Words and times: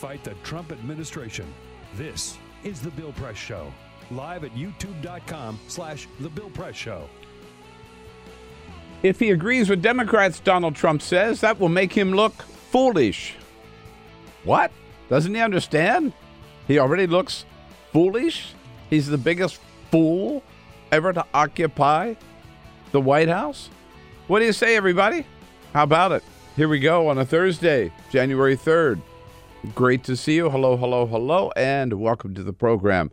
fight 0.00 0.24
the 0.24 0.32
Trump 0.42 0.72
administration. 0.72 1.44
This 1.94 2.38
is 2.64 2.80
The 2.80 2.88
Bill 2.92 3.12
Press 3.12 3.36
Show, 3.36 3.70
live 4.10 4.44
at 4.44 4.52
youtube.com 4.52 5.60
slash 5.68 6.08
The 6.20 6.30
Bill 6.30 6.48
Press 6.48 6.74
Show. 6.74 7.06
If 9.02 9.20
he 9.20 9.30
agrees 9.30 9.68
with 9.68 9.82
Democrats, 9.82 10.40
Donald 10.40 10.74
Trump 10.74 11.02
says, 11.02 11.42
that 11.42 11.60
will 11.60 11.68
make 11.68 11.92
him 11.92 12.12
look 12.12 12.32
foolish. 12.32 13.34
What? 14.44 14.72
Doesn't 15.10 15.34
he 15.34 15.40
understand? 15.42 16.14
He 16.66 16.78
already 16.78 17.06
looks 17.06 17.44
foolish? 17.92 18.54
He's 18.88 19.06
the 19.06 19.18
biggest 19.18 19.60
fool 19.90 20.42
ever 20.90 21.12
to 21.12 21.26
occupy 21.34 22.14
the 22.92 23.02
White 23.02 23.28
House? 23.28 23.68
What 24.28 24.38
do 24.38 24.46
you 24.46 24.54
say, 24.54 24.76
everybody? 24.76 25.26
How 25.74 25.82
about 25.82 26.12
it? 26.12 26.24
Here 26.56 26.68
we 26.68 26.78
go 26.78 27.08
on 27.08 27.18
a 27.18 27.26
Thursday, 27.26 27.92
January 28.10 28.56
3rd. 28.56 29.02
Great 29.74 30.02
to 30.04 30.16
see 30.16 30.36
you. 30.36 30.48
Hello, 30.48 30.78
hello, 30.78 31.06
hello, 31.06 31.52
and 31.54 32.00
welcome 32.00 32.34
to 32.34 32.42
the 32.42 32.52
program. 32.52 33.10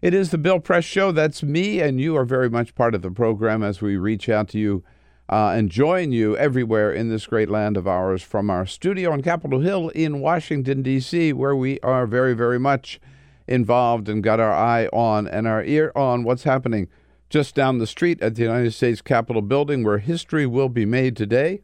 It 0.00 0.14
is 0.14 0.30
the 0.30 0.38
Bill 0.38 0.58
Press 0.58 0.82
Show. 0.82 1.12
That's 1.12 1.42
me, 1.42 1.80
and 1.80 2.00
you 2.00 2.16
are 2.16 2.24
very 2.24 2.48
much 2.48 2.74
part 2.74 2.94
of 2.94 3.02
the 3.02 3.10
program 3.10 3.62
as 3.62 3.82
we 3.82 3.98
reach 3.98 4.30
out 4.30 4.48
to 4.48 4.58
you 4.58 4.82
uh, 5.28 5.48
and 5.50 5.70
join 5.70 6.10
you 6.10 6.38
everywhere 6.38 6.90
in 6.90 7.10
this 7.10 7.26
great 7.26 7.50
land 7.50 7.76
of 7.76 7.86
ours 7.86 8.22
from 8.22 8.48
our 8.48 8.64
studio 8.64 9.12
on 9.12 9.20
Capitol 9.20 9.60
Hill 9.60 9.90
in 9.90 10.20
Washington, 10.20 10.80
D.C., 10.80 11.34
where 11.34 11.54
we 11.54 11.78
are 11.80 12.06
very, 12.06 12.32
very 12.32 12.58
much 12.58 12.98
involved 13.46 14.08
and 14.08 14.22
got 14.24 14.40
our 14.40 14.54
eye 14.54 14.86
on 14.86 15.28
and 15.28 15.46
our 15.46 15.62
ear 15.62 15.92
on 15.94 16.24
what's 16.24 16.44
happening 16.44 16.88
just 17.28 17.54
down 17.54 17.76
the 17.76 17.86
street 17.86 18.22
at 18.22 18.36
the 18.36 18.42
United 18.42 18.72
States 18.72 19.02
Capitol 19.02 19.42
building, 19.42 19.84
where 19.84 19.98
history 19.98 20.46
will 20.46 20.70
be 20.70 20.86
made 20.86 21.14
today 21.14 21.60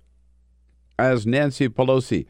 as 0.98 1.26
Nancy 1.26 1.70
Pelosi, 1.70 2.26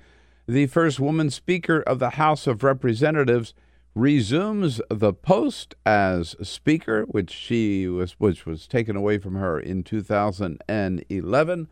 the 0.51 0.67
first 0.67 0.99
woman 0.99 1.31
Speaker 1.31 1.81
of 1.83 2.01
the 2.01 2.11
House 2.11 2.49
of 2.49 2.65
Representatives, 2.65 3.55
resumes 3.95 4.81
the 4.91 5.13
post 5.13 5.77
as 5.87 6.35
Speaker, 6.43 7.05
which 7.05 7.31
she 7.31 7.87
was 7.87 8.15
which 8.19 8.47
was 8.47 8.67
taken 8.67 8.97
away 8.97 9.19
from 9.19 9.37
her 9.37 9.61
in 9.61 9.85
2011. 9.85 11.69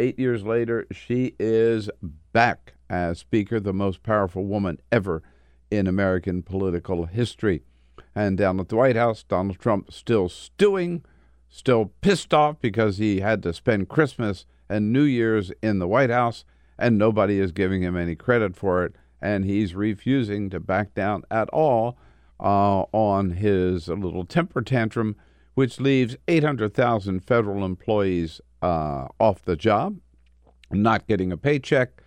Eight 0.00 0.18
years 0.18 0.42
later, 0.42 0.86
she 0.90 1.36
is 1.38 1.88
back 2.32 2.74
as 2.88 3.20
Speaker, 3.20 3.60
the 3.60 3.72
most 3.72 4.02
powerful 4.02 4.44
woman 4.44 4.78
ever 4.90 5.22
in 5.70 5.86
American 5.86 6.42
political 6.42 7.06
history. 7.06 7.62
And 8.12 8.36
down 8.36 8.58
at 8.58 8.70
the 8.70 8.76
White 8.76 8.96
House, 8.96 9.22
Donald 9.22 9.60
Trump 9.60 9.92
still 9.92 10.28
stewing, 10.28 11.04
still 11.48 11.92
pissed 12.00 12.34
off 12.34 12.60
because 12.60 12.98
he 12.98 13.20
had 13.20 13.40
to 13.44 13.52
spend 13.52 13.88
Christmas 13.88 14.46
and 14.68 14.92
New 14.92 15.04
Year's 15.04 15.52
in 15.62 15.78
the 15.78 15.86
White 15.86 16.10
House, 16.10 16.44
and 16.80 16.98
nobody 16.98 17.38
is 17.38 17.52
giving 17.52 17.82
him 17.82 17.96
any 17.96 18.16
credit 18.16 18.56
for 18.56 18.84
it. 18.84 18.94
And 19.22 19.44
he's 19.44 19.74
refusing 19.74 20.48
to 20.50 20.58
back 20.58 20.94
down 20.94 21.24
at 21.30 21.48
all 21.50 21.98
uh, 22.40 22.84
on 22.92 23.32
his 23.32 23.88
little 23.88 24.24
temper 24.24 24.62
tantrum, 24.62 25.14
which 25.54 25.78
leaves 25.78 26.16
800,000 26.26 27.20
federal 27.20 27.64
employees 27.64 28.40
uh, 28.62 29.08
off 29.18 29.42
the 29.42 29.56
job, 29.56 29.98
not 30.70 31.06
getting 31.06 31.30
a 31.30 31.36
paycheck, 31.36 32.02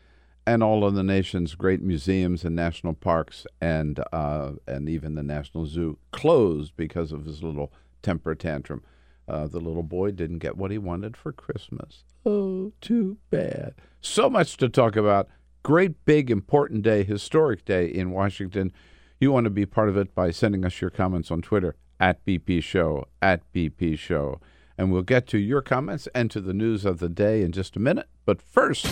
and 0.45 0.63
all 0.63 0.83
of 0.83 0.95
the 0.95 1.03
nation's 1.03 1.55
great 1.55 1.81
museums 1.81 2.43
and 2.43 2.55
national 2.55 2.93
parks 2.93 3.45
and 3.61 4.03
uh, 4.11 4.51
and 4.67 4.89
even 4.89 5.15
the 5.15 5.23
National 5.23 5.65
Zoo 5.65 5.97
closed 6.11 6.75
because 6.75 7.11
of 7.11 7.25
his 7.25 7.41
little 7.41 7.71
temper 8.01 8.35
tantrum. 8.35 8.83
Uh, 9.27 9.47
the 9.47 9.59
little 9.59 9.83
boy 9.83 10.11
didn't 10.11 10.39
get 10.39 10.57
what 10.57 10.71
he 10.71 10.77
wanted 10.77 11.15
for 11.15 11.31
Christmas. 11.31 12.03
Oh, 12.25 12.73
too 12.81 13.17
bad. 13.29 13.75
So 14.01 14.29
much 14.29 14.57
to 14.57 14.69
talk 14.69 14.95
about. 14.95 15.29
Great, 15.63 16.03
big, 16.05 16.29
important 16.29 16.83
day, 16.83 17.03
historic 17.03 17.63
day 17.63 17.85
in 17.85 18.11
Washington. 18.11 18.71
You 19.19 19.31
want 19.31 19.45
to 19.45 19.49
be 19.49 19.65
part 19.65 19.87
of 19.87 19.95
it 19.95 20.13
by 20.13 20.31
sending 20.31 20.65
us 20.65 20.81
your 20.81 20.89
comments 20.89 21.31
on 21.31 21.41
Twitter 21.41 21.75
at 21.99 22.25
BP 22.25 22.61
Show, 22.61 23.05
at 23.21 23.41
BP 23.53 23.97
Show. 23.97 24.41
And 24.77 24.91
we'll 24.91 25.03
get 25.03 25.27
to 25.27 25.37
your 25.37 25.61
comments 25.61 26.07
and 26.13 26.29
to 26.31 26.41
the 26.41 26.53
news 26.53 26.83
of 26.83 26.99
the 26.99 27.07
day 27.07 27.43
in 27.43 27.53
just 27.53 27.77
a 27.77 27.79
minute. 27.79 28.09
But 28.25 28.41
first, 28.41 28.85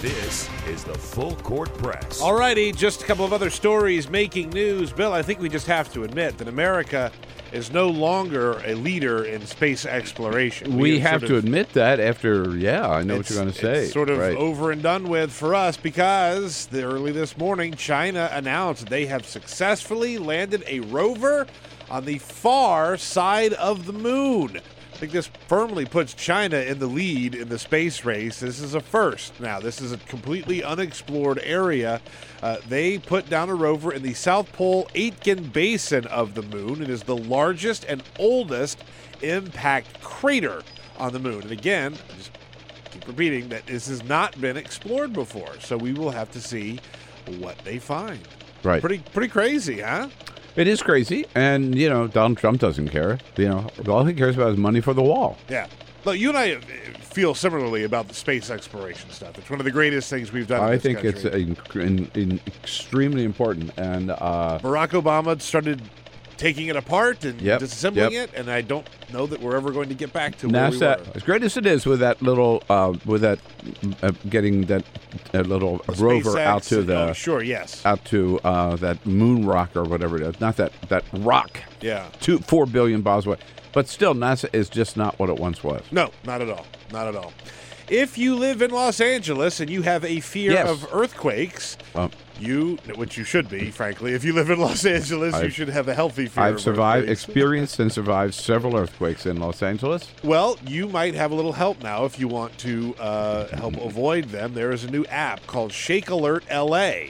This 0.00 0.48
is 0.66 0.82
the 0.82 0.94
Full 0.94 1.36
Court 1.36 1.68
Press. 1.76 2.22
All 2.22 2.32
righty, 2.32 2.72
just 2.72 3.02
a 3.02 3.04
couple 3.04 3.26
of 3.26 3.34
other 3.34 3.50
stories 3.50 4.08
making 4.08 4.48
news. 4.48 4.92
Bill, 4.92 5.12
I 5.12 5.20
think 5.20 5.40
we 5.40 5.50
just 5.50 5.66
have 5.66 5.92
to 5.92 6.04
admit 6.04 6.38
that 6.38 6.48
America 6.48 7.12
is 7.52 7.70
no 7.70 7.90
longer 7.90 8.62
a 8.64 8.72
leader 8.72 9.24
in 9.24 9.44
space 9.44 9.84
exploration. 9.84 10.78
we 10.78 11.00
have 11.00 11.20
to 11.26 11.36
of- 11.36 11.44
admit 11.44 11.74
that 11.74 12.00
after, 12.00 12.56
yeah, 12.56 12.88
I 12.88 13.02
know 13.02 13.18
what 13.18 13.28
you're 13.28 13.40
going 13.40 13.52
to 13.52 13.58
say. 13.58 13.84
It's 13.84 13.92
sort 13.92 14.08
of 14.08 14.16
right. 14.16 14.34
over 14.34 14.70
and 14.70 14.82
done 14.82 15.06
with 15.06 15.30
for 15.30 15.54
us 15.54 15.76
because 15.76 16.64
the, 16.68 16.82
early 16.82 17.12
this 17.12 17.36
morning, 17.36 17.74
China 17.74 18.30
announced 18.32 18.86
they 18.86 19.04
have 19.04 19.26
successfully 19.26 20.16
landed 20.16 20.64
a 20.66 20.80
rover 20.80 21.46
on 21.90 22.06
the 22.06 22.16
far 22.16 22.96
side 22.96 23.52
of 23.52 23.84
the 23.84 23.92
moon. 23.92 24.62
I 25.00 25.04
think 25.08 25.12
this 25.12 25.30
firmly 25.48 25.86
puts 25.86 26.12
China 26.12 26.58
in 26.58 26.78
the 26.78 26.86
lead 26.86 27.34
in 27.34 27.48
the 27.48 27.58
space 27.58 28.04
race. 28.04 28.40
This 28.40 28.60
is 28.60 28.74
a 28.74 28.80
first. 28.80 29.40
Now, 29.40 29.58
this 29.58 29.80
is 29.80 29.92
a 29.92 29.96
completely 29.96 30.62
unexplored 30.62 31.40
area. 31.42 32.02
Uh, 32.42 32.58
they 32.68 32.98
put 32.98 33.30
down 33.30 33.48
a 33.48 33.54
rover 33.54 33.94
in 33.94 34.02
the 34.02 34.12
South 34.12 34.52
Pole 34.52 34.90
Aitken 34.94 35.44
Basin 35.44 36.04
of 36.08 36.34
the 36.34 36.42
moon. 36.42 36.82
It 36.82 36.90
is 36.90 37.04
the 37.04 37.16
largest 37.16 37.86
and 37.88 38.02
oldest 38.18 38.84
impact 39.22 40.02
crater 40.02 40.62
on 40.98 41.14
the 41.14 41.18
moon. 41.18 41.44
And 41.44 41.52
again, 41.52 41.94
I 41.94 42.16
just 42.18 42.32
keep 42.90 43.08
repeating 43.08 43.48
that 43.48 43.64
this 43.64 43.88
has 43.88 44.04
not 44.04 44.38
been 44.38 44.58
explored 44.58 45.14
before. 45.14 45.58
So 45.60 45.78
we 45.78 45.94
will 45.94 46.10
have 46.10 46.30
to 46.32 46.42
see 46.42 46.78
what 47.38 47.56
they 47.64 47.78
find. 47.78 48.20
Right. 48.62 48.82
Pretty 48.82 48.98
pretty 48.98 49.28
crazy, 49.28 49.80
huh? 49.80 50.10
It 50.56 50.66
is 50.66 50.82
crazy, 50.82 51.26
and 51.34 51.76
you 51.76 51.88
know 51.88 52.08
Donald 52.08 52.38
Trump 52.38 52.60
doesn't 52.60 52.88
care. 52.88 53.18
You 53.36 53.48
know, 53.48 53.70
all 53.88 54.04
he 54.04 54.14
cares 54.14 54.36
about 54.36 54.52
is 54.52 54.56
money 54.56 54.80
for 54.80 54.94
the 54.94 55.02
wall. 55.02 55.38
Yeah. 55.48 55.68
Look, 56.04 56.18
you 56.18 56.30
and 56.30 56.38
I 56.38 56.52
uh, 56.54 56.60
feel 57.00 57.34
similarly 57.34 57.84
about 57.84 58.08
the 58.08 58.14
space 58.14 58.50
exploration 58.50 59.10
stuff. 59.10 59.36
It's 59.38 59.50
one 59.50 59.60
of 59.60 59.64
the 59.64 59.70
greatest 59.70 60.08
things 60.08 60.32
we've 60.32 60.46
done. 60.46 60.62
in 60.62 60.70
I 60.70 60.78
think 60.78 61.04
it's 61.04 61.24
in, 61.24 61.56
in, 61.74 62.10
in 62.14 62.40
extremely 62.46 63.24
important, 63.24 63.72
and 63.76 64.10
uh, 64.10 64.58
Barack 64.62 64.90
Obama 64.90 65.40
started 65.40 65.82
taking 66.40 66.68
it 66.68 66.76
apart 66.76 67.22
and 67.24 67.38
Yep, 67.40 67.60
disassembling 67.60 68.12
yep. 68.12 68.30
it, 68.30 68.34
and 68.34 68.50
I 68.50 68.62
don't 68.62 68.88
know 69.12 69.26
that 69.26 69.40
we're 69.40 69.56
ever 69.56 69.70
going 69.72 69.90
to 69.90 69.94
get 69.94 70.10
back 70.12 70.36
to 70.38 70.48
where 70.48 70.70
we 70.70 70.76
NASA, 70.78 71.06
were. 71.06 71.12
as 71.14 71.22
great 71.22 71.42
as 71.42 71.56
it 71.58 71.66
is 71.66 71.84
with 71.84 72.00
that 72.00 72.22
little, 72.22 72.62
uh, 72.70 72.94
with 73.04 73.20
that, 73.20 73.38
uh, 74.02 74.12
getting 74.28 74.62
that 74.62 74.84
uh, 75.34 75.40
little 75.40 75.84
rover 75.98 76.38
out 76.38 76.62
to 76.64 76.82
the, 76.82 77.10
oh, 77.10 77.12
sure, 77.12 77.42
yes, 77.42 77.84
out 77.84 78.02
to 78.06 78.40
uh, 78.42 78.74
that 78.76 79.04
moon 79.04 79.44
rock 79.46 79.76
or 79.76 79.84
whatever 79.84 80.16
it 80.16 80.22
is. 80.22 80.40
Not 80.40 80.56
that 80.56 80.72
that 80.88 81.04
rock, 81.12 81.60
yeah. 81.82 82.08
two 82.20 82.38
four 82.38 82.64
billion 82.64 83.02
miles 83.02 83.26
away. 83.26 83.36
But 83.72 83.86
still, 83.86 84.14
NASA 84.14 84.48
is 84.52 84.68
just 84.68 84.96
not 84.96 85.18
what 85.18 85.28
it 85.28 85.36
once 85.38 85.62
was. 85.62 85.82
No, 85.92 86.10
not 86.24 86.40
at 86.40 86.48
all. 86.48 86.66
Not 86.90 87.06
at 87.06 87.14
all. 87.14 87.32
If 87.90 88.16
you 88.16 88.36
live 88.36 88.62
in 88.62 88.70
Los 88.70 89.00
Angeles 89.00 89.58
and 89.58 89.68
you 89.68 89.82
have 89.82 90.04
a 90.04 90.20
fear 90.20 90.52
Yes. 90.52 90.68
of 90.68 90.86
earthquakes, 90.92 91.76
Um, 91.96 92.12
you, 92.38 92.78
which 92.94 93.18
you 93.18 93.24
should 93.24 93.48
be, 93.50 93.72
frankly, 93.72 94.14
if 94.14 94.22
you 94.24 94.32
live 94.32 94.48
in 94.48 94.60
Los 94.60 94.84
Angeles, 94.86 95.34
you 95.34 95.40
I've- 95.40 95.50
should 95.50 95.68
have 95.70 95.88
a 95.88 95.94
healthy 95.94 96.26
fear. 96.26 96.44
I've 96.44 96.60
survived, 96.60 97.08
experienced, 97.10 97.80
and 97.80 97.90
survived 97.92 98.34
several 98.34 98.76
earthquakes 98.76 99.26
in 99.26 99.38
Los 99.40 99.60
Angeles. 99.60 100.06
Well, 100.22 100.56
you 100.64 100.86
might 100.88 101.16
have 101.16 101.32
a 101.32 101.34
little 101.34 101.54
help 101.54 101.82
now 101.82 102.04
if 102.04 102.16
you 102.20 102.28
want 102.28 102.56
to 102.58 102.94
uh, 103.00 103.48
help 103.56 103.76
avoid 103.76 104.26
them. 104.28 104.54
There 104.54 104.70
is 104.70 104.84
a 104.84 104.90
new 104.90 105.04
app 105.06 105.44
called 105.48 105.72
Shake 105.72 106.08
Alert 106.10 106.44
LA, 106.48 107.08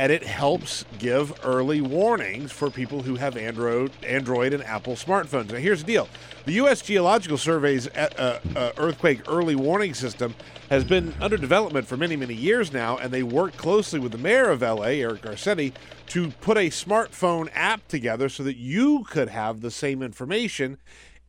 and 0.00 0.10
it 0.10 0.22
helps 0.22 0.86
give 0.98 1.30
early 1.44 1.82
warnings 1.82 2.50
for 2.50 2.70
people 2.70 3.02
who 3.02 3.16
have 3.16 3.36
Android, 3.36 3.92
Android 4.02 4.54
and 4.54 4.64
Apple 4.64 4.94
smartphones. 4.94 5.52
Now, 5.52 5.58
here's 5.58 5.80
the 5.80 5.92
deal: 5.92 6.08
the 6.46 6.52
U.S. 6.52 6.80
Geological 6.80 7.36
Survey's 7.36 7.86
uh, 7.88 8.40
uh, 8.56 8.72
earthquake 8.78 9.20
early 9.28 9.54
warning 9.54 9.92
system 9.92 10.34
has 10.70 10.84
been 10.84 11.12
under 11.20 11.36
development 11.36 11.86
for 11.86 11.98
many, 11.98 12.16
many 12.16 12.32
years 12.32 12.72
now, 12.72 12.96
and 12.96 13.12
they 13.12 13.22
worked 13.22 13.58
closely 13.58 14.00
with 14.00 14.12
the 14.12 14.18
mayor 14.18 14.48
of 14.48 14.62
LA, 14.62 14.84
Eric 14.84 15.20
Garcetti, 15.20 15.74
to 16.06 16.30
put 16.40 16.56
a 16.56 16.70
smartphone 16.70 17.50
app 17.52 17.86
together 17.86 18.30
so 18.30 18.42
that 18.42 18.56
you 18.56 19.04
could 19.04 19.28
have 19.28 19.60
the 19.60 19.70
same 19.70 20.02
information 20.02 20.78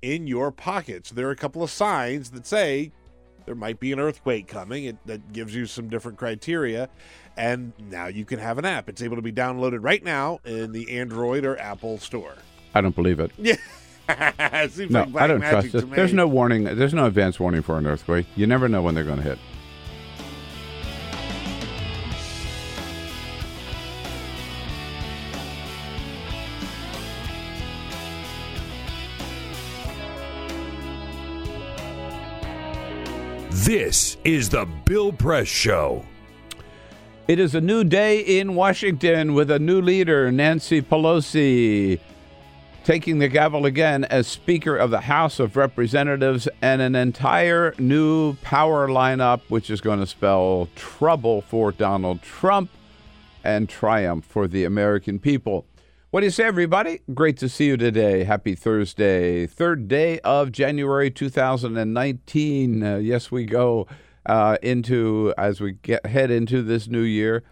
in 0.02 0.28
your 0.28 0.50
pocket. 0.50 1.08
So 1.08 1.16
there 1.16 1.28
are 1.28 1.32
a 1.32 1.36
couple 1.36 1.62
of 1.62 1.70
signs 1.70 2.32
that 2.32 2.48
say 2.48 2.94
there 3.46 3.56
might 3.56 3.80
be 3.80 3.92
an 3.92 4.00
earthquake 4.00 4.48
coming. 4.48 4.86
It, 4.86 4.98
that 5.06 5.34
gives 5.34 5.56
you 5.56 5.66
some 5.66 5.90
different 5.90 6.18
criteria. 6.18 6.90
And 7.38 7.74
now 7.80 8.08
you 8.08 8.26
can 8.26 8.40
have 8.40 8.58
an 8.58 8.66
app. 8.66 8.90
It's 8.90 9.02
able 9.02 9.16
to 9.16 9.22
be 9.22 9.32
downloaded 9.32 9.80
right 9.82 10.04
now 10.04 10.40
in 10.46 10.72
the 10.72 10.98
Android 11.00 11.46
or 11.46 11.58
Apple 11.60 11.98
store. 11.98 12.36
I 12.74 12.82
don't 12.82 12.96
believe 12.96 13.20
it. 13.20 13.32
Yeah. 13.38 13.56
it 14.10 14.72
seems 14.72 14.92
No, 14.92 15.04
like 15.04 15.24
I 15.24 15.28
don't 15.28 15.42
trust 15.42 15.74
it. 15.76 15.90
There's 15.92 16.14
no 16.14 16.28
warning. 16.28 16.64
There's 16.64 16.94
no 16.94 17.06
advance 17.06 17.40
warning 17.40 17.62
for 17.62 17.78
an 17.78 17.88
earthquake. 17.88 18.26
You 18.36 18.48
never 18.48 18.68
know 18.68 18.82
when 18.82 18.96
they're 18.96 19.04
going 19.04 19.18
to 19.18 19.24
hit. 19.24 19.40
This 33.66 34.18
is 34.24 34.50
the 34.50 34.66
Bill 34.86 35.14
Press 35.14 35.48
Show. 35.48 36.04
It 37.28 37.38
is 37.38 37.54
a 37.54 37.62
new 37.62 37.84
day 37.84 38.20
in 38.20 38.56
Washington 38.56 39.36
with 39.36 39.52
a 39.52 39.60
new 39.60 39.80
leader, 39.80 40.32
Nancy 40.32 40.82
Pelosi, 40.82 42.00
taking 42.84 43.20
the 43.20 43.28
gavel 43.28 43.68
again 43.68 44.04
as 44.06 44.26
Speaker 44.26 44.76
of 44.76 44.90
the 44.90 45.02
House 45.02 45.40
of 45.40 45.56
Representatives 45.56 46.50
and 46.64 46.82
an 46.82 46.96
entire 46.96 47.76
new 47.78 48.34
power 48.38 48.88
lineup, 48.88 49.42
which 49.50 49.70
is 49.70 49.80
going 49.80 50.00
to 50.00 50.08
spell 50.08 50.68
trouble 50.76 51.42
for 51.42 51.72
Donald 51.72 52.24
Trump 52.24 52.72
and 53.44 53.70
triumph 53.70 54.26
for 54.26 54.48
the 54.48 54.64
American 54.64 55.20
people. 55.20 55.68
What 56.12 56.20
do 56.20 56.26
you 56.26 56.32
say, 56.32 56.44
everybody? 56.44 57.00
Great 57.14 57.38
to 57.38 57.48
see 57.48 57.68
you 57.68 57.78
today. 57.78 58.26
Happy 58.26 58.54
Thursday, 58.54 59.48
third 59.48 59.88
day 59.88 60.20
of 60.26 60.52
January 60.52 61.10
2019. 61.10 62.84
Uh, 62.84 62.98
yes, 62.98 63.32
we 63.32 63.46
go 63.46 63.88
uh, 64.26 64.58
into 64.62 65.34
as 65.38 65.62
we 65.62 65.72
get 65.72 66.06
head 66.06 66.30
into 66.30 66.64
this 66.64 66.90
new 66.90 67.00
year 67.04 67.44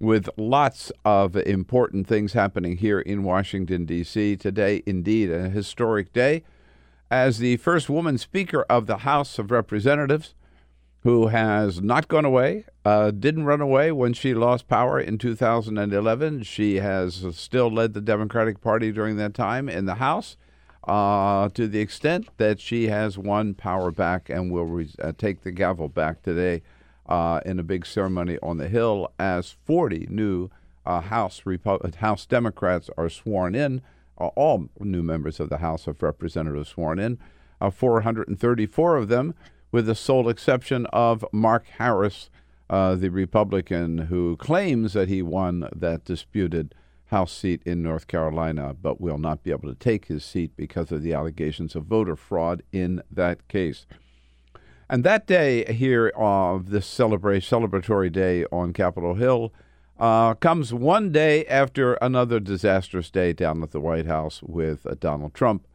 with 0.00 0.28
lots 0.36 0.90
of 1.04 1.36
important 1.36 2.08
things 2.08 2.32
happening 2.32 2.78
here 2.78 2.98
in 2.98 3.22
Washington 3.22 3.84
D.C. 3.84 4.34
Today, 4.34 4.82
indeed, 4.86 5.30
a 5.30 5.48
historic 5.48 6.12
day 6.12 6.42
as 7.12 7.38
the 7.38 7.58
first 7.58 7.88
woman 7.88 8.18
Speaker 8.18 8.66
of 8.68 8.86
the 8.86 8.98
House 8.98 9.38
of 9.38 9.52
Representatives 9.52 10.34
who 11.02 11.28
has 11.28 11.80
not 11.80 12.08
gone 12.08 12.24
away, 12.24 12.64
uh, 12.84 13.10
didn't 13.10 13.44
run 13.44 13.60
away 13.60 13.90
when 13.90 14.12
she 14.12 14.34
lost 14.34 14.68
power 14.68 15.00
in 15.00 15.16
2011. 15.16 16.42
She 16.42 16.76
has 16.76 17.24
still 17.32 17.70
led 17.70 17.94
the 17.94 18.00
Democratic 18.00 18.60
Party 18.60 18.92
during 18.92 19.16
that 19.16 19.32
time 19.32 19.68
in 19.68 19.86
the 19.86 19.94
House 19.94 20.36
uh, 20.86 21.48
to 21.50 21.66
the 21.66 21.80
extent 21.80 22.28
that 22.36 22.60
she 22.60 22.88
has 22.88 23.16
won 23.16 23.54
power 23.54 23.90
back 23.90 24.28
and 24.28 24.50
will 24.50 24.66
re- 24.66 24.90
uh, 25.02 25.12
take 25.16 25.42
the 25.42 25.52
gavel 25.52 25.88
back 25.88 26.22
today 26.22 26.62
uh, 27.08 27.40
in 27.46 27.58
a 27.58 27.62
big 27.62 27.86
ceremony 27.86 28.38
on 28.42 28.58
the 28.58 28.68
Hill 28.68 29.10
as 29.18 29.56
40 29.64 30.06
new 30.10 30.50
uh, 30.84 31.00
House, 31.00 31.42
Repu- 31.46 31.94
House 31.96 32.26
Democrats 32.26 32.90
are 32.96 33.08
sworn 33.08 33.54
in, 33.54 33.80
uh, 34.18 34.26
all 34.28 34.68
new 34.78 35.02
members 35.02 35.40
of 35.40 35.48
the 35.48 35.58
House 35.58 35.86
of 35.86 36.02
Representatives 36.02 36.70
sworn 36.70 36.98
in, 36.98 37.18
uh, 37.60 37.70
434 37.70 38.96
of 38.96 39.08
them 39.08 39.34
with 39.72 39.86
the 39.86 39.94
sole 39.94 40.28
exception 40.28 40.86
of 40.86 41.24
Mark 41.32 41.66
Harris, 41.78 42.30
uh, 42.68 42.94
the 42.94 43.10
Republican 43.10 43.98
who 43.98 44.36
claims 44.36 44.92
that 44.92 45.08
he 45.08 45.22
won 45.22 45.68
that 45.74 46.04
disputed 46.04 46.74
House 47.06 47.32
seat 47.32 47.60
in 47.66 47.82
North 47.82 48.06
Carolina, 48.06 48.74
but 48.80 49.00
will 49.00 49.18
not 49.18 49.42
be 49.42 49.50
able 49.50 49.68
to 49.68 49.74
take 49.74 50.06
his 50.06 50.24
seat 50.24 50.52
because 50.56 50.92
of 50.92 51.02
the 51.02 51.12
allegations 51.12 51.74
of 51.74 51.84
voter 51.84 52.14
fraud 52.14 52.62
in 52.72 53.02
that 53.10 53.48
case. 53.48 53.84
And 54.88 55.04
that 55.04 55.26
day 55.26 55.72
here 55.72 56.12
of 56.16 56.70
this 56.70 56.86
celebratory 56.86 58.12
day 58.12 58.44
on 58.52 58.72
Capitol 58.72 59.14
Hill 59.14 59.52
uh, 59.98 60.34
comes 60.34 60.72
one 60.72 61.12
day 61.12 61.44
after 61.46 61.94
another 61.94 62.40
disastrous 62.40 63.10
day 63.10 63.32
down 63.32 63.62
at 63.62 63.72
the 63.72 63.80
White 63.80 64.06
House 64.06 64.42
with 64.42 64.86
uh, 64.86 64.94
Donald 64.98 65.34
Trump 65.34 65.66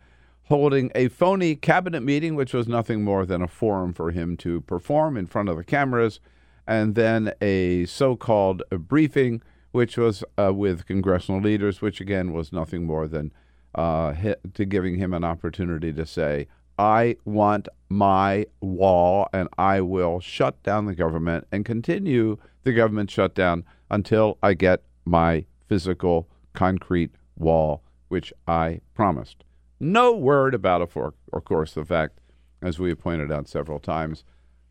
holding 0.47 0.91
a 0.93 1.07
phony 1.07 1.55
cabinet 1.55 2.01
meeting, 2.01 2.35
which 2.35 2.53
was 2.53 2.67
nothing 2.67 3.03
more 3.03 3.25
than 3.25 3.41
a 3.41 3.47
forum 3.47 3.93
for 3.93 4.11
him 4.11 4.37
to 4.37 4.61
perform 4.61 5.17
in 5.17 5.25
front 5.25 5.49
of 5.49 5.57
the 5.57 5.63
cameras, 5.63 6.19
and 6.67 6.95
then 6.95 7.31
a 7.41 7.85
so-called 7.85 8.63
briefing, 8.71 9.41
which 9.71 9.97
was 9.97 10.23
uh, 10.37 10.53
with 10.53 10.85
congressional 10.85 11.41
leaders, 11.41 11.81
which 11.81 11.99
again 11.99 12.31
was 12.31 12.53
nothing 12.53 12.85
more 12.85 13.07
than 13.07 13.31
uh, 13.73 14.13
to 14.53 14.65
giving 14.65 14.97
him 14.97 15.13
an 15.13 15.23
opportunity 15.23 15.91
to 15.91 16.05
say, 16.05 16.47
I 16.77 17.17
want 17.25 17.67
my 17.89 18.45
wall 18.61 19.27
and 19.33 19.47
I 19.57 19.81
will 19.81 20.19
shut 20.19 20.61
down 20.63 20.85
the 20.85 20.95
government 20.95 21.47
and 21.51 21.63
continue 21.65 22.37
the 22.63 22.73
government 22.73 23.09
shutdown 23.09 23.63
until 23.89 24.37
I 24.43 24.53
get 24.53 24.83
my 25.05 25.45
physical 25.67 26.27
concrete 26.53 27.11
wall, 27.37 27.83
which 28.09 28.33
I 28.47 28.81
promised. 28.93 29.43
No 29.85 30.15
word 30.15 30.55
about 30.55 30.81
it, 30.81 30.89
for, 30.89 31.13
of 31.31 31.45
course, 31.45 31.73
the 31.73 31.85
fact, 31.85 32.19
as 32.59 32.79
we 32.79 32.89
have 32.89 32.99
pointed 32.99 33.31
out 33.31 33.47
several 33.47 33.77
times, 33.79 34.23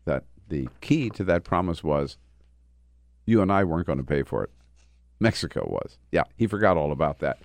that 0.03 0.25
the 0.49 0.67
key 0.81 1.09
to 1.11 1.23
that 1.23 1.45
promise 1.45 1.85
was 1.85 2.17
you 3.25 3.41
and 3.41 3.49
I 3.49 3.63
weren't 3.63 3.87
going 3.87 3.97
to 3.97 4.03
pay 4.03 4.23
for 4.23 4.43
it. 4.43 4.49
Mexico 5.21 5.65
was. 5.69 5.97
Yeah, 6.11 6.23
he 6.35 6.47
forgot 6.47 6.75
all 6.75 6.91
about 6.91 7.19
that. 7.19 7.37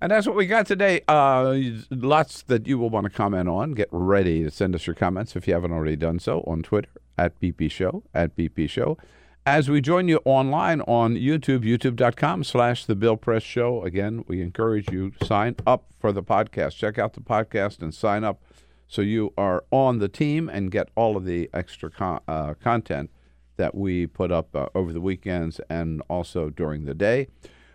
And 0.00 0.10
that's 0.10 0.26
what 0.26 0.34
we 0.34 0.46
got 0.46 0.66
today. 0.66 1.02
Uh, 1.06 1.56
lots 1.90 2.42
that 2.42 2.66
you 2.66 2.78
will 2.78 2.90
want 2.90 3.04
to 3.04 3.10
comment 3.10 3.48
on. 3.48 3.74
Get 3.74 3.88
ready 3.92 4.42
to 4.42 4.50
send 4.50 4.74
us 4.74 4.84
your 4.84 4.94
comments 4.94 5.36
if 5.36 5.46
you 5.46 5.54
haven't 5.54 5.72
already 5.72 5.96
done 5.96 6.18
so 6.18 6.40
on 6.48 6.64
Twitter 6.64 6.90
at 7.16 7.38
BP 7.40 7.70
Show, 7.70 8.02
at 8.12 8.36
BP 8.36 8.68
Show. 8.68 8.98
As 9.46 9.70
we 9.70 9.80
join 9.80 10.08
you 10.08 10.20
online 10.24 10.82
on 10.82 11.14
YouTube, 11.14 11.60
youtube.com 11.60 12.44
slash 12.44 12.84
The 12.84 12.94
Bill 12.94 13.16
Press 13.16 13.42
Show. 13.42 13.82
Again, 13.82 14.24
we 14.28 14.42
encourage 14.42 14.90
you 14.90 15.10
to 15.12 15.26
sign 15.26 15.56
up 15.66 15.86
for 15.98 16.12
the 16.12 16.22
podcast. 16.22 16.76
Check 16.76 16.98
out 16.98 17.14
the 17.14 17.20
podcast 17.20 17.80
and 17.80 17.94
sign 17.94 18.24
up 18.24 18.42
so 18.86 19.00
you 19.00 19.32
are 19.38 19.64
on 19.70 20.00
the 20.00 20.08
team 20.08 20.50
and 20.50 20.70
get 20.70 20.90
all 20.94 21.16
of 21.16 21.24
the 21.24 21.48
extra 21.54 21.90
con- 21.90 22.20
uh, 22.28 22.54
content 22.54 23.10
that 23.56 23.74
we 23.74 24.06
put 24.06 24.30
up 24.30 24.54
uh, 24.54 24.66
over 24.74 24.92
the 24.92 25.00
weekends 25.00 25.60
and 25.70 26.02
also 26.10 26.50
during 26.50 26.84
the 26.84 26.94
day. 26.94 27.28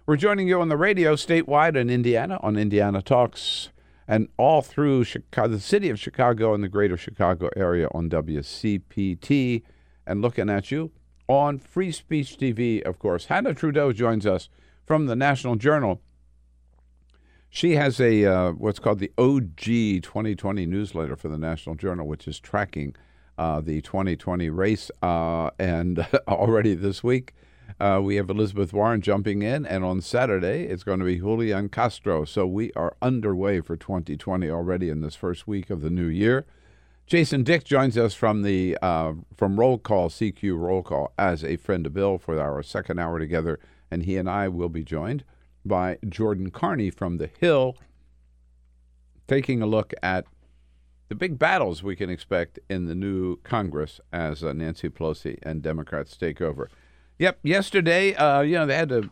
We're 0.06 0.18
joining 0.18 0.48
you 0.48 0.62
on 0.62 0.70
the 0.70 0.78
radio 0.78 1.16
statewide 1.16 1.76
in 1.76 1.90
Indiana 1.90 2.40
on 2.44 2.56
Indiana 2.56 3.02
Talks 3.02 3.70
and 4.08 4.28
all 4.38 4.62
through 4.62 5.06
Chicago, 5.06 5.48
the 5.48 5.60
city 5.60 5.90
of 5.90 6.00
Chicago 6.00 6.54
and 6.54 6.64
the 6.64 6.68
greater 6.68 6.98
Chicago 6.98 7.50
area 7.56 7.88
on 7.94 8.10
WCPT 8.10 9.64
and 10.06 10.22
looking 10.22 10.50
at 10.50 10.70
you 10.70 10.92
on 11.34 11.60
Free 11.60 11.92
Speech 11.92 12.38
TV, 12.38 12.82
of 12.84 13.00
course. 13.00 13.26
Hanna 13.26 13.54
Trudo 13.54 13.92
joins 13.92 14.26
us 14.26 14.50
from 14.86 15.08
the 15.08 15.16
National 15.16 15.56
Journal. 15.56 16.02
She 17.50 17.76
has 17.76 18.00
a 18.00 18.26
uh, 18.26 18.52
what's 18.52 18.80
called 18.80 19.00
the 19.00 19.12
OG 19.18 20.02
2020 20.04 20.66
newsletter 20.66 21.16
for 21.16 21.28
the 21.30 21.38
National 21.38 21.76
Journal, 21.76 22.08
which 22.08 22.28
is 22.28 22.40
tracking 22.40 22.96
uh, 23.38 23.62
the 23.62 23.82
2020 23.82 24.50
race. 24.50 24.90
Uh, 25.02 25.50
and 25.60 26.00
already 26.28 26.76
this 26.76 27.04
week, 27.04 27.34
Uh, 27.80 28.00
we 28.04 28.16
have 28.18 28.30
Elizabeth 28.30 28.72
Warren 28.72 29.02
jumping 29.02 29.42
in, 29.42 29.66
and 29.66 29.84
on 29.84 30.00
Saturday 30.02 30.66
it's 30.66 30.84
going 30.84 31.00
to 31.00 31.06
be 31.06 31.18
Julian 31.18 31.70
Castro. 31.70 32.26
So 32.26 32.46
we 32.46 32.72
are 32.74 32.96
underway 33.02 33.62
for 33.62 33.76
2020 33.76 34.50
already 34.50 34.90
in 34.90 35.02
this 35.02 35.16
first 35.16 35.48
week 35.48 35.70
of 35.70 35.82
the 35.82 35.90
new 35.90 36.08
year. 36.08 36.46
Jason 37.06 37.44
Dick 37.44 37.64
joins 37.64 37.98
us 37.98 38.14
from 38.14 38.44
the 38.44 38.78
uh, 38.82 39.14
from 39.36 39.60
Roll 39.60 39.78
Call 39.78 40.10
CQ 40.10 40.58
Roll 40.58 40.84
Call 40.84 41.14
as 41.18 41.44
a 41.44 41.58
friend 41.58 41.86
of 41.86 41.94
Bill 41.94 42.18
for 42.18 42.40
our 42.40 42.64
second 42.64 43.00
hour 43.00 43.20
together, 43.20 43.60
and 43.92 44.04
he 44.04 44.18
and 44.18 44.30
I 44.30 44.48
will 44.48 44.70
be 44.70 44.84
joined 44.84 45.24
by 45.66 45.98
Jordain 46.06 46.52
Carney 46.52 46.90
from 46.90 47.18
the 47.18 47.30
Hill, 47.40 47.76
taking 49.28 49.62
a 49.62 49.66
look 49.66 49.94
at 50.02 50.26
the 51.10 51.16
big 51.16 51.38
battles 51.38 51.84
we 51.84 51.96
can 51.96 52.10
expect 52.10 52.60
in 52.70 52.86
the 52.86 52.96
new 52.96 53.38
Congress 53.44 54.00
as 54.12 54.44
uh, 54.44 54.54
Nancy 54.54 54.90
Pelosi 54.90 55.38
and 55.44 55.62
Democrats 55.62 56.18
take 56.18 56.42
over. 56.42 56.70
Yep, 57.20 57.40
yesterday, 57.44 58.16
uh, 58.16 58.42
you 58.42 58.54
know, 58.54 58.66
they 58.66 58.76
had 58.76 58.90
to 58.90 59.10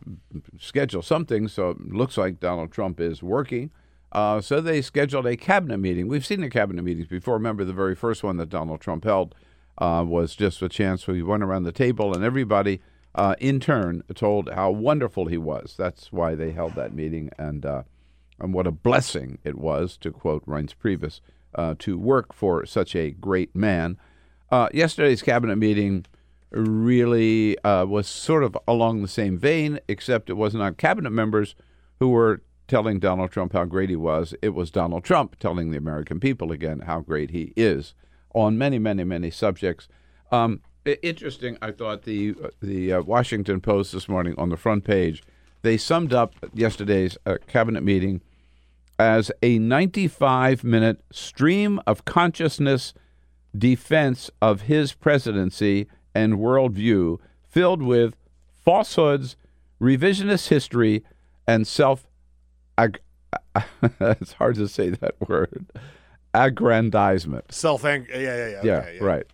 schedule 0.58 1.02
something, 1.02 1.46
so 1.46 1.70
it 1.70 1.92
looks 1.92 2.16
like 2.16 2.40
Donald 2.40 2.72
Trump 2.72 3.00
is 3.00 3.22
working. 3.22 3.70
Uh, 4.12 4.42
so 4.42 4.60
they 4.60 4.82
scheduled 4.82 5.26
a 5.26 5.36
cabinet 5.36 5.78
meeting. 5.78 6.06
We've 6.06 6.26
seen 6.26 6.42
the 6.42 6.50
cabinet 6.50 6.82
meetings 6.82 7.06
before. 7.06 7.34
Remember, 7.34 7.64
the 7.64 7.72
very 7.72 7.94
first 7.94 8.22
one 8.22 8.36
that 8.36 8.50
Donald 8.50 8.80
Trump 8.80 9.04
held 9.04 9.34
uh, 9.78 10.04
was 10.06 10.36
just 10.36 10.60
a 10.60 10.68
chance 10.68 11.06
where 11.06 11.16
he 11.16 11.22
went 11.22 11.42
around 11.42 11.62
the 11.62 11.72
table 11.72 12.14
and 12.14 12.22
everybody 12.22 12.80
uh, 13.14 13.34
in 13.40 13.58
turn 13.58 14.02
told 14.14 14.50
how 14.50 14.70
wonderful 14.70 15.26
he 15.26 15.38
was. 15.38 15.74
That's 15.78 16.12
why 16.12 16.34
they 16.34 16.52
held 16.52 16.74
that 16.74 16.94
meeting, 16.94 17.30
and 17.38 17.64
uh, 17.64 17.82
and 18.38 18.52
what 18.52 18.66
a 18.66 18.70
blessing 18.70 19.38
it 19.44 19.56
was, 19.56 19.96
to 19.98 20.10
quote 20.10 20.44
Reince 20.46 20.74
Priebus, 20.74 21.20
uh, 21.54 21.74
to 21.78 21.98
work 21.98 22.34
for 22.34 22.66
such 22.66 22.94
a 22.94 23.10
great 23.10 23.54
man. 23.54 23.98
Uh, 24.50 24.68
yesterday's 24.74 25.22
cabinet 25.22 25.56
meeting 25.56 26.04
really 26.50 27.56
was 27.64 28.06
sort 28.06 28.44
of 28.44 28.58
along 28.68 29.00
the 29.00 29.08
same 29.08 29.38
vein, 29.38 29.78
except 29.88 30.28
it 30.28 30.34
was 30.34 30.54
not 30.54 30.64
on 30.64 30.74
cabinet 30.74 31.10
members 31.10 31.54
who 31.98 32.10
were 32.10 32.42
telling 32.72 32.98
Donald 32.98 33.30
Trump 33.30 33.52
how 33.52 33.66
great 33.66 33.90
he 33.90 33.96
was. 33.96 34.34
It 34.40 34.54
was 34.54 34.70
Donald 34.70 35.04
Trump 35.04 35.38
telling 35.38 35.70
the 35.70 35.76
American 35.76 36.18
people 36.18 36.50
again 36.50 36.80
how 36.80 37.00
great 37.00 37.28
he 37.28 37.52
is 37.54 37.92
on 38.34 38.56
many, 38.56 38.78
many, 38.78 39.04
many 39.04 39.30
subjects. 39.30 39.88
Um, 40.30 40.62
interesting, 41.02 41.58
I 41.60 41.72
thought 41.72 42.04
the 42.04 42.34
the 42.62 42.94
uh, 42.94 43.02
Washington 43.02 43.60
Post 43.60 43.92
this 43.92 44.08
morning 44.08 44.34
on 44.38 44.48
the 44.48 44.56
front 44.56 44.84
page 44.84 45.22
they 45.60 45.76
summed 45.76 46.14
up 46.14 46.34
yesterday's 46.54 47.18
uh, 47.26 47.36
cabinet 47.46 47.82
meeting 47.82 48.22
as 48.98 49.30
a 49.42 49.58
95 49.58 50.64
minute 50.64 51.04
stream 51.10 51.78
of 51.86 52.06
consciousness 52.06 52.94
defense 53.56 54.30
of 54.40 54.62
his 54.62 54.94
presidency 54.94 55.88
and 56.14 56.38
worldview 56.38 57.18
filled 57.46 57.82
with 57.82 58.16
falsehoods, 58.64 59.36
revisionist 59.78 60.48
history, 60.48 61.04
and 61.46 61.66
self. 61.66 62.06
Ag- 62.78 63.00
it's 64.00 64.32
hard 64.34 64.56
to 64.56 64.68
say 64.68 64.90
that 64.90 65.14
word. 65.28 65.66
Aggrandizement. 66.34 67.52
Self, 67.52 67.84
yeah, 67.84 67.98
yeah, 68.10 68.18
yeah, 68.18 68.60
Yeah, 68.62 68.76
okay, 68.78 68.98
yeah. 69.00 69.04
right. 69.04 69.26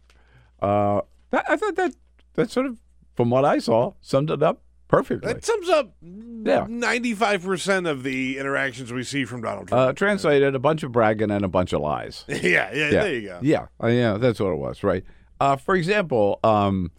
Uh, 0.61 1.01
that, 1.31 1.45
I 1.49 1.57
thought 1.57 1.77
that 1.77 1.95
that 2.35 2.51
sort 2.51 2.67
of, 2.67 2.79
from 3.15 3.31
what 3.31 3.45
I 3.45 3.59
saw, 3.59 3.93
summed 4.01 4.31
it 4.31 4.43
up 4.43 4.63
perfectly. 4.89 5.33
That 5.33 5.45
sums 5.45 5.69
up 5.69 5.93
Yeah. 6.03 6.67
ninety-five 6.69 7.43
percent 7.45 7.87
of 7.87 8.03
the 8.03 8.39
interactions 8.39 8.93
we 8.93 9.05
see 9.05 9.25
from 9.25 9.43
Donald 9.43 9.69
Trump. 9.69 9.89
Uh, 9.91 9.93
translated, 9.93 10.55
a 10.55 10.59
bunch 10.59 10.83
of 10.83 10.91
bragging 10.93 11.31
and 11.31 11.45
a 11.45 11.49
bunch 11.49 11.73
of 11.73 11.81
lies. 11.81 12.25
yeah, 12.29 12.37
yeah, 12.43 12.73
yeah. 12.73 12.91
there 12.91 13.15
you 13.15 13.29
go. 13.29 13.39
Yeah, 13.43 13.67
uh, 13.83 13.87
yeah, 13.89 14.17
that's 14.19 14.41
what 14.41 14.51
it 14.53 14.59
was, 14.59 14.83
right? 14.83 15.05
Uh, 15.41 15.55
for 15.57 15.77
example, 15.77 16.41
um, 16.43 16.91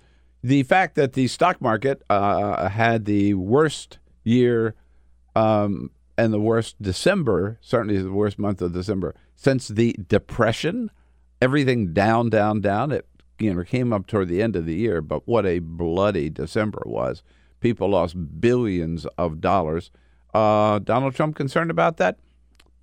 the 0.41 0.63
fact 0.63 0.95
that 0.95 1.13
the 1.13 1.27
stock 1.27 1.59
market 1.61 2.01
uh, 2.09 2.69
had 2.69 3.03
the 3.03 3.33
worst 3.33 3.99
year 4.23 4.75
um, 5.35 5.91
and 6.19 6.33
the 6.33 6.39
worst 6.39 6.81
December, 6.81 7.57
certainly 7.61 7.97
the 8.01 8.11
worst 8.11 8.37
month 8.37 8.61
of 8.61 8.73
December 8.73 9.15
since 9.35 9.69
the 9.69 9.95
Depression. 10.07 10.91
Everything 11.41 11.93
down, 11.93 12.29
down, 12.29 12.59
down. 12.59 12.91
It 12.91 13.07
you 13.39 13.53
know 13.53 13.63
came 13.63 13.93
up 13.93 14.05
toward 14.05 14.27
the 14.27 14.41
end 14.41 14.57
of 14.57 14.65
the 14.65 14.75
year, 14.75 15.01
but 15.01 15.25
what 15.25 15.45
a 15.45 15.59
bloody 15.59 16.29
December 16.29 16.83
was. 16.85 17.23
People 17.61 17.89
lost 17.89 18.41
billions 18.41 19.05
of 19.17 19.39
dollars. 19.39 19.91
Uh, 20.33 20.79
Donald 20.79 21.15
Trump 21.15 21.35
concerned 21.35 21.71
about 21.71 21.97
that? 21.97 22.19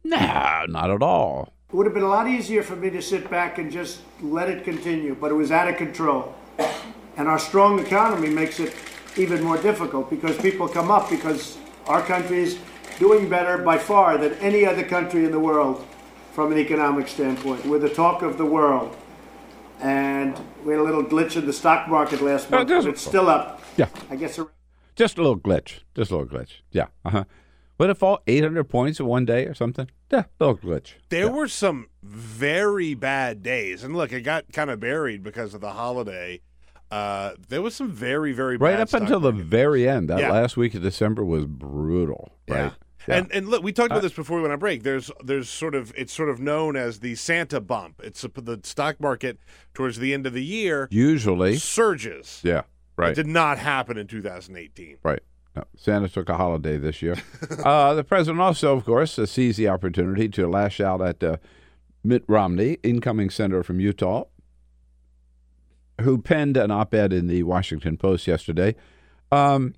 Nah, 0.02 0.64
not 0.66 0.90
at 0.90 1.02
all. 1.02 1.52
It 1.68 1.74
would 1.74 1.86
have 1.86 1.94
been 1.94 2.02
a 2.02 2.08
lot 2.08 2.26
easier 2.26 2.62
for 2.62 2.76
me 2.76 2.88
to 2.90 3.02
sit 3.02 3.28
back 3.28 3.58
and 3.58 3.70
just 3.70 4.00
let 4.22 4.48
it 4.48 4.64
continue, 4.64 5.14
but 5.14 5.30
it 5.30 5.34
was 5.34 5.50
out 5.50 5.68
of 5.68 5.76
control. 5.76 6.34
And 7.16 7.28
our 7.28 7.38
strong 7.38 7.78
economy 7.80 8.30
makes 8.30 8.60
it 8.60 8.74
even 9.16 9.42
more 9.42 9.58
difficult 9.58 10.08
because 10.08 10.36
people 10.38 10.68
come 10.68 10.90
up 10.90 11.10
because 11.10 11.58
our 11.86 12.02
country 12.02 12.42
is 12.42 12.58
doing 12.98 13.28
better 13.28 13.58
by 13.58 13.78
far 13.78 14.18
than 14.18 14.32
any 14.34 14.64
other 14.66 14.82
country 14.84 15.24
in 15.24 15.30
the 15.32 15.40
world 15.40 15.84
from 16.32 16.52
an 16.52 16.58
economic 16.58 17.08
standpoint. 17.08 17.64
We're 17.66 17.78
the 17.78 17.88
talk 17.88 18.22
of 18.22 18.38
the 18.38 18.44
world. 18.46 18.96
And 19.80 20.38
we 20.64 20.72
had 20.72 20.80
a 20.80 20.84
little 20.84 21.04
glitch 21.04 21.36
in 21.36 21.46
the 21.46 21.52
stock 21.52 21.88
market 21.88 22.22
last 22.22 22.50
month, 22.50 22.68
just- 22.68 22.86
but 22.86 22.92
it's 22.94 23.02
still 23.02 23.28
up. 23.28 23.60
Yeah. 23.76 23.88
I 24.10 24.16
guess 24.16 24.38
around 24.38 24.50
Just 24.94 25.18
a 25.18 25.22
little 25.22 25.38
glitch. 25.38 25.80
Just 25.94 26.10
a 26.10 26.16
little 26.16 26.38
glitch. 26.38 26.60
Yeah. 26.72 26.86
Uh 27.04 27.10
huh. 27.10 27.24
Would 27.78 27.90
it 27.90 27.98
fall 27.98 28.20
800 28.26 28.64
points 28.64 28.98
in 29.00 29.04
one 29.06 29.26
day 29.26 29.44
or 29.44 29.52
something? 29.52 29.90
Yeah, 30.10 30.24
little 30.40 30.56
glitch. 30.56 30.92
There 31.10 31.30
were 31.30 31.48
some 31.48 31.88
very 32.02 32.94
bad 32.94 33.42
days, 33.42 33.84
and 33.84 33.94
look, 33.94 34.12
it 34.12 34.22
got 34.22 34.50
kind 34.54 34.70
of 34.70 34.80
buried 34.80 35.22
because 35.22 35.52
of 35.52 35.60
the 35.60 35.72
holiday. 35.72 36.40
Uh, 36.90 37.32
there 37.48 37.60
was 37.60 37.74
some 37.74 37.90
very, 37.90 38.32
very 38.32 38.56
Right 38.56 38.72
bad 38.74 38.80
up 38.80 38.88
stock 38.88 39.02
until 39.02 39.20
the 39.20 39.32
market. 39.32 39.46
very 39.48 39.86
end. 39.86 40.08
That 40.08 40.20
Yeah. 40.20 40.32
last 40.32 40.56
week 40.56 40.74
of 40.74 40.80
December 40.82 41.22
was 41.22 41.44
brutal. 41.44 42.32
Right. 42.48 42.72
Yeah. 43.08 43.16
And 43.16 43.32
and 43.32 43.48
look, 43.48 43.62
we 43.62 43.72
talked 43.72 43.90
about 43.90 44.02
this 44.02 44.12
before 44.12 44.36
we 44.36 44.42
went 44.42 44.52
on 44.52 44.58
break. 44.58 44.82
There's 44.82 45.10
there's 45.22 45.48
sort 45.48 45.74
of 45.74 45.92
it's 45.96 46.12
sort 46.12 46.28
of 46.28 46.40
known 46.40 46.76
as 46.76 47.00
the 47.00 47.14
Santa 47.14 47.60
bump. 47.60 48.00
It's 48.02 48.24
a, 48.24 48.28
the 48.28 48.60
stock 48.62 49.00
market 49.00 49.38
towards 49.74 49.98
the 49.98 50.12
end 50.12 50.26
of 50.26 50.32
the 50.32 50.44
year 50.44 50.88
Usually. 50.90 51.56
surges. 51.56 52.40
Yeah. 52.42 52.62
Right. 52.96 53.12
It 53.12 53.14
did 53.14 53.26
not 53.26 53.58
happen 53.58 53.98
in 53.98 54.06
2018. 54.06 54.98
Right. 55.02 55.20
No, 55.54 55.64
Santa 55.76 56.08
took 56.08 56.28
a 56.28 56.36
holiday 56.36 56.76
this 56.78 57.00
year. 57.02 57.16
uh, 57.64 57.94
the 57.94 58.04
president 58.04 58.40
also, 58.40 58.76
of 58.76 58.84
course, 58.84 59.18
uh, 59.18 59.26
seized 59.26 59.58
the 59.58 59.68
opportunity 59.68 60.28
to 60.28 60.46
lash 60.46 60.80
out 60.80 61.00
at 61.00 61.22
uh, 61.22 61.36
Mitt 62.04 62.24
Romney, 62.28 62.78
incoming 62.82 63.30
senator 63.30 63.62
from 63.62 63.80
Utah, 63.80 64.24
who 66.02 66.18
penned 66.18 66.56
an 66.56 66.70
op 66.70 66.94
ed 66.94 67.12
in 67.12 67.26
the 67.26 67.42
Washington 67.42 67.96
Post 67.96 68.26
yesterday. 68.26 68.74
Um, 69.32 69.74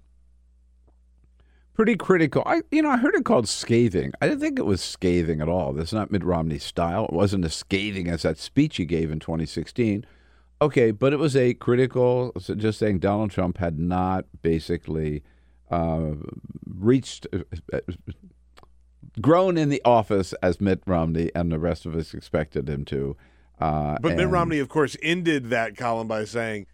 pretty 1.79 1.95
critical. 1.95 2.43
I, 2.45 2.63
you 2.73 2.83
know, 2.83 2.91
I 2.91 2.97
heard 2.97 3.15
it 3.15 3.25
called 3.25 3.49
scathing. 3.49 4.13
I 4.21 4.27
didn't 4.27 4.41
think 4.41 4.59
it 4.59 4.67
was 4.67 4.81
scathing 4.83 5.41
at 5.41 5.49
all. 5.49 5.73
That's 5.73 5.93
not 5.93 6.11
Mitt 6.11 6.25
Romney's 6.25 6.65
style. 6.65 7.05
It 7.05 7.13
wasn't 7.13 7.45
as 7.45 7.55
scathing 7.55 8.09
as 8.09 8.23
that 8.23 8.37
speech 8.37 8.79
he 8.79 8.85
gave 8.85 9.13
in 9.13 9.21
2016. 9.21 10.05
Okay, 10.61 10.91
but 10.91 11.13
it 11.13 11.21
was 11.21 11.37
a 11.37 11.55
critical, 11.55 12.33
just 12.57 12.81
saying 12.81 12.99
Donald 12.99 13.31
Trump 13.31 13.59
had 13.59 13.79
not 13.79 14.25
basically 14.43 15.23
uh, 15.71 16.15
reached, 16.67 17.29
uh, 17.73 17.79
grown 19.21 19.57
in 19.57 19.69
the 19.69 19.81
office 19.85 20.33
as 20.43 20.61
Mitt 20.61 20.83
Romney 20.85 21.31
and 21.33 21.53
the 21.53 21.61
rest 21.61 21.87
of 21.87 21.95
us 21.95 22.13
expected 22.13 22.69
him 22.69 22.85
to. 22.87 23.17
Uh, 23.61 23.99
But 24.01 24.17
Mitt 24.17 24.29
Romney, 24.29 24.59
of 24.59 24.69
course, 24.69 24.97
ended 25.01 25.51
that 25.51 25.77
column 25.77 26.09
by 26.09 26.25
saying 26.25 26.67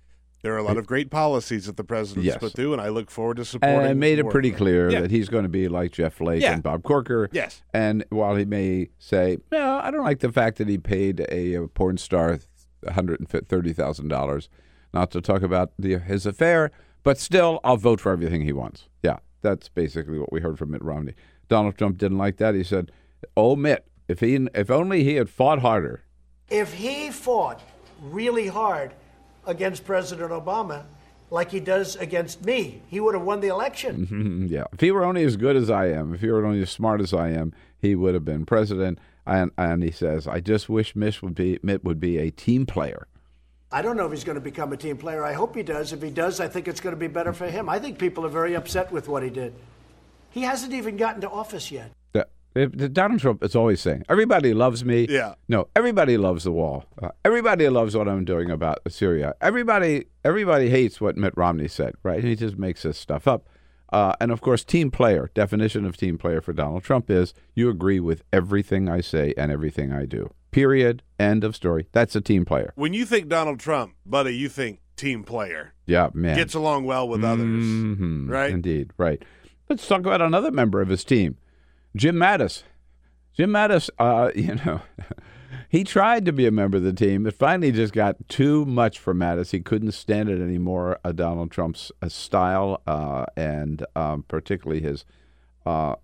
there 0.44 0.52
are 0.54 0.58
a 0.58 0.62
lot 0.62 0.76
of 0.76 0.86
great 0.86 1.10
policies 1.10 1.64
that 1.64 1.78
the 1.78 1.82
president's 1.84 2.26
Yes. 2.26 2.36
put 2.36 2.52
through, 2.52 2.74
and 2.74 2.80
I 2.82 2.90
look 2.90 3.10
forward 3.10 3.38
to 3.38 3.46
supporting. 3.46 3.78
and 3.78 3.88
I 3.88 3.94
made 3.94 4.18
it 4.18 4.28
pretty 4.28 4.50
clear 4.50 4.90
Yeah. 4.90 5.00
that 5.00 5.10
he's 5.10 5.30
going 5.30 5.44
to 5.44 5.48
be 5.48 5.68
like 5.68 5.90
Jeff 5.92 6.12
Flake 6.12 6.42
Yeah. 6.42 6.52
and 6.52 6.62
Bob 6.62 6.82
Corker. 6.82 7.30
Yes. 7.32 7.62
And 7.72 8.04
while 8.10 8.36
he 8.36 8.44
may 8.44 8.90
say, 8.98 9.38
no, 9.50 9.78
I 9.82 9.90
don't 9.90 10.04
like 10.04 10.20
the 10.20 10.30
fact 10.30 10.58
that 10.58 10.68
he 10.68 10.76
paid 10.76 11.20
a, 11.30 11.54
a 11.54 11.66
porn 11.68 11.96
star 11.96 12.38
$130,000 12.86 14.48
not 14.92 15.10
to 15.12 15.20
talk 15.22 15.40
about 15.42 15.72
the, 15.78 15.98
his 15.98 16.26
affair, 16.26 16.70
but 17.02 17.16
still, 17.18 17.58
I'll 17.64 17.78
vote 17.78 18.00
for 18.00 18.12
everything 18.12 18.42
he 18.42 18.52
wants. 18.52 18.88
Yeah, 19.02 19.16
that's 19.40 19.70
basically 19.70 20.18
what 20.18 20.30
we 20.30 20.40
heard 20.42 20.58
from 20.58 20.70
Mitt 20.72 20.84
Romney. 20.84 21.14
Donald 21.48 21.76
Trump 21.78 21.96
didn't 21.96 22.18
like 22.18 22.36
that. 22.36 22.54
He 22.54 22.62
said, 22.64 22.92
oh, 23.34 23.56
Mitt, 23.56 23.86
if, 24.08 24.20
he, 24.20 24.34
if 24.54 24.70
only 24.70 25.04
he 25.04 25.14
had 25.14 25.30
fought 25.30 25.60
harder. 25.60 26.02
If 26.50 26.74
he 26.74 27.10
fought 27.10 27.62
really 28.02 28.48
hard 28.48 28.92
against 29.46 29.84
President 29.84 30.30
Obama, 30.30 30.84
like 31.30 31.50
he 31.50 31.60
does 31.60 31.96
against 31.96 32.44
me, 32.44 32.82
he 32.88 33.00
would 33.00 33.14
have 33.14 33.24
won 33.24 33.40
the 33.40 33.48
election. 33.48 34.46
Yeah, 34.50 34.64
if 34.72 34.80
he 34.80 34.90
were 34.90 35.04
only 35.04 35.24
as 35.24 35.36
good 35.36 35.56
as 35.56 35.70
I 35.70 35.86
am, 35.86 36.14
if 36.14 36.20
he 36.20 36.30
were 36.30 36.44
only 36.44 36.62
as 36.62 36.70
smart 36.70 37.00
as 37.00 37.12
I 37.12 37.30
am, 37.30 37.52
he 37.78 37.94
would 37.94 38.14
have 38.14 38.24
been 38.24 38.46
president. 38.46 38.98
And 39.26 39.50
and 39.56 39.82
he 39.82 39.90
says, 39.90 40.28
I 40.28 40.40
just 40.40 40.68
wish 40.68 40.94
Mitt 40.94 41.22
would 41.22 41.34
be 41.34 41.58
Mitt 41.62 41.82
would 41.82 41.98
be 41.98 42.18
a 42.18 42.30
team 42.30 42.66
player. 42.66 43.06
I 43.72 43.82
don't 43.82 43.96
know 43.96 44.06
if 44.06 44.12
he's 44.12 44.22
going 44.22 44.36
to 44.36 44.40
become 44.40 44.72
a 44.72 44.76
team 44.76 44.96
player. 44.98 45.24
I 45.24 45.32
hope 45.32 45.56
he 45.56 45.64
does. 45.64 45.92
If 45.92 46.00
he 46.02 46.10
does, 46.10 46.38
I 46.38 46.46
think 46.46 46.68
it's 46.68 46.80
going 46.80 46.94
to 46.94 47.00
be 47.00 47.08
better 47.08 47.32
for 47.32 47.46
him. 47.46 47.68
I 47.68 47.78
think 47.80 47.98
people 47.98 48.24
are 48.24 48.28
very 48.28 48.54
upset 48.54 48.92
with 48.92 49.08
what 49.08 49.24
he 49.24 49.30
did. 49.30 49.54
He 50.30 50.42
hasn't 50.42 50.72
even 50.72 50.96
gotten 50.96 51.22
to 51.22 51.30
office 51.30 51.72
yet. 51.72 51.90
That, 52.54 52.60
If- 52.62 52.72
the- 52.72 52.88
Donald 52.88 53.20
Trump 53.20 53.42
is 53.44 53.54
always 53.54 53.80
saying, 53.80 54.04
"Everybody 54.08 54.54
loves 54.54 54.84
me." 54.84 55.06
Yeah. 55.08 55.34
No, 55.48 55.68
everybody 55.76 56.16
loves 56.16 56.44
the 56.44 56.52
wall. 56.52 56.84
Uh, 57.02 57.08
everybody 57.24 57.68
loves 57.68 57.96
what 57.96 58.08
I'm 58.08 58.24
doing 58.24 58.50
about 58.50 58.78
Syria. 58.88 59.34
Everybody, 59.40 60.06
everybody 60.24 60.70
hates 60.70 61.00
what 61.00 61.16
Mitt 61.16 61.36
Romney 61.36 61.68
said. 61.68 61.94
Right? 62.02 62.22
He 62.24 62.36
just 62.36 62.56
makes 62.58 62.82
this 62.84 62.96
stuff 62.98 63.26
up. 63.28 63.48
Uh, 63.92 64.14
and 64.20 64.32
of 64.32 64.40
course, 64.40 64.64
team 64.64 64.90
player. 64.90 65.30
Definition 65.34 65.84
of 65.84 65.96
team 65.96 66.18
player 66.18 66.40
for 66.40 66.52
Donald 66.52 66.82
Trump 66.82 67.10
is 67.10 67.34
you 67.54 67.68
agree 67.68 68.00
with 68.00 68.22
everything 68.32 68.88
I 68.88 69.00
say 69.00 69.34
and 69.36 69.52
everything 69.52 69.92
I 69.92 70.04
do. 70.06 70.32
Period. 70.50 71.02
End 71.18 71.44
of 71.44 71.54
story. 71.54 71.86
That's 71.92 72.16
a 72.16 72.20
team 72.20 72.44
player. 72.44 72.72
When 72.76 72.92
you 72.92 73.04
think 73.04 73.28
Donald 73.28 73.60
Trump, 73.60 73.94
buddy, 74.06 74.34
you 74.36 74.48
think 74.48 74.80
team 74.96 75.22
player. 75.22 75.74
Yeah, 75.86 76.08
man. 76.14 76.36
Gets 76.36 76.54
along 76.54 76.84
well 76.84 77.08
with 77.08 77.22
others. 77.24 77.64
Mhm. 77.64 78.28
right? 78.30 78.50
Indeed, 78.50 78.90
right. 78.96 79.22
Let's 79.68 79.86
talk 79.86 80.00
about 80.00 80.22
another 80.22 80.50
member 80.50 80.80
of 80.80 80.88
his 80.88 81.04
team, 81.04 81.36
Jim 81.96 82.16
Mattis. 82.16 82.62
Jim 83.36 83.50
Mattis, 83.50 83.90
uh, 83.98 84.30
you 84.36 84.56
know, 84.64 84.80
he 85.68 85.84
tried 85.84 86.24
to 86.24 86.32
be 86.32 86.46
a 86.46 86.50
member 86.50 86.76
of 86.76 86.82
the 86.82 86.92
team. 86.92 87.26
It 87.26 87.34
finally 87.34 87.72
just 87.72 87.92
got 87.92 88.28
too 88.28 88.64
much 88.64 88.98
for 88.98 89.14
Mattis. 89.14 89.50
He 89.50 89.60
couldn't 89.60 89.92
stand 89.92 90.28
it 90.28 90.40
anymore. 90.40 90.98
Uh, 91.04 91.12
Donald 91.12 91.50
Trump's 91.50 91.90
uh, 92.02 92.08
style 92.08 92.82
uh, 92.86 93.26
and 93.36 93.84
um, 93.96 94.24
particularly 94.28 94.82
his 94.82 95.04
uh, 95.66 95.96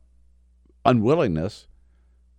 unwillingness 0.85 1.67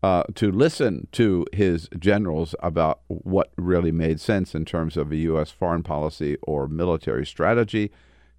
uh, 0.03 0.23
to 0.33 0.51
listen 0.51 1.07
to 1.11 1.45
his 1.53 1.87
generals 1.99 2.55
about 2.59 3.01
what 3.07 3.51
really 3.55 3.91
made 3.91 4.19
sense 4.19 4.55
in 4.55 4.65
terms 4.65 4.97
of 4.97 5.11
a 5.11 5.15
U.S. 5.17 5.51
foreign 5.51 5.83
policy 5.83 6.37
or 6.41 6.67
military 6.67 7.25
strategy. 7.25 7.91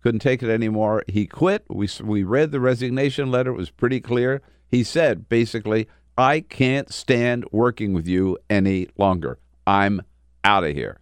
Couldn't 0.03 0.21
take 0.21 0.43
it 0.43 0.51
anymore. 0.51 1.05
He 1.07 1.27
quit. 1.27 1.65
We, 1.69 1.89
we 2.03 2.25
read 2.25 2.51
the 2.51 2.59
resignation 2.59 3.31
letter. 3.31 3.53
It 3.53 3.57
was 3.57 3.71
pretty 3.71 4.01
clear. 4.01 4.43
He 4.73 4.83
said, 4.83 5.29
basically, 5.29 5.87
I 6.17 6.41
can't 6.41 6.93
stand 6.93 7.45
working 7.53 7.93
with 7.93 8.09
you 8.09 8.39
any 8.49 8.89
longer. 8.97 9.39
I'm 9.67 10.01
out 10.43 10.65
of 10.65 10.75
here. 10.75 10.99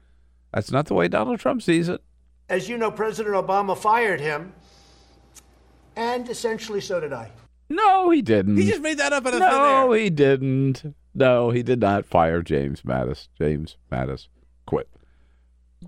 That's 0.52 0.72
not 0.72 0.86
the 0.86 0.94
way 0.94 1.06
Donald 1.06 1.38
Trump 1.38 1.62
sees 1.62 1.88
it. 1.88 2.02
As 2.48 2.68
you 2.68 2.76
know, 2.76 2.90
President 2.90 3.34
Obama 3.34 3.78
fired 3.78 4.20
him, 4.20 4.52
and 5.94 6.28
essentially 6.28 6.80
so 6.80 6.98
did 6.98 7.12
I. 7.12 7.30
No, 7.68 8.10
he 8.10 8.20
didn't. 8.22 8.56
He 8.56 8.68
just 8.68 8.82
made 8.82 8.98
that 8.98 9.12
up 9.12 9.24
out 9.24 9.34
of 9.34 9.40
thin 9.40 9.48
no, 9.48 9.92
air. 9.92 10.00
he 10.00 10.10
didn't. 10.10 10.94
No, 11.14 11.50
he 11.50 11.62
did 11.62 11.78
not 11.78 12.04
fire 12.04 12.42
James 12.42 12.82
Mattis. 12.82 13.28
James 13.38 13.76
Mattis 13.90 14.26
quit. 14.66 14.88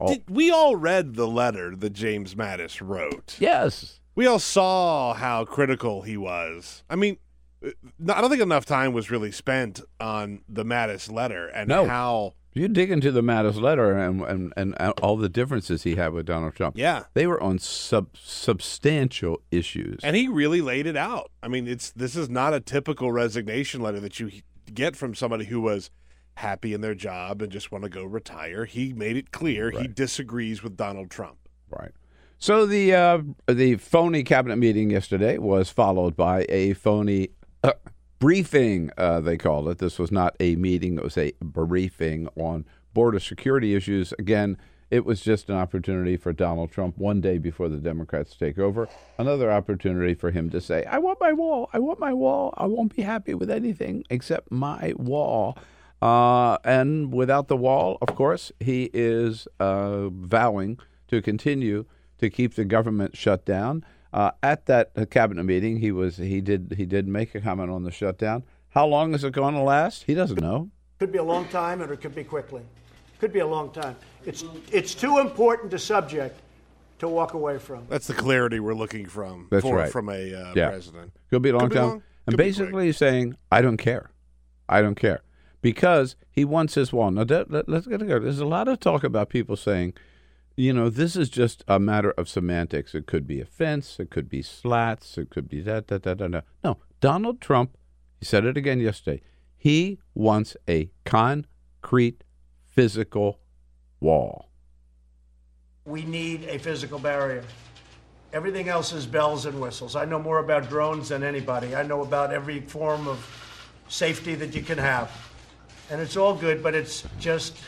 Oh. 0.00 0.06
Did, 0.06 0.30
we 0.30 0.52
all 0.52 0.76
read 0.76 1.16
the 1.16 1.26
letter 1.26 1.74
that 1.74 1.92
James 1.92 2.36
Mattis 2.36 2.80
wrote. 2.80 3.36
Yes. 3.40 3.98
We 4.14 4.26
all 4.26 4.38
saw 4.38 5.14
how 5.14 5.44
critical 5.44 6.02
he 6.02 6.16
was. 6.16 6.84
I 6.88 6.94
mean, 6.94 7.16
I 7.64 8.20
don't 8.20 8.30
think 8.30 8.42
enough 8.42 8.64
time 8.64 8.92
was 8.92 9.10
really 9.10 9.32
spent 9.32 9.80
on 10.00 10.42
the 10.48 10.64
Mattis 10.64 11.10
letter 11.10 11.48
and 11.48 11.68
No. 11.68 11.86
how. 11.86 12.34
You 12.54 12.68
dig 12.68 12.90
into 12.90 13.10
the 13.10 13.22
Mattis 13.22 13.58
letter 13.58 13.96
and, 13.96 14.20
and, 14.20 14.52
and 14.58 14.74
all 15.00 15.16
the 15.16 15.30
differences 15.30 15.84
he 15.84 15.94
had 15.94 16.12
with 16.12 16.26
Donald 16.26 16.54
Trump. 16.54 16.76
Yeah. 16.76 17.04
They 17.14 17.26
were 17.26 17.42
on 17.42 17.58
sub, 17.58 18.08
substantial 18.14 19.40
issues. 19.50 20.00
And 20.02 20.14
he 20.16 20.28
really 20.28 20.60
laid 20.60 20.86
it 20.86 20.96
out. 20.96 21.30
I 21.42 21.48
mean, 21.48 21.66
it's 21.66 21.90
this 21.92 22.14
is 22.14 22.28
not 22.28 22.52
a 22.52 22.60
typical 22.60 23.10
resignation 23.10 23.80
letter 23.80 24.00
that 24.00 24.20
you 24.20 24.30
get 24.72 24.96
from 24.96 25.14
somebody 25.14 25.46
who 25.46 25.62
was 25.62 25.90
happy 26.34 26.74
in 26.74 26.82
their 26.82 26.94
job 26.94 27.40
and 27.40 27.50
just 27.50 27.72
want 27.72 27.84
to 27.84 27.90
go 27.90 28.04
retire. 28.04 28.64
He 28.66 28.92
made 28.92 29.16
it 29.16 29.30
clear 29.30 29.70
he 29.70 29.86
disagrees 29.88 30.62
with 30.62 30.76
Donald 30.76 31.10
Trump. 31.10 31.36
Right. 31.70 31.92
So 32.38 32.66
the 32.66 32.94
uh, 32.94 33.18
the 33.48 33.76
phony 33.76 34.24
cabinet 34.24 34.56
meeting 34.56 34.90
yesterday 34.90 35.38
was 35.38 35.70
followed 35.70 36.16
by 36.16 36.44
a 36.48 36.74
phony 36.74 37.30
uh, 37.62 37.72
briefing. 38.18 38.90
Uh, 38.96 39.20
they 39.20 39.36
called 39.36 39.68
it. 39.68 39.78
This 39.78 39.98
was 39.98 40.10
not 40.10 40.36
a 40.40 40.56
meeting; 40.56 40.96
it 40.96 41.04
was 41.04 41.18
a 41.18 41.32
briefing 41.40 42.28
on 42.36 42.64
border 42.94 43.20
security 43.20 43.74
issues. 43.74 44.12
Again, 44.18 44.58
it 44.90 45.04
was 45.04 45.22
just 45.22 45.48
an 45.48 45.56
opportunity 45.56 46.16
for 46.16 46.32
Donald 46.32 46.70
Trump 46.70 46.98
one 46.98 47.20
day 47.20 47.38
before 47.38 47.68
the 47.68 47.78
Democrats 47.78 48.36
take 48.36 48.58
over. 48.58 48.88
Another 49.18 49.50
opportunity 49.50 50.14
for 50.14 50.30
him 50.30 50.50
to 50.50 50.60
say, 50.60 50.84
"I 50.84 50.98
want 50.98 51.20
my 51.20 51.32
wall. 51.32 51.70
I 51.72 51.78
want 51.78 51.98
my 51.98 52.12
wall. 52.12 52.52
I 52.56 52.66
won't 52.66 52.94
be 52.94 53.02
happy 53.02 53.34
with 53.34 53.50
anything 53.50 54.04
except 54.10 54.50
my 54.52 54.92
wall." 54.96 55.56
Uh, 56.02 56.58
and 56.64 57.12
without 57.12 57.46
the 57.46 57.56
wall, 57.56 57.96
of 58.02 58.16
course, 58.16 58.50
he 58.58 58.90
is 58.92 59.46
uh, 59.60 60.08
vowing 60.08 60.78
to 61.06 61.22
continue 61.22 61.84
to 62.18 62.28
keep 62.28 62.54
the 62.54 62.64
government 62.64 63.16
shut 63.16 63.44
down. 63.44 63.84
Uh, 64.12 64.30
at 64.42 64.66
that 64.66 64.90
uh, 64.96 65.06
cabinet 65.06 65.44
meeting, 65.44 65.78
he 65.78 65.90
was 65.90 66.18
he 66.18 66.40
did 66.40 66.74
he 66.76 66.84
did 66.84 67.08
make 67.08 67.34
a 67.34 67.40
comment 67.40 67.70
on 67.70 67.82
the 67.82 67.90
shutdown. 67.90 68.44
How 68.70 68.86
long 68.86 69.14
is 69.14 69.24
it 69.24 69.32
going 69.32 69.54
to 69.54 69.62
last? 69.62 70.04
He 70.04 70.14
doesn't 70.14 70.40
know. 70.40 70.70
Could 70.98 71.12
be 71.12 71.18
a 71.18 71.22
long 71.24 71.46
time, 71.48 71.82
or 71.82 71.92
it 71.92 72.00
could 72.00 72.14
be 72.14 72.24
quickly. 72.24 72.62
Could 73.18 73.32
be 73.32 73.40
a 73.40 73.46
long 73.46 73.70
time. 73.70 73.96
It's 74.26 74.44
it's 74.70 74.94
too 74.94 75.18
important 75.18 75.72
a 75.72 75.78
subject 75.78 76.38
to 76.98 77.08
walk 77.08 77.34
away 77.34 77.58
from. 77.58 77.84
That's 77.88 78.06
the 78.06 78.14
clarity 78.14 78.60
we're 78.60 78.74
looking 78.74 79.06
from 79.06 79.48
That's 79.50 79.62
for, 79.62 79.76
right. 79.76 79.90
from 79.90 80.08
a 80.08 80.34
uh, 80.34 80.52
Yeah. 80.54 80.68
president. 80.68 81.12
Could 81.30 81.42
be 81.42 81.50
a 81.50 81.56
long 81.56 81.68
be 81.68 81.74
time. 81.74 81.88
long, 81.88 82.02
and 82.26 82.36
basically 82.36 82.86
he's 82.86 82.96
saying, 82.96 83.36
I 83.50 83.60
don't 83.60 83.76
care. 83.76 84.10
I 84.68 84.82
don't 84.82 84.94
care. 84.94 85.22
Because 85.60 86.14
he 86.30 86.44
wants 86.44 86.74
his 86.74 86.92
wall. 86.92 87.10
Now, 87.10 87.24
that, 87.24 87.50
let, 87.50 87.68
us 87.68 87.86
get 87.86 87.98
together. 87.98 88.20
There's 88.20 88.38
a 88.38 88.46
lot 88.46 88.68
of 88.68 88.78
talk 88.78 89.02
about 89.04 89.28
people 89.28 89.56
saying, 89.56 89.94
you 90.56 90.72
know, 90.72 90.90
this 90.90 91.16
is 91.16 91.30
just 91.30 91.64
a 91.66 91.78
matter 91.78 92.10
of 92.12 92.28
semantics. 92.28 92.94
It 92.94 93.06
could 93.06 93.26
be 93.26 93.40
a 93.40 93.44
fence. 93.44 93.98
It 93.98 94.10
could 94.10 94.28
be 94.28 94.42
slats. 94.42 95.16
It 95.16 95.30
could 95.30 95.48
be 95.48 95.60
that, 95.62 95.88
that, 95.88 96.02
that, 96.02 96.18
that. 96.18 96.44
No, 96.62 96.78
Donald 97.00 97.40
Trump, 97.40 97.76
he 98.18 98.26
said 98.26 98.44
it 98.44 98.56
again 98.56 98.80
yesterday. 98.80 99.22
He 99.56 99.98
wants 100.14 100.56
a 100.68 100.90
concrete, 101.04 102.24
physical 102.66 103.38
wall. 104.00 104.48
We 105.84 106.04
need 106.04 106.44
a 106.44 106.58
physical 106.58 106.98
barrier. 106.98 107.44
Everything 108.32 108.68
else 108.68 108.92
is 108.92 109.06
bells 109.06 109.46
and 109.46 109.60
whistles. 109.60 109.94
I 109.94 110.04
know 110.04 110.18
more 110.18 110.38
about 110.38 110.68
drones 110.68 111.10
than 111.10 111.22
anybody. 111.22 111.74
I 111.74 111.82
know 111.82 112.02
about 112.02 112.32
every 112.32 112.60
form 112.60 113.06
of 113.06 113.24
safety 113.88 114.34
that 114.36 114.54
you 114.54 114.62
can 114.62 114.78
have. 114.78 115.10
And 115.90 116.00
it's 116.00 116.16
all 116.16 116.34
good, 116.34 116.62
but 116.62 116.74
it's 116.74 117.04
just 117.18 117.58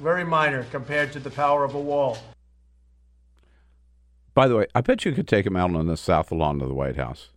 very 0.00 0.24
minor 0.24 0.64
compared 0.70 1.12
to 1.12 1.20
the 1.20 1.30
power 1.30 1.64
of 1.64 1.74
a 1.74 1.80
wall. 1.80 2.18
By 4.34 4.48
the 4.48 4.56
way, 4.56 4.66
I 4.74 4.80
bet 4.80 5.04
you 5.04 5.12
could 5.12 5.28
take 5.28 5.46
him 5.46 5.56
out 5.56 5.74
on 5.74 5.86
the 5.86 5.96
south 5.96 6.32
lawn 6.32 6.60
of 6.60 6.68
the 6.68 6.74
White 6.74 6.96
House 6.96 7.28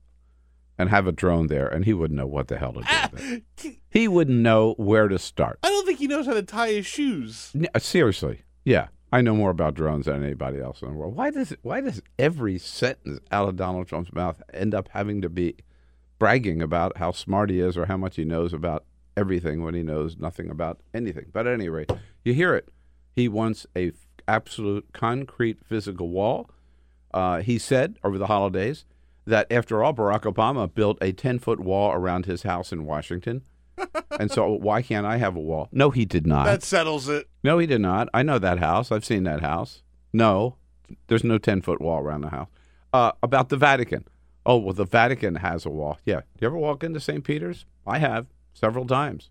and 0.78 0.90
have 0.90 1.06
a 1.08 1.12
drone 1.12 1.48
there, 1.48 1.68
and 1.68 1.86
he 1.86 1.94
wouldn't 1.94 2.18
know 2.18 2.26
what 2.28 2.48
the 2.48 2.58
hell 2.58 2.74
to 2.74 2.82
do. 2.82 3.42
with. 3.64 3.78
He 3.90 4.08
wouldn't 4.08 4.40
know 4.40 4.74
where 4.80 5.08
to 5.08 5.20
start. 5.20 5.60
I 5.62 5.70
don't 5.70 5.86
think 5.86 6.00
he 6.00 6.08
knows 6.08 6.26
how 6.26 6.34
to 6.34 6.42
tie 6.42 6.70
his 6.72 6.86
shoes. 6.88 7.52
N- 7.54 7.68
uh, 7.76 7.80
Seriously, 7.80 8.42
yeah, 8.66 8.88
I 9.12 9.22
know 9.22 9.36
more 9.36 9.52
about 9.52 9.76
drones 9.76 10.08
than 10.08 10.24
anybody 10.24 10.60
else 10.60 10.82
in 10.82 10.88
the 10.88 10.96
world. 10.96 11.16
Why 11.16 11.30
does 11.30 11.56
why 11.62 11.82
does 11.82 12.02
every 12.18 12.58
sentence 12.58 13.20
out 13.32 13.48
of 13.48 13.56
Donald 13.56 13.88
Trump's 13.88 14.12
mouth 14.14 14.42
end 14.52 14.74
up 14.74 14.90
having 14.94 15.22
to 15.22 15.30
be 15.30 15.58
bragging 16.18 16.60
about 16.64 16.98
how 16.98 17.12
smart 17.12 17.52
he 17.52 17.60
is 17.60 17.78
or 17.78 17.86
how 17.86 17.98
much 17.98 18.16
he 18.16 18.26
knows 18.26 18.52
about 18.52 18.84
everything 19.16 19.64
when 19.64 19.74
he 19.74 19.84
knows 19.84 20.18
nothing 20.18 20.50
about 20.50 20.80
anything? 20.94 21.26
But 21.32 21.48
at 21.48 21.54
any 21.54 21.70
rate, 21.70 21.92
you 22.24 22.34
hear 22.34 22.56
it. 22.56 22.70
He 23.16 23.28
wants 23.28 23.68
a 23.76 23.90
f- 23.90 23.94
absolute 24.28 24.88
concrete 24.94 25.60
physical 25.64 26.10
wall. 26.10 26.50
Uh, 27.14 27.42
he 27.42 27.60
said 27.60 27.98
over 28.04 28.18
the 28.18 28.28
holidays 28.28 28.86
that 29.26 29.52
after 29.52 29.84
all, 29.84 29.94
Barack 29.94 30.22
Obama 30.22 30.74
built 30.74 30.98
a 31.02 31.12
10 31.12 31.40
foot 31.40 31.60
wall 31.60 31.92
around 31.92 32.26
his 32.26 32.44
house 32.44 32.72
in 32.72 32.86
Washington. 32.86 33.44
and 34.20 34.32
so, 34.32 34.50
why 34.50 34.82
can't 34.82 35.06
I 35.06 35.18
have 35.18 35.36
a 35.36 35.40
wall? 35.40 35.68
No, 35.72 35.90
he 35.90 36.06
did 36.06 36.28
not. 36.28 36.46
That 36.46 36.64
settles 36.64 37.10
it. 37.10 37.28
No, 37.44 37.58
he 37.58 37.66
did 37.68 37.82
not. 37.82 38.08
I 38.14 38.24
know 38.24 38.40
that 38.40 38.60
house. 38.60 38.92
I've 38.92 39.06
seen 39.06 39.24
that 39.24 39.42
house. 39.42 39.82
No, 40.12 40.58
there's 41.08 41.24
no 41.24 41.38
10 41.38 41.62
foot 41.62 41.82
wall 41.82 42.00
around 42.00 42.22
the 42.22 42.30
house. 42.30 42.50
Uh, 42.92 43.12
about 43.24 43.50
the 43.50 43.58
Vatican. 43.58 44.06
Oh, 44.46 44.58
well, 44.58 44.74
the 44.74 44.86
Vatican 44.86 45.36
has 45.36 45.66
a 45.66 45.70
wall. 45.70 45.98
Yeah. 46.06 46.22
You 46.40 46.48
ever 46.48 46.58
walk 46.58 46.84
into 46.84 47.00
St. 47.00 47.24
Peter's? 47.24 47.66
I 47.88 48.00
have 48.00 48.28
several 48.54 48.86
times. 48.88 49.30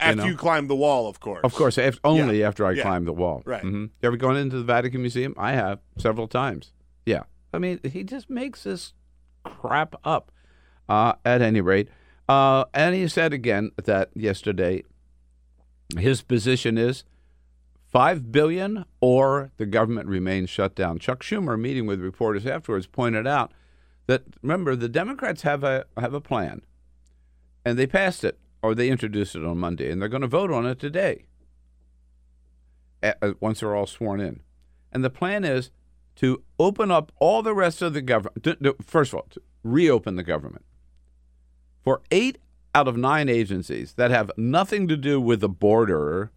After 0.00 0.16
know. 0.22 0.24
you 0.26 0.36
climb 0.36 0.66
the 0.68 0.74
wall, 0.76 1.06
of 1.08 1.20
course. 1.20 1.40
Of 1.44 1.54
course, 1.54 1.78
if, 1.78 1.98
only 2.04 2.42
after 2.42 2.66
I 2.66 2.72
Yeah. 2.72 2.82
climb 2.82 3.04
the 3.04 3.12
wall. 3.12 3.42
Right. 3.46 3.62
hmm 3.62 3.82
You 4.02 4.06
ever 4.08 4.16
gone 4.16 4.36
into 4.36 4.56
the 4.58 4.64
Vatican 4.64 5.00
Museum? 5.02 5.34
I 5.38 5.52
have 5.52 5.78
several 5.98 6.26
times. 6.28 6.72
Yeah. 7.06 7.22
I 7.52 7.58
mean, 7.58 7.78
he 7.84 8.02
just 8.02 8.28
makes 8.28 8.64
this 8.64 8.92
crap 9.44 9.94
up. 10.04 10.30
Uh, 10.86 11.14
at 11.24 11.40
any 11.40 11.62
rate, 11.62 11.88
uh, 12.28 12.66
and 12.74 12.94
he 12.94 13.08
said 13.08 13.32
again 13.32 13.70
that 13.84 14.10
yesterday 14.14 14.82
his 15.96 16.20
position 16.20 16.76
is 16.76 17.04
five 17.90 18.30
billion 18.30 18.84
or 19.00 19.50
the 19.56 19.64
government 19.64 20.08
remains 20.08 20.50
shut 20.50 20.74
down. 20.74 20.98
Chuck 20.98 21.22
Schumer, 21.22 21.58
meeting 21.58 21.86
with 21.86 22.00
reporters 22.02 22.44
afterwards, 22.46 22.86
pointed 22.86 23.26
out 23.26 23.52
that 24.06 24.24
remember 24.42 24.76
the 24.76 24.90
Democrats 24.90 25.40
have 25.40 25.64
a 25.64 25.86
have 25.96 26.12
a 26.12 26.20
plan, 26.20 26.60
and 27.64 27.78
they 27.78 27.86
passed 27.86 28.24
it 28.24 28.38
or 28.64 28.74
they 28.74 28.88
introduced 28.88 29.36
it 29.36 29.44
on 29.44 29.58
Monday, 29.58 29.90
and 29.90 30.00
they're 30.00 30.08
going 30.08 30.22
to 30.22 30.26
vote 30.26 30.50
on 30.50 30.64
it 30.64 30.80
today. 30.80 31.26
uh, 33.02 33.12
Once 33.38 33.60
they're 33.60 33.76
all 33.76 33.86
sworn 33.86 34.20
in, 34.20 34.40
and 34.90 35.04
the 35.04 35.10
plan 35.10 35.44
is 35.44 35.70
to 36.16 36.42
open 36.58 36.90
up 36.90 37.12
all 37.20 37.42
the 37.42 37.54
rest 37.54 37.82
of 37.82 37.92
the 37.92 38.00
government. 38.00 38.42
First 38.86 39.12
of 39.12 39.16
all, 39.18 39.26
to 39.30 39.42
reopen 39.62 40.16
the 40.16 40.22
government 40.22 40.64
for 41.82 42.00
eight 42.10 42.38
out 42.74 42.88
of 42.88 42.96
nine 42.96 43.28
agencies 43.28 43.92
that 43.94 44.10
have 44.10 44.30
nothing 44.38 44.88
to 44.88 44.96
do 44.96 45.20
with 45.20 45.40
the 45.40 45.48
border, 45.48 46.32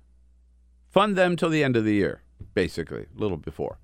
fund 0.89 1.15
them 1.15 1.37
till 1.37 1.49
the 1.49 1.63
end 1.63 1.77
of 1.77 1.85
the 1.85 1.93
year, 1.93 2.23
basically, 2.53 3.03
a 3.03 3.19
little 3.19 3.37
before. 3.37 3.79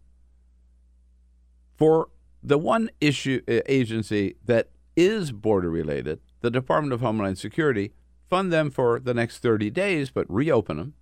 For 1.78 2.10
the 2.44 2.58
one 2.58 2.90
issue 3.00 3.42
uh, 3.48 3.62
agency 3.68 4.36
that 4.46 4.68
is 4.98 5.32
border 5.32 5.70
related, 5.70 6.20
the 6.42 6.52
Department 6.52 6.92
of 6.92 7.00
Homeland 7.00 7.38
Security, 7.38 7.94
fund 8.34 8.52
them 8.52 8.72
for 8.72 9.00
the 9.00 9.14
next 9.14 9.44
30 9.44 9.70
days, 9.70 10.10
but 10.10 10.26
reopen 10.28 10.78
them. 10.78 10.96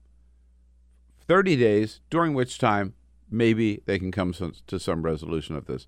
30 1.30 1.56
days, 1.56 2.02
during 2.10 2.34
which 2.34 2.58
time 2.58 2.94
maybe 3.30 3.82
they 3.86 3.98
can 3.98 4.12
come 4.12 4.34
to 4.68 4.78
some 4.78 5.04
resolution 5.04 5.56
of 5.56 5.66
this. 5.66 5.88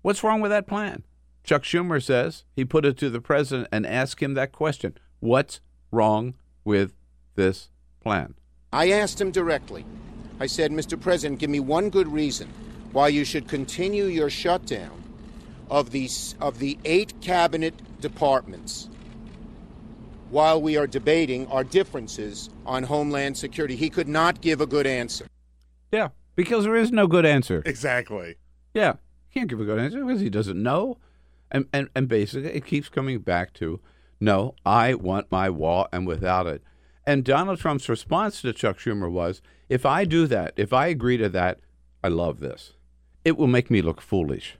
What's 0.00 0.24
wrong 0.24 0.40
with 0.40 0.50
that 0.50 0.66
plan? 0.66 1.02
Chuck 1.42 1.64
Schumer 1.64 2.02
says 2.02 2.44
he 2.56 2.64
put 2.64 2.86
it 2.86 2.96
to 2.96 3.10
the 3.10 3.20
president 3.20 3.68
and 3.70 3.86
asked 3.86 4.22
him 4.22 4.32
that 4.34 4.52
question 4.52 4.96
What's 5.20 5.60
wrong 5.90 6.34
with 6.64 6.94
this 7.34 7.68
plan? 8.00 8.34
I 8.72 8.90
asked 8.90 9.20
him 9.20 9.32
directly. 9.32 9.84
I 10.40 10.46
said, 10.46 10.72
Mr. 10.72 10.98
President, 10.98 11.40
give 11.40 11.50
me 11.50 11.60
one 11.60 11.90
good 11.90 12.08
reason 12.08 12.48
why 12.92 13.08
you 13.08 13.26
should 13.26 13.48
continue 13.48 14.06
your 14.06 14.30
shutdown 14.30 15.02
of 15.68 15.90
the, 15.90 16.08
of 16.40 16.58
the 16.58 16.78
eight 16.86 17.12
cabinet 17.20 17.74
departments 18.00 18.88
while 20.34 20.60
we 20.60 20.76
are 20.76 20.88
debating 20.88 21.46
our 21.46 21.62
differences 21.62 22.50
on 22.66 22.82
Homeland 22.82 23.36
Security. 23.36 23.76
He 23.76 23.88
could 23.88 24.08
not 24.08 24.40
give 24.40 24.60
a 24.60 24.66
good 24.66 24.84
answer. 24.84 25.28
Yeah, 25.92 26.08
because 26.34 26.64
there 26.64 26.74
is 26.74 26.90
no 26.90 27.06
good 27.06 27.24
answer. 27.24 27.62
Exactly. 27.64 28.34
Yeah, 28.74 28.94
he 29.28 29.38
can't 29.38 29.48
give 29.48 29.60
a 29.60 29.64
good 29.64 29.78
answer 29.78 30.04
because 30.04 30.20
he 30.20 30.28
doesn't 30.28 30.60
know. 30.60 30.98
And, 31.52 31.66
and, 31.72 31.88
and 31.94 32.08
basically, 32.08 32.50
it 32.50 32.66
keeps 32.66 32.88
coming 32.88 33.20
back 33.20 33.52
to 33.54 33.80
no, 34.18 34.56
I 34.66 34.94
want 34.94 35.30
my 35.30 35.48
wall, 35.50 35.86
and 35.92 36.04
without 36.04 36.48
it. 36.48 36.64
And 37.06 37.22
Donald 37.22 37.60
Trump's 37.60 37.88
response 37.88 38.40
to 38.42 38.52
Chuck 38.52 38.78
Schumer 38.78 39.10
was 39.10 39.40
if 39.68 39.86
I 39.86 40.04
do 40.04 40.26
that, 40.26 40.52
if 40.56 40.72
I 40.72 40.88
agree 40.88 41.16
to 41.16 41.28
that, 41.28 41.60
I 42.02 42.08
love 42.08 42.40
this. 42.40 42.72
It 43.24 43.38
will 43.38 43.46
make 43.46 43.70
me 43.70 43.82
look 43.82 44.00
foolish. 44.00 44.56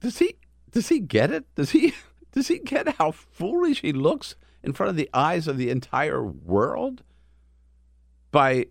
Does 0.00 0.18
he 0.18 0.34
does 0.72 0.88
he 0.88 0.98
get 0.98 1.30
it? 1.30 1.44
Does 1.54 1.70
he 1.70 1.94
does 2.38 2.46
he 2.46 2.60
get 2.60 2.88
how 2.98 3.10
foolish 3.10 3.80
he 3.80 3.92
looks 3.92 4.36
in 4.62 4.72
front 4.72 4.90
of 4.90 4.96
the 4.96 5.10
eyes 5.12 5.48
of 5.48 5.58
the 5.58 5.70
entire 5.70 6.22
world 6.22 7.02
by 8.30 8.66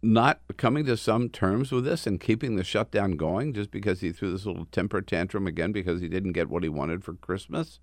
not 0.00 0.40
coming 0.56 0.86
to 0.86 0.96
some 0.96 1.28
terms 1.28 1.72
with 1.72 1.84
this 1.84 2.06
and 2.06 2.20
keeping 2.20 2.54
the 2.54 2.62
shutdown 2.62 3.16
going 3.16 3.52
just 3.52 3.72
because 3.72 4.02
he 4.02 4.12
threw 4.12 4.30
this 4.30 4.46
little 4.46 4.66
temper 4.66 5.02
tantrum 5.02 5.48
again 5.48 5.72
because 5.72 6.00
he 6.00 6.06
didn't 6.06 6.30
get 6.30 6.48
what 6.48 6.62
he 6.62 6.68
wanted 6.68 7.02
for 7.02 7.14
Christmas? 7.14 7.80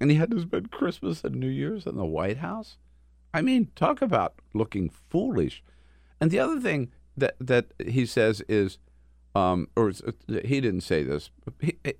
And 0.00 0.10
he 0.10 0.16
had 0.16 0.32
to 0.32 0.40
spend 0.40 0.72
Christmas 0.72 1.22
and 1.22 1.36
New 1.36 1.46
Year's 1.46 1.86
in 1.86 1.96
the 1.96 2.04
White 2.04 2.38
House? 2.38 2.76
I 3.32 3.42
mean, 3.42 3.68
talk 3.76 4.02
about 4.02 4.34
looking 4.52 4.88
foolish. 4.88 5.62
And 6.20 6.32
the 6.32 6.40
other 6.40 6.58
thing 6.58 6.90
that, 7.16 7.36
that 7.38 7.66
he 7.78 8.04
says 8.04 8.42
is, 8.48 8.78
um, 9.36 9.68
or 9.76 9.92
he 10.44 10.60
didn't 10.60 10.80
say 10.80 11.04
this, 11.04 11.30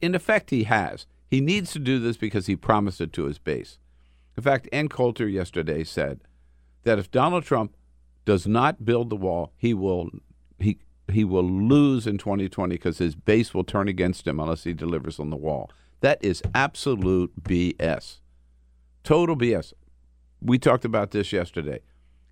in 0.03 0.17
effect, 0.17 0.51
he 0.51 0.65
has. 0.65 1.07
He 1.31 1.41
needs 1.41 1.71
to 1.73 1.79
do 1.79 2.01
this 2.01 2.17
because 2.17 2.47
he 2.47 2.57
promised 2.57 3.01
it 3.01 3.13
to 3.13 3.25
his 3.25 3.39
base. 3.39 3.79
In 4.37 4.43
fact, 4.43 4.69
Ann 4.73 4.89
Coulter 4.89 5.29
yesterday 5.29 5.85
said 5.85 6.21
that 6.83 6.99
if 6.99 7.11
Donald 7.11 7.45
Trump 7.45 7.77
does 8.25 8.47
not 8.47 8.85
build 8.85 9.11
the 9.11 9.17
wall, 9.17 9.53
he 9.57 9.73
will 9.73 10.11
he 10.59 10.79
he 11.11 11.25
will 11.25 11.49
lose 11.49 12.07
in 12.07 12.19
2020 12.19 12.75
because 12.75 12.99
his 12.99 13.15
base 13.15 13.55
will 13.55 13.65
turn 13.65 13.89
against 13.89 14.27
him 14.27 14.41
unless 14.41 14.65
he 14.65 14.73
delivers 14.73 15.21
on 15.21 15.31
the 15.31 15.37
wall. 15.37 15.71
That 16.01 16.23
is 16.25 16.43
absolute 16.55 17.33
BS. 17.43 18.21
Total 19.05 19.37
BS. 19.37 19.73
We 20.41 20.59
talked 20.59 20.85
about 20.85 21.11
this 21.11 21.33
yesterday. 21.33 21.81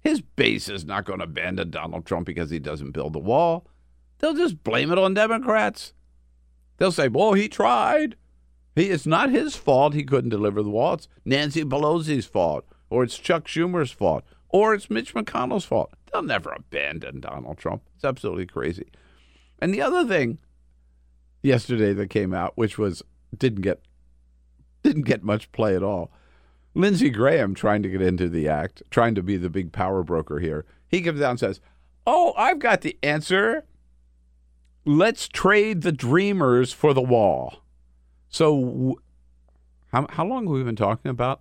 His 0.01 0.21
base 0.21 0.69
is 0.69 0.85
not 0.85 1.05
going 1.05 1.19
to 1.19 1.25
abandon 1.25 1.71
Donald 1.71 2.07
Trump 2.07 2.27
because 2.27 2.51
he 2.51 2.59
doesn't 2.59 2.93
build 2.93 3.13
the 3.13 3.19
wall. 3.19 3.67
They'll 4.19 4.35
just 4.35 4.63
blame 4.65 4.91
it 4.91 4.99
on 4.99 5.15
Democrats. 5.15 5.93
They'll 6.79 6.93
say, 6.93 7.09
well, 7.09 7.35
he 7.35 7.49
tried. 7.49 8.17
He, 8.79 8.91
it's 8.91 9.07
not 9.07 9.31
his 9.31 9.57
fault 9.57 9.93
he 9.93 10.05
couldn't 10.05 10.31
deliver 10.31 10.63
the 10.63 10.71
wall. 10.71 10.95
It's 10.95 11.09
Nancy 11.25 11.65
Pelosi's 11.65 12.27
fault, 12.27 12.65
or 12.91 13.03
it's 13.03 13.19
Chuck 13.19 13.47
Schumer's 13.47 13.91
fault, 13.91 14.23
or 14.51 14.73
it's 14.73 14.89
Mitch 14.89 15.15
McConnell's 15.15 15.65
fault. 15.65 15.93
They'll 16.13 16.23
never 16.23 16.53
abandon 16.53 17.19
Donald 17.19 17.59
Trump. 17.59 17.83
It's 17.97 18.05
absolutely 18.05 18.47
crazy. 18.47 18.87
And 19.59 19.75
the 19.75 19.83
other 19.83 20.07
thing 20.07 20.39
yesterday 21.43 21.93
that 21.93 22.09
came 22.09 22.33
out, 22.33 22.53
which 22.55 22.79
was 22.79 23.03
didn't 23.37 23.63
get 23.63 23.83
didn't 24.85 25.03
get 25.03 25.25
much 25.25 25.51
play 25.51 25.75
at 25.75 25.83
all. 25.83 26.13
Lindsey 26.75 27.11
Graham 27.11 27.55
trying 27.55 27.83
to 27.83 27.89
get 27.89 28.01
into 28.01 28.29
the 28.29 28.49
act, 28.49 28.85
trying 28.91 29.17
to 29.17 29.25
be 29.25 29.37
the 29.37 29.51
big 29.51 29.73
power 29.73 30.05
broker 30.05 30.39
here. 30.39 30.65
He 30.87 31.03
comes 31.03 31.19
down 31.19 31.31
and 31.31 31.41
says, 31.41 31.61
"Oh, 32.07 32.33
I've 32.37 32.61
got 32.61 32.83
the 32.83 32.97
answer. 33.03 33.65
Let's 34.85 35.27
trade 35.27 35.83
the 35.83 35.91
dreamers 35.91 36.73
for 36.73 36.95
the 36.95 37.03
wall." 37.03 37.65
So, 38.29 38.99
how 39.93 40.07
how 40.11 40.27
long 40.27 40.45
have 40.45 40.53
we 40.53 40.63
been 40.63 40.77
talking 40.77 41.11
about 41.11 41.41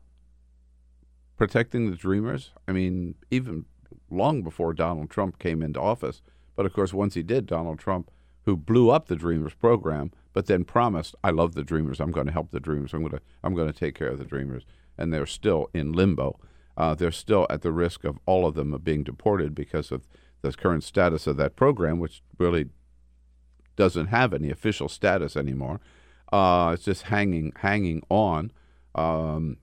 protecting 1.38 1.90
the 1.90 1.96
dreamers. 1.96 2.52
I 2.68 2.72
mean, 2.72 3.16
even 3.32 3.66
long 4.10 4.42
before 4.42 4.74
Donald 4.74 5.10
Trump 5.10 5.40
came 5.40 5.62
into 5.62 5.80
office. 5.80 6.22
But 6.56 6.66
of 6.66 6.74
course, 6.74 6.94
once 6.94 7.14
he 7.14 7.24
did, 7.24 7.46
Donald 7.46 7.80
Trump, 7.80 8.10
who 8.46 8.58
blew 8.58 8.90
up 8.90 9.08
the 9.08 9.16
Dreamers 9.16 9.54
program, 9.54 10.12
but 10.34 10.48
then 10.48 10.64
promised, 10.64 11.16
"I 11.24 11.30
love 11.30 11.54
the 11.54 11.64
Dreamers. 11.64 12.00
I'm 12.00 12.12
going 12.12 12.26
to 12.26 12.34
help 12.34 12.52
the 12.52 12.60
Dreamers. 12.60 12.94
I'm 12.94 13.02
going 13.02 13.12
to 13.12 13.22
I'm 13.44 13.54
going 13.54 13.72
to 13.72 13.80
take 13.80 13.96
care 13.96 14.10
of 14.10 14.18
the 14.18 14.26
Dreamers." 14.26 14.66
And 14.98 15.14
they're 15.14 15.28
still 15.28 15.70
in 15.74 15.92
limbo. 15.92 16.40
Uh, 16.76 16.96
they're 16.96 17.12
still 17.12 17.46
at 17.50 17.62
the 17.62 17.72
risk 17.72 18.04
of 18.04 18.20
all 18.26 18.48
of 18.48 18.56
them 18.56 18.76
being 18.84 19.04
deported 19.04 19.54
because 19.54 19.92
of 19.92 20.08
the 20.42 20.52
current 20.54 20.84
status 20.84 21.28
of 21.28 21.38
that 21.38 21.56
program, 21.56 22.00
which 22.00 22.22
really 22.38 22.70
doesn't 23.76 24.08
have 24.08 24.34
any 24.34 24.50
official 24.50 24.90
status 24.90 25.36
anymore. 25.36 25.80
Uh, 26.32 26.72
it's 26.74 26.86
just 26.86 27.04
hanging 27.04 27.54
hanging 27.58 28.02
on. 28.10 28.52
Um, 28.96 29.58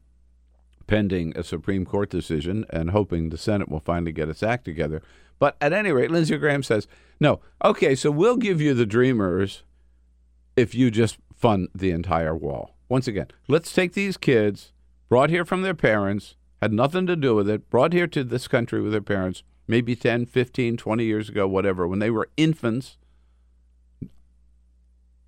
pending 0.87 1.37
a 1.37 1.43
Supreme 1.43 1.85
Court 1.85 2.11
decision 2.11 2.65
and 2.71 2.91
hoping 2.91 3.31
the 3.31 3.39
Senate 3.39 3.69
will 3.69 3.81
finally 3.81 4.13
get 4.13 4.29
its 4.29 4.43
act 4.43 4.65
together. 4.65 5.03
But 5.39 5.57
at 5.61 5.73
any 5.73 5.93
rate, 5.93 6.11
Lindsey 6.11 6.37
Graham 6.37 6.63
says, 6.63 6.87
no, 7.21 7.41
okay, 7.65 7.95
so 7.95 8.11
we'll 8.11 8.37
give 8.37 8.61
you 8.61 8.75
the 8.75 8.87
Dreamers 8.87 9.63
if 10.57 10.75
you 10.75 10.91
just 10.91 11.19
fund 11.35 11.69
the 11.75 11.91
entire 11.91 12.35
wall. 12.35 12.75
Once 12.89 13.09
again, 13.09 13.29
let's 13.49 13.73
take 13.73 13.95
these 13.95 14.17
kids 14.17 14.73
brought 15.09 15.31
here 15.31 15.45
from 15.45 15.63
their 15.63 15.75
parents, 15.75 16.37
had 16.61 16.73
nothing 16.73 17.07
to 17.07 17.17
do 17.17 17.35
with 17.35 17.49
it, 17.49 17.69
brought 17.71 17.93
here 17.93 18.07
to 18.07 18.25
this 18.25 18.47
country 18.47 18.81
with 18.81 18.93
their 18.93 19.01
parents, 19.01 19.43
maybe 19.67 19.97
10, 19.97 20.27
15, 20.27 20.77
20 20.77 21.05
years 21.05 21.29
ago, 21.29 21.49
whatever, 21.49 21.89
when 21.89 21.99
they 21.99 22.11
were 22.11 22.29
infants. 22.37 22.97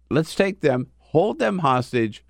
Let's 0.09 0.35
take 0.35 0.61
them, 0.61 0.89
hold 1.11 1.39
them 1.39 1.59
hostage, 1.61 2.25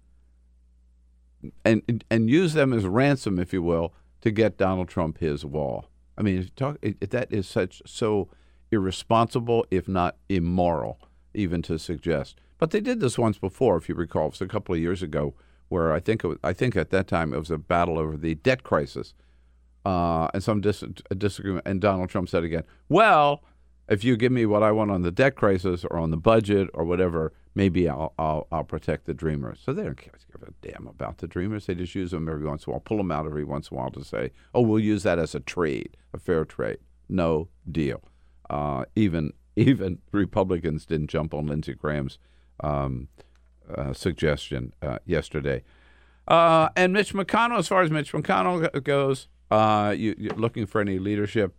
and 1.65 2.05
and 2.11 2.29
use 2.31 2.55
them 2.55 2.73
as 2.73 2.87
ransom, 2.87 3.39
if 3.39 3.53
you 3.53 3.63
will, 3.63 3.95
to 4.21 4.31
get 4.31 4.59
Donald 4.59 4.89
Trump 4.89 5.19
his 5.19 5.45
wall. 5.45 5.89
I 6.19 6.23
mean, 6.23 6.51
talk, 6.57 6.79
it, 6.83 7.11
that 7.11 7.33
is 7.33 7.47
such 7.47 7.83
so 7.87 8.29
irresponsible, 8.71 9.67
if 9.71 9.87
not 9.87 10.17
immoral, 10.29 10.99
even 11.35 11.63
to 11.63 11.79
suggest. 11.79 12.41
But 12.59 12.71
they 12.71 12.81
did 12.81 13.01
this 13.01 13.19
once 13.19 13.39
before, 13.39 13.77
if 13.77 13.89
you 13.89 13.95
recall. 13.95 14.27
It 14.27 14.33
was 14.33 14.41
a 14.41 14.47
couple 14.47 14.75
of 14.75 14.81
years 14.81 15.03
ago, 15.03 15.35
where 15.69 15.93
I 15.93 16.01
think 16.01 16.25
was, 16.25 16.39
I 16.43 16.53
think 16.53 16.77
at 16.77 16.91
that 16.91 17.07
time 17.07 17.35
it 17.35 17.39
was 17.39 17.51
a 17.51 17.59
battle 17.59 17.99
over 17.99 18.17
the 18.17 18.35
debt 18.35 18.63
crisis, 18.63 19.15
uh, 19.85 20.29
and 20.33 20.43
some 20.43 20.61
dis- 20.61 20.85
disagreement. 21.17 21.67
And 21.67 21.81
Donald 21.81 22.09
Trump 22.09 22.29
said 22.29 22.45
again, 22.45 22.65
"Well, 22.89 23.43
if 23.89 24.05
you 24.05 24.17
give 24.17 24.33
me 24.33 24.47
what 24.47 24.63
I 24.63 24.73
want 24.73 24.91
on 24.91 25.03
the 25.03 25.13
debt 25.13 25.37
crisis 25.37 25.85
or 25.85 25.99
on 25.99 26.11
the 26.11 26.17
budget 26.17 26.69
or 26.75 26.85
whatever, 26.85 27.33
maybe 27.57 27.89
I'll 27.89 28.13
I'll, 28.17 28.47
I'll 28.53 28.63
protect 28.63 29.07
the 29.07 29.15
dreamers. 29.15 29.59
So 29.65 29.73
they 29.73 29.83
don't 29.83 29.97
give 29.97 30.13
a 30.43 30.69
damn 30.69 30.87
about 30.87 31.19
the 31.19 31.27
dreamers. 31.27 31.67
They 31.67 31.75
just 31.75 31.97
use 31.97 32.13
them 32.13 32.29
every 32.29 32.47
once 32.47 32.65
in 32.65 32.71
a 32.71 32.73
while, 32.73 32.81
pull 32.81 32.99
them 32.99 33.11
out 33.11 33.27
every 33.27 33.43
once 33.43 33.71
in 33.71 33.77
a 33.77 33.81
while 33.81 33.91
to 33.91 34.05
say, 34.05 34.31
oh, 34.55 34.61
we'll 34.61 34.79
use 34.79 35.03
that 35.03 35.19
as 35.19 35.35
a 35.35 35.41
trade, 35.41 35.97
a 36.15 36.19
fair 36.19 36.45
trade. 36.45 36.79
No 37.09 37.49
deal. 37.69 38.03
Uh, 38.49 38.85
even 38.95 39.33
even 39.57 39.99
Republicans 40.13 40.87
didn't 40.87 41.09
jump 41.09 41.35
on 41.35 41.47
Lindsey 41.47 41.75
Graham's 41.75 42.19
um, 42.61 43.09
uh, 43.75 43.93
suggestion 43.93 44.73
uh, 44.83 44.99
yesterday. 45.05 45.65
Uh, 46.29 46.69
and 46.77 46.93
Mitch 46.93 47.15
McConnell, 47.15 47.59
as 47.59 47.69
far 47.69 47.83
as 47.83 47.91
Mitch 47.91 48.13
McConnell 48.13 48.83
goes, 48.85 49.29
uh, 49.51 49.95
you, 49.97 50.15
are 50.31 50.37
looking 50.37 50.67
for 50.67 50.81
any 50.81 50.99
leadership 50.99 51.55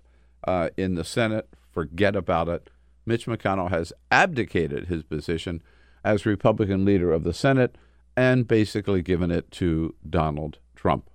uh, 0.45 0.69
in 0.75 0.95
the 0.95 1.05
Senate, 1.05 1.47
forget 1.71 2.15
about 2.15 2.49
it. 2.49 2.69
Mitch 3.05 3.25
McConnell 3.25 3.69
has 3.69 3.93
abdicated 4.11 4.87
his 4.87 5.03
position 5.03 5.63
as 6.07 6.25
Republican 6.25 6.85
leader 6.85 7.11
of 7.11 7.25
the 7.25 7.33
Senate 7.33 7.75
and 8.15 8.47
basically 8.47 9.01
given 9.01 9.29
it 9.29 9.51
to 9.51 9.93
Donald 10.09 10.57
Trump. 10.73 11.09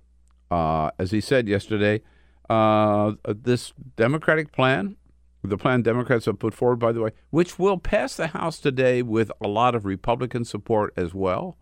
Uh, 0.51 0.91
as 0.99 1.09
he 1.09 1.19
said 1.19 1.47
yesterday, 1.47 1.99
uh, 2.47 3.13
this 3.25 3.73
Democratic 3.95 4.51
plan, 4.51 4.95
the 5.43 5.57
plan 5.57 5.81
Democrats 5.81 6.27
have 6.27 6.37
put 6.37 6.53
forward, 6.53 6.77
by 6.77 6.91
the 6.91 7.01
way, 7.01 7.09
which 7.31 7.57
will 7.57 7.79
pass 7.79 8.15
the 8.15 8.27
House 8.27 8.59
today 8.59 9.01
with 9.01 9.31
a 9.41 9.47
lot 9.47 9.73
of 9.73 9.83
Republican 9.83 10.45
support 10.45 10.93
as 10.95 11.11
well. 11.11 11.57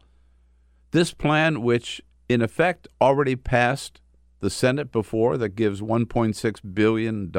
This 0.92 1.14
plan, 1.14 1.62
which 1.62 2.02
in 2.28 2.42
effect, 2.42 2.90
already 3.00 3.38
passed 3.38 4.02
the 4.42 4.50
Senate 4.50 4.92
before 4.92 5.38
that 5.38 5.56
gives 5.56 5.80
$1.6 5.80 6.74
billion 6.74 7.32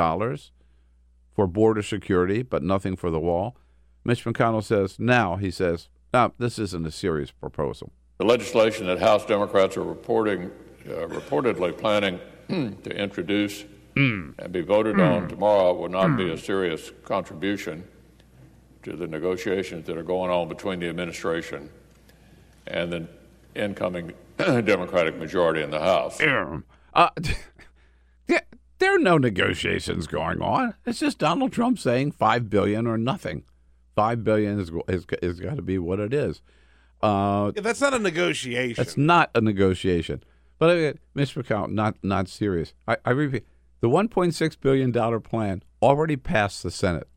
for 1.35 1.47
border 1.47 1.83
security, 1.83 2.43
but 2.43 2.63
nothing 2.63 2.97
for 2.97 3.11
the 3.11 3.21
wall. 3.21 3.57
Mitch 4.05 4.25
McConnell 4.25 4.65
says, 4.65 4.99
now, 4.99 5.37
he 5.37 5.51
says, 5.51 5.89
no, 6.13 6.33
this 6.39 6.59
isn't 6.59 6.87
a 6.87 6.91
serious 6.91 7.31
proposal. 7.31 7.93
The 8.19 8.25
legislation 8.25 8.87
that 8.87 8.99
House 8.99 9.25
Democrats 9.25 9.77
are 9.77 9.83
reporting, 9.83 10.51
uh, 10.87 11.07
reportedly 11.07 11.77
planning 11.77 12.21
to 12.49 12.91
introduce 12.91 13.65
and 13.95 14.53
be 14.53 14.63
voted 14.63 15.01
on 15.01 15.29
tomorrow 15.29 15.75
will 15.75 15.89
not 15.89 16.17
be 16.17 16.31
a 16.31 16.39
serious 16.39 16.91
contribution 17.05 17.87
to 18.83 18.97
the 18.97 19.07
negotiations 19.07 19.87
that 19.87 19.97
are 19.97 20.03
going 20.03 20.31
on 20.31 20.49
between 20.49 20.81
the 20.81 20.89
administration 20.89 21.71
and 22.67 22.93
the 22.93 23.09
incoming 23.55 24.13
Democratic 24.39 25.17
majority 25.19 25.63
in 25.63 25.71
the 25.71 25.79
House. 25.81 26.21
Uh, 26.21 27.11
there, 28.27 28.43
there 28.79 28.95
are 28.95 28.99
no 28.99 29.19
negotiations 29.19 30.07
going 30.07 30.41
on. 30.43 30.75
It's 30.87 31.01
just 31.01 31.19
Donald 31.19 31.53
Trump 31.53 31.79
saying 31.79 32.13
five 32.13 32.51
billion 32.51 32.87
or 32.87 32.99
nothing. 32.99 33.45
Five 33.95 34.25
billion 34.25 34.59
is 34.59 34.71
is, 34.89 35.07
is 35.23 35.41
got 35.41 35.57
to 35.57 35.63
be 35.63 35.79
what 35.79 36.01
it 36.01 36.15
is. 36.15 36.41
Uh, 37.03 37.53
Yeah, 37.55 37.63
that's 37.63 37.81
not 37.81 37.95
a 37.95 37.99
negotiation. 37.99 38.81
It's 38.81 38.97
not 38.97 39.31
a 39.35 39.41
negotiation. 39.41 40.23
But 40.59 40.71
I 40.71 40.75
mean, 40.77 40.99
Mr. 41.17 41.43
McConnell, 41.43 41.71
not 41.73 41.97
not 42.03 42.29
serious. 42.29 42.75
I, 42.87 42.97
I 43.05 43.11
repeat, 43.11 43.45
the 43.81 43.89
1.6 43.89 44.61
billion 44.61 44.93
dollar 44.93 45.19
plan 45.21 45.63
already 45.83 46.17
passed 46.17 46.63
the 46.63 46.71
Senate. 46.71 47.09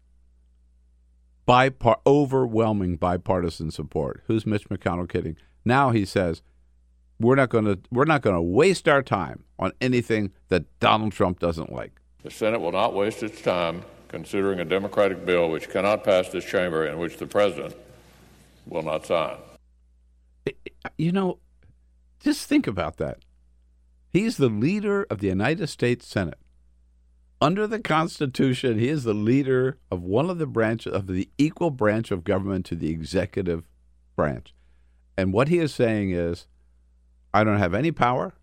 Bipar- 1.48 2.00
overwhelming 2.08 2.96
bipartisan 2.96 3.70
support. 3.70 4.24
Who's 4.26 4.48
Mitch 4.48 4.68
McConnell 4.70 5.08
kidding? 5.08 5.38
Now 5.64 5.92
he 5.92 6.04
says 6.06 6.42
we're 7.20 7.36
not 7.36 7.50
going 7.50 7.66
to 7.66 7.80
we're 7.92 8.06
not 8.06 8.22
going 8.24 8.36
to 8.36 8.42
waste 8.42 8.88
our 8.88 9.04
time 9.04 9.44
on 9.60 9.72
anything 9.80 10.32
that 10.50 10.66
Donald 10.80 11.12
Trump 11.14 11.40
doesn't 11.40 11.72
like. 11.72 12.02
The 12.24 12.32
Senate 12.32 12.60
will 12.60 12.72
not 12.72 12.96
waste 12.96 13.22
its 13.22 13.42
time 13.42 13.84
considering 14.08 14.60
a 14.60 14.66
Democratic 14.66 15.26
bill 15.26 15.50
which 15.50 15.70
cannot 15.70 16.04
pass 16.04 16.30
this 16.30 16.46
chamber 16.46 16.86
and 16.86 17.00
which 17.00 17.18
the 17.18 17.28
President 17.28 17.76
will 18.66 18.84
not 18.84 19.06
sign. 19.06 19.38
You 20.98 21.12
know, 21.12 21.40
just 22.20 22.48
think 22.48 22.68
about 22.68 22.98
that. 22.98 23.20
He's 24.12 24.38
the 24.38 24.50
leader 24.50 25.06
of 25.10 25.20
the 25.20 25.28
United 25.28 25.68
States 25.68 26.08
Senate. 26.08 26.40
Under 27.42 27.68
the 27.68 27.80
Constitution, 27.80 28.80
he 28.80 28.88
is 28.88 29.04
the 29.04 29.14
leader 29.14 29.78
of 29.92 30.02
one 30.02 30.30
of 30.30 30.38
the 30.38 30.48
branches 30.48 30.94
of 30.94 31.08
the 31.08 31.30
equal 31.38 31.70
branch 31.70 32.12
of 32.12 32.24
government 32.24 32.66
to 32.68 32.76
the 32.76 32.90
executive 32.90 33.68
branch. 34.16 34.54
And 35.18 35.34
what 35.34 35.50
he 35.50 35.60
is 35.60 35.74
saying 35.74 36.12
is, 36.12 36.48
I 37.34 37.44
don't 37.44 37.60
have 37.60 37.74
any 37.74 37.92
power. 37.92 38.34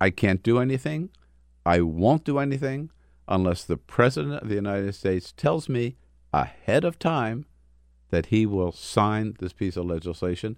I 0.00 0.10
can't 0.10 0.42
do 0.42 0.58
anything. 0.58 1.10
I 1.64 1.80
won't 1.80 2.24
do 2.24 2.38
anything 2.38 2.90
unless 3.28 3.64
the 3.64 3.76
President 3.76 4.42
of 4.42 4.48
the 4.48 4.54
United 4.54 4.94
States 4.94 5.32
tells 5.32 5.68
me 5.68 5.96
ahead 6.32 6.84
of 6.84 6.98
time 6.98 7.46
that 8.10 8.26
he 8.26 8.46
will 8.46 8.72
sign 8.72 9.34
this 9.38 9.52
piece 9.52 9.76
of 9.76 9.86
legislation. 9.86 10.56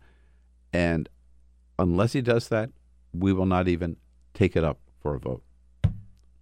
And 0.73 1.09
unless 1.79 2.13
he 2.13 2.21
does 2.21 2.49
that, 2.49 2.71
we 3.13 3.33
will 3.33 3.47
not 3.47 3.69
even 3.69 3.97
take 4.35 4.57
it 4.57 4.65
up 4.65 4.79
for 5.01 5.15
a 5.15 5.19
vote. 5.19 5.43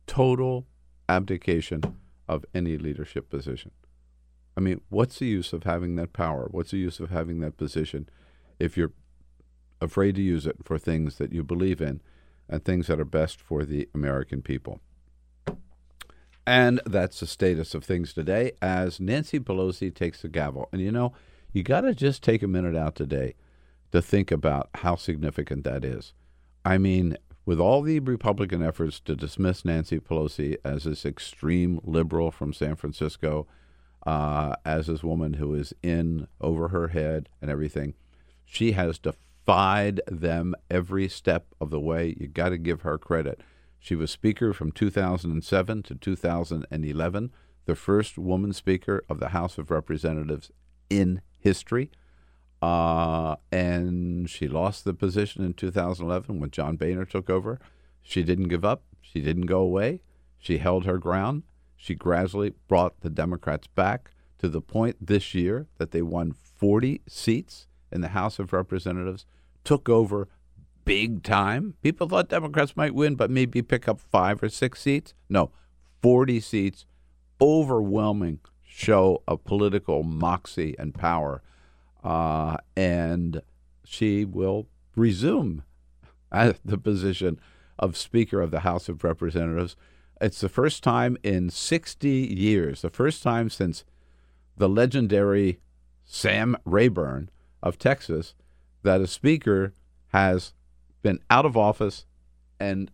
Total 0.07 0.67
abdication 1.09 1.83
of 2.27 2.45
any 2.55 2.79
leadership 2.79 3.29
position. 3.29 3.71
I 4.57 4.61
mean, 4.61 4.81
what's 4.89 5.19
the 5.19 5.27
use 5.27 5.53
of 5.53 5.65
having 5.65 5.97
that 5.97 6.13
power? 6.13 6.49
What's 6.51 6.71
the 6.71 6.79
use 6.79 7.01
of 7.01 7.11
having 7.11 7.41
that 7.41 7.57
position 7.57 8.09
if 8.59 8.77
you're 8.77 8.93
afraid 9.81 10.15
to 10.15 10.23
use 10.23 10.47
it 10.47 10.57
for 10.65 10.79
things 10.79 11.19
that 11.19 11.33
you 11.33 11.43
believe 11.43 11.81
in 11.81 12.01
and 12.49 12.65
things 12.65 12.87
that 12.87 13.01
are 13.01 13.05
best 13.05 13.41
for 13.41 13.65
the 13.65 13.89
American 13.95 14.43
people? 14.43 14.81
And 16.47 16.81
that's 16.85 17.21
the 17.21 17.27
status 17.27 17.75
of 17.75 17.85
things 17.85 18.13
today 18.13 18.53
as 18.61 19.01
Nancy 19.01 19.41
Pelosi 19.41 19.95
takes 19.95 20.23
the 20.23 20.29
gavel. 20.29 20.69
And 20.73 20.81
you 20.83 20.93
know, 20.93 21.13
you 21.53 21.63
got 21.63 21.83
to 21.83 21.95
just 21.95 22.23
take 22.23 22.43
a 22.43 22.49
minute 22.49 22.77
out 22.77 22.95
today 22.95 23.35
to 23.93 24.03
think 24.03 24.31
about 24.31 24.69
how 24.75 24.97
significant 24.97 25.65
that 25.65 25.85
is. 25.85 26.13
I 26.65 26.79
mean, 26.79 27.17
with 27.47 27.61
all 27.61 27.83
the 27.83 28.01
Republican 28.01 28.63
efforts 28.63 29.01
to 29.01 29.15
dismiss 29.15 29.65
Nancy 29.65 30.01
Pelosi 30.01 30.57
as 30.65 30.85
this 30.85 31.05
extreme 31.05 31.81
liberal 31.85 32.31
from 32.31 32.53
San 32.53 32.75
Francisco, 32.75 33.47
uh, 34.07 34.57
as 34.65 34.87
this 34.87 35.03
woman 35.03 35.35
who 35.35 35.55
is 35.55 35.73
in 35.83 36.27
over 36.41 36.69
her 36.69 36.89
head 36.89 37.29
and 37.41 37.51
everything, 37.51 37.95
she 38.45 38.73
has 38.73 38.99
defied 38.99 40.01
them 40.07 40.55
every 40.71 41.09
step 41.09 41.47
of 41.61 41.71
the 41.71 41.81
way. 41.81 42.17
You 42.19 42.29
got 42.29 42.51
to 42.51 42.59
give 42.59 42.83
her 42.83 42.99
credit. 42.99 43.41
She 43.85 43.95
was 43.95 44.11
Speaker 44.11 44.55
from 44.55 44.73
2007 44.73 45.83
to 45.83 45.95
2011, 45.95 47.31
the 47.67 47.75
first 47.75 48.17
woman 48.17 48.55
Speaker 48.55 49.05
of 49.11 49.21
the 49.21 49.29
House 49.29 49.59
of 49.59 49.71
Representatives 49.71 50.51
in 50.89 51.21
history. 51.39 51.91
Uh, 52.63 53.37
and 53.53 54.31
she 54.31 54.49
lost 54.49 54.87
the 54.87 54.95
position 54.95 55.45
in 55.45 55.53
2011 55.53 56.41
when 56.41 56.51
John 56.51 56.77
Boehner 56.77 57.05
took 57.05 57.29
over. 57.29 57.61
She 58.01 58.23
didn't 58.23 58.49
give 58.49 58.65
up. 58.65 58.85
She 59.03 59.21
didn't 59.21 59.45
go 59.45 59.61
away. 59.61 60.01
She 60.39 60.57
held 60.57 60.87
her 60.87 60.97
ground. 60.97 61.43
She 61.77 61.95
gradually 61.95 62.55
brought 62.67 63.03
the 63.03 63.11
Democrats 63.11 63.67
back 63.67 64.13
to 64.39 64.49
the 64.49 64.63
point 64.63 64.97
this 64.99 65.35
year 65.35 65.67
that 65.77 65.91
they 65.91 66.01
won 66.01 66.33
40 66.33 67.03
seats 67.07 67.67
in 67.93 68.01
the 68.01 68.09
House 68.09 68.39
of 68.39 68.55
Representatives, 68.55 69.27
took 69.63 69.91
over 69.91 70.29
big 70.85 71.23
time. 71.23 71.75
People 71.83 72.09
thought 72.09 72.29
Democrats 72.29 72.77
might 72.77 72.95
win, 72.95 73.15
but 73.15 73.31
maybe 73.31 73.63
pick 73.63 73.89
up 73.89 74.01
five 74.01 74.43
or 74.43 74.49
six 74.49 74.81
seats. 74.81 75.15
No, 75.29 75.51
40 76.03 76.41
seats, 76.41 76.87
overwhelming 77.41 78.41
show 78.63 79.23
of 79.27 79.45
political 79.45 80.03
moxie 80.03 80.75
and 80.79 80.95
power. 80.95 81.43
Uh, 82.03 82.57
and 82.77 83.41
she 83.85 84.25
will 84.25 84.69
resume 84.97 85.63
the 86.31 86.79
position 86.79 87.41
of 87.79 87.97
Speaker 87.97 88.41
of 88.41 88.51
the 88.51 88.61
House 88.61 88.89
of 88.89 89.05
Representatives. 89.05 89.77
It's 90.21 90.41
the 90.41 90.49
first 90.49 90.83
time 90.83 91.17
in 91.23 91.51
60 91.51 92.09
years, 92.09 92.83
the 92.83 92.91
first 92.91 93.23
time 93.23 93.51
since 93.51 93.85
the 94.57 94.69
legendary 94.69 95.59
Sam 96.05 96.57
Rayburn 96.65 97.31
of 97.63 97.79
Texas, 97.79 98.35
that 98.83 99.01
a 99.01 99.07
Speaker 99.07 99.73
has 100.09 100.53
been 101.05 101.21
out 101.31 101.47
of 101.47 101.57
office 101.57 102.07
and 102.59 102.91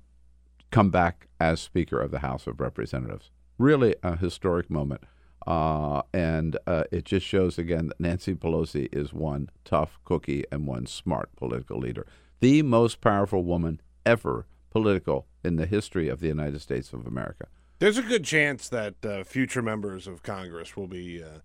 come 0.71 0.91
back 0.91 1.29
as 1.41 1.61
Speaker 1.61 1.99
of 2.03 2.11
the 2.11 2.19
House 2.19 2.47
of 2.47 2.61
Representatives. 2.61 3.31
Really 3.57 3.95
a 4.03 4.17
historic 4.17 4.69
moment. 4.69 5.05
Uh, 5.47 6.03
and 6.13 6.59
uh, 6.67 6.85
it 6.93 7.07
just 7.07 7.25
shows 7.25 7.57
again 7.57 7.87
that 7.87 7.99
Nancy 7.99 8.35
Pelosi 8.35 8.95
is 8.95 9.15
one 9.15 9.49
tough 9.65 9.99
cookie 10.05 10.45
and 10.53 10.67
one 10.67 10.85
smart 10.85 11.35
political 11.37 11.79
leader. 11.79 12.07
The 12.41 12.63
most 12.63 13.01
powerful 13.01 13.43
woman 13.43 13.81
ever 14.05 14.47
political 14.71 15.27
in 15.43 15.57
the 15.57 15.67
history 15.67 16.09
of 16.09 16.21
the 16.21 16.29
United 16.29 16.61
States 16.61 16.93
of 16.93 17.07
America. 17.07 17.47
There's 17.79 17.97
a 17.97 18.03
good 18.03 18.25
chance 18.25 18.69
that 18.69 19.05
uh, 19.05 19.25
future 19.25 19.63
members 19.63 20.07
of 20.07 20.23
Congress 20.23 20.77
will 20.77 20.89
be 20.89 21.23
uh, 21.23 21.39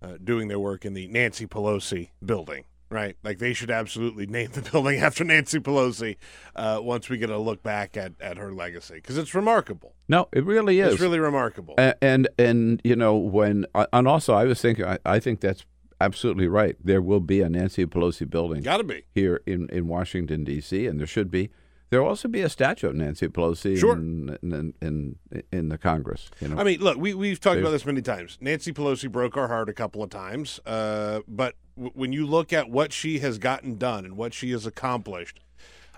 uh, 0.00 0.16
doing 0.22 0.48
their 0.48 0.58
work 0.58 0.84
in 0.84 0.94
the 0.94 1.06
Nancy 1.08 1.46
Pelosi 1.46 2.10
building, 2.24 2.64
right? 2.92 3.16
Like 3.24 3.38
they 3.38 3.52
should 3.52 3.70
absolutely 3.70 4.26
name 4.26 4.50
the 4.52 4.62
building 4.70 5.00
after 5.00 5.24
Nancy 5.24 5.58
Pelosi 5.58 6.16
uh, 6.54 6.78
once 6.82 7.08
we 7.08 7.18
get 7.18 7.30
a 7.30 7.38
look 7.38 7.62
back 7.62 7.96
at, 7.96 8.12
at 8.20 8.36
her 8.36 8.52
legacy 8.52 8.94
because 8.94 9.18
it's 9.18 9.34
remarkable. 9.34 9.94
No, 10.08 10.28
it 10.32 10.44
really 10.44 10.80
is. 10.80 10.94
It's 10.94 11.02
really 11.02 11.18
remarkable. 11.18 11.74
And 11.78 11.94
and, 12.02 12.28
and 12.38 12.80
you 12.84 12.96
know 12.96 13.16
when 13.16 13.66
and 13.92 14.06
also 14.06 14.34
I 14.34 14.44
was 14.44 14.60
thinking 14.60 14.84
I, 14.84 14.98
I 15.04 15.18
think 15.18 15.40
that's 15.40 15.64
absolutely 16.00 16.48
right. 16.48 16.76
There 16.82 17.00
will 17.00 17.20
be 17.20 17.40
a 17.40 17.48
Nancy 17.48 17.86
Pelosi 17.86 18.28
building 18.28 18.62
Got 18.62 18.78
to 18.78 18.84
be. 18.84 19.04
here 19.14 19.40
in, 19.46 19.68
in 19.70 19.88
Washington 19.88 20.44
D.C. 20.44 20.86
and 20.86 21.00
there 21.00 21.06
should 21.06 21.30
be. 21.30 21.50
There 21.92 22.00
will 22.00 22.08
also 22.08 22.26
be 22.26 22.40
a 22.40 22.48
statue 22.48 22.86
of 22.88 22.94
Nancy 22.94 23.28
Pelosi 23.28 23.76
Sure. 23.78 23.92
in, 23.92 24.38
in, 24.42 24.72
in 24.80 25.16
in 25.52 25.68
the 25.68 25.76
Congress. 25.76 26.30
You 26.40 26.48
know, 26.48 26.56
I 26.56 26.64
mean, 26.64 26.80
look, 26.80 26.96
we, 26.96 27.12
we've 27.12 27.38
talked 27.38 27.60
about 27.60 27.72
this 27.72 27.84
many 27.84 28.00
times. 28.00 28.38
Nancy 28.40 28.72
Pelosi 28.72 29.12
broke 29.12 29.36
our 29.36 29.48
heart 29.48 29.68
a 29.68 29.74
couple 29.74 30.02
of 30.02 30.08
times, 30.08 30.58
uh, 30.64 31.20
but 31.28 31.54
w- 31.76 31.92
when 31.94 32.10
you 32.10 32.24
look 32.26 32.50
at 32.50 32.70
what 32.70 32.94
she 32.94 33.18
has 33.18 33.36
gotten 33.36 33.76
done 33.76 34.06
and 34.06 34.16
what 34.16 34.32
she 34.32 34.52
has 34.52 34.64
accomplished, 34.64 35.40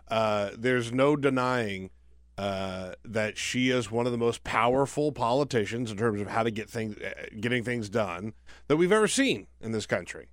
uh, 0.09 0.51
there's 0.59 0.91
no 0.93 1.15
denying 1.15 1.91
uh, 2.39 2.95
that 3.05 3.39
she 3.39 3.71
is 3.71 3.89
one 3.89 4.05
of 4.05 4.11
the 4.11 4.19
most 4.19 4.43
powerful 4.43 5.13
politicians 5.13 5.93
in 5.93 5.97
terms 5.97 6.21
of 6.21 6.27
how 6.27 6.43
to 6.43 6.51
get 6.51 6.69
things, 6.69 6.97
uh, 6.99 7.13
getting 7.39 7.63
things 7.63 7.89
done 7.89 8.33
that 8.67 8.79
we've 8.79 8.91
ever 8.91 9.07
seen 9.07 9.47
in 9.61 9.71
this 9.71 9.87
country. 9.87 10.27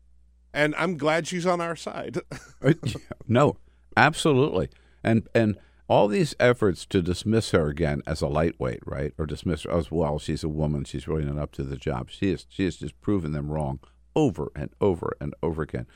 And 0.56 0.74
I'm 0.76 0.98
glad 0.98 1.28
she's 1.28 1.46
on 1.46 1.62
our 1.62 1.76
side. 1.76 2.18
no, 3.28 3.58
absolutely. 3.96 4.68
And 5.04 5.28
and 5.34 5.58
all 5.88 6.08
these 6.08 6.36
efforts 6.40 6.86
to 6.86 7.02
dismiss 7.02 7.52
her 7.52 7.68
again 7.68 8.02
as 8.08 8.22
a 8.22 8.28
lightweight, 8.28 8.82
right, 8.86 9.14
or 9.18 9.26
dismiss 9.26 9.64
her 9.64 9.72
as 9.72 9.92
well, 9.92 10.20
she's 10.20 10.44
a 10.44 10.50
woman, 10.50 10.86
she's 10.86 11.08
really 11.08 11.26
not 11.26 11.38
up 11.38 11.52
to 11.54 11.64
the 11.64 11.76
job. 11.76 12.10
She 12.10 12.32
is 12.32 12.46
she 12.50 12.66
has 12.66 12.78
just 12.78 13.00
proven 13.02 13.34
them 13.34 13.52
wrong 13.52 13.80
over 14.16 14.52
and 14.56 14.70
over 14.80 15.16
and 15.20 15.34
over 15.44 15.62
again. 15.62 15.88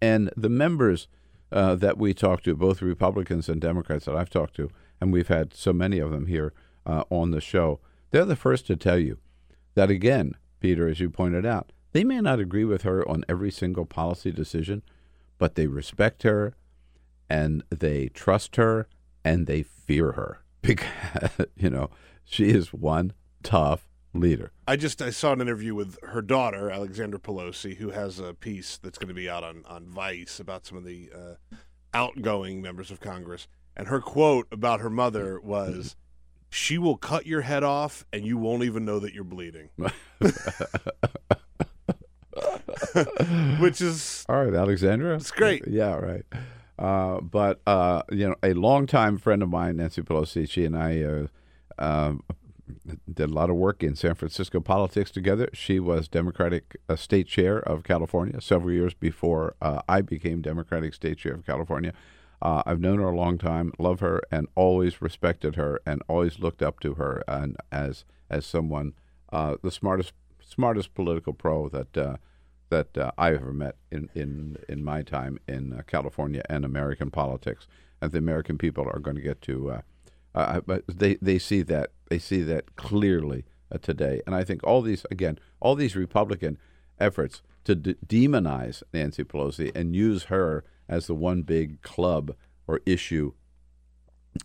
And 0.00 0.30
the 0.36 0.48
members 0.48 1.08
uh, 1.50 1.74
that 1.76 1.98
we 1.98 2.14
talk 2.14 2.42
to, 2.42 2.54
both 2.54 2.82
Republicans 2.82 3.48
and 3.48 3.60
Democrats 3.60 4.04
that 4.04 4.16
I've 4.16 4.30
talked 4.30 4.54
to, 4.56 4.70
and 5.00 5.12
we've 5.12 5.28
had 5.28 5.54
so 5.54 5.72
many 5.72 5.98
of 5.98 6.10
them 6.10 6.26
here 6.26 6.52
uh, 6.86 7.04
on 7.10 7.30
the 7.30 7.40
show, 7.40 7.80
they're 8.10 8.24
the 8.24 8.36
first 8.36 8.66
to 8.66 8.76
tell 8.76 8.98
you 8.98 9.18
that, 9.74 9.90
again, 9.90 10.34
Peter, 10.60 10.88
as 10.88 11.00
you 11.00 11.10
pointed 11.10 11.46
out, 11.46 11.72
they 11.92 12.04
may 12.04 12.20
not 12.20 12.40
agree 12.40 12.64
with 12.64 12.82
her 12.82 13.08
on 13.08 13.24
every 13.28 13.50
single 13.50 13.86
policy 13.86 14.30
decision, 14.30 14.82
but 15.38 15.54
they 15.54 15.66
respect 15.66 16.22
her 16.22 16.54
and 17.28 17.62
they 17.70 18.08
trust 18.08 18.56
her 18.56 18.88
and 19.24 19.46
they 19.46 19.62
fear 19.62 20.12
her 20.12 20.40
because, 20.62 21.30
you 21.56 21.70
know, 21.70 21.90
she 22.24 22.50
is 22.50 22.72
one 22.72 23.12
tough 23.42 23.88
leader. 24.14 24.52
I 24.66 24.76
just 24.76 25.00
I 25.00 25.10
saw 25.10 25.32
an 25.32 25.40
interview 25.40 25.74
with 25.74 25.98
her 26.02 26.22
daughter, 26.22 26.70
Alexandra 26.70 27.20
Pelosi, 27.20 27.76
who 27.76 27.90
has 27.90 28.18
a 28.18 28.34
piece 28.34 28.78
that's 28.78 28.98
going 28.98 29.08
to 29.08 29.14
be 29.14 29.28
out 29.28 29.44
on, 29.44 29.64
on 29.66 29.86
Vice 29.86 30.40
about 30.40 30.66
some 30.66 30.76
of 30.78 30.84
the 30.84 31.10
uh, 31.14 31.34
outgoing 31.94 32.60
members 32.62 32.90
of 32.90 33.00
Congress. 33.00 33.46
And 33.76 33.88
her 33.88 34.00
quote 34.00 34.48
about 34.50 34.80
her 34.80 34.90
mother 34.90 35.40
was, 35.40 35.94
She 36.50 36.78
will 36.78 36.96
cut 36.96 37.26
your 37.26 37.42
head 37.42 37.62
off 37.62 38.04
and 38.12 38.24
you 38.24 38.36
won't 38.36 38.64
even 38.64 38.84
know 38.84 38.98
that 38.98 39.14
you're 39.14 39.24
bleeding. 39.24 39.70
Which 43.60 43.80
is 43.80 44.24
All 44.28 44.44
right, 44.44 44.54
Alexandra. 44.54 45.14
It's 45.14 45.30
great. 45.30 45.66
Yeah, 45.66 45.94
right. 45.94 46.24
Uh, 46.78 47.20
but 47.20 47.60
uh, 47.66 48.02
you 48.10 48.28
know, 48.28 48.36
a 48.42 48.52
longtime 48.52 49.18
friend 49.18 49.42
of 49.42 49.48
mine, 49.48 49.76
Nancy 49.76 50.02
Pelosi, 50.02 50.48
she 50.48 50.64
and 50.64 50.76
I 50.76 51.02
uh, 51.02 51.26
um, 51.78 52.22
did 53.12 53.30
a 53.30 53.32
lot 53.32 53.50
of 53.50 53.56
work 53.56 53.82
in 53.82 53.96
San 53.96 54.14
Francisco 54.14 54.60
politics 54.60 55.10
together. 55.10 55.48
She 55.52 55.80
was 55.80 56.06
Democratic 56.06 56.76
uh, 56.88 56.94
state 56.94 57.26
chair 57.26 57.58
of 57.58 57.82
California 57.82 58.40
several 58.40 58.72
years 58.72 58.94
before 58.94 59.56
uh, 59.60 59.82
I 59.88 60.02
became 60.02 60.40
Democratic 60.40 60.94
state 60.94 61.18
chair 61.18 61.34
of 61.34 61.44
California. 61.44 61.92
I've 62.40 62.78
known 62.78 63.00
her 63.00 63.08
a 63.08 63.16
long 63.16 63.36
time, 63.36 63.72
love 63.80 63.98
her, 63.98 64.22
and 64.30 64.46
always 64.54 65.02
respected 65.02 65.56
her, 65.56 65.80
and 65.84 66.00
always 66.06 66.38
looked 66.38 66.62
up 66.62 66.78
to 66.80 66.94
her, 66.94 67.24
and 67.26 67.56
as 67.72 68.04
as 68.30 68.46
someone 68.46 68.94
the 69.32 69.70
smartest 69.72 70.12
smartest 70.40 70.94
political 70.94 71.32
pro 71.32 71.68
that 71.68 72.18
that 72.70 72.96
uh, 72.96 73.10
I've 73.16 73.36
ever 73.36 73.52
met 73.52 73.76
in 73.90 74.08
in 74.14 74.56
in 74.68 74.84
my 74.84 75.02
time 75.02 75.38
in 75.48 75.72
uh, 75.72 75.82
California 75.86 76.42
and 76.48 76.64
American 76.64 77.10
politics. 77.10 77.66
And 78.00 78.12
the 78.12 78.18
American 78.18 78.58
people 78.58 78.88
are 78.92 79.00
going 79.00 79.16
to 79.16 79.22
get 79.22 79.42
to, 79.42 79.70
uh, 79.72 79.80
uh, 80.34 80.60
but 80.60 80.84
they 80.86 81.16
they 81.16 81.38
see 81.38 81.62
that 81.62 81.90
they 82.08 82.18
see 82.18 82.42
that 82.42 82.76
clearly 82.76 83.44
uh, 83.72 83.78
today. 83.78 84.20
And 84.26 84.34
I 84.34 84.44
think 84.44 84.62
all 84.64 84.82
these 84.82 85.04
again, 85.10 85.38
all 85.60 85.74
these 85.74 85.96
Republican 85.96 86.58
efforts 87.00 87.42
to 87.64 87.74
demonize 87.76 88.82
Nancy 88.92 89.24
Pelosi 89.24 89.74
and 89.74 89.94
use 89.94 90.24
her 90.24 90.64
as 90.88 91.06
the 91.06 91.14
one 91.14 91.42
big 91.42 91.82
club 91.82 92.34
or 92.66 92.80
issue 92.86 93.32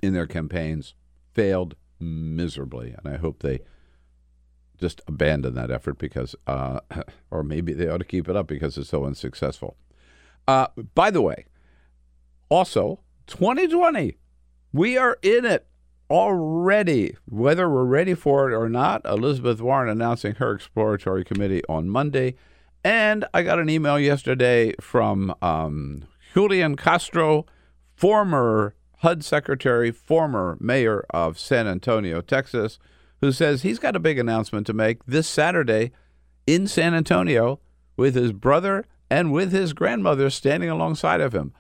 in 0.02 0.14
their 0.14 0.28
campaigns 0.28 0.94
failed 1.34 1.76
miserably. 2.00 2.96
And 2.98 3.14
I 3.14 3.18
hope 3.18 3.42
they 3.42 3.60
just 4.80 5.02
abandon 5.08 5.54
that 5.56 5.72
effort 5.72 5.98
because, 5.98 6.36
uh, 6.48 6.80
or 7.32 7.44
maybe 7.44 7.74
they 7.74 7.88
ought 7.88 7.98
to 7.98 8.06
keep 8.06 8.28
it 8.28 8.36
up 8.36 8.48
because 8.48 8.78
it's 8.78 8.90
so 8.90 9.06
unsuccessful. 9.06 9.78
Uh, 10.48 10.68
by 10.94 11.10
the 11.10 11.22
way, 11.22 11.46
also 12.50 13.00
2020, 13.28 14.18
we 14.74 14.98
are 14.98 15.18
in 15.22 15.46
it 15.46 15.68
already. 16.10 17.16
Whether 17.26 17.70
we're 17.70 17.86
ready 17.86 18.14
for 18.14 18.52
it 18.52 18.56
or 18.56 18.70
not, 18.70 19.06
Elizabeth 19.06 19.62
Warren 19.62 19.90
announcing 19.90 20.36
her 20.36 20.54
exploratory 20.54 21.24
committee 21.24 21.64
on 21.70 21.90
Monday. 21.90 22.36
And 22.84 23.26
I 23.34 23.44
got 23.44 23.60
an 23.60 23.70
email 23.70 23.98
yesterday 23.98 24.74
from 24.82 25.34
um, 25.42 26.04
Julian 26.34 26.76
Castro, 26.76 27.46
former 27.96 28.76
HUD 28.98 29.24
secretary, 29.24 29.92
former 29.92 30.58
mayor 30.60 31.06
of 31.10 31.40
San 31.40 31.68
Antonio, 31.68 32.22
Texas, 32.22 32.80
who 33.24 33.32
says 33.32 33.62
he's 33.62 33.80
got 33.80 33.96
a 33.96 34.02
big 34.02 34.20
announcement 34.20 34.68
to 34.68 34.74
make 34.74 35.06
this 35.06 35.30
Saturday 35.30 35.94
in 36.46 36.68
San 36.68 36.94
Antonio 36.94 37.58
with 37.96 38.16
his 38.16 38.34
brother 38.34 38.84
and 39.10 39.32
with 39.32 39.54
his 39.54 39.72
grandmother 39.72 40.30
standing 40.30 40.70
alongside 40.70 41.22
of 41.22 41.34
him. 41.34 41.54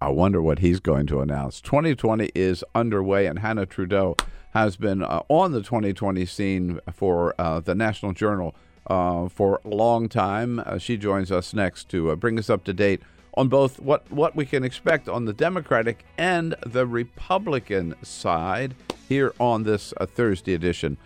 I 0.00 0.10
wonder 0.10 0.40
what 0.40 0.60
he's 0.60 0.78
going 0.78 1.08
to 1.08 1.20
announce. 1.20 1.60
2020 1.62 2.30
is 2.32 2.62
underway, 2.76 3.26
and 3.26 3.40
Hanna 3.40 3.66
Trudo 3.66 4.14
has 4.52 4.76
been 4.76 5.02
uh, 5.02 5.22
on 5.28 5.50
the 5.50 5.62
2020 5.62 6.24
scene 6.26 6.78
for 6.92 7.34
uh, 7.40 7.58
the 7.58 7.74
National 7.74 8.12
Journal 8.12 8.54
uh, 8.86 9.28
for 9.28 9.60
a 9.64 9.68
long 9.70 10.08
time. 10.08 10.60
Uh, 10.60 10.78
she 10.78 10.96
joins 10.96 11.32
us 11.32 11.52
next 11.52 11.88
to 11.88 12.12
uh, 12.12 12.14
bring 12.14 12.38
us 12.38 12.48
up 12.48 12.62
to 12.62 12.72
date 12.72 13.02
on 13.36 13.48
both 13.48 13.80
what, 13.80 14.08
what 14.12 14.36
we 14.36 14.46
can 14.46 14.62
expect 14.62 15.08
on 15.08 15.24
the 15.24 15.32
Democratic 15.32 16.04
and 16.16 16.54
the 16.64 16.86
Republican 16.86 17.96
side 18.04 18.76
here 19.08 19.32
on 19.38 19.62
this 19.62 19.92
uh, 19.98 20.06
Thursday 20.06 20.54
edition 20.54 20.96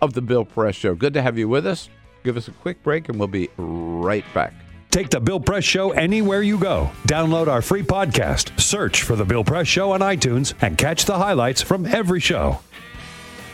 of 0.00 0.14
the 0.14 0.22
Bill 0.22 0.44
Press 0.44 0.74
Show. 0.74 0.94
Good 0.94 1.14
to 1.14 1.22
have 1.22 1.38
you 1.38 1.48
with 1.48 1.66
us. 1.66 1.88
Give 2.24 2.36
us 2.36 2.48
a 2.48 2.52
quick 2.52 2.82
break, 2.82 3.08
and 3.08 3.18
we'll 3.18 3.28
be 3.28 3.48
right 3.56 4.24
back. 4.34 4.54
Take 4.90 5.08
the 5.10 5.20
Bill 5.20 5.40
Press 5.40 5.64
Show 5.64 5.92
anywhere 5.92 6.42
you 6.42 6.58
go. 6.58 6.90
Download 7.08 7.48
our 7.48 7.62
free 7.62 7.82
podcast, 7.82 8.60
search 8.60 9.02
for 9.02 9.16
The 9.16 9.24
Bill 9.24 9.42
Press 9.42 9.66
Show 9.66 9.92
on 9.92 10.00
iTunes, 10.00 10.52
and 10.60 10.76
catch 10.76 11.06
the 11.06 11.16
highlights 11.16 11.62
from 11.62 11.86
every 11.86 12.20
show. 12.20 12.60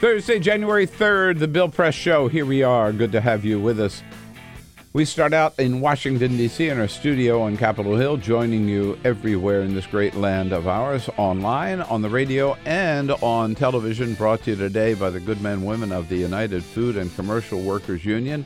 Thursday, 0.00 0.38
January 0.38 0.86
3rd, 0.86 1.38
the 1.38 1.48
Bill 1.48 1.68
Press 1.68 1.94
Show. 1.94 2.28
Here 2.28 2.44
we 2.44 2.62
are. 2.62 2.92
Good 2.92 3.12
to 3.12 3.20
have 3.20 3.44
you 3.44 3.60
with 3.60 3.80
us. 3.80 4.02
We 4.98 5.04
start 5.04 5.32
out 5.32 5.56
in 5.60 5.80
Washington, 5.80 6.36
D.C., 6.36 6.68
in 6.68 6.80
our 6.80 6.88
studio 6.88 7.42
on 7.42 7.56
Capitol 7.56 7.94
Hill, 7.94 8.16
joining 8.16 8.68
you 8.68 8.98
everywhere 9.04 9.62
in 9.62 9.72
this 9.72 9.86
great 9.86 10.16
land 10.16 10.52
of 10.52 10.66
ours, 10.66 11.08
online, 11.16 11.82
on 11.82 12.02
the 12.02 12.08
radio, 12.08 12.54
and 12.64 13.12
on 13.12 13.54
television, 13.54 14.14
brought 14.14 14.42
to 14.42 14.50
you 14.50 14.56
today 14.56 14.94
by 14.94 15.08
the 15.08 15.20
good 15.20 15.40
men 15.40 15.52
and 15.52 15.66
women 15.66 15.92
of 15.92 16.08
the 16.08 16.16
United 16.16 16.64
Food 16.64 16.96
and 16.96 17.14
Commercial 17.14 17.60
Workers 17.60 18.04
Union. 18.04 18.44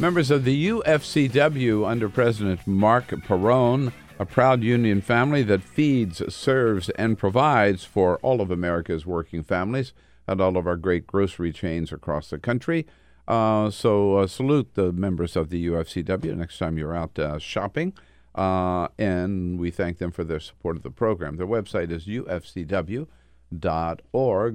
Members 0.00 0.32
of 0.32 0.42
the 0.42 0.70
UFCW 0.70 1.88
under 1.88 2.08
President 2.08 2.66
Marc 2.66 3.10
Perrone, 3.22 3.92
a 4.18 4.26
proud 4.26 4.64
union 4.64 5.00
family 5.00 5.44
that 5.44 5.62
feeds, 5.62 6.20
serves, 6.34 6.88
and 6.90 7.16
provides 7.16 7.84
for 7.84 8.18
all 8.22 8.40
of 8.40 8.50
America's 8.50 9.06
working 9.06 9.44
families 9.44 9.92
and 10.26 10.40
all 10.40 10.56
of 10.56 10.66
our 10.66 10.74
great 10.74 11.06
grocery 11.06 11.52
chains 11.52 11.92
across 11.92 12.30
the 12.30 12.38
country. 12.40 12.88
Uh, 13.28 13.70
so 13.70 14.16
uh, 14.16 14.26
salute 14.26 14.74
the 14.74 14.92
members 14.92 15.36
of 15.36 15.50
the 15.50 15.66
UFCW 15.66 16.36
next 16.36 16.58
time 16.58 16.78
you're 16.78 16.94
out 16.94 17.18
uh, 17.18 17.38
shopping. 17.38 17.92
Uh, 18.36 18.88
and 18.98 19.58
we 19.58 19.70
thank 19.70 19.98
them 19.98 20.10
for 20.12 20.22
their 20.22 20.40
support 20.40 20.76
of 20.76 20.82
the 20.82 20.90
program. 20.90 21.36
Their 21.36 21.46
website 21.46 21.90
is 21.90 22.06
ufcw.org. 22.06 23.08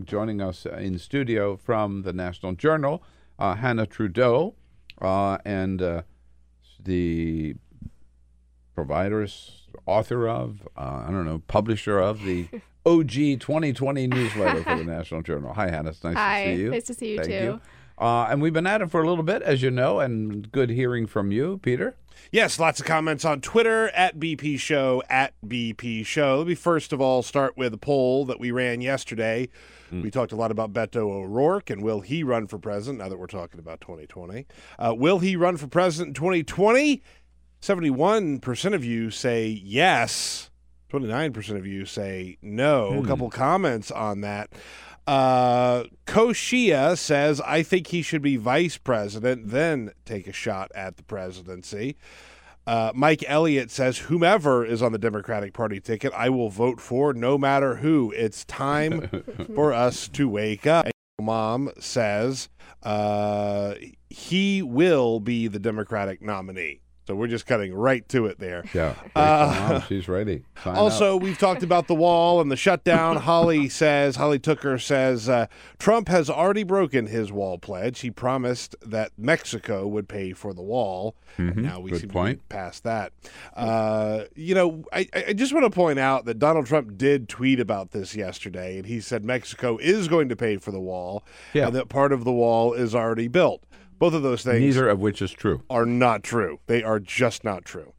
Joining 0.05 0.41
us 0.41 0.65
in 0.65 0.99
studio 0.99 1.57
from 1.57 2.03
the 2.03 2.13
National 2.13 2.53
Journal, 2.53 3.03
uh, 3.39 3.55
Hanna 3.55 3.87
Trudo, 3.87 4.53
uh, 5.01 5.39
and 5.43 5.81
uh, 5.81 6.03
the 6.79 7.55
providers, 8.75 9.63
author 9.87 10.29
of, 10.29 10.67
uh, 10.77 11.05
I 11.07 11.09
don't 11.09 11.25
know, 11.25 11.41
publisher 11.47 11.99
of 11.99 12.23
the 12.23 12.47
OG 12.85 13.39
2020 13.39 14.07
newsletter 14.07 14.63
for 14.63 14.75
the 14.75 14.83
National 14.83 15.23
Journal. 15.23 15.53
Hi, 15.53 15.71
Hanna. 15.71 15.89
It's 15.89 16.03
nice 16.03 16.15
Hi, 16.15 16.45
to 16.45 16.55
see 16.55 16.61
you. 16.61 16.69
nice 16.69 16.83
to 16.83 16.93
see 16.93 17.09
you 17.11 17.17
Thank 17.17 17.29
too. 17.29 17.33
You. 17.33 17.61
Uh, 18.01 18.27
and 18.31 18.41
we've 18.41 18.51
been 18.51 18.65
at 18.65 18.81
it 18.81 18.89
for 18.89 19.03
a 19.03 19.07
little 19.07 19.23
bit, 19.23 19.43
as 19.43 19.61
you 19.61 19.69
know, 19.69 19.99
and 19.99 20.51
good 20.51 20.71
hearing 20.71 21.05
from 21.05 21.31
you, 21.31 21.59
Peter. 21.61 21.95
Yes, 22.31 22.59
lots 22.59 22.79
of 22.79 22.85
comments 22.85 23.23
on 23.23 23.41
Twitter 23.41 23.89
at 23.89 24.19
BP 24.19 24.59
Show, 24.59 25.03
at 25.07 25.33
BP 25.45 26.03
Show. 26.05 26.39
Let 26.39 26.47
me 26.47 26.55
first 26.55 26.93
of 26.93 26.99
all 26.99 27.21
start 27.21 27.55
with 27.57 27.73
a 27.75 27.77
poll 27.77 28.25
that 28.25 28.39
we 28.39 28.49
ran 28.49 28.81
yesterday. 28.81 29.49
We 29.91 30.09
talked 30.09 30.31
a 30.31 30.37
lot 30.37 30.51
about 30.51 30.71
Beto 30.71 31.11
O'Rourke 31.11 31.69
and 31.69 31.83
will 31.83 31.99
he 31.99 32.23
run 32.23 32.47
for 32.47 32.57
president 32.57 32.99
now 32.99 33.09
that 33.09 33.19
we're 33.19 33.27
talking 33.27 33.59
about 33.59 33.81
2020. 33.81 34.47
Uh, 34.79 34.95
will 34.97 35.19
he 35.19 35.35
run 35.35 35.57
for 35.57 35.67
president 35.67 36.09
in 36.09 36.13
2020? 36.13 37.03
71% 37.61 38.73
of 38.73 38.85
you 38.85 39.11
say 39.11 39.47
yes, 39.47 40.49
29% 40.91 41.57
of 41.57 41.65
you 41.67 41.85
say 41.85 42.37
no. 42.41 43.01
A 43.03 43.05
couple 43.05 43.29
comments 43.29 43.91
on 43.91 44.21
that. 44.21 44.49
Uh, 45.07 45.85
Koshia 46.05 46.97
says, 46.97 47.41
I 47.41 47.63
think 47.63 47.87
he 47.87 48.01
should 48.01 48.21
be 48.21 48.37
vice 48.37 48.77
president, 48.77 49.49
then 49.49 49.91
take 50.05 50.27
a 50.27 50.33
shot 50.33 50.71
at 50.75 50.97
the 50.97 51.03
presidency. 51.03 51.97
Uh, 52.67 52.91
Mike 52.93 53.23
Elliott 53.27 53.71
says, 53.71 53.97
whomever 53.97 54.63
is 54.63 54.83
on 54.83 54.91
the 54.91 54.99
Democratic 54.99 55.53
Party 55.53 55.79
ticket, 55.79 56.13
I 56.13 56.29
will 56.29 56.49
vote 56.49 56.79
for 56.79 57.13
no 57.13 57.37
matter 57.37 57.77
who. 57.77 58.11
It's 58.11 58.45
time 58.45 59.09
for 59.55 59.73
us 59.73 60.07
to 60.09 60.29
wake 60.29 60.67
up. 60.67 60.85
And 60.85 60.93
Mom 61.25 61.71
says, 61.79 62.49
uh, 62.83 63.75
he 64.09 64.61
will 64.61 65.19
be 65.19 65.47
the 65.47 65.59
Democratic 65.59 66.21
nominee. 66.21 66.80
So 67.07 67.15
we're 67.15 67.27
just 67.27 67.47
cutting 67.47 67.73
right 67.73 68.07
to 68.09 68.27
it 68.27 68.37
there. 68.37 68.63
Yeah. 68.75 68.93
On, 69.15 69.81
she's 69.87 70.07
ready. 70.07 70.43
Sign 70.63 70.75
Also, 70.75 71.15
up. 71.17 71.23
we've 71.23 71.37
talked 71.37 71.63
about 71.63 71.87
the 71.87 71.95
wall 71.95 72.39
and 72.41 72.51
the 72.51 72.55
shutdown. 72.55 73.15
Holly 73.31 73.69
says, 73.69 74.17
Holly 74.17 74.37
Tooker 74.37 74.79
says, 74.79 75.27
uh, 75.27 75.47
Trump 75.79 76.07
has 76.09 76.29
already 76.29 76.61
broken 76.63 77.07
his 77.07 77.31
wall 77.31 77.57
pledge. 77.57 78.01
He 78.01 78.11
promised 78.11 78.75
that 78.85 79.11
Mexico 79.17 79.87
would 79.87 80.07
pay 80.07 80.33
for 80.33 80.53
the 80.53 80.61
wall. 80.61 81.15
Now 81.39 81.79
we 81.79 81.89
Good 81.91 82.01
seem 82.01 82.09
to 82.09 82.13
point. 82.13 82.37
be 82.47 82.55
past 82.55 82.83
that. 82.83 83.13
Uh, 83.55 84.25
you 84.35 84.53
know, 84.53 84.83
I, 84.93 85.07
I 85.13 85.33
just 85.33 85.53
want 85.53 85.65
to 85.65 85.71
point 85.71 85.97
out 85.97 86.25
that 86.25 86.37
Donald 86.37 86.67
Trump 86.67 86.97
did 86.97 87.27
tweet 87.27 87.59
about 87.59 87.91
this 87.91 88.15
yesterday, 88.15 88.77
and 88.77 88.85
he 88.85 88.99
said 89.01 89.25
Mexico 89.25 89.77
is 89.77 90.07
going 90.07 90.29
to 90.29 90.35
pay 90.35 90.57
for 90.57 90.71
the 90.71 90.79
wall, 90.79 91.23
Yeah. 91.53 91.67
and 91.67 91.75
that 91.75 91.89
part 91.89 92.11
of 92.13 92.25
the 92.25 92.31
wall 92.31 92.73
is 92.73 92.93
already 92.93 93.27
built. 93.27 93.63
Both 94.01 94.15
of 94.15 94.23
those 94.23 94.41
things 94.41 94.59
neither 94.59 94.89
of 94.89 94.99
which 94.99 95.21
is 95.21 95.31
true. 95.31 95.61
are 95.69 95.85
not 95.85 96.23
true. 96.23 96.59
They 96.65 96.81
are 96.81 96.99
just 96.99 97.43
not 97.43 97.65
true. 97.65 97.93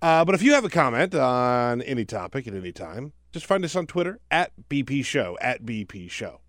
Uh, 0.00 0.24
but 0.24 0.36
if 0.36 0.42
you 0.42 0.52
have 0.54 0.64
a 0.64 0.68
comment 0.70 1.16
on 1.16 1.82
any 1.82 2.04
topic 2.04 2.46
at 2.46 2.54
any 2.54 2.70
time, 2.70 3.12
just 3.32 3.44
find 3.44 3.64
us 3.64 3.74
on 3.74 3.88
Twitter 3.88 4.20
at 4.30 4.52
BP 4.70 5.04
Show, 5.04 5.36
at 5.40 5.64
BP 5.64 6.08
Show. 6.08 6.42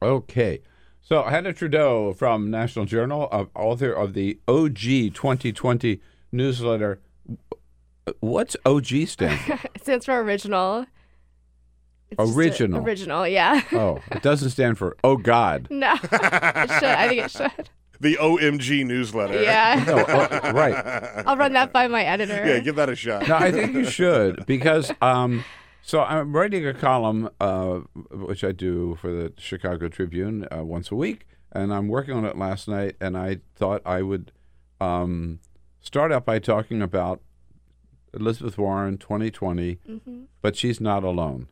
Okay. 0.00 0.60
So 1.02 1.24
Hanna 1.24 1.52
Trudo 1.52 2.12
from 2.12 2.48
National 2.48 2.84
Journal, 2.84 3.28
uh, 3.32 3.46
author 3.56 3.90
of 3.90 4.14
the 4.14 4.38
OG 4.46 5.14
2020 5.14 6.00
newsletter. 6.30 7.00
What's 8.20 8.56
OG 8.64 8.86
stand 9.08 9.40
for? 9.40 9.58
It 9.74 9.82
stands 9.82 10.04
for 10.04 10.16
original. 10.20 10.86
It's 12.08 12.20
just 12.20 12.36
a- 12.36 12.38
Original. 12.38 12.84
original, 12.84 13.26
yeah. 13.26 13.62
oh, 13.72 13.98
it 14.12 14.22
doesn't 14.22 14.50
stand 14.50 14.78
for 14.78 14.96
Oh 15.02 15.16
God. 15.16 15.66
no, 15.70 15.94
it 15.94 16.00
should. 16.70 16.84
I 16.84 17.08
think 17.08 17.24
it 17.24 17.30
should. 17.32 17.70
The 18.00 18.16
OMG 18.16 18.86
newsletter. 18.86 19.42
Yeah. 19.42 19.84
No, 19.86 20.04
oh, 20.06 20.52
right. 20.52 21.24
I'll 21.26 21.36
run 21.36 21.52
that 21.54 21.72
by 21.72 21.88
my 21.88 22.04
editor. 22.04 22.46
Yeah, 22.46 22.60
give 22.60 22.76
that 22.76 22.88
a 22.88 22.94
shot. 22.94 23.26
No, 23.26 23.36
I 23.36 23.50
think 23.50 23.74
you 23.74 23.84
should 23.84 24.46
because 24.46 24.92
um, 25.02 25.44
so 25.88 26.02
I'm 26.02 26.36
writing 26.36 26.66
a 26.66 26.74
column 26.74 27.30
uh, 27.40 27.76
which 28.10 28.44
I 28.44 28.52
do 28.52 28.96
for 29.00 29.10
the 29.10 29.32
Chicago 29.38 29.88
Tribune 29.88 30.46
uh, 30.54 30.62
once 30.62 30.90
a 30.90 30.94
week, 30.94 31.26
and 31.50 31.72
I'm 31.72 31.88
working 31.88 32.14
on 32.14 32.26
it 32.26 32.36
last 32.36 32.68
night, 32.68 32.96
and 33.00 33.16
I 33.16 33.38
thought 33.56 33.80
I 33.86 34.02
would 34.02 34.30
um, 34.82 35.40
start 35.80 36.12
out 36.12 36.26
by 36.26 36.40
talking 36.40 36.82
about 36.82 37.22
Elizabeth 38.12 38.58
Warren 38.58 38.98
2020, 38.98 39.78
but 40.42 40.56
she's 40.56 40.78
not 40.78 41.04
alone, 41.04 41.48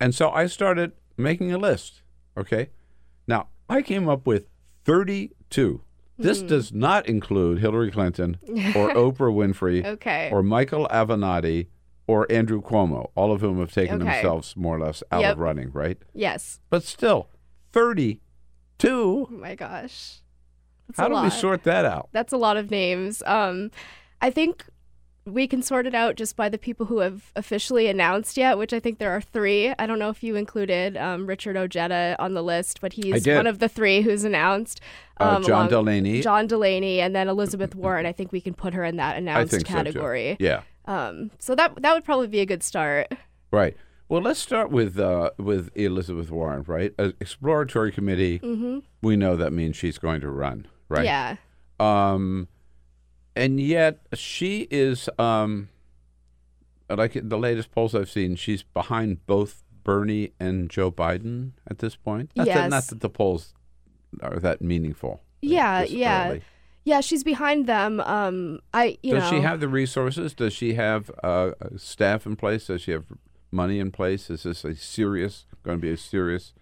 and 0.00 0.14
so 0.14 0.30
I 0.30 0.46
started 0.46 0.90
making 1.16 1.52
a 1.52 1.58
list. 1.58 2.02
Okay, 2.36 2.70
now 3.28 3.50
I 3.68 3.82
came 3.82 4.08
up 4.08 4.26
with 4.26 4.48
32. 4.84 5.82
This 6.18 6.42
does 6.42 6.72
not 6.72 7.06
include 7.08 7.58
Hillary 7.58 7.90
Clinton 7.90 8.36
or 8.76 8.90
Oprah 8.94 9.32
Winfrey 9.34 9.84
Okay. 9.84 10.28
or 10.30 10.42
Michael 10.42 10.86
Avenatti 10.88 11.66
or 12.06 12.30
Andrew 12.30 12.60
Cuomo, 12.62 13.10
all 13.16 13.32
of 13.32 13.40
whom 13.40 13.58
have 13.58 13.72
taken 13.72 13.96
Okay. 14.00 14.04
themselves 14.04 14.56
more 14.56 14.76
or 14.76 14.80
less 14.80 15.02
out 15.10 15.22
Yep. 15.22 15.32
of 15.32 15.38
running, 15.38 15.70
right? 15.72 15.98
yes. 16.14 16.60
But 16.70 16.84
still, 16.84 17.28
32. 17.72 18.20
Oh 18.88 19.26
my 19.30 19.54
gosh. 19.54 20.18
That's 20.88 21.00
How 21.00 21.08
do 21.08 21.22
we 21.22 21.30
sort 21.30 21.62
that 21.64 21.84
out? 21.84 22.08
That's 22.12 22.32
a 22.32 22.36
lot 22.36 22.56
of 22.56 22.70
names. 22.70 23.22
Um, 23.26 23.70
I 24.20 24.30
think 24.30 24.64
we 25.24 25.46
can 25.46 25.62
sort 25.62 25.86
it 25.86 25.94
out 25.94 26.16
just 26.16 26.36
by 26.36 26.48
the 26.48 26.58
people 26.58 26.86
who 26.86 26.98
have 26.98 27.30
officially 27.36 27.86
announced 27.86 28.36
yet, 28.36 28.58
which 28.58 28.72
I 28.72 28.80
think 28.80 28.98
there 28.98 29.12
are 29.12 29.20
three. 29.20 29.72
I 29.78 29.86
don't 29.86 29.98
know 29.98 30.08
if 30.08 30.22
you 30.22 30.34
included 30.34 30.96
um, 30.96 31.26
Richard 31.26 31.56
Ojeda 31.56 32.16
on 32.18 32.34
the 32.34 32.42
list, 32.42 32.80
but 32.80 32.94
he's 32.94 33.26
one 33.26 33.46
of 33.46 33.58
the 33.60 33.68
three 33.68 34.02
who's 34.02 34.24
announced. 34.24 34.80
Uh, 35.20 35.36
um, 35.36 35.44
John 35.44 35.68
Delaney. 35.68 36.22
John 36.22 36.46
Delaney, 36.48 37.00
and 37.00 37.14
then 37.14 37.28
Elizabeth 37.28 37.74
Warren. 37.74 38.04
I 38.06 38.12
think 38.12 38.32
we 38.32 38.40
can 38.40 38.54
put 38.54 38.74
her 38.74 38.84
in 38.84 38.96
that 38.96 39.14
I 39.14 39.18
announced 39.18 39.52
think 39.52 39.66
so, 39.66 39.72
category. 39.72 40.36
Yeah, 40.40 40.62
Um, 40.86 41.30
so 41.38 41.54
that 41.54 41.80
that 41.82 41.94
would 41.94 42.04
probably 42.04 42.26
be 42.28 42.40
a 42.40 42.46
good 42.46 42.62
start. 42.62 43.12
right. 43.50 43.76
Well, 44.08 44.20
let's 44.20 44.40
start 44.40 44.70
with 44.70 44.98
uh, 44.98 45.30
with 45.38 45.70
Elizabeth 45.74 46.30
Warren, 46.30 46.64
right? 46.66 46.92
An 46.98 47.14
exploratory 47.18 47.92
committee. 47.92 48.40
We 49.00 49.16
know 49.16 49.36
that 49.36 49.52
means 49.54 49.76
she's 49.76 49.96
going 49.96 50.20
to 50.20 50.28
run, 50.30 50.66
right? 50.90 51.04
Yeah. 51.06 51.36
Um, 51.80 52.48
and 53.34 53.60
yet 53.60 54.00
she 54.14 54.68
is 54.70 55.08
um, 55.18 55.68
like 56.88 57.12
the 57.14 57.38
latest 57.38 57.70
polls 57.70 57.94
I've 57.94 58.10
seen. 58.10 58.36
She's 58.36 58.62
behind 58.62 59.26
both 59.26 59.62
Bernie 59.84 60.32
and 60.38 60.70
Joe 60.70 60.90
Biden 60.90 61.52
at 61.68 61.78
this 61.78 61.96
point. 61.96 62.30
Not, 62.36 62.46
that, 62.46 62.70
not 62.70 62.86
that 62.88 63.00
the 63.00 63.08
polls 63.08 63.54
are 64.22 64.38
that 64.38 64.62
meaningful. 64.62 65.20
Yeah, 65.40 65.82
yeah. 65.82 66.28
early. 66.28 66.42
Yeah, 66.84 67.00
she's 67.00 67.22
behind 67.22 67.66
them. 67.66 68.00
Um, 68.00 68.60
I 68.74 68.98
you 69.02 69.14
Does 69.14 69.24
know 69.24 69.38
she 69.38 69.42
have 69.42 69.60
the 69.60 69.68
resources? 69.68 70.34
Does 70.34 70.52
she 70.52 70.74
have 70.74 71.10
uh, 71.22 71.52
a 71.60 71.78
staff 71.78 72.26
in 72.26 72.34
place? 72.34 72.66
Does 72.66 72.82
she 72.82 72.90
have 72.90 73.04
money 73.52 73.78
in 73.78 73.92
place? 73.92 74.30
Is 74.30 74.42
this 74.42 74.64
a 74.64 74.74
serious 74.74 75.46
going 75.62 75.78
to 75.78 75.82
be 75.82 75.92
a 75.92 75.96
serious? 75.96 76.52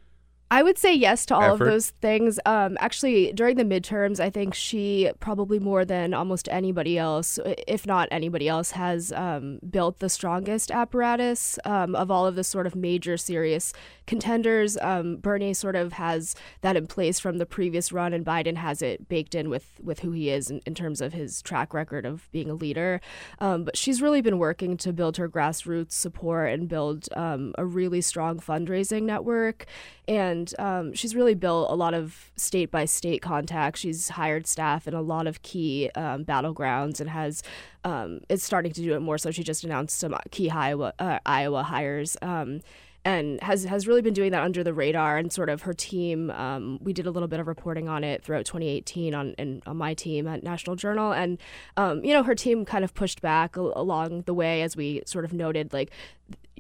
I 0.53 0.65
would 0.65 0.79
say 0.79 0.93
yes 0.93 1.27
to 1.27 1.37
all 1.37 1.55
effort? 1.55 1.65
of 1.65 1.71
those 1.71 1.91
things. 1.91 2.41
Um, 2.45 2.77
actually, 2.81 3.33
during 3.33 3.57
the 3.57 3.65
midterms, 3.65 4.19
I 4.19 4.31
think 4.31 4.53
she 4.53 5.11
probably 5.21 5.61
more 5.61 5.85
than 5.85 6.13
almost 6.13 6.49
anybody 6.51 6.99
else, 6.99 7.39
if 7.69 7.87
not 7.87 8.09
anybody 8.11 8.49
else, 8.49 8.73
has 8.73 9.13
um, 9.13 9.61
built 9.71 10.01
the 10.01 10.09
strongest 10.09 10.73
apparatus 10.73 11.59
um, 11.65 11.95
of 11.95 12.11
all 12.11 12.27
of 12.27 12.35
the 12.35 12.43
sort 12.43 12.67
of 12.67 12.75
major 12.75 13.17
serious 13.17 13.73
contenders. 14.07 14.77
Um, 14.79 15.17
Bernie 15.19 15.55
sort 15.55 15.77
of 15.77 15.93
has 15.93 16.35
that 16.63 16.77
in 16.77 16.89
place 16.89 17.21
from 17.21 17.39
the 17.39 17.47
previous 17.47 17.93
run, 17.93 18.13
and 18.13 18.27
Biden 18.27 18.57
has 18.57 18.83
it 18.83 19.09
baked 19.09 19.37
in 19.37 19.51
with 19.51 19.79
with 19.81 20.01
who 20.01 20.11
he 20.11 20.31
is 20.31 20.51
in, 20.51 20.61
in 20.67 20.75
terms 20.75 21.01
of 21.01 21.13
his 21.13 21.43
track 21.43 21.73
record 21.73 22.05
of 22.05 22.29
being 22.33 22.51
a 22.51 22.55
leader. 22.55 23.01
Um, 23.39 23.63
but 23.63 23.77
she's 23.77 24.03
really 24.03 24.21
been 24.21 24.39
working 24.39 24.77
to 24.79 24.93
build 24.93 25.17
her 25.17 25.29
grassroots 25.29 25.93
support 25.93 26.53
and 26.53 26.69
build 26.69 27.09
um, 27.15 27.55
a 27.57 27.65
really 27.65 28.01
strong 28.01 28.41
fundraising 28.41 29.03
network. 29.03 29.67
And 30.09 30.40
um, 30.59 30.93
she's 30.95 31.15
really 31.15 31.35
built 31.35 31.71
a 31.71 31.75
lot 31.75 31.95
of 31.95 32.31
state 32.37 32.71
by 32.71 32.85
state 32.85 33.23
contacts. 33.23 33.81
She's 33.81 34.11
hired 34.11 34.47
staff 34.47 34.87
in 34.87 34.95
a 34.95 35.03
lot 35.03 35.27
of 35.27 35.43
key 35.43 35.91
um, 35.95 36.25
battlegrounds 36.25 37.01
and 37.01 37.11
has 37.11 37.43
um, 37.85 38.21
is 38.29 38.43
starting 38.43 38.73
to 38.73 38.83
do 38.83 38.95
it 38.95 39.01
more. 39.01 39.19
So 39.19 39.31
she 39.31 39.43
just 39.43 39.65
announced 39.65 39.99
some 39.99 40.15
key 40.31 40.51
Iowa 40.51 40.93
uh, 40.99 41.19
Iowa 41.25 41.63
hires. 41.63 42.17
Um, 42.23 42.61
and 43.05 43.43
has 43.43 43.65
has 43.65 43.87
really 43.87 44.03
been 44.03 44.13
doing 44.13 44.33
that 44.33 44.43
under 44.43 44.63
the 44.63 44.75
radar 44.75 45.17
and 45.17 45.33
sort 45.33 45.49
of 45.49 45.63
her 45.63 45.73
team. 45.73 46.31
Um, 46.31 46.79
we 46.83 46.93
did 46.93 47.07
a 47.07 47.11
little 47.11 47.29
bit 47.29 47.41
of 47.41 47.47
reporting 47.47 47.89
on 47.89 48.05
it 48.05 48.23
throughout 48.23 48.45
2018 48.45 49.15
on 49.15 49.35
and 49.39 49.63
on 49.67 49.77
my 49.77 49.95
team 49.95 50.27
at 50.29 50.43
National 50.43 50.77
Journal, 50.77 51.13
and 51.13 51.39
um, 51.77 52.05
you 52.05 52.13
know 52.13 52.23
her 52.23 52.35
team 52.35 52.65
kind 52.65 52.85
of 52.85 52.93
pushed 52.95 53.23
back 53.23 53.57
along 53.57 54.23
the 54.23 54.35
way 54.35 54.63
as 54.63 54.77
we 54.77 55.03
sort 55.07 55.25
of 55.25 55.33
noted 55.33 55.73
like 55.73 55.91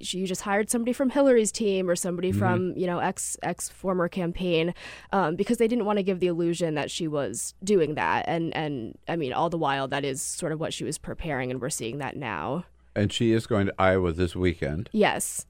you 0.00 0.26
just 0.26 0.42
hired 0.42 0.70
somebody 0.70 0.92
from 0.92 1.10
Hillary's 1.10 1.52
team 1.52 1.88
or 1.88 1.96
somebody 1.96 2.32
from 2.32 2.72
you 2.76 2.86
know 2.86 2.98
ex 2.98 3.36
ex 3.42 3.68
former 3.68 4.08
campaign 4.08 4.74
um, 5.12 5.36
because 5.36 5.58
they 5.58 5.68
didn't 5.68 5.84
want 5.84 5.98
to 5.98 6.02
give 6.02 6.20
the 6.20 6.26
illusion 6.26 6.74
that 6.74 6.90
she 6.90 7.06
was 7.06 7.54
doing 7.62 7.94
that 7.94 8.24
and 8.28 8.54
and 8.56 8.96
I 9.08 9.16
mean 9.16 9.32
all 9.32 9.50
the 9.50 9.58
while 9.58 9.88
that 9.88 10.04
is 10.04 10.20
sort 10.22 10.52
of 10.52 10.60
what 10.60 10.72
she 10.72 10.84
was 10.84 10.98
preparing 10.98 11.50
and 11.50 11.60
we're 11.60 11.70
seeing 11.70 11.98
that 11.98 12.16
now. 12.16 12.64
And 12.96 13.12
she 13.12 13.32
is 13.32 13.46
going 13.46 13.66
to 13.66 13.74
Iowa 13.78 14.12
this 14.12 14.34
weekend 14.34 14.88
Yes, 14.92 15.46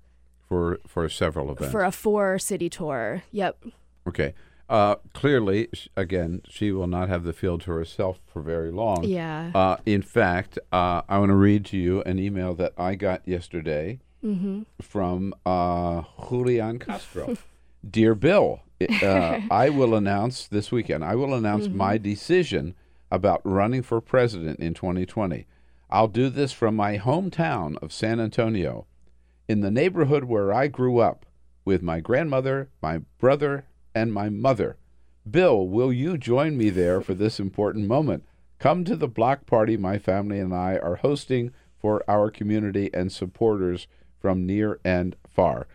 for 0.49 0.81
for 0.87 1.09
several 1.09 1.51
events. 1.51 1.73
for 1.73 1.85
a 1.85 1.93
four 1.93 2.39
city 2.39 2.69
tour. 2.69 3.23
Yep. 3.33 3.65
okay. 4.09 4.35
Uh, 4.69 4.95
clearly, 5.15 5.69
again, 5.97 6.43
she 6.49 6.71
will 6.71 6.87
not 6.87 7.09
have 7.09 7.25
the 7.25 7.33
field 7.33 7.61
to 7.63 7.73
herself 7.73 8.21
for 8.33 8.41
very 8.41 8.71
long. 8.71 9.03
Yeah. 9.03 9.51
Uh, 9.53 9.79
in 9.85 10.01
fact, 10.01 10.61
uh, 10.71 11.03
I 11.09 11.19
want 11.19 11.31
to 11.31 11.35
read 11.35 11.65
to 11.67 11.77
you 11.77 12.03
an 12.03 12.21
email 12.21 12.55
that 12.55 12.73
I 12.79 12.95
got 12.95 13.27
yesterday 13.27 13.99
from 14.81 15.35
uh, 15.47 16.03
Julian 16.29 16.79
Castro. 16.79 17.37
Dear 17.89 18.15
Bill, 18.15 18.61
uh, 19.03 19.41
I 19.51 19.71
will 19.71 19.95
announce 19.95 20.47
this 20.47 20.71
weekend, 20.71 21.05
I 21.05 21.15
will 21.15 21.35
announce 21.35 21.69
my 21.69 21.99
decision 21.99 22.75
about 23.11 23.41
running 23.45 23.83
for 23.83 24.01
president 24.01 24.61
in 24.61 24.75
2020. 24.75 25.47
I'll 25.89 26.09
do 26.09 26.29
this 26.29 26.53
from 26.53 26.77
my 26.77 26.99
hometown 26.99 27.77
of 27.83 27.93
San 27.93 28.21
Antonio, 28.21 28.87
in 29.49 29.61
the 29.61 29.71
neighborhood 29.71 30.25
where 30.25 30.53
I 30.53 30.69
grew 30.69 30.99
up, 30.99 31.27
with 31.65 31.83
my 31.83 32.01
grandmother, 32.01 32.69
my 32.81 32.99
brother, 33.19 33.65
and 33.95 34.13
my 34.13 34.29
mother. 34.29 34.77
Bill, 35.29 35.67
will 35.67 35.93
you 35.93 36.17
join 36.17 36.57
me 36.57 36.71
there 36.71 37.01
for 37.01 37.15
this 37.15 37.41
important 37.41 37.87
moment? 37.87 38.25
Come 38.59 38.85
to 38.85 38.97
the 38.97 39.09
block 39.09 39.47
party 39.47 39.77
my 39.77 39.99
family 39.99 40.39
and 40.39 40.55
I 40.55 40.77
are 40.77 40.97
hosting 40.97 41.53
for 41.79 42.05
our 42.09 42.31
community 42.31 42.91
and 42.93 43.11
supporters 43.11 43.87
from 44.21 44.47
near 44.47 44.79
and 44.85 45.17
far. 45.29 45.67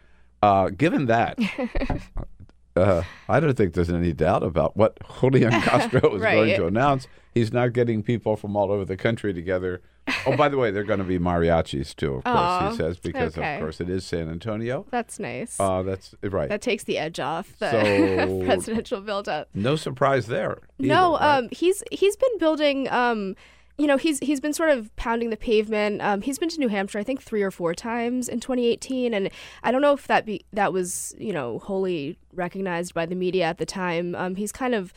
Uh, 0.41 0.69
given 0.69 1.07
that, 1.07 1.37
uh, 2.75 3.01
I 3.29 3.39
don't 3.39 3.55
think 3.55 3.73
there's 3.73 3.89
any 3.89 4.13
doubt 4.13 4.43
about 4.43 4.75
what 4.77 4.97
Julian 5.19 5.51
Castro 5.61 6.15
is 6.15 6.21
Right. 6.21 6.35
going 6.35 6.55
to 6.55 6.67
announce. 6.67 7.07
He's 7.33 7.51
not 7.51 7.73
getting 7.73 8.03
people 8.03 8.35
from 8.35 8.55
all 8.55 8.71
over 8.71 8.85
the 8.85 8.97
country 8.97 9.33
together. 9.33 9.81
Oh, 10.27 10.37
by 10.37 10.49
the 10.49 10.57
way, 10.57 10.69
they're 10.69 10.83
going 10.83 10.99
to 10.99 11.05
be 11.05 11.17
mariachis 11.17 11.95
too, 11.95 12.15
of 12.17 12.23
course, 12.25 12.35
Aw, 12.37 12.69
he 12.69 12.77
says, 12.77 12.99
because 12.99 13.35
okay. 13.37 13.55
of 13.55 13.59
course 13.61 13.81
it 13.81 13.89
is 13.89 14.05
San 14.05 14.29
Antonio. 14.29 14.85
That's 14.91 15.17
nice. 15.19 15.59
Uh, 15.59 15.81
that's 15.81 16.13
right. 16.21 16.47
that 16.47 16.61
takes 16.61 16.83
the 16.83 16.99
edge 16.99 17.19
off 17.19 17.57
the 17.57 17.71
So- 17.71 18.41
presidential 18.45 19.01
buildup. 19.01 19.49
no 19.55 19.75
surprise 19.75 20.27
there. 20.27 20.59
no, 20.77 21.15
either, 21.15 21.25
right? 21.25 21.37
um, 21.39 21.49
he's 21.51 21.81
he's 21.91 22.15
been 22.15 22.37
building 22.37 22.87
um, 22.89 23.35
you 23.77 23.87
know, 23.87 23.97
he's 23.97 24.19
he's 24.19 24.39
been 24.39 24.53
sort 24.53 24.69
of 24.69 24.95
pounding 24.95 25.29
the 25.31 25.37
pavement. 25.37 26.01
Um, 26.01 26.21
he's 26.21 26.39
been 26.39 26.49
to 26.49 26.59
New 26.59 26.69
Hampshire, 26.69 26.99
I 26.99 27.03
think, 27.03 27.21
three 27.21 27.41
or 27.41 27.51
four 27.51 27.73
times 27.73 28.29
in 28.29 28.39
2018, 28.39 29.13
and 29.13 29.29
I 29.63 29.71
don't 29.71 29.81
know 29.81 29.93
if 29.93 30.07
that 30.07 30.25
be 30.25 30.45
that 30.53 30.71
was 30.71 31.13
you 31.17 31.33
know 31.33 31.59
wholly 31.59 32.17
recognized 32.33 32.93
by 32.93 33.05
the 33.05 33.15
media 33.15 33.45
at 33.45 33.57
the 33.57 33.65
time. 33.65 34.15
Um, 34.15 34.35
he's 34.35 34.53
kind 34.53 34.73
of 34.73 34.93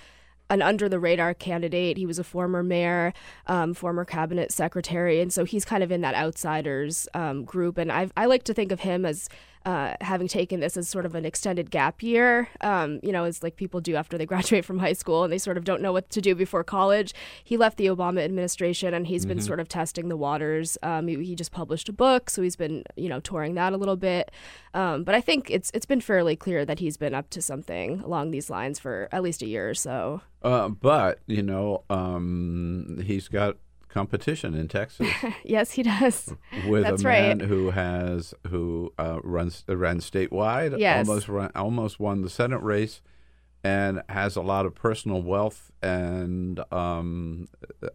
an 0.50 0.62
under 0.62 0.88
the 0.88 1.00
radar 1.00 1.34
candidate. 1.34 1.96
He 1.96 2.06
was 2.06 2.18
a 2.18 2.24
former 2.24 2.62
mayor, 2.62 3.12
um, 3.48 3.74
former 3.74 4.04
cabinet 4.04 4.52
secretary, 4.52 5.20
and 5.20 5.32
so 5.32 5.44
he's 5.44 5.64
kind 5.64 5.82
of 5.82 5.90
in 5.90 6.00
that 6.02 6.14
outsiders 6.14 7.08
um, 7.14 7.44
group. 7.44 7.78
And 7.78 7.90
I 7.90 8.10
I 8.16 8.26
like 8.26 8.44
to 8.44 8.54
think 8.54 8.70
of 8.70 8.80
him 8.80 9.04
as 9.04 9.28
uh, 9.68 9.94
having 10.00 10.26
taken 10.26 10.60
this 10.60 10.78
as 10.78 10.88
sort 10.88 11.04
of 11.04 11.14
an 11.14 11.26
extended 11.26 11.70
gap 11.70 12.02
year, 12.02 12.48
um, 12.62 13.00
you 13.02 13.12
know, 13.12 13.24
as 13.24 13.42
like 13.42 13.56
people 13.56 13.82
do 13.82 13.96
after 13.96 14.16
they 14.16 14.24
graduate 14.32 14.64
from 14.64 14.78
high 14.78 14.94
school 14.94 15.24
and 15.24 15.30
they 15.30 15.36
sort 15.36 15.58
of 15.58 15.64
don't 15.64 15.82
know 15.82 15.92
what 15.92 16.08
to 16.08 16.22
do 16.22 16.34
before 16.34 16.64
college. 16.64 17.12
He 17.44 17.58
left 17.58 17.76
the 17.76 17.84
Obama 17.84 18.24
administration 18.24 18.94
and 18.94 19.06
he's 19.06 19.26
been 19.26 19.42
sort 19.42 19.60
of 19.60 19.68
testing 19.68 20.08
the 20.08 20.16
waters. 20.16 20.78
Um, 20.82 21.06
he, 21.06 21.22
he 21.22 21.34
just 21.34 21.52
published 21.52 21.86
a 21.90 21.92
book, 21.92 22.30
so 22.30 22.40
he's 22.40 22.56
been 22.56 22.82
you 22.96 23.10
know 23.10 23.20
touring 23.20 23.56
that 23.56 23.74
a 23.74 23.76
little 23.76 23.96
bit. 23.96 24.30
Um, 24.72 25.04
but 25.04 25.14
I 25.14 25.20
think 25.20 25.50
it's 25.50 25.70
it's 25.74 25.84
been 25.84 26.00
fairly 26.00 26.34
clear 26.34 26.64
that 26.64 26.78
he's 26.78 26.96
been 26.96 27.12
up 27.12 27.28
to 27.28 27.42
something 27.42 28.00
along 28.00 28.30
these 28.30 28.48
lines 28.48 28.78
for 28.78 29.10
at 29.12 29.22
least 29.22 29.42
a 29.42 29.46
year 29.46 29.68
or 29.68 29.74
so. 29.74 30.22
Uh, 30.42 30.70
but 30.70 31.18
you 31.26 31.42
know, 31.42 31.84
um, 31.90 33.02
he's 33.04 33.28
got 33.28 33.58
competition 33.98 34.54
in 34.54 34.68
Texas 34.68 35.08
yes, 35.44 35.72
he 35.72 35.82
does. 35.82 36.32
with 36.66 36.84
That's 36.84 37.02
a 37.02 37.04
man 37.04 37.38
right. 37.38 37.48
who 37.48 37.70
has 37.70 38.34
who 38.50 38.92
uh, 38.98 39.18
runs 39.22 39.64
uh, 39.68 39.76
ran 39.76 39.98
statewide, 40.00 40.78
Yes. 40.78 41.06
almost 41.08 41.28
run, 41.28 41.50
almost 41.54 41.98
won 42.00 42.22
the 42.22 42.30
Senate 42.30 42.62
race, 42.62 43.00
and 43.64 44.02
has 44.08 44.36
a 44.36 44.42
lot 44.42 44.64
of 44.66 44.74
personal 44.74 45.20
wealth 45.22 45.70
and 45.82 46.60
um, 46.72 47.48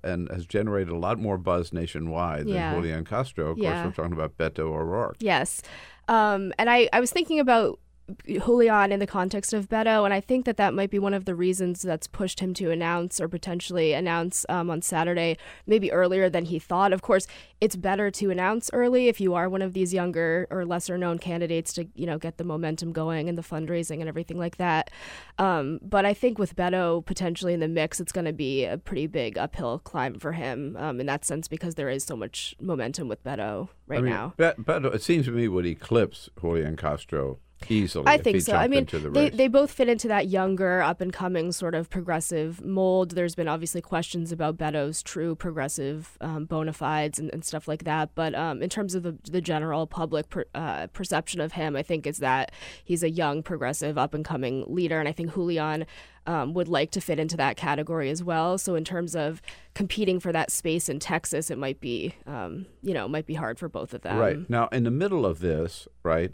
and 0.04 0.30
has 0.30 0.46
generated 0.46 0.90
a 0.94 0.98
lot 0.98 1.18
more 1.20 1.38
buzz 1.38 1.72
nationwide 1.74 2.48
Yeah. 2.48 2.72
than 2.72 2.82
Julian 2.82 3.06
Castro. 3.06 3.52
Of 3.52 3.58
Yeah. 3.58 3.72
course, 3.82 3.86
we're 3.98 4.04
talking 4.04 4.14
about 4.20 4.38
Beto 4.38 4.60
O'Rourke. 4.66 5.18
Yes. 5.20 5.62
Um, 6.10 6.52
and 6.60 6.70
I, 6.70 6.90
I 6.92 7.00
was 7.00 7.12
thinking 7.12 7.40
about 7.40 7.80
Julian 8.28 8.92
in 8.92 9.00
the 9.00 9.08
context 9.08 9.54
of 9.54 9.70
Beto, 9.70 10.04
and 10.04 10.14
I 10.14 10.20
think 10.20 10.46
that 10.46 10.58
that 10.58 10.74
might 10.74 10.92
be 10.92 11.00
one 11.00 11.14
of 11.14 11.26
the 11.26 11.36
reasons 11.36 11.82
that's 11.82 12.08
pushed 12.08 12.42
him 12.42 12.54
to 12.56 12.70
announce 12.70 13.22
or 13.22 13.30
potentially 13.30 13.94
announce 13.94 14.46
um, 14.50 14.70
on 14.70 14.82
Saturday, 14.82 15.38
maybe 15.66 15.92
earlier 15.92 16.30
than 16.30 16.46
he 16.46 16.60
thought. 16.60 16.92
Of 16.92 17.02
course, 17.02 17.28
it's 17.62 17.78
better 17.78 18.12
to 18.12 18.30
announce 18.30 18.70
early 18.74 19.08
if 19.08 19.22
you 19.22 19.34
are 19.36 19.48
one 19.48 19.62
of 19.62 19.72
these 19.72 19.94
younger 19.94 20.48
or 20.52 20.66
lesser 20.66 20.98
known 20.98 21.18
candidates 21.18 21.72
to, 21.74 21.88
you 21.96 22.06
know, 22.06 22.18
get 22.18 22.38
the 22.38 22.44
momentum 22.44 22.92
going 22.92 23.30
and 23.30 23.38
the 23.38 23.42
fundraising 23.42 24.02
and 24.02 24.10
everything 24.10 24.38
like 24.38 24.58
that. 24.58 24.92
Um, 25.38 25.80
but 25.82 26.06
I 26.06 26.14
think 26.14 26.38
with 26.38 26.58
Beto 26.58 27.06
potentially 27.06 27.54
in 27.54 27.62
the 27.62 27.70
mix, 27.70 28.02
it's 28.02 28.12
going 28.12 28.26
to 28.26 28.34
be 28.34 28.66
a 28.66 28.78
pretty 28.78 29.08
big 29.08 29.38
uphill 29.38 29.80
climb 29.80 30.20
for 30.20 30.34
him 30.34 30.76
um, 30.78 31.00
in 31.00 31.06
that 31.06 31.24
sense 31.24 31.48
because 31.48 31.76
there 31.76 31.90
is 31.90 32.04
so 32.04 32.18
much 32.18 32.54
momentum 32.60 33.08
with 33.08 33.24
Beto 33.24 33.70
right 33.88 34.00
I 34.00 34.02
mean, 34.02 34.12
now. 34.12 34.34
Bet- 34.36 34.60
Beto, 34.60 34.94
it 34.94 35.02
seems 35.02 35.26
to 35.26 35.32
me 35.32 35.48
would 35.48 35.66
eclipse 35.66 36.30
Julian 36.40 36.76
Castro 36.76 37.40
easily. 37.70 38.06
I 38.08 38.18
think 38.18 38.42
so. 38.42 38.56
I 38.56 38.68
mean, 38.68 38.86
the 38.86 39.10
they, 39.10 39.30
they 39.30 39.48
both 39.48 39.72
fit 39.72 39.90
into 39.90 40.08
that 40.08 40.28
younger, 40.28 40.82
up 40.82 41.02
and 41.02 41.12
coming 41.12 41.52
sort 41.52 41.76
of 41.76 41.90
progressive 41.90 42.64
mold. 42.64 43.12
There's 43.12 43.36
been 43.36 43.48
obviously 43.48 43.82
questions 43.82 44.32
about 44.32 44.58
Beto's 44.58 45.04
true 45.04 45.36
progressive 45.36 46.18
um, 46.22 46.46
bona 46.46 46.74
fides 46.74 47.20
and, 47.20 47.30
and 47.34 47.44
stuff 47.44 47.68
like 47.68 47.84
that. 47.84 48.10
But 48.16 48.36
um, 48.36 48.62
in 48.62 48.70
terms 48.70 48.96
of 48.96 49.04
the, 49.04 49.18
the 49.30 49.42
general 49.42 49.88
public 49.88 50.30
per, 50.30 50.46
uh, 50.56 50.88
perception 50.88 51.42
of 51.42 51.54
him, 51.54 51.76
I 51.76 51.84
think 51.84 52.08
is 52.08 52.18
that 52.20 52.52
he's 52.84 53.04
a 53.04 53.10
young, 53.10 53.44
progressive, 53.44 53.98
up 53.98 54.14
and 54.14 54.24
coming 54.24 54.66
leader. 54.68 55.00
And 55.00 55.08
I 55.08 55.12
think 55.12 55.34
Julian 55.34 55.86
um, 56.26 56.54
would 56.54 56.68
like 56.68 56.92
to 56.92 57.02
fit 57.02 57.20
into 57.20 57.38
that 57.38 57.58
category 57.58 58.10
as 58.10 58.24
well. 58.24 58.58
So 58.58 58.76
in 58.76 58.84
terms 58.84 59.16
of 59.16 59.42
competing 59.74 60.20
for 60.20 60.32
that 60.32 60.52
space 60.52 60.90
in 60.90 61.00
Texas, 61.00 61.52
it 61.52 61.58
might 61.58 61.80
be, 61.80 62.16
um, 62.26 62.66
you 62.82 62.94
know, 62.94 63.08
might 63.08 63.26
be 63.26 63.34
hard 63.34 63.60
for 63.60 63.68
both 63.68 63.94
of 63.94 64.02
them. 64.02 64.18
Right. 64.18 64.50
Now, 64.50 64.68
in 64.72 64.84
the 64.84 64.92
middle 64.92 65.26
of 65.26 65.40
this, 65.40 65.88
right, 66.04 66.34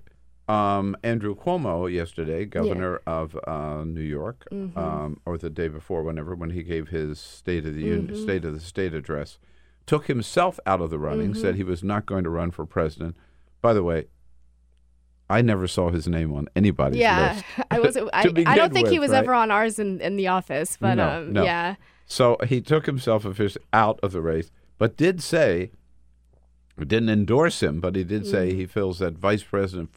um, 0.49 0.95
Andrew 1.03 1.35
Cuomo 1.35 1.91
yesterday, 1.91 2.43
governor 2.45 3.01
of 3.05 3.37
uh, 3.47 3.83
New 3.85 4.01
York, 4.01 4.47
Mm-hmm. 4.51 4.77
um, 4.77 5.19
or 5.25 5.37
the 5.37 5.49
day 5.49 5.67
before, 5.67 6.01
whenever, 6.03 6.33
when 6.35 6.49
he 6.49 6.63
gave 6.63 6.89
his 6.89 7.19
State 7.19 7.65
of 7.65 7.75
the 7.75 7.83
Mm-hmm. 7.83 8.15
State 8.15 8.43
of 8.45 8.53
the 8.53 8.59
State 8.59 8.93
address, 8.93 9.37
took 9.85 10.07
himself 10.07 10.59
out 10.65 10.81
of 10.81 10.89
the 10.89 10.99
running, 10.99 11.31
Mm-hmm. 11.31 11.41
said 11.41 11.55
he 11.55 11.63
was 11.63 11.83
not 11.83 12.05
going 12.05 12.23
to 12.23 12.29
run 12.29 12.51
for 12.51 12.65
president. 12.65 13.15
By 13.61 13.73
the 13.73 13.83
way, 13.83 14.05
I 15.29 15.43
never 15.43 15.67
saw 15.67 15.91
his 15.91 16.07
name 16.07 16.33
on 16.33 16.47
anybody's 16.55 16.99
Yeah, 17.01 17.33
list. 17.33 17.45
I 17.71 17.79
was. 17.79 17.97
I, 18.13 18.33
I 18.47 18.55
don't 18.55 18.73
think 18.73 18.89
he 18.89 18.97
was 18.99 19.11
right? 19.11 19.19
ever 19.19 19.33
on 19.33 19.51
ours 19.51 19.77
in, 19.77 20.01
in 20.01 20.15
the 20.15 20.27
office, 20.27 20.77
but 20.81 20.95
No, 20.95 21.09
um, 21.19 21.33
no. 21.33 21.43
yeah, 21.43 21.75
So 22.07 22.37
he 22.47 22.59
took 22.61 22.87
himself 22.87 23.23
officially 23.25 23.63
out 23.71 23.99
of 24.01 24.11
the 24.13 24.21
race, 24.21 24.49
but 24.79 24.97
did 24.97 25.21
say, 25.21 25.69
didn't 26.79 27.09
endorse 27.09 27.61
him, 27.61 27.79
but 27.79 27.95
he 27.95 28.03
did 28.03 28.25
say 28.25 28.55
he 28.55 28.65
feels 28.65 28.97
that 28.99 29.13
Vice 29.19 29.43
President 29.43 29.91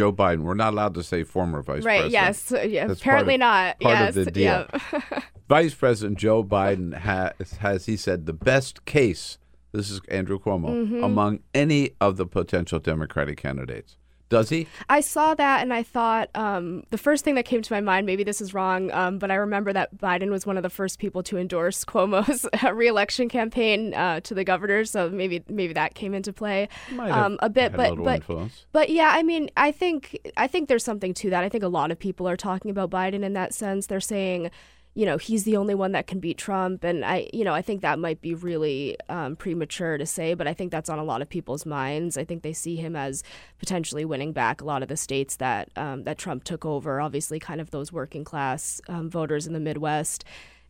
Joe 0.00 0.12
Biden, 0.14 0.44
we're 0.44 0.54
not 0.54 0.72
allowed 0.72 0.94
to 0.94 1.02
say 1.02 1.24
former 1.24 1.60
Vice 1.62 1.84
right. 1.84 2.00
President. 2.00 2.14
Right, 2.14 2.62
yes, 2.62 2.70
yeah. 2.72 2.86
That's 2.86 3.00
part 3.00 3.06
apparently 3.22 3.34
of- 3.34 3.40
not. 3.40 3.80
part 3.80 3.98
yes, 3.98 4.16
of 4.16 4.24
the 4.24 4.30
deal. 4.30 4.66
yeah. 4.92 5.20
Vice 5.48 5.74
President 5.74 6.18
Joe 6.18 6.42
Biden 6.42 6.96
has, 6.96 7.32
has, 7.58 7.84
he 7.84 7.98
said, 7.98 8.24
the 8.24 8.32
best 8.32 8.86
case, 8.86 9.36
this 9.72 9.90
is 9.90 10.00
Andrew 10.08 10.38
Cuomo, 10.38 10.70
Mm-hmm. 10.70 11.04
among 11.04 11.40
any 11.54 11.90
of 12.00 12.16
the 12.16 12.24
potential 12.24 12.78
Democratic 12.78 13.36
candidates. 13.36 13.98
Does 14.30 14.48
he? 14.48 14.68
I 14.88 15.00
saw 15.00 15.34
that 15.34 15.60
and 15.60 15.74
I 15.74 15.82
thought 15.82 16.30
um, 16.36 16.84
the 16.90 16.96
first 16.96 17.24
thing 17.24 17.34
that 17.34 17.44
came 17.44 17.62
to 17.62 17.72
my 17.72 17.80
mind, 17.80 18.06
maybe 18.06 18.22
this 18.22 18.40
is 18.40 18.54
wrong, 18.54 18.90
um, 18.92 19.18
but 19.18 19.30
I 19.30 19.34
remember 19.34 19.72
that 19.72 19.96
Biden 19.96 20.30
was 20.30 20.46
one 20.46 20.56
of 20.56 20.62
the 20.62 20.70
first 20.70 21.00
people 21.00 21.24
to 21.24 21.36
endorse 21.36 21.84
Cuomo's 21.84 22.46
reelection 22.72 23.28
campaign 23.28 23.92
uh, 23.92 24.20
to 24.20 24.32
the 24.32 24.44
governor, 24.44 24.84
so 24.84 25.10
maybe 25.10 25.42
maybe 25.48 25.72
that 25.72 25.94
came 25.94 26.14
into 26.14 26.32
play 26.32 26.68
um, 26.96 27.38
a 27.40 27.50
bit. 27.50 27.72
but 27.72 27.92
a 27.92 27.96
but 27.96 28.16
influence. 28.16 28.66
But 28.70 28.90
yeah, 28.90 29.10
I 29.12 29.24
mean, 29.24 29.50
I 29.56 29.72
think 29.72 30.16
I 30.36 30.46
think 30.46 30.68
there's 30.68 30.84
something 30.84 31.12
to 31.14 31.30
that. 31.30 31.42
I 31.42 31.48
think 31.48 31.64
a 31.64 31.68
lot 31.68 31.90
of 31.90 31.98
people 31.98 32.28
are 32.28 32.36
talking 32.36 32.70
about 32.70 32.88
Biden 32.88 33.24
in 33.24 33.32
that 33.32 33.52
sense. 33.52 33.88
They're 33.88 34.00
saying, 34.00 34.52
you 34.94 35.06
know, 35.06 35.18
he's 35.18 35.44
the 35.44 35.56
only 35.56 35.74
one 35.74 35.92
that 35.92 36.06
can 36.08 36.18
beat 36.18 36.36
Trump, 36.36 36.82
and 36.82 37.04
I, 37.04 37.30
you 37.32 37.44
know, 37.44 37.54
I 37.54 37.62
think 37.62 37.80
that 37.82 37.98
might 37.98 38.20
be 38.20 38.34
really 38.34 38.96
um, 39.08 39.36
premature 39.36 39.96
to 39.96 40.04
say, 40.04 40.34
but 40.34 40.48
I 40.48 40.52
think 40.54 40.72
that's 40.72 40.90
on 40.90 40.98
a 40.98 41.04
lot 41.04 41.22
of 41.22 41.28
people's 41.28 41.64
minds. 41.64 42.18
I 42.18 42.24
think 42.24 42.42
they 42.42 42.52
see 42.52 42.74
him 42.76 42.96
as 42.96 43.22
potentially 43.58 44.04
winning 44.04 44.32
back 44.32 44.60
a 44.60 44.64
lot 44.64 44.82
of 44.82 44.88
the 44.88 44.96
states 44.96 45.36
that 45.36 45.70
um, 45.76 46.02
that 46.04 46.18
Trump 46.18 46.42
took 46.42 46.64
over. 46.66 47.00
Obviously, 47.00 47.38
kind 47.38 47.60
of 47.60 47.70
those 47.70 47.92
working 47.92 48.24
class 48.24 48.80
um, 48.88 49.08
voters 49.08 49.46
in 49.46 49.52
the 49.52 49.60
Midwest. 49.60 50.24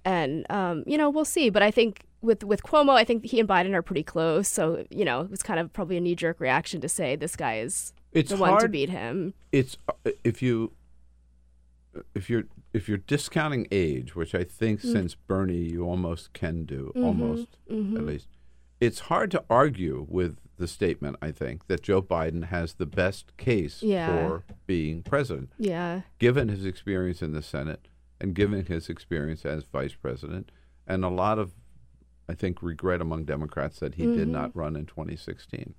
And 0.04 0.50
um, 0.50 0.84
you 0.86 0.98
know, 0.98 1.08
we'll 1.10 1.24
see. 1.24 1.50
But 1.50 1.62
I 1.62 1.70
think 1.70 2.04
with 2.20 2.44
with 2.44 2.62
Cuomo, 2.62 2.90
I 2.94 3.04
think 3.04 3.24
he 3.24 3.40
and 3.40 3.48
Biden 3.48 3.72
are 3.74 3.82
pretty 3.82 4.02
close. 4.02 4.48
So 4.48 4.84
you 4.90 5.04
know, 5.04 5.22
it 5.22 5.30
was 5.30 5.42
kind 5.42 5.58
of 5.58 5.72
probably 5.72 5.96
a 5.96 6.00
knee 6.00 6.14
jerk 6.14 6.40
reaction 6.40 6.80
to 6.82 6.88
say 6.88 7.16
this 7.16 7.36
guy 7.36 7.58
is 7.58 7.92
It's 8.12 8.30
the 8.30 8.36
one 8.36 8.60
to 8.60 8.68
beat 8.68 8.90
him. 8.90 9.32
it's 9.50 9.76
uh, 9.88 10.10
if 10.24 10.42
you 10.42 10.72
if 12.14 12.28
you're 12.30 12.44
if 12.72 12.88
you're 12.88 12.98
discounting 12.98 13.66
age, 13.72 14.14
which 14.14 14.34
I 14.34 14.44
think 14.44 14.80
Mm. 14.80 14.92
since 14.92 15.14
Bernie 15.16 15.70
you 15.72 15.82
almost 15.84 16.32
can 16.32 16.64
do, 16.64 16.92
Mm-hmm. 16.94 17.04
almost 17.04 17.58
at 17.68 18.06
least, 18.06 18.28
it's 18.80 19.00
hard 19.00 19.30
to 19.32 19.44
argue 19.50 20.06
with 20.08 20.36
the 20.56 20.68
statement. 20.68 21.16
I 21.20 21.32
think 21.32 21.66
that 21.66 21.82
Joe 21.82 22.00
Biden 22.02 22.44
has 22.44 22.74
the 22.74 22.86
best 22.86 23.36
case 23.36 23.82
Yeah. 23.82 24.06
for 24.06 24.44
being 24.66 25.02
president, 25.02 25.50
Yeah. 25.58 26.02
given 26.18 26.48
his 26.48 26.64
experience 26.64 27.22
in 27.22 27.32
the 27.32 27.42
Senate 27.42 27.88
and 28.20 28.34
given 28.34 28.64
his 28.66 28.88
experience 28.88 29.44
as 29.44 29.64
vice 29.64 29.94
president, 29.94 30.52
and 30.86 31.04
a 31.04 31.08
lot 31.08 31.38
of, 31.38 31.52
I 32.28 32.34
think, 32.34 32.62
regret 32.62 33.00
among 33.00 33.24
Democrats 33.24 33.80
that 33.80 33.94
he 33.96 34.04
did 34.04 34.18
Mm-hmm. 34.28 34.32
not 34.32 34.54
run 34.54 34.76
in 34.76 34.86
2016. 34.86 35.74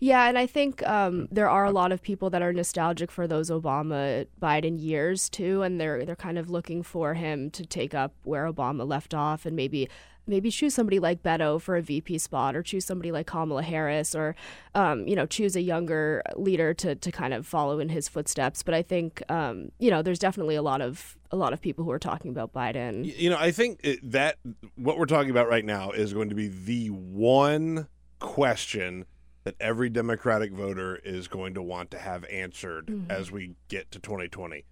Yeah, 0.00 0.28
and 0.28 0.38
I 0.38 0.46
think 0.46 0.86
um, 0.86 1.28
there 1.30 1.48
are 1.48 1.64
a 1.64 1.70
lot 1.70 1.92
of 1.92 2.02
people 2.02 2.30
that 2.30 2.42
are 2.42 2.52
nostalgic 2.52 3.10
for 3.10 3.26
those 3.26 3.50
Obama 3.50 4.26
Biden 4.40 4.80
years 4.80 5.28
too, 5.28 5.62
and 5.62 5.80
they're 5.80 6.04
they're 6.04 6.16
kind 6.16 6.38
of 6.38 6.50
looking 6.50 6.82
for 6.82 7.14
him 7.14 7.50
to 7.50 7.66
take 7.66 7.94
up 7.94 8.12
where 8.24 8.50
Obama 8.50 8.86
left 8.86 9.14
off, 9.14 9.46
and 9.46 9.56
maybe 9.56 9.88
maybe 10.26 10.50
choose 10.50 10.74
somebody 10.74 10.98
like 10.98 11.22
Beto 11.22 11.60
for 11.60 11.76
a 11.76 11.82
VP 11.82 12.18
spot, 12.18 12.56
or 12.56 12.62
choose 12.62 12.84
somebody 12.84 13.12
like 13.12 13.26
Kamala 13.26 13.62
Harris, 13.62 14.14
or 14.14 14.34
um, 14.74 15.06
you 15.06 15.16
know 15.16 15.26
choose 15.26 15.56
a 15.56 15.62
younger 15.62 16.22
leader 16.36 16.74
to 16.74 16.94
to 16.94 17.12
kind 17.12 17.34
of 17.34 17.46
follow 17.46 17.78
in 17.78 17.88
his 17.88 18.08
footsteps. 18.08 18.62
But 18.62 18.74
I 18.74 18.82
think 18.82 19.22
um, 19.30 19.70
you 19.78 19.90
know 19.90 20.02
there's 20.02 20.18
definitely 20.18 20.56
a 20.56 20.62
lot 20.62 20.80
of 20.80 21.16
a 21.30 21.36
lot 21.36 21.52
of 21.52 21.60
people 21.60 21.84
who 21.84 21.90
are 21.90 21.98
talking 21.98 22.30
about 22.30 22.52
Biden. 22.52 23.16
You 23.18 23.30
know, 23.30 23.38
I 23.38 23.50
think 23.50 23.86
that 24.02 24.36
what 24.76 24.98
we're 24.98 25.06
talking 25.06 25.30
about 25.30 25.48
right 25.48 25.64
now 25.64 25.90
is 25.90 26.12
going 26.12 26.28
to 26.28 26.34
be 26.34 26.48
the 26.48 26.88
one 26.88 27.88
question 28.18 29.04
that 29.46 29.54
every 29.60 29.88
Democratic 29.88 30.50
voter 30.52 30.96
is 31.04 31.28
going 31.28 31.54
to 31.54 31.62
want 31.62 31.92
to 31.92 31.98
have 31.98 32.24
answered 32.24 32.86
Mm-hmm. 32.88 33.10
as 33.12 33.30
we 33.30 33.54
get 33.68 33.88
to 33.92 34.00
2020. 34.00 34.64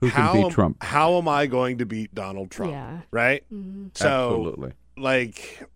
Who 0.00 0.08
how 0.08 0.30
can 0.30 0.36
beat 0.40 0.44
am, 0.46 0.50
Trump? 0.52 0.76
How 0.82 1.18
am 1.18 1.26
I 1.26 1.46
going 1.46 1.78
to 1.78 1.86
beat 1.86 2.14
Donald 2.14 2.52
Trump? 2.52 2.70
Yeah. 2.70 3.00
Right? 3.10 3.42
Mhm. 3.52 3.90
So, 3.98 4.06
Absolutely. 4.28 4.72
like, 4.96 5.68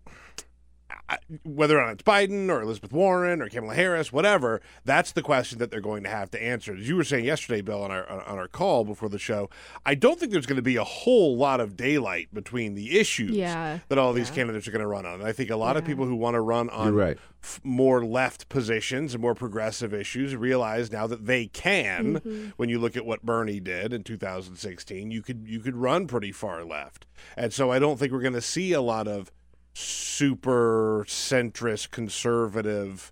whether 1.43 1.79
or 1.79 1.83
not 1.85 1.93
it's 1.93 2.03
Biden 2.03 2.49
or 2.49 2.61
Elizabeth 2.61 2.91
Warren 2.91 3.41
or 3.41 3.49
Kamala 3.49 3.75
Harris, 3.75 4.11
whatever, 4.11 4.61
that's 4.85 5.11
the 5.11 5.21
question 5.21 5.59
that 5.59 5.71
they're 5.71 5.81
going 5.81 6.03
to 6.03 6.09
have 6.09 6.29
to 6.31 6.41
answer. 6.43 6.75
As 6.75 6.87
you 6.87 6.95
were 6.95 7.03
saying 7.03 7.25
yesterday, 7.25 7.61
Bill, 7.61 7.83
on 7.83 7.91
our 7.91 8.07
on 8.09 8.37
our 8.37 8.47
call 8.47 8.83
before 8.85 9.09
the 9.09 9.19
show, 9.19 9.49
I 9.85 9.95
don't 9.95 10.19
think 10.19 10.31
there's 10.31 10.45
going 10.45 10.55
to 10.57 10.61
be 10.61 10.75
a 10.75 10.83
whole 10.83 11.35
lot 11.37 11.59
of 11.59 11.75
daylight 11.77 12.33
between 12.33 12.75
the 12.75 12.99
issues 12.99 13.31
Yeah. 13.31 13.79
that 13.89 13.97
all 13.97 14.13
these 14.13 14.29
candidates 14.31 14.67
are 14.67 14.71
going 14.71 14.81
to 14.81 14.87
run 14.87 15.05
on. 15.05 15.15
And 15.15 15.23
I 15.23 15.31
think 15.31 15.49
a 15.49 15.55
lot 15.55 15.77
of 15.77 15.85
people 15.85 16.05
who 16.05 16.15
want 16.15 16.35
to 16.35 16.41
run 16.41 16.69
on 16.69 16.93
right. 16.93 17.17
f- 17.43 17.59
more 17.63 18.03
left 18.05 18.49
positions 18.49 19.13
and 19.13 19.21
more 19.21 19.35
progressive 19.35 19.93
issues 19.93 20.35
realize 20.35 20.91
now 20.91 21.07
that 21.07 21.25
they 21.25 21.47
can. 21.47 22.15
Mm-hmm. 22.15 22.49
When 22.57 22.69
you 22.69 22.79
look 22.79 22.95
at 22.95 23.05
what 23.05 23.23
Bernie 23.23 23.59
did 23.59 23.93
in 23.93 24.03
2016, 24.03 25.11
you 25.11 25.21
could 25.21 25.45
you 25.47 25.59
could 25.59 25.75
run 25.75 26.07
pretty 26.07 26.31
far 26.31 26.63
left, 26.63 27.05
and 27.35 27.51
so 27.53 27.71
I 27.71 27.79
don't 27.79 27.97
think 27.97 28.11
we're 28.11 28.21
going 28.21 28.33
to 28.33 28.41
see 28.41 28.73
a 28.73 28.81
lot 28.81 29.07
of 29.07 29.31
super 29.73 31.05
centrist 31.07 31.91
conservative 31.91 33.11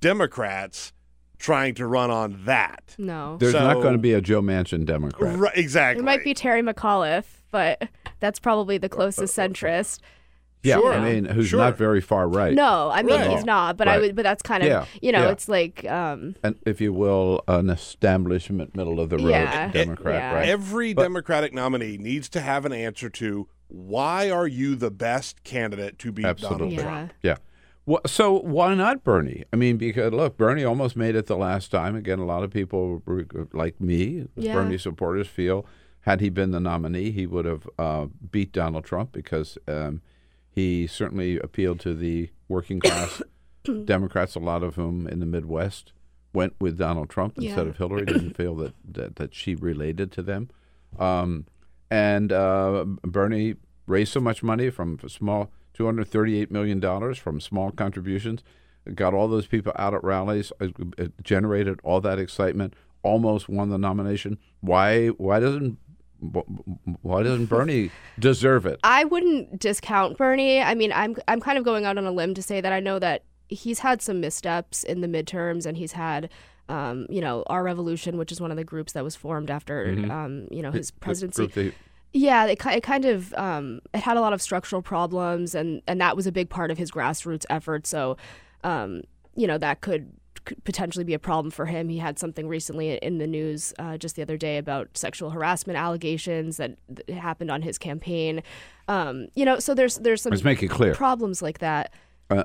Democrats 0.00 0.92
trying 1.38 1.74
to 1.74 1.86
run 1.86 2.10
on 2.10 2.44
that. 2.46 2.94
No. 2.98 3.36
There's 3.38 3.52
not 3.52 3.74
going 3.74 3.92
to 3.92 3.98
be 3.98 4.12
a 4.12 4.20
Joe 4.20 4.40
Manchin 4.42 4.84
Democrat. 4.86 5.38
Right, 5.38 5.56
exactly. 5.56 6.02
It 6.02 6.04
might 6.04 6.24
be 6.24 6.32
Terry 6.34 6.62
McAuliffe, 6.62 7.26
but 7.50 7.88
that's 8.20 8.38
probably 8.38 8.78
the 8.78 8.88
closest 8.88 9.36
centrist. 9.38 10.00
Yeah, 10.62 10.76
Sure. 10.76 10.94
I 10.94 11.12
mean, 11.12 11.26
who's 11.26 11.48
Sure. 11.48 11.60
not 11.60 11.76
very 11.76 12.00
far 12.00 12.26
right. 12.28 12.52
No, 12.54 12.90
I 12.90 13.02
mean 13.02 13.20
Right. 13.20 13.30
he's 13.30 13.44
not, 13.44 13.76
but 13.76 13.86
I 13.86 13.98
would. 13.98 14.16
But 14.16 14.22
that's 14.22 14.42
kind 14.42 14.62
of 14.64 14.68
Yeah, 14.68 14.86
you 15.00 15.12
know, 15.12 15.24
yeah. 15.26 15.30
it's 15.30 15.48
like 15.48 15.84
um, 15.84 16.34
And 16.42 16.56
if 16.66 16.80
you 16.80 16.92
will, 16.92 17.42
an 17.46 17.70
establishment, 17.70 18.74
middle 18.74 18.98
of 18.98 19.10
the 19.10 19.18
road 19.18 19.28
Yeah. 19.28 19.70
Democrat, 19.70 20.14
Yeah. 20.14 20.34
right? 20.34 20.48
Every 20.48 20.92
Democratic 20.94 21.52
nominee 21.52 21.98
needs 21.98 22.28
to 22.30 22.40
have 22.40 22.64
an 22.64 22.72
answer 22.72 23.08
to 23.10 23.46
why 23.68 24.30
are 24.30 24.46
you 24.46 24.74
the 24.76 24.90
best 24.90 25.42
candidate 25.44 25.98
to 26.00 26.12
beat 26.12 26.24
Absolutely. 26.24 26.58
Donald 26.58 26.72
Yeah. 26.74 26.82
Trump? 26.82 27.12
Yeah. 27.22 27.36
Wha 27.86 27.98
so 28.06 28.40
why 28.40 28.74
not 28.74 29.04
Bernie? 29.04 29.44
I 29.52 29.56
mean, 29.56 29.76
because 29.76 30.12
look, 30.12 30.36
Bernie 30.36 30.64
almost 30.64 30.96
made 30.96 31.14
it 31.14 31.26
the 31.26 31.36
last 31.36 31.70
time. 31.70 31.94
Again, 31.94 32.18
a 32.18 32.24
lot 32.24 32.42
of 32.42 32.50
people 32.50 33.02
like 33.52 33.80
me, 33.80 34.26
Yeah. 34.36 34.54
Bernie 34.54 34.78
supporters, 34.78 35.28
feel 35.28 35.64
had 36.00 36.20
he 36.20 36.28
been 36.28 36.50
the 36.52 36.60
nominee, 36.60 37.10
he 37.10 37.26
would 37.26 37.44
have 37.44 37.68
uh, 37.78 38.06
beat 38.30 38.52
Donald 38.52 38.84
Trump 38.84 39.10
because 39.12 39.58
um, 39.68 40.00
he 40.50 40.86
certainly 40.86 41.38
appealed 41.38 41.80
to 41.80 41.94
the 41.94 42.30
working 42.48 42.78
class 42.80 43.20
Democrats, 43.84 44.34
a 44.36 44.40
lot 44.40 44.62
of 44.62 44.76
whom 44.76 45.06
in 45.08 45.18
the 45.20 45.26
Midwest 45.26 45.92
went 46.32 46.54
with 46.60 46.78
Donald 46.78 47.08
Trump 47.10 47.36
instead 47.38 47.64
Yeah. 47.66 47.70
of 47.70 47.76
Hillary. 47.78 48.04
Didn't 48.04 48.36
feel 48.36 48.54
that, 48.56 48.74
that 48.92 49.16
that 49.16 49.34
she 49.34 49.54
related 49.54 50.12
to 50.12 50.22
them. 50.22 50.48
Um, 50.98 51.46
and 51.90 52.32
uh, 52.32 52.84
Bernie 53.02 53.56
raised 53.86 54.12
so 54.12 54.20
much 54.20 54.42
money 54.42 54.70
from 54.70 54.98
small, 55.08 55.50
two 55.74 55.84
hundred 55.84 56.08
thirty-eight 56.08 56.50
million 56.50 56.80
dollars 56.80 57.18
from 57.18 57.40
small 57.40 57.70
contributions, 57.70 58.42
got 58.94 59.14
all 59.14 59.28
those 59.28 59.46
people 59.46 59.72
out 59.76 59.94
at 59.94 60.02
rallies, 60.02 60.52
uh, 60.60 60.68
generated 61.22 61.80
all 61.82 62.00
that 62.00 62.18
excitement, 62.18 62.74
almost 63.02 63.48
won 63.48 63.70
the 63.70 63.78
nomination. 63.78 64.38
Why? 64.60 65.08
Why 65.08 65.40
doesn't 65.40 65.78
why 67.02 67.22
doesn't 67.22 67.46
Bernie 67.50 67.90
deserve 68.18 68.66
it? 68.66 68.80
I 68.82 69.04
wouldn't 69.04 69.60
discount 69.60 70.16
Bernie. 70.16 70.60
I 70.60 70.74
mean, 70.74 70.92
I'm 70.92 71.16
I'm 71.28 71.40
kind 71.40 71.58
of 71.58 71.64
going 71.64 71.84
out 71.84 71.98
on 71.98 72.06
a 72.06 72.12
limb 72.12 72.34
to 72.34 72.42
say 72.42 72.60
that 72.60 72.72
I 72.72 72.80
know 72.80 72.98
that 72.98 73.24
he's 73.48 73.80
had 73.80 74.02
some 74.02 74.20
missteps 74.20 74.82
in 74.82 75.00
the 75.00 75.08
midterms, 75.08 75.66
and 75.66 75.76
he's 75.76 75.92
had. 75.92 76.30
Um, 76.68 77.06
you 77.08 77.20
know, 77.20 77.44
Our 77.46 77.62
Revolution, 77.62 78.18
which 78.18 78.32
is 78.32 78.40
one 78.40 78.50
of 78.50 78.56
the 78.56 78.64
groups 78.64 78.92
that 78.94 79.04
was 79.04 79.14
formed 79.14 79.50
after, 79.50 79.86
um, 80.10 80.48
you 80.50 80.62
know, 80.62 80.72
his 80.72 80.90
presidency. 80.90 81.46
that- 81.46 81.74
Yeah, 82.12 82.46
it, 82.46 82.58
it 82.66 82.82
kind 82.82 83.04
of 83.04 83.32
um, 83.34 83.80
it 83.94 84.00
had 84.00 84.16
a 84.16 84.20
lot 84.20 84.32
of 84.32 84.40
structural 84.42 84.82
problems, 84.82 85.54
and 85.54 85.82
and 85.86 86.00
that 86.00 86.16
was 86.16 86.26
a 86.26 86.32
big 86.32 86.48
part 86.48 86.70
of 86.70 86.78
his 86.78 86.90
grassroots 86.90 87.44
effort. 87.50 87.86
So, 87.86 88.16
um, 88.64 89.02
you 89.34 89.46
know, 89.46 89.58
that 89.58 89.80
could, 89.82 90.12
could 90.44 90.64
potentially 90.64 91.04
be 91.04 91.12
a 91.14 91.18
problem 91.18 91.50
for 91.50 91.66
him. 91.66 91.88
He 91.90 91.98
had 91.98 92.18
something 92.18 92.48
recently 92.48 92.96
in 92.96 93.18
the 93.18 93.26
news 93.26 93.74
uh, 93.78 93.98
just 93.98 94.16
the 94.16 94.22
other 94.22 94.36
day 94.38 94.56
about 94.56 94.96
sexual 94.96 95.30
harassment 95.30 95.78
allegations 95.78 96.56
that, 96.56 96.78
that 96.88 97.10
happened 97.10 97.50
on 97.50 97.60
his 97.62 97.76
campaign. 97.76 98.42
Um, 98.88 99.26
you 99.34 99.44
know, 99.44 99.58
so 99.58 99.74
there's 99.74 99.96
there's 99.98 100.22
some 100.22 100.30
Let's 100.30 100.42
make 100.44 100.62
it 100.62 100.68
clear. 100.68 100.94
problems 100.94 101.42
like 101.42 101.58
that. 101.58 101.92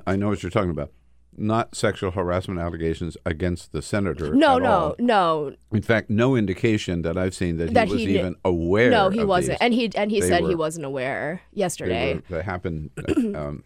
I 0.06 0.16
know 0.16 0.28
what 0.30 0.44
you're 0.44 0.50
talking 0.52 0.70
about. 0.72 0.92
Not 1.38 1.76
sexual 1.76 2.12
harassment 2.12 2.60
allegations 2.60 3.16
against 3.26 3.72
the 3.72 3.82
senator. 3.82 4.34
No, 4.36 4.58
no, 4.58 4.70
all. 4.72 4.96
no, 5.00 5.56
In 5.72 5.82
fact, 5.82 6.10
no 6.10 6.36
indication 6.36 7.04
that 7.04 7.18
I've 7.18 7.34
seen 7.34 7.58
that 7.58 7.70
he 7.70 7.92
was 7.94 8.02
he 8.02 8.18
even 8.20 8.36
aware. 8.44 8.92
no, 8.92 9.10
he 9.10 9.24
wasn't, 9.24 9.58
these. 9.60 9.62
and 9.66 9.74
he 9.74 9.90
and 9.96 10.12
he 10.12 10.20
They 10.20 10.28
said 10.28 10.44
he 10.44 10.56
wasn't 10.56 10.86
aware 10.86 11.42
They, 11.54 11.60
yesterday. 11.62 12.16
were, 12.16 12.22
they 12.38 12.42
happened 12.44 12.90
um, 13.36 13.64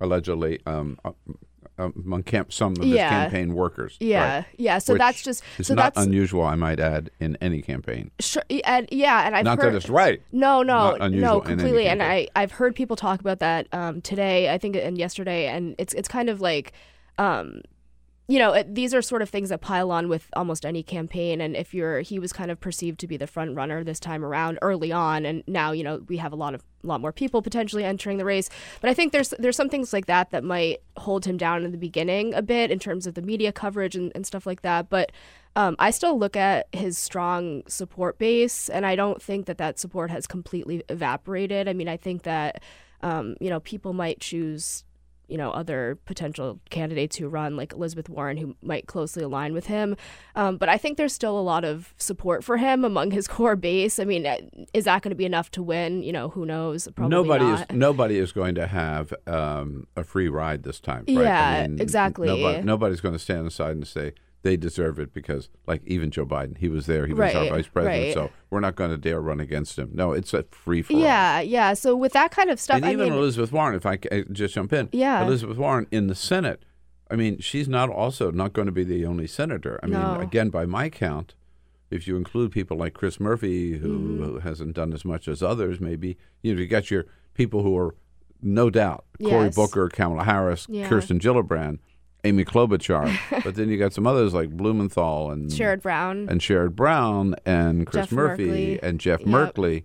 allegedly 0.00 0.60
um, 0.66 0.98
uh, 1.04 1.12
um, 1.78 1.92
among 2.04 2.24
camp, 2.24 2.52
some 2.52 2.72
of 2.72 2.78
his 2.82 2.88
Yeah. 2.88 3.08
campaign 3.08 3.54
workers. 3.54 3.96
Yeah, 4.00 4.36
right? 4.38 4.44
yeah. 4.56 4.78
So 4.78 4.92
Which 4.94 5.00
that's 5.00 5.22
just 5.22 5.42
so 5.62 5.74
not 5.74 5.94
that's 5.94 6.06
unusual, 6.06 6.42
I 6.42 6.56
might 6.56 6.80
add, 6.80 7.10
in 7.20 7.36
any 7.40 7.62
campaign. 7.62 8.10
sure, 8.20 8.42
and 8.64 8.88
yeah, 8.90 9.26
and 9.26 9.34
I've 9.36 9.44
not 9.44 9.58
heard, 9.62 9.72
that 9.72 9.76
it's 9.76 9.88
right. 9.88 10.20
No, 10.32 10.62
no, 10.62 10.96
Not 10.96 11.12
no, 11.12 11.40
completely. 11.40 11.86
And 11.86 12.02
I 12.02 12.28
I've 12.36 12.52
heard 12.52 12.74
people 12.74 12.96
talk 12.96 13.20
about 13.20 13.38
that 13.38 13.66
um, 13.72 14.00
today, 14.02 14.52
I 14.52 14.58
think, 14.58 14.76
and 14.76 14.98
yesterday, 14.98 15.46
and 15.46 15.74
it's 15.78 15.94
it's 15.94 16.08
kind 16.08 16.28
of 16.28 16.40
like, 16.40 16.72
um, 17.18 17.60
you 18.30 18.38
know, 18.38 18.52
it, 18.52 18.74
these 18.74 18.92
are 18.92 19.00
sort 19.00 19.22
of 19.22 19.30
things 19.30 19.48
that 19.48 19.62
pile 19.62 19.90
on 19.90 20.06
with 20.06 20.28
almost 20.34 20.66
any 20.66 20.82
campaign. 20.82 21.40
And 21.40 21.56
if 21.56 21.72
you're, 21.72 22.00
he 22.00 22.18
was 22.18 22.30
kind 22.30 22.50
of 22.50 22.60
perceived 22.60 23.00
to 23.00 23.06
be 23.06 23.16
the 23.16 23.26
front 23.26 23.56
runner 23.56 23.82
this 23.82 23.98
time 23.98 24.22
around 24.22 24.58
early 24.60 24.92
on, 24.92 25.24
and 25.24 25.42
now 25.46 25.72
you 25.72 25.82
know 25.82 26.04
we 26.08 26.18
have 26.18 26.32
a 26.32 26.36
lot 26.36 26.54
of 26.54 26.62
a 26.84 26.86
lot 26.86 27.00
more 27.00 27.12
people 27.12 27.40
potentially 27.40 27.84
entering 27.84 28.18
the 28.18 28.26
race. 28.26 28.50
But 28.82 28.90
I 28.90 28.94
think 28.94 29.12
there's 29.12 29.30
there's 29.38 29.56
some 29.56 29.70
things 29.70 29.94
like 29.94 30.06
that 30.06 30.30
that 30.30 30.44
might 30.44 30.82
hold 30.98 31.24
him 31.24 31.38
down 31.38 31.64
in 31.64 31.72
the 31.72 31.78
beginning 31.78 32.34
a 32.34 32.42
bit 32.42 32.70
in 32.70 32.78
terms 32.78 33.06
of 33.06 33.14
the 33.14 33.22
media 33.22 33.50
coverage 33.50 33.96
and, 33.96 34.12
and 34.14 34.26
stuff 34.26 34.46
like 34.46 34.60
that. 34.60 34.90
But 34.90 35.10
um, 35.56 35.74
I 35.78 35.90
still 35.90 36.18
look 36.18 36.36
at 36.36 36.68
his 36.72 36.98
strong 36.98 37.62
support 37.66 38.18
base, 38.18 38.68
and 38.68 38.84
I 38.84 38.94
don't 38.94 39.22
think 39.22 39.46
that 39.46 39.56
that 39.56 39.78
support 39.78 40.10
has 40.10 40.26
completely 40.26 40.84
evaporated. 40.90 41.66
I 41.66 41.72
mean, 41.72 41.88
I 41.88 41.96
think 41.96 42.24
that 42.24 42.62
um, 43.02 43.36
you 43.40 43.48
know 43.48 43.60
people 43.60 43.94
might 43.94 44.20
choose 44.20 44.84
you 45.28 45.36
know 45.36 45.50
other 45.50 45.98
potential 46.04 46.58
candidates 46.70 47.16
who 47.16 47.28
run 47.28 47.56
like 47.56 47.72
Elizabeth 47.72 48.08
Warren 48.08 48.36
who 48.36 48.56
might 48.62 48.86
closely 48.86 49.22
align 49.22 49.52
with 49.52 49.66
him 49.66 49.96
um, 50.34 50.56
but 50.56 50.68
I 50.68 50.78
think 50.78 50.96
there's 50.96 51.12
still 51.12 51.38
a 51.38 51.42
lot 51.42 51.64
of 51.64 51.94
support 51.98 52.42
for 52.44 52.56
him 52.56 52.84
among 52.84 53.10
his 53.12 53.28
core 53.36 53.56
base 53.56 53.98
I 53.98 54.04
mean 54.04 54.26
is 54.74 54.84
that 54.84 55.02
going 55.02 55.10
to 55.10 55.16
be 55.16 55.24
enough 55.26 55.50
to 55.52 55.62
win 55.62 56.02
you 56.02 56.12
know 56.12 56.28
who 56.30 56.44
knows 56.44 56.88
Probably 56.94 57.10
nobody 57.10 57.44
not. 57.44 57.60
is 57.70 57.76
nobody 57.76 58.18
is 58.18 58.32
going 58.32 58.54
to 58.56 58.66
have 58.66 59.12
um, 59.26 59.86
a 59.96 60.04
free 60.04 60.28
ride 60.28 60.62
this 60.62 60.80
time. 60.80 61.04
Right? 61.08 61.24
Yeah, 61.24 61.66
exactly. 61.78 62.28
Nobody, 62.28 62.62
nobody's 62.62 63.00
going 63.00 63.14
to 63.14 63.18
stand 63.18 63.46
aside 63.46 63.72
and 63.72 63.86
say 63.86 64.14
they 64.42 64.56
deserve 64.56 64.98
it 65.00 65.12
because, 65.12 65.48
like, 65.66 65.82
even 65.86 66.10
Joe 66.10 66.24
Biden, 66.24 66.56
he 66.58 66.68
was 66.68 66.86
there, 66.86 67.06
he 67.06 67.12
was 67.12 67.34
our 67.34 67.46
vice 67.48 67.66
president, 67.66 68.04
right. 68.04 68.14
so 68.14 68.30
we're 68.50 68.60
not 68.60 68.76
going 68.76 68.90
to 68.90 68.96
dare 68.96 69.20
run 69.20 69.40
against 69.40 69.78
him. 69.78 69.90
No, 69.92 70.12
it's 70.12 70.32
a 70.32 70.44
free 70.50 70.80
for 70.82 70.92
all. 70.94 71.00
yeah 71.00 71.40
yeah 71.40 71.74
so 71.74 71.96
with 71.96 72.12
that 72.12 72.30
kind 72.30 72.48
of 72.48 72.60
stuff 72.60 72.76
And 72.76 72.86
I 72.86 72.92
even 72.92 73.08
mean 73.10 73.18
Elizabeth 73.18 73.50
Warren, 73.52 73.74
if 73.74 73.84
I 73.84 73.96
ca- 73.96 74.08
uh, 74.20 74.22
just 74.32 74.54
jump 74.54 74.72
in, 74.72 74.88
Yeah. 74.92 75.24
Elizabeth 75.24 75.58
Warren 75.58 75.86
in 75.90 76.06
the 76.06 76.14
Senate. 76.14 76.62
I 77.10 77.16
mean, 77.16 77.38
she's 77.40 77.68
not 77.68 77.88
also 77.90 78.30
not 78.30 78.52
going 78.52 78.66
to 78.66 78.72
be 78.72 78.84
the 78.84 79.04
only 79.06 79.26
senator. 79.26 79.80
I 79.82 79.86
No. 79.86 80.12
mean, 80.12 80.20
again, 80.20 80.50
by 80.50 80.66
my 80.66 80.88
count, 80.90 81.34
if 81.90 82.06
you 82.06 82.16
include 82.16 82.52
people 82.52 82.76
like 82.76 82.92
Chris 82.94 83.18
Murphy, 83.18 83.78
who, 83.78 83.88
Mm-hmm. 83.98 84.24
who 84.24 84.38
hasn't 84.40 84.74
done 84.74 84.92
as 84.92 85.04
much 85.04 85.26
as 85.26 85.42
others, 85.42 85.80
maybe 85.80 86.16
you 86.42 86.54
know, 86.54 86.60
you 86.60 86.66
got 86.66 86.90
your 86.90 87.06
people 87.34 87.62
who 87.62 87.76
are 87.76 87.94
no 88.40 88.70
doubt 88.70 89.04
Cory 89.20 89.46
Yes. 89.46 89.56
Booker, 89.56 89.88
Kamala 89.88 90.24
Harris, 90.24 90.66
Yeah. 90.68 90.86
Kirsten 90.88 91.18
Gillibrand, 91.18 91.78
Amy 92.24 92.44
Klobuchar, 92.44 93.16
but 93.44 93.54
then 93.54 93.68
you 93.68 93.78
got 93.78 93.92
some 93.92 94.06
others 94.06 94.34
like 94.34 94.50
Blumenthal 94.50 95.30
and 95.30 95.50
Sherrod 95.50 95.82
Brown 95.82 96.28
and 96.28 96.40
Sherrod 96.40 96.74
Brown 96.74 97.36
and 97.46 97.86
Chris 97.86 98.06
Jeff 98.06 98.12
Murphy 98.12 98.46
Merkley. 98.46 98.82
and 98.82 98.98
Jeff 99.00 99.20
Yep. 99.20 99.28
Merkley. 99.28 99.84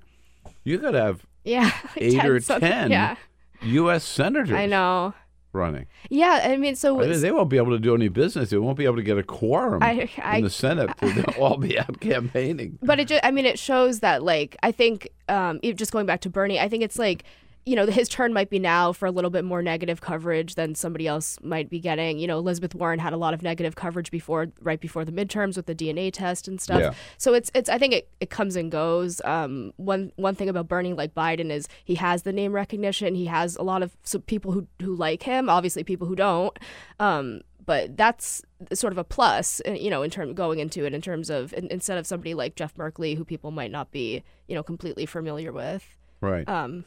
You 0.63 0.79
could 0.79 0.93
have 0.95 1.25
yeah 1.43 1.71
eight 1.97 2.23
or 2.25 2.39
something- 2.39 2.69
ten 2.69 2.91
yeah 2.91 3.15
U.S. 3.63 4.03
senators 4.03 4.51
I 4.51 4.65
know 4.65 5.13
running. 5.53 5.85
yeah 6.09 6.41
I 6.45 6.57
mean 6.57 6.75
so 6.75 6.99
I 7.01 7.07
mean, 7.07 7.21
they 7.21 7.31
won't 7.31 7.49
be 7.49 7.57
able 7.57 7.71
to 7.71 7.79
do 7.79 7.93
any 7.93 8.07
business. 8.07 8.49
They 8.49 8.57
won't 8.57 8.77
be 8.77 8.85
able 8.85 8.95
to 8.95 9.03
get 9.03 9.17
a 9.19 9.23
quorum 9.23 9.83
I- 9.83 10.09
I- 10.23 10.37
in 10.37 10.43
the 10.43 10.49
Senate. 10.49 10.89
They'll 10.99 11.23
all 11.39 11.57
be 11.57 11.77
out 11.77 11.99
campaigning. 11.99 12.79
but 12.81 12.99
it 12.99 13.07
just, 13.07 13.23
I 13.23 13.29
mean, 13.31 13.45
it 13.45 13.59
shows 13.59 13.99
that, 13.99 14.23
like, 14.23 14.57
I 14.63 14.71
think, 14.71 15.07
um, 15.29 15.59
just 15.75 15.91
going 15.91 16.07
back 16.07 16.21
to 16.21 16.29
Bernie, 16.29 16.59
I 16.59 16.67
think 16.67 16.81
it's 16.83 16.97
like, 16.97 17.23
you 17.65 17.75
know, 17.75 17.85
his 17.87 18.09
turn 18.09 18.33
might 18.33 18.49
be 18.49 18.59
now 18.59 18.91
for 18.91 19.05
a 19.05 19.11
little 19.11 19.29
bit 19.29 19.45
more 19.45 19.61
negative 19.61 20.01
coverage 20.01 20.55
than 20.55 20.75
somebody 20.75 21.07
else 21.07 21.37
might 21.41 21.69
be 21.69 21.79
getting. 21.79 22.19
You 22.19 22.27
know, 22.27 22.37
Elizabeth 22.37 22.75
Warren 22.75 22.99
had 22.99 23.13
a 23.13 23.17
lot 23.17 23.33
of 23.33 23.41
negative 23.41 23.75
coverage 23.75 24.11
before, 24.11 24.47
right 24.61 24.79
before 24.79 25.05
the 25.05 25.11
midterms 25.11 25.55
with 25.55 25.65
the 25.65 25.75
DNA 25.75 26.11
test 26.11 26.47
and 26.47 26.59
stuff. 26.59 26.81
Yeah. 26.81 26.93
So 27.17 27.33
it's, 27.33 27.51
it's, 27.53 27.69
I 27.69 27.77
think 27.77 27.93
it, 27.93 28.09
it 28.19 28.29
comes 28.29 28.55
and 28.55 28.71
goes. 28.71 29.21
Um, 29.25 29.73
one, 29.77 30.11
one 30.15 30.35
thing 30.35 30.49
about 30.49 30.67
Bernie, 30.67 30.93
like 30.93 31.13
Biden, 31.13 31.49
is 31.51 31.67
he 31.83 31.95
has 31.95 32.23
the 32.23 32.33
name 32.33 32.53
recognition. 32.53 33.15
He 33.15 33.25
has 33.25 33.55
a 33.55 33.63
lot 33.63 33.83
of 33.83 33.95
so 34.03 34.19
people 34.19 34.51
who, 34.51 34.67
who 34.81 34.95
like 34.95 35.23
him, 35.23 35.49
obviously 35.49 35.83
people 35.83 36.07
who 36.07 36.15
don't. 36.15 36.57
Um, 36.99 37.41
but 37.65 37.95
that's 37.95 38.41
sort 38.73 38.91
of 38.91 38.97
a 38.97 39.03
plus, 39.03 39.61
uh, 39.67 39.71
you 39.71 39.89
know, 39.89 40.03
in 40.03 40.09
term 40.09 40.33
going 40.33 40.59
into 40.59 40.85
it 40.85 40.93
in 40.93 41.01
terms 41.01 41.29
of 41.29 41.53
in, 41.53 41.67
instead 41.67 41.97
of 41.97 42.05
somebody 42.05 42.33
like 42.33 42.55
Jeff 42.55 42.75
Merkley, 42.75 43.15
who 43.15 43.23
people 43.23 43.51
might 43.51 43.71
not 43.71 43.91
be, 43.91 44.23
you 44.47 44.55
know, 44.55 44.63
completely 44.63 45.05
familiar 45.05 45.51
with. 45.51 45.97
Right. 46.21 46.47
Um, 46.47 46.85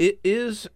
It 0.00 0.18
is 0.24 0.66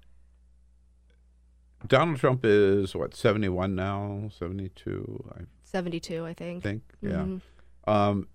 Donald 1.87 2.19
Trump 2.19 2.43
is 2.45 2.95
what 2.95 3.15
seventy 3.15 3.49
one 3.49 3.75
now, 3.75 4.29
seventy 4.39 4.69
two, 4.69 5.25
I 5.35 5.45
72, 5.63 6.27
I 6.27 6.35
think. 6.35 6.63
think. 6.63 6.83
Yeah. 7.01 7.11
Mhm. 7.25 7.41
Um, 7.87 8.29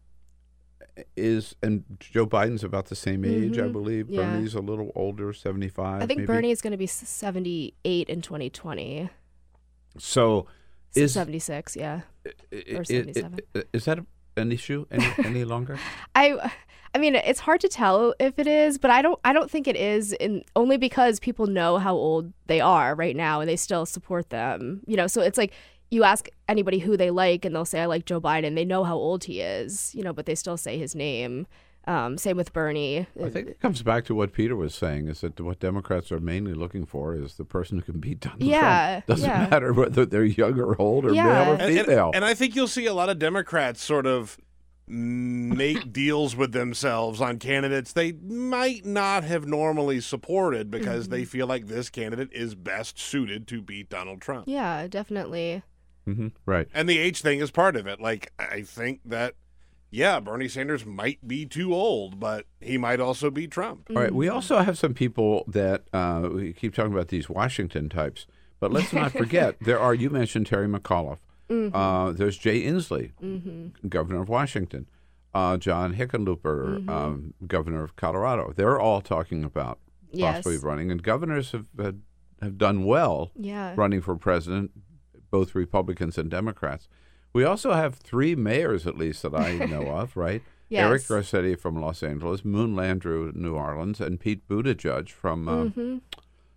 is 1.15 1.55
and 1.61 1.83
Joe 1.99 2.25
Biden's 2.25 2.63
about 2.63 2.87
the 2.87 2.95
same 2.95 3.23
age, 3.23 3.59
I 3.59 3.67
Mhm. 3.67 3.71
believe. 3.71 4.09
Yeah. 4.09 4.33
Bernie's 4.33 4.55
a 4.55 4.61
little 4.61 4.91
older, 4.95 5.31
seventy 5.31 5.69
five. 5.69 6.01
I 6.01 6.07
think 6.07 6.21
maybe. 6.21 6.25
Bernie 6.27 6.49
is 6.49 6.59
going 6.61 6.71
to 6.71 6.77
be 6.77 6.87
78 6.87 8.09
in 8.09 8.23
2020. 8.23 9.09
So 9.99 10.47
S- 10.95 10.97
is 10.97 11.13
76, 11.13 11.75
yeah. 11.75 12.01
i- 12.25 12.29
i- 12.51 12.75
or 12.77 12.83
77. 12.83 13.39
i- 13.55 13.63
Is 13.73 13.85
that 13.85 13.99
an 14.37 14.51
issue 14.51 14.85
any, 14.91 15.07
any 15.23 15.43
longer? 15.43 15.77
I 16.15 16.51
I 16.93 16.97
mean, 16.97 17.15
it's 17.15 17.39
hard 17.39 17.61
to 17.61 17.67
tell 17.67 18.15
if 18.19 18.39
it 18.39 18.47
is, 18.47 18.77
but 18.77 18.89
I 18.89 19.01
don't 19.01 19.19
I 19.23 19.33
don't 19.33 19.49
think 19.49 19.67
it 19.67 19.75
is 19.75 20.13
in 20.13 20.43
only 20.55 20.77
because 20.77 21.19
people 21.19 21.47
know 21.47 21.77
how 21.77 21.93
old 21.93 22.33
they 22.47 22.59
are 22.59 22.95
right 22.95 23.15
now 23.15 23.41
and 23.41 23.49
they 23.49 23.55
still 23.55 23.85
support 23.85 24.29
them. 24.29 24.81
You 24.87 24.97
know, 24.97 25.07
so 25.07 25.21
it's 25.21 25.37
like 25.37 25.53
you 25.91 26.03
ask 26.03 26.27
anybody 26.47 26.79
who 26.79 26.97
they 26.97 27.11
like 27.11 27.45
and 27.45 27.55
they'll 27.55 27.65
say 27.65 27.81
I 27.81 27.85
like 27.85 28.05
Joe 28.05 28.21
Biden. 28.21 28.55
They 28.55 28.65
know 28.65 28.83
how 28.83 28.95
old 28.95 29.23
he 29.23 29.41
is, 29.41 29.93
you 29.93 30.03
know, 30.03 30.13
but 30.13 30.25
they 30.25 30.35
still 30.35 30.57
say 30.57 30.77
his 30.77 30.95
name. 30.95 31.47
Um, 31.89 32.19
same 32.19 32.37
with 32.37 32.53
Bernie. 32.53 33.07
I 33.23 33.29
think 33.29 33.47
it 33.47 33.59
comes 33.59 33.81
back 33.81 34.05
to 34.05 34.13
what 34.15 34.31
Peter 34.31 34.55
was 34.55 34.75
saying: 34.75 35.07
is 35.07 35.21
that 35.21 35.39
what 35.39 35.59
Democrats 35.59 36.11
are 36.11 36.19
mainly 36.19 36.53
looking 36.53 36.85
for 36.85 37.15
is 37.15 37.35
the 37.35 37.45
person 37.45 37.77
who 37.79 37.83
can 37.91 37.99
beat 37.99 38.19
Donald 38.19 38.39
Trump. 38.41 38.51
Yeah, 38.51 38.89
Trump. 38.91 39.05
Doesn't 39.07 39.29
yeah. 39.29 39.47
matter 39.49 39.73
whether 39.73 40.05
they're 40.05 40.23
young 40.23 40.59
or 40.59 40.79
old 40.79 41.05
or 41.05 41.13
Yeah. 41.13 41.23
male 41.23 41.51
or 41.53 41.55
And, 41.55 41.89
and- 41.89 42.15
and 42.15 42.25
I 42.25 42.33
think 42.35 42.55
you'll 42.55 42.67
see 42.67 42.85
a 42.85 42.93
lot 42.93 43.09
of 43.09 43.17
Democrats 43.17 43.81
sort 43.83 44.05
of 44.05 44.37
make 44.87 45.91
deals 45.93 46.35
with 46.35 46.51
themselves 46.51 47.21
on 47.21 47.37
candidates 47.37 47.93
they 47.93 48.11
might 48.11 48.83
not 48.85 49.23
have 49.23 49.45
normally 49.47 49.99
supported 50.01 50.71
because 50.71 51.09
they 51.09 51.23
feel 51.25 51.45
like 51.47 51.67
this 51.67 51.89
candidate 51.89 52.29
is 52.31 52.55
best 52.55 52.97
suited 52.99 53.47
to 53.47 53.61
beat 53.61 53.89
Donald 53.89 54.19
Trump. 54.21 54.45
Yeah, 54.47 54.87
definitely. 54.87 55.61
hmm 56.05 56.29
Right. 56.45 56.67
And 56.73 56.87
the 56.89 56.97
age 56.97 57.21
thing 57.21 57.39
is 57.39 57.51
part 57.51 57.75
of 57.75 57.85
it. 57.87 57.99
Like, 58.01 58.31
I 58.39 58.61
think 58.61 59.01
that, 59.05 59.35
yeah, 59.91 60.19
Bernie 60.19 60.47
Sanders 60.47 60.85
might 60.85 61.27
be 61.27 61.45
too 61.45 61.73
old, 61.73 62.19
but 62.19 62.45
he 62.61 62.77
might 62.77 62.99
also 62.99 63.29
be 63.31 63.47
Trump. 63.47 63.87
All 63.89 63.95
right. 64.01 64.13
We 64.13 64.29
also 64.29 64.57
have 64.59 64.77
some 64.77 64.93
people 64.93 65.43
that 65.47 65.83
uh, 65.93 66.29
we 66.31 66.53
keep 66.53 66.73
talking 66.75 66.93
about 66.93 67.07
these 67.09 67.29
Washington 67.29 67.89
types, 67.89 68.27
but 68.59 68.71
let's 68.71 68.93
not 68.93 69.11
forget 69.11 69.57
there 69.61 69.79
are. 69.79 69.93
You 69.93 70.09
mentioned 70.09 70.47
Terry 70.47 70.67
McAuliffe. 70.67 71.19
Uh, 71.51 72.11
there's 72.11 72.37
Jay 72.37 72.61
Inslee, 72.61 73.11
governor 73.89 74.21
of 74.21 74.29
Washington. 74.29 74.87
Uh, 75.33 75.57
John 75.57 75.95
Hickenlooper, 75.95 76.87
um, 76.89 77.33
governor 77.47 77.83
of 77.83 77.95
Colorado. 77.95 78.51
They're 78.55 78.79
all 78.79 79.01
talking 79.01 79.43
about 79.43 79.79
Yes. 80.11 80.37
possibly 80.37 80.57
running, 80.57 80.89
and 80.91 81.03
governors 81.03 81.51
have 81.51 81.65
have, 81.79 81.95
have 82.41 82.57
done 82.57 82.83
well 82.83 83.31
Yeah. 83.35 83.73
running 83.75 84.01
for 84.01 84.15
president, 84.15 84.71
both 85.29 85.53
Republicans 85.53 86.17
and 86.17 86.29
Democrats. 86.31 86.87
We 87.33 87.43
also 87.43 87.73
have 87.73 87.95
three 87.95 88.35
mayors, 88.35 88.87
at 88.87 88.97
least 88.97 89.21
that 89.23 89.35
I 89.35 89.53
know 89.53 89.87
of, 89.99 90.17
right? 90.17 90.41
Yes. 90.69 90.85
Eric. 90.85 91.01
Garcetti 91.03 91.59
from 91.59 91.79
Los 91.81 92.03
Angeles, 92.03 92.45
Moon 92.45 92.75
Landrieu, 92.75 93.35
New 93.35 93.55
Orleans, 93.55 93.99
and 93.99 94.19
Pete 94.19 94.47
Buttigieg 94.47 95.09
from 95.09 95.47
uh, 95.47 95.55
Mm-hmm. 95.65 95.97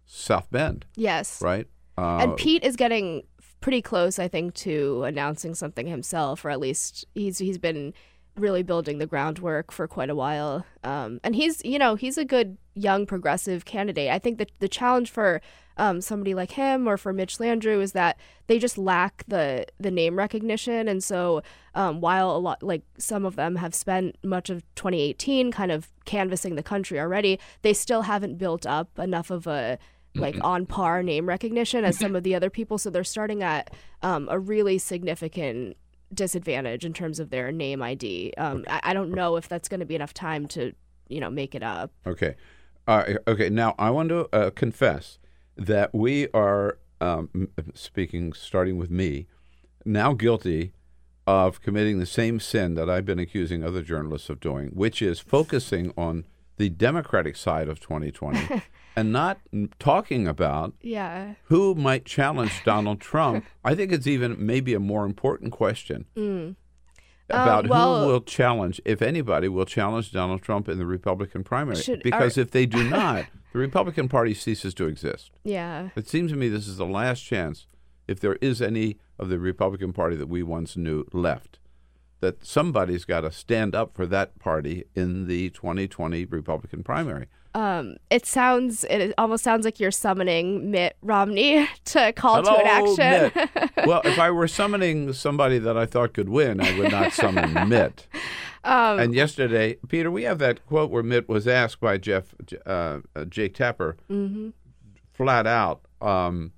South 0.06 0.50
Bend, 0.50 0.84
Yes. 0.96 1.40
right? 1.40 1.66
Uh, 1.96 2.18
And 2.18 2.36
Pete 2.36 2.64
is 2.64 2.76
getting 2.76 3.22
pretty 3.60 3.80
close, 3.80 4.18
I 4.18 4.28
think, 4.28 4.54
to 4.56 5.04
announcing 5.04 5.54
something 5.54 5.86
himself, 5.86 6.44
or 6.44 6.50
at 6.50 6.60
least 6.60 7.06
he's 7.14 7.38
he's 7.38 7.58
been 7.58 7.94
really 8.36 8.62
building 8.62 8.98
the 8.98 9.06
groundwork 9.06 9.70
for 9.70 9.86
quite 9.86 10.10
a 10.10 10.14
while. 10.14 10.64
Um, 10.84 11.20
and 11.22 11.34
he's 11.34 11.62
you 11.64 11.78
know 11.78 11.94
he's 11.94 12.18
a 12.18 12.24
good 12.24 12.56
young 12.74 13.06
progressive 13.06 13.64
candidate. 13.64 14.10
I 14.10 14.18
think 14.18 14.38
that 14.38 14.50
the 14.58 14.68
challenge 14.68 15.10
for 15.10 15.40
um, 15.76 16.00
somebody 16.00 16.34
like 16.34 16.52
him 16.52 16.88
or 16.88 16.96
for 16.96 17.12
Mitch 17.12 17.38
Landrieu 17.38 17.80
is 17.80 17.92
that 17.92 18.18
they 18.46 18.58
just 18.58 18.76
lack 18.78 19.24
the 19.28 19.66
the 19.78 19.90
name 19.90 20.16
recognition, 20.16 20.88
and 20.88 21.02
so 21.02 21.42
um, 21.74 22.00
while 22.00 22.30
a 22.30 22.38
lot 22.38 22.62
like 22.62 22.82
some 22.98 23.24
of 23.24 23.36
them 23.36 23.56
have 23.56 23.74
spent 23.74 24.16
much 24.22 24.50
of 24.50 24.62
2018 24.74 25.50
kind 25.52 25.72
of 25.72 25.88
canvassing 26.04 26.56
the 26.56 26.62
country 26.62 26.98
already, 27.00 27.38
they 27.62 27.72
still 27.72 28.02
haven't 28.02 28.36
built 28.36 28.66
up 28.66 28.98
enough 28.98 29.30
of 29.30 29.46
a 29.46 29.78
like 30.14 30.36
on 30.42 30.66
par 30.66 31.02
name 31.02 31.26
recognition 31.26 31.84
as 31.84 31.98
some 32.00 32.14
of 32.14 32.22
the 32.22 32.34
other 32.34 32.50
people. 32.50 32.78
So 32.78 32.90
they're 32.90 33.04
starting 33.04 33.42
at 33.42 33.72
um, 34.02 34.28
a 34.30 34.38
really 34.38 34.78
significant 34.78 35.76
disadvantage 36.12 36.84
in 36.84 36.92
terms 36.92 37.18
of 37.18 37.30
their 37.30 37.50
name 37.52 37.82
ID. 37.82 38.34
Um, 38.36 38.64
I, 38.68 38.80
I 38.84 38.92
don't 38.94 39.10
know 39.10 39.36
if 39.36 39.48
that's 39.48 39.68
going 39.68 39.80
to 39.80 39.86
be 39.86 39.94
enough 39.94 40.12
time 40.12 40.46
to, 40.48 40.72
you 41.08 41.20
know, 41.20 41.30
make 41.30 41.54
it 41.54 41.62
up. 41.62 41.90
Okay. 42.06 42.36
Uh, 42.86 43.14
okay. 43.26 43.48
Now, 43.48 43.74
I 43.78 43.90
want 43.90 44.08
to 44.10 44.28
uh, 44.32 44.50
confess 44.50 45.18
that 45.56 45.94
we 45.94 46.28
are, 46.32 46.78
um, 47.00 47.48
speaking, 47.74 48.32
starting 48.32 48.76
with 48.76 48.90
me, 48.90 49.26
now 49.84 50.12
guilty 50.12 50.72
of 51.26 51.60
committing 51.60 51.98
the 51.98 52.06
same 52.06 52.40
sin 52.40 52.74
that 52.74 52.90
I've 52.90 53.04
been 53.06 53.18
accusing 53.18 53.62
other 53.62 53.82
journalists 53.82 54.28
of 54.28 54.40
doing, 54.40 54.68
which 54.70 55.00
is 55.02 55.20
focusing 55.20 55.92
on 55.96 56.24
the 56.56 56.68
Democratic 56.68 57.36
side 57.36 57.68
of 57.68 57.80
2020 57.80 58.62
and 58.96 59.12
not 59.12 59.38
mm, 59.54 59.70
talking 59.78 60.26
about 60.28 60.74
Yeah. 60.80 61.34
who 61.44 61.74
might 61.74 62.04
challenge 62.04 62.62
Donald 62.64 63.00
Trump. 63.10 63.44
I 63.64 63.74
think 63.74 63.92
it's 63.92 64.06
even 64.06 64.36
maybe 64.44 64.74
a 64.74 64.80
more 64.80 65.04
important 65.04 65.52
question 65.52 66.06
about 67.30 67.64
Uh, 67.66 67.68
well- 67.68 68.00
who 68.02 68.06
will 68.08 68.20
challenge, 68.20 68.80
if 68.84 69.00
anybody 69.00 69.48
will 69.48 69.64
challenge 69.64 70.12
Donald 70.12 70.42
Trump 70.42 70.68
in 70.68 70.78
the 70.78 70.86
Republican 70.86 71.42
primary. 71.44 71.76
Should- 71.76 72.02
because 72.02 72.36
are- 72.36 72.42
if 72.42 72.50
they 72.50 72.66
do 72.66 72.82
not, 72.90 73.26
the 73.52 73.58
Republican 73.58 74.08
Party 74.08 74.34
ceases 74.34 74.74
to 74.74 74.86
exist. 74.86 75.30
Yeah. 75.44 75.90
It 75.94 76.08
seems 76.08 76.30
to 76.32 76.36
me 76.36 76.48
this 76.48 76.66
is 76.66 76.78
the 76.78 76.86
last 76.86 77.20
chance, 77.20 77.66
if 78.08 78.18
there 78.18 78.36
is 78.36 78.62
any 78.62 78.98
of 79.18 79.28
the 79.28 79.38
Republican 79.38 79.92
Party 79.92 80.16
that 80.16 80.28
we 80.28 80.42
once 80.42 80.76
knew 80.76 81.04
left, 81.12 81.58
that 82.20 82.44
somebody's 82.44 83.04
got 83.04 83.22
to 83.22 83.32
stand 83.32 83.74
up 83.74 83.94
for 83.94 84.06
that 84.06 84.38
party 84.38 84.84
in 84.94 85.26
the 85.26 85.50
2020 85.50 86.24
Republican 86.26 86.82
primary. 86.82 87.26
Um, 87.54 87.96
it 88.08 88.24
sounds, 88.24 88.84
it 88.84 89.12
almost 89.18 89.44
sounds 89.44 89.66
like 89.66 89.78
you're 89.78 89.90
summoning 89.90 90.70
Mitt 90.70 90.96
Romney 91.02 91.68
to 91.86 92.12
call 92.14 92.42
to 92.42 92.50
an 92.50 92.60
Hello, 92.64 92.96
action. 92.96 93.48
Mitt. 93.54 93.70
well, 93.86 94.00
if 94.04 94.18
I 94.18 94.30
were 94.30 94.48
summoning 94.48 95.12
somebody 95.12 95.58
that 95.58 95.76
I 95.76 95.84
thought 95.84 96.14
could 96.14 96.30
win, 96.30 96.60
I 96.60 96.78
would 96.78 96.90
not 96.90 97.12
summon 97.12 97.52
Mitt. 97.68 98.06
Um, 98.64 98.98
and 99.00 99.14
yesterday, 99.14 99.76
Peter, 99.88 100.10
we 100.10 100.22
have 100.22 100.38
that 100.38 100.64
quote 100.66 100.90
where 100.90 101.02
Mitt 101.02 101.28
was 101.28 101.48
asked 101.48 101.80
by 101.80 101.98
Jeff 101.98 102.34
uh, 102.66 102.98
uh, 103.16 103.24
Jake 103.24 103.54
Tapper, 103.54 103.96
Mm-hmm. 104.10 104.50
flat 105.12 105.46
out. 105.46 105.80
Um, 106.00 106.52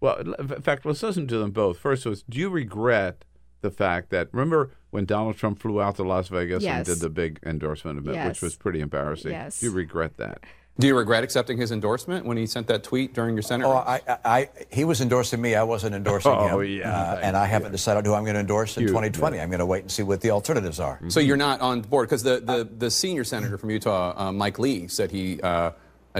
well, 0.00 0.16
in 0.38 0.62
fact, 0.62 0.84
let's 0.84 1.02
listen 1.02 1.26
to 1.28 1.38
them 1.38 1.50
both. 1.52 1.78
First 1.78 2.04
was, 2.06 2.22
do 2.28 2.38
you 2.38 2.50
regret 2.50 3.24
the 3.62 3.70
fact 3.70 4.10
that 4.10 4.28
remember 4.32 4.70
when 4.90 5.06
Donald 5.06 5.36
Trump 5.36 5.58
flew 5.58 5.80
out 5.80 5.96
to 5.96 6.02
Las 6.02 6.28
Vegas 6.28 6.62
Yes. 6.62 6.76
and 6.76 6.86
did 6.86 7.02
the 7.02 7.08
big 7.10 7.38
endorsement 7.44 7.98
of 7.98 8.06
it, 8.08 8.26
which 8.26 8.42
was 8.42 8.56
pretty 8.56 8.80
embarrassing? 8.80 9.32
Yes. 9.32 9.60
Do 9.60 9.66
you 9.66 9.72
regret 9.72 10.18
that? 10.18 10.40
Do 10.78 10.86
you 10.86 10.94
regret 10.96 11.24
accepting 11.24 11.56
his 11.56 11.72
endorsement 11.72 12.26
when 12.26 12.36
he 12.36 12.44
sent 12.46 12.66
that 12.66 12.82
tweet 12.82 13.14
during 13.14 13.34
your 13.34 13.42
Senate 13.42 13.64
Oh, 13.66 13.76
race? 13.76 14.02
I, 14.06 14.12
I, 14.12 14.18
I, 14.40 14.48
he 14.70 14.84
was 14.84 15.00
endorsing 15.00 15.40
me. 15.40 15.54
I 15.54 15.62
wasn't 15.62 15.94
endorsing 15.94 16.32
Oh, 16.34 16.60
him. 16.60 16.78
yeah, 16.80 16.90
Uh, 17.12 17.20
and 17.22 17.34
I 17.34 17.46
haven't 17.46 17.72
decided 17.72 18.04
who 18.04 18.12
I'm 18.12 18.24
going 18.24 18.34
to 18.34 18.40
endorse 18.40 18.76
in 18.76 18.82
You- 18.82 18.88
2020. 18.88 19.40
I'm 19.40 19.48
going 19.48 19.60
to 19.60 19.66
wait 19.66 19.82
and 19.82 19.90
see 19.90 20.02
what 20.02 20.20
the 20.20 20.32
alternatives 20.32 20.78
are. 20.78 21.00
So 21.08 21.18
you're 21.20 21.38
not 21.38 21.62
on 21.62 21.80
board 21.80 22.08
because 22.08 22.22
the, 22.22 22.40
the, 22.40 22.68
the 22.78 22.90
senior 22.90 23.24
senator 23.24 23.56
from 23.56 23.70
Utah, 23.70 24.12
uh, 24.16 24.32
Mike 24.32 24.58
Lee, 24.58 24.86
said 24.86 25.10
he 25.10 25.40
uh, 25.40 25.70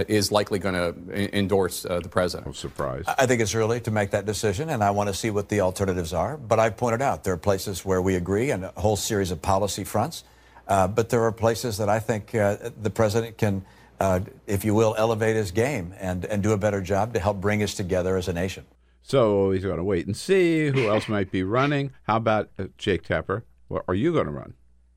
is 0.07 0.31
likely 0.31 0.57
going 0.57 0.73
to 0.73 1.37
endorse 1.37 1.85
uh, 1.85 1.99
the 1.99 2.09
president. 2.09 2.47
I'm 2.47 2.53
surprised. 2.55 3.07
I 3.09 3.27
think 3.27 3.41
it's 3.41 3.53
early 3.53 3.79
to 3.81 3.91
make 3.91 4.09
that 4.11 4.25
decision, 4.25 4.71
and 4.71 4.83
I 4.83 4.89
want 4.89 5.07
to 5.09 5.13
see 5.13 5.29
what 5.29 5.49
the 5.49 5.61
alternatives 5.61 6.13
are. 6.13 6.35
But 6.35 6.59
I've 6.59 6.77
pointed 6.77 7.03
out 7.03 7.23
there 7.23 7.33
are 7.33 7.37
places 7.37 7.85
where 7.85 8.01
we 8.01 8.15
agree 8.15 8.49
and 8.49 8.65
a 8.65 8.71
whole 8.75 8.95
series 8.95 9.29
of 9.29 9.39
policy 9.39 9.83
fronts. 9.83 10.23
Uh, 10.67 10.87
but 10.87 11.09
there 11.09 11.23
are 11.23 11.31
places 11.31 11.77
that 11.77 11.89
I 11.89 11.99
think 11.99 12.33
uh, 12.33 12.57
the 12.81 12.89
president 12.89 13.37
can, 13.37 13.63
uh, 13.99 14.19
if 14.45 14.63
you 14.63 14.73
will, 14.73 14.95
elevate 14.97 15.35
his 15.35 15.51
game 15.51 15.93
and, 15.99 16.25
and 16.25 16.43
do 16.43 16.51
a 16.51 16.57
better 16.57 16.81
job 16.81 17.13
to 17.13 17.19
help 17.19 17.41
bring 17.41 17.63
us 17.63 17.73
together 17.73 18.17
as 18.17 18.27
a 18.27 18.33
nation. 18.33 18.65
So 19.01 19.51
he's 19.51 19.63
going 19.63 19.77
to 19.77 19.83
wait 19.83 20.05
and 20.05 20.15
see 20.15 20.67
who 20.67 20.89
else 20.89 21.07
might 21.07 21.31
be 21.31 21.43
running. 21.43 21.91
How 22.03 22.17
about 22.17 22.49
uh, 22.59 22.65
Jake 22.77 23.03
Tapper? 23.03 23.45
Well, 23.69 23.83
are 23.87 23.95
you 23.95 24.11
going 24.13 24.25
to 24.25 24.31
run? 24.31 24.53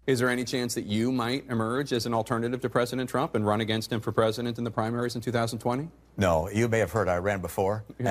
Is 0.06 0.18
there 0.18 0.28
any 0.28 0.44
chance 0.44 0.74
that 0.74 0.86
you 0.86 1.12
might 1.12 1.48
emerge 1.48 1.92
as 1.92 2.06
an 2.06 2.14
alternative 2.14 2.60
to 2.62 2.68
President 2.68 3.08
Trump 3.08 3.36
and 3.36 3.46
run 3.46 3.60
against 3.60 3.92
him 3.92 4.00
for 4.00 4.10
president 4.10 4.58
in 4.58 4.64
the 4.64 4.70
primaries 4.70 5.14
in 5.14 5.20
2020? 5.20 5.88
No, 6.16 6.48
you 6.50 6.66
may 6.66 6.80
have 6.80 6.90
heard 6.90 7.08
I 7.08 7.18
ran 7.18 7.40
before. 7.40 7.84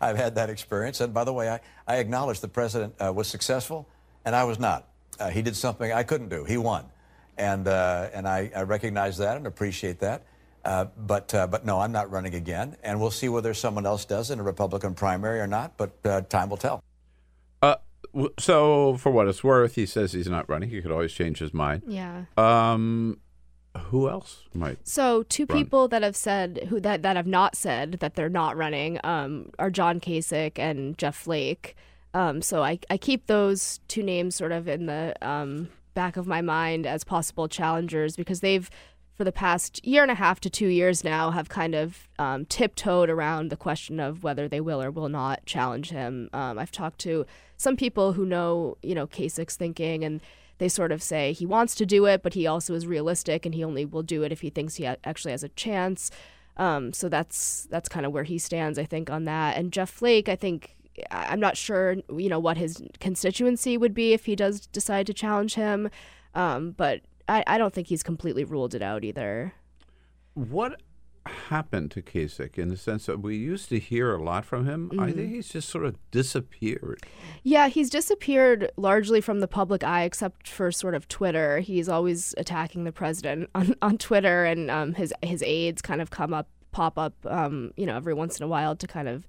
I've 0.00 0.16
had 0.16 0.34
that 0.34 0.50
experience. 0.50 1.00
And 1.00 1.14
by 1.14 1.22
the 1.22 1.32
way, 1.32 1.50
I, 1.50 1.60
I 1.86 1.98
acknowledge 1.98 2.40
the 2.40 2.48
president 2.48 2.94
uh, 2.98 3.12
was 3.12 3.28
successful, 3.28 3.88
and 4.24 4.34
I 4.34 4.42
was 4.42 4.58
not. 4.58 4.88
Uh, 5.20 5.30
he 5.30 5.42
did 5.42 5.54
something 5.54 5.92
I 5.92 6.02
couldn't 6.02 6.30
do. 6.30 6.44
He 6.44 6.56
won. 6.56 6.86
And, 7.36 7.66
uh, 7.68 8.08
and 8.12 8.26
I, 8.28 8.50
I 8.54 8.62
recognize 8.62 9.18
that 9.18 9.36
and 9.36 9.46
appreciate 9.46 10.00
that. 10.00 10.24
Uh, 10.64 10.86
but, 10.96 11.34
uh, 11.34 11.46
but 11.46 11.66
no, 11.66 11.80
I'm 11.80 11.92
not 11.92 12.10
running 12.10 12.34
again. 12.34 12.76
And 12.82 13.00
we'll 13.00 13.10
see 13.10 13.28
whether 13.28 13.52
someone 13.52 13.84
else 13.86 14.04
does 14.04 14.30
in 14.30 14.40
a 14.40 14.42
Republican 14.42 14.94
primary 14.94 15.40
or 15.40 15.46
not, 15.46 15.76
but 15.76 15.92
uh, 16.04 16.22
time 16.22 16.48
will 16.48 16.56
tell. 16.56 16.82
Uh, 17.60 17.76
so 18.38 18.96
for 18.96 19.10
what 19.12 19.26
it's 19.28 19.44
worth, 19.44 19.74
he 19.74 19.84
says 19.86 20.12
he's 20.12 20.28
not 20.28 20.48
running. 20.48 20.70
He 20.70 20.80
could 20.80 20.90
always 20.90 21.12
change 21.12 21.38
his 21.38 21.52
mind. 21.52 21.82
yeah. 21.86 22.24
Um, 22.36 23.18
Who 23.90 24.08
else 24.08 24.44
might? 24.54 24.86
So 24.86 25.24
two 25.24 25.46
run? 25.48 25.58
people 25.58 25.88
that 25.88 26.02
have 26.02 26.14
said 26.16 26.66
who 26.68 26.78
that 26.80 27.02
that 27.02 27.16
have 27.16 27.26
not 27.26 27.56
said 27.56 27.94
that 28.00 28.14
they're 28.14 28.28
not 28.28 28.56
running 28.56 29.00
um, 29.02 29.50
are 29.58 29.70
John 29.70 29.98
Kasich 30.00 30.58
and 30.58 30.96
Jeff 30.96 31.16
Flake. 31.16 31.74
Um, 32.14 32.40
so 32.40 32.62
I 32.62 32.78
I 32.88 32.96
keep 32.96 33.26
those 33.26 33.80
two 33.88 34.02
names 34.04 34.36
sort 34.36 34.52
of 34.52 34.68
in 34.68 34.86
the 34.86 35.14
um, 35.20 35.68
back 35.94 36.16
of 36.16 36.26
my 36.26 36.42
mind 36.42 36.86
as 36.86 37.04
possible 37.04 37.48
challengers 37.48 38.16
because 38.16 38.40
they've 38.40 38.70
for 39.14 39.24
the 39.24 39.32
past 39.32 39.84
year 39.86 40.02
and 40.02 40.10
a 40.10 40.16
half 40.16 40.40
to 40.40 40.50
two 40.50 40.66
years 40.66 41.04
now 41.04 41.30
have 41.30 41.48
kind 41.48 41.74
of 41.74 42.08
um, 42.18 42.44
tiptoed 42.46 43.08
around 43.08 43.48
the 43.48 43.56
question 43.56 44.00
of 44.00 44.24
whether 44.24 44.48
they 44.48 44.60
will 44.60 44.82
or 44.82 44.90
will 44.90 45.08
not 45.08 45.46
challenge 45.46 45.90
him. 45.90 46.28
Um, 46.32 46.58
I've 46.58 46.72
talked 46.72 46.98
to 47.00 47.24
some 47.56 47.76
people 47.76 48.14
who 48.14 48.26
know, 48.26 48.76
you 48.82 48.94
know, 48.94 49.06
Kasich's 49.06 49.56
thinking, 49.56 50.04
and 50.04 50.20
they 50.58 50.68
sort 50.68 50.90
of 50.90 51.02
say 51.02 51.32
he 51.32 51.46
wants 51.46 51.76
to 51.76 51.86
do 51.86 52.06
it, 52.06 52.22
but 52.22 52.34
he 52.34 52.46
also 52.46 52.74
is 52.74 52.86
realistic, 52.86 53.46
and 53.46 53.54
he 53.54 53.62
only 53.62 53.84
will 53.84 54.02
do 54.02 54.24
it 54.24 54.32
if 54.32 54.40
he 54.40 54.50
thinks 54.50 54.76
he 54.76 54.84
ha- 54.84 54.96
actually 55.04 55.30
has 55.30 55.44
a 55.44 55.48
chance. 55.50 56.10
Um, 56.56 56.92
so 56.92 57.08
that's 57.08 57.66
that's 57.70 57.88
kind 57.88 58.04
of 58.04 58.12
where 58.12 58.24
he 58.24 58.38
stands, 58.38 58.78
I 58.78 58.84
think, 58.84 59.10
on 59.10 59.24
that. 59.24 59.56
And 59.56 59.72
Jeff 59.72 59.90
Flake, 59.90 60.28
I 60.28 60.36
think. 60.36 60.76
I- 61.10 61.26
I'm 61.32 61.40
not 61.40 61.56
sure, 61.56 61.96
you 62.16 62.28
know, 62.28 62.38
what 62.38 62.56
his 62.56 62.82
constituency 63.00 63.76
would 63.76 63.94
be 63.94 64.12
if 64.12 64.26
he 64.26 64.36
does 64.36 64.66
decide 64.66 65.06
to 65.06 65.14
challenge 65.14 65.54
him, 65.54 65.90
um, 66.34 66.72
but 66.72 67.00
I, 67.28 67.42
I 67.46 67.58
don't 67.58 67.72
think 67.74 67.86
he's 67.88 68.02
completely 68.02 68.44
ruled 68.44 68.74
it 68.74 68.82
out 68.82 69.04
either. 69.04 69.54
What 70.34 70.80
happened 71.48 71.90
to 71.92 72.02
Kasich 72.02 72.58
in 72.58 72.68
the 72.68 72.76
sense 72.76 73.06
that 73.06 73.20
we 73.22 73.36
used 73.36 73.70
to 73.70 73.78
hear 73.78 74.14
a 74.14 74.22
lot 74.22 74.44
from 74.44 74.66
him? 74.66 74.90
I 74.92 74.94
Mm-hmm. 75.06 75.12
think 75.18 75.30
he's 75.32 75.48
just 75.48 75.68
sort 75.70 75.86
of 75.86 75.96
disappeared. 76.10 77.02
Yeah, 77.42 77.68
he's 77.68 77.88
disappeared 77.88 78.70
largely 78.76 79.20
from 79.22 79.40
the 79.40 79.48
public 79.48 79.82
eye, 79.82 80.02
except 80.02 80.48
for 80.48 80.70
sort 80.70 80.94
of 80.94 81.08
Twitter. 81.08 81.60
He's 81.60 81.88
always 81.88 82.34
attacking 82.36 82.84
the 82.84 82.92
president 82.92 83.48
on, 83.54 83.74
on 83.80 83.96
Twitter, 83.96 84.44
and 84.44 84.70
um, 84.70 84.94
his 84.94 85.14
his 85.22 85.42
aides 85.42 85.80
kind 85.80 86.02
of 86.02 86.10
come 86.10 86.34
up, 86.34 86.48
pop 86.72 86.98
up, 86.98 87.14
um, 87.26 87.72
you 87.76 87.86
know, 87.86 87.96
every 87.96 88.12
once 88.14 88.36
in 88.38 88.44
a 88.44 88.48
while 88.48 88.76
to 88.76 88.86
kind 88.86 89.08
of 89.08 89.26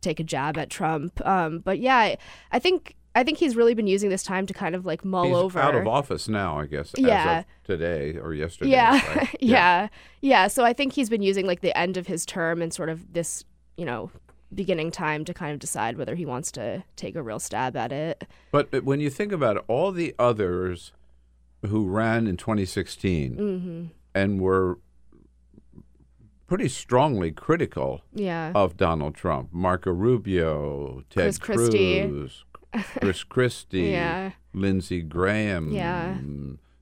take 0.00 0.20
a 0.20 0.24
jab 0.24 0.56
at 0.58 0.70
Trump. 0.70 1.24
Um, 1.26 1.58
but 1.60 1.78
yeah, 1.78 1.96
I, 1.96 2.18
I 2.52 2.58
think 2.58 2.96
I 3.14 3.24
think 3.24 3.38
he's 3.38 3.56
really 3.56 3.74
been 3.74 3.88
using 3.88 4.08
this 4.08 4.22
time 4.22 4.46
to 4.46 4.54
kind 4.54 4.74
of 4.74 4.86
like 4.86 5.04
mull 5.04 5.24
he's 5.24 5.34
over. 5.36 5.58
out 5.58 5.74
of 5.74 5.86
office 5.86 6.28
now, 6.28 6.58
I 6.58 6.66
guess, 6.66 6.92
Yeah. 6.96 7.30
as 7.30 7.38
of 7.44 7.46
today 7.64 8.16
or 8.18 8.32
yesterday. 8.34 8.70
Yeah, 8.70 9.16
right? 9.16 9.36
yeah, 9.40 9.88
yeah. 10.20 10.46
So 10.46 10.64
I 10.64 10.72
think 10.72 10.92
he's 10.92 11.10
been 11.10 11.22
using 11.22 11.46
like 11.46 11.60
the 11.60 11.76
end 11.76 11.96
of 11.96 12.06
his 12.06 12.24
term 12.24 12.62
and 12.62 12.72
sort 12.72 12.88
of 12.88 13.12
this, 13.12 13.44
you 13.76 13.84
know, 13.84 14.10
beginning 14.54 14.90
time 14.92 15.24
to 15.24 15.34
kind 15.34 15.52
of 15.52 15.58
decide 15.58 15.96
whether 15.98 16.14
he 16.14 16.24
wants 16.26 16.50
to 16.52 16.82
take 16.96 17.16
a 17.16 17.22
real 17.22 17.38
stab 17.40 17.76
at 17.76 17.90
it. 17.92 18.24
But 18.52 18.70
but 18.70 18.84
when 18.84 19.00
you 19.00 19.10
think 19.10 19.32
about 19.32 19.56
it, 19.56 19.64
all 19.68 19.90
the 19.92 20.14
others 20.18 20.92
who 21.66 21.86
ran 21.88 22.26
in 22.26 22.36
2016 22.36 23.36
Mm-hmm. 23.36 23.84
and 24.14 24.40
were 24.40 24.78
pretty 26.50 26.68
strongly 26.68 27.30
critical 27.30 28.02
Yeah. 28.12 28.50
of 28.56 28.76
Donald 28.76 29.14
Trump, 29.14 29.50
Marco 29.52 29.92
Rubio, 29.92 31.04
Ted 31.08 31.22
Chris 31.24 31.38
Christie. 31.38 32.02
Cruz, 32.08 32.44
Chris 33.00 33.22
Christie, 33.22 33.80
Yeah. 33.92 34.32
Lindsey 34.52 35.00
Graham. 35.00 35.70
Yeah. 35.70 36.16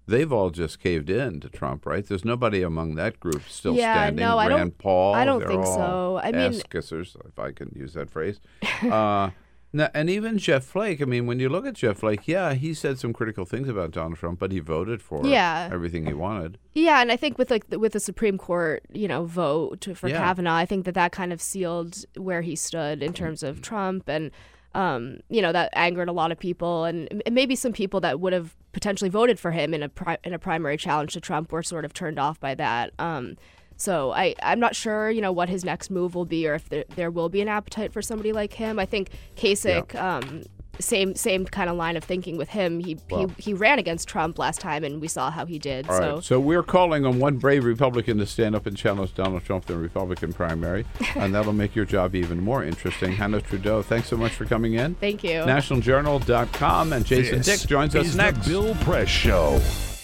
They've 0.06 0.32
all 0.32 0.48
just 0.48 0.80
caved 0.80 1.10
in 1.10 1.40
to 1.40 1.50
Trump, 1.50 1.84
right? 1.84 2.02
There's 2.06 2.24
nobody 2.24 2.62
among 2.62 2.94
that 2.94 3.20
group 3.20 3.42
still 3.46 3.74
Yeah, 3.74 3.92
standing. 4.06 4.24
no, 4.24 4.38
I 4.38 4.48
don't- 4.48 4.78
Paul. 4.78 5.14
I 5.14 5.26
don't 5.26 5.46
think 5.46 5.66
so. 5.66 6.18
I 6.24 6.32
mean- 6.32 6.40
ass-kissers, 6.54 7.14
if 7.28 7.38
I 7.38 7.52
can 7.52 7.70
use 7.76 7.92
that 7.92 8.08
phrase. 8.08 8.40
uh, 8.90 9.28
now, 9.72 9.88
and 9.94 10.08
even 10.08 10.38
Jeff 10.38 10.64
Flake. 10.64 11.02
I 11.02 11.04
mean, 11.04 11.26
when 11.26 11.38
you 11.40 11.48
look 11.48 11.66
at 11.66 11.74
Jeff 11.74 11.98
Flake, 11.98 12.26
yeah, 12.26 12.54
he 12.54 12.72
said 12.74 12.98
some 12.98 13.12
critical 13.12 13.44
things 13.44 13.68
about 13.68 13.90
Donald 13.90 14.16
Trump, 14.18 14.38
but 14.38 14.50
he 14.52 14.60
voted 14.60 15.02
for 15.02 15.26
Yeah. 15.26 15.68
everything 15.72 16.06
he 16.06 16.12
wanted. 16.14 16.58
Yeah, 16.74 17.00
and 17.02 17.12
I 17.12 17.16
think 17.16 17.38
with 17.38 17.50
like 17.50 17.68
the, 17.68 17.78
with 17.78 17.92
the 17.92 18.00
Supreme 18.00 18.38
Court, 18.38 18.82
you 18.92 19.08
know, 19.08 19.24
vote 19.24 19.86
for 19.94 20.08
Yeah. 20.08 20.18
Kavanaugh, 20.18 20.54
I 20.56 20.66
think 20.66 20.84
that 20.86 20.94
that 20.94 21.12
kind 21.12 21.32
of 21.32 21.40
sealed 21.42 22.04
where 22.16 22.42
he 22.42 22.56
stood 22.56 23.02
in 23.02 23.12
terms 23.12 23.42
of 23.42 23.60
Trump, 23.60 24.08
and 24.08 24.30
um, 24.74 25.20
you 25.30 25.40
know 25.42 25.50
that 25.52 25.70
angered 25.72 26.08
a 26.08 26.12
lot 26.12 26.30
of 26.30 26.38
people, 26.38 26.84
and 26.84 27.22
maybe 27.30 27.56
some 27.56 27.72
people 27.72 28.00
that 28.00 28.20
would 28.20 28.32
have 28.32 28.54
potentially 28.72 29.08
voted 29.10 29.38
for 29.40 29.50
him 29.50 29.72
in 29.74 29.82
a 29.82 29.88
pri- 29.88 30.18
in 30.24 30.32
a 30.34 30.38
primary 30.38 30.76
challenge 30.76 31.14
to 31.14 31.20
Trump 31.20 31.50
were 31.52 31.62
sort 31.62 31.84
of 31.84 31.92
turned 31.94 32.18
off 32.18 32.38
by 32.38 32.54
that. 32.54 32.92
Um, 32.98 33.36
so 33.78 34.12
I 34.12 34.34
I'm 34.42 34.60
not 34.60 34.76
sure, 34.76 35.10
you 35.10 35.22
know, 35.22 35.32
what 35.32 35.48
his 35.48 35.64
next 35.64 35.90
move 35.90 36.14
will 36.14 36.26
be, 36.26 36.46
or 36.46 36.54
if 36.54 36.68
there, 36.68 36.84
there 36.96 37.10
will 37.10 37.30
be 37.30 37.40
an 37.40 37.48
appetite 37.48 37.92
for 37.92 38.02
somebody 38.02 38.32
like 38.32 38.52
him. 38.52 38.78
I 38.78 38.84
think 38.84 39.08
Kasich. 39.36 39.94
Um, 39.94 40.42
same 40.80 41.14
same 41.14 41.44
kind 41.44 41.68
of 41.68 41.76
line 41.76 41.96
of 41.96 42.04
thinking 42.04 42.36
with 42.36 42.50
him. 42.50 42.78
He, 42.80 42.98
Well- 43.10 43.28
he 43.36 43.42
he 43.48 43.54
ran 43.54 43.78
against 43.78 44.08
Trump 44.08 44.38
last 44.38 44.60
time, 44.60 44.84
and 44.84 45.00
we 45.00 45.08
saw 45.08 45.30
how 45.30 45.44
he 45.46 45.58
did. 45.58 45.88
All 45.88 45.96
so 45.96 46.14
right. 46.14 46.24
So 46.24 46.40
we're 46.40 46.62
calling 46.62 47.04
on 47.04 47.18
one 47.18 47.38
brave 47.38 47.64
Republican 47.64 48.18
to 48.18 48.26
stand 48.26 48.54
up 48.54 48.66
and 48.66 48.76
challenge 48.76 49.14
Donald 49.14 49.44
Trump 49.44 49.68
in 49.68 49.76
the 49.76 49.82
Republican 49.82 50.32
primary, 50.32 50.84
and 51.16 51.34
that'll 51.34 51.52
make 51.52 51.74
your 51.74 51.84
job 51.84 52.14
even 52.14 52.40
more 52.40 52.62
interesting. 52.64 53.12
Hanna 53.12 53.40
Trudo, 53.40 53.82
thanks 53.82 54.08
so 54.08 54.16
much 54.16 54.32
for 54.32 54.44
coming 54.44 54.74
in. 54.74 54.94
Thank 54.96 55.24
you. 55.24 55.40
NationalJournal.com 55.40 56.92
and 56.92 57.04
Jason 57.04 57.38
This 57.38 57.60
Dick 57.60 57.68
joins 57.68 57.96
us 57.96 58.14
next. 58.14 58.44
The 58.44 58.50
Bill 58.50 58.74
Press 58.76 59.08
Show. 59.08 59.60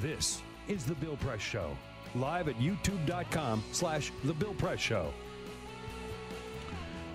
This 0.00 0.42
is 0.68 0.84
The 0.84 0.94
Bill 0.94 1.16
Press 1.16 1.40
Show. 1.40 1.76
Live 2.14 2.48
at 2.48 2.56
youtube.com 2.56 3.64
slash 3.72 4.12
The 4.24 4.34
Bill 4.34 4.52
Press 4.54 4.78
Show. 4.78 5.12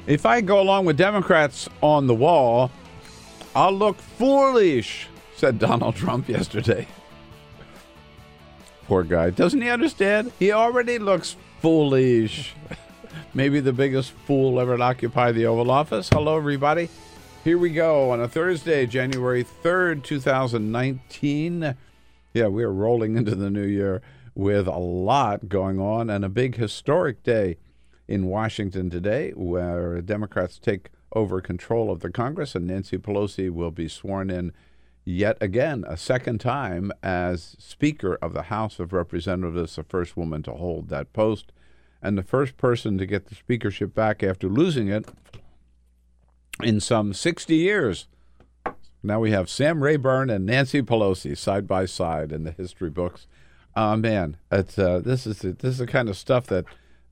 If 0.08 0.26
I 0.26 0.42
go 0.42 0.60
along 0.60 0.86
with 0.86 0.98
Democrats 0.98 1.70
on 1.82 2.08
the 2.08 2.16
wall, 2.16 2.72
I'll 3.56 3.72
look 3.72 3.98
foolish, 3.98 5.08
said 5.36 5.60
Donald 5.60 5.96
Trump 5.96 6.28
yesterday. 6.28 6.88
Poor 8.88 9.04
guy. 9.04 9.30
Doesn't 9.30 9.62
he 9.62 9.70
understand? 9.70 10.32
He 10.40 10.52
already 10.52 10.98
looks 10.98 11.36
foolish. 11.60 12.56
Maybe 13.36 13.60
the 13.60 13.74
biggest 13.74 14.12
fool 14.26 14.60
ever 14.60 14.76
to 14.76 14.84
occupy 14.84 15.32
the 15.32 15.46
Oval 15.46 15.70
Office. 15.70 16.10
Hello, 16.10 16.36
everybody. 16.36 16.90
Here 17.44 17.60
we 17.60 17.70
go 17.70 18.10
on 18.10 18.22
a 18.22 18.28
Thursday, 18.28 18.88
January 18.88 19.46
3rd, 19.64 20.04
2019. 20.04 21.76
Yeah, 22.34 22.48
we 22.48 22.64
are 22.64 22.72
rolling 22.72 23.18
into 23.18 23.36
the 23.36 23.50
new 23.50 23.66
year 23.66 24.02
with 24.36 24.66
a 24.66 24.78
lot 24.78 25.50
going 25.50 25.82
on 25.82 26.10
and 26.10 26.24
a 26.24 26.30
big 26.30 26.56
historic 26.56 27.24
day 27.24 27.58
in 28.08 28.28
Washington 28.28 28.90
today 28.90 29.32
where 29.32 30.02
Democrats 30.02 30.58
take 30.58 30.92
over 31.14 31.42
control 31.42 31.92
of 31.92 32.00
the 32.00 32.10
Congress 32.10 32.56
and 32.56 32.68
Nancy 32.68 32.98
Pelosi 32.98 33.50
will 33.50 33.72
be 33.72 33.90
sworn 33.90 34.30
in 34.30 34.54
yet 35.04 35.38
again, 35.42 35.84
a 35.86 35.98
second 35.98 36.40
time, 36.40 36.94
as 37.04 37.58
Speaker 37.60 38.18
of 38.22 38.32
the 38.32 38.44
House 38.44 38.80
of 38.80 38.94
Representatives, 38.94 39.76
the 39.76 39.84
first 39.84 40.16
woman 40.16 40.42
to 40.44 40.52
hold 40.52 40.88
that 40.88 41.12
post, 41.12 41.52
and 42.02 42.18
the 42.18 42.24
first 42.24 42.56
person 42.56 42.98
to 42.98 43.06
get 43.06 43.26
the 43.26 43.36
speakership 43.36 43.94
back 43.94 44.24
after 44.24 44.48
losing 44.48 44.88
it 44.88 45.06
in 46.64 46.80
some 46.80 47.14
60 47.14 47.56
years. 47.56 48.08
Now 49.04 49.20
we 49.20 49.32
have 49.32 49.50
Sam 49.50 49.84
Rayburn 49.84 50.30
and 50.30 50.46
Nancy 50.46 50.82
Pelosi 50.82 51.38
side 51.38 51.68
by 51.68 51.86
side 51.86 52.32
in 52.32 52.44
the 52.44 52.52
history 52.52 52.90
books. 52.90 53.28
Uh, 53.76 53.98
man, 53.98 54.38
it's, 54.52 54.78
uh, 54.78 55.00
this 55.00 55.26
is 55.26 55.40
the, 55.40 55.54
this 55.54 55.74
is 55.74 55.78
the 55.80 55.88
kind 55.88 56.10
of 56.10 56.18
stuff 56.18 56.48
that 56.48 56.66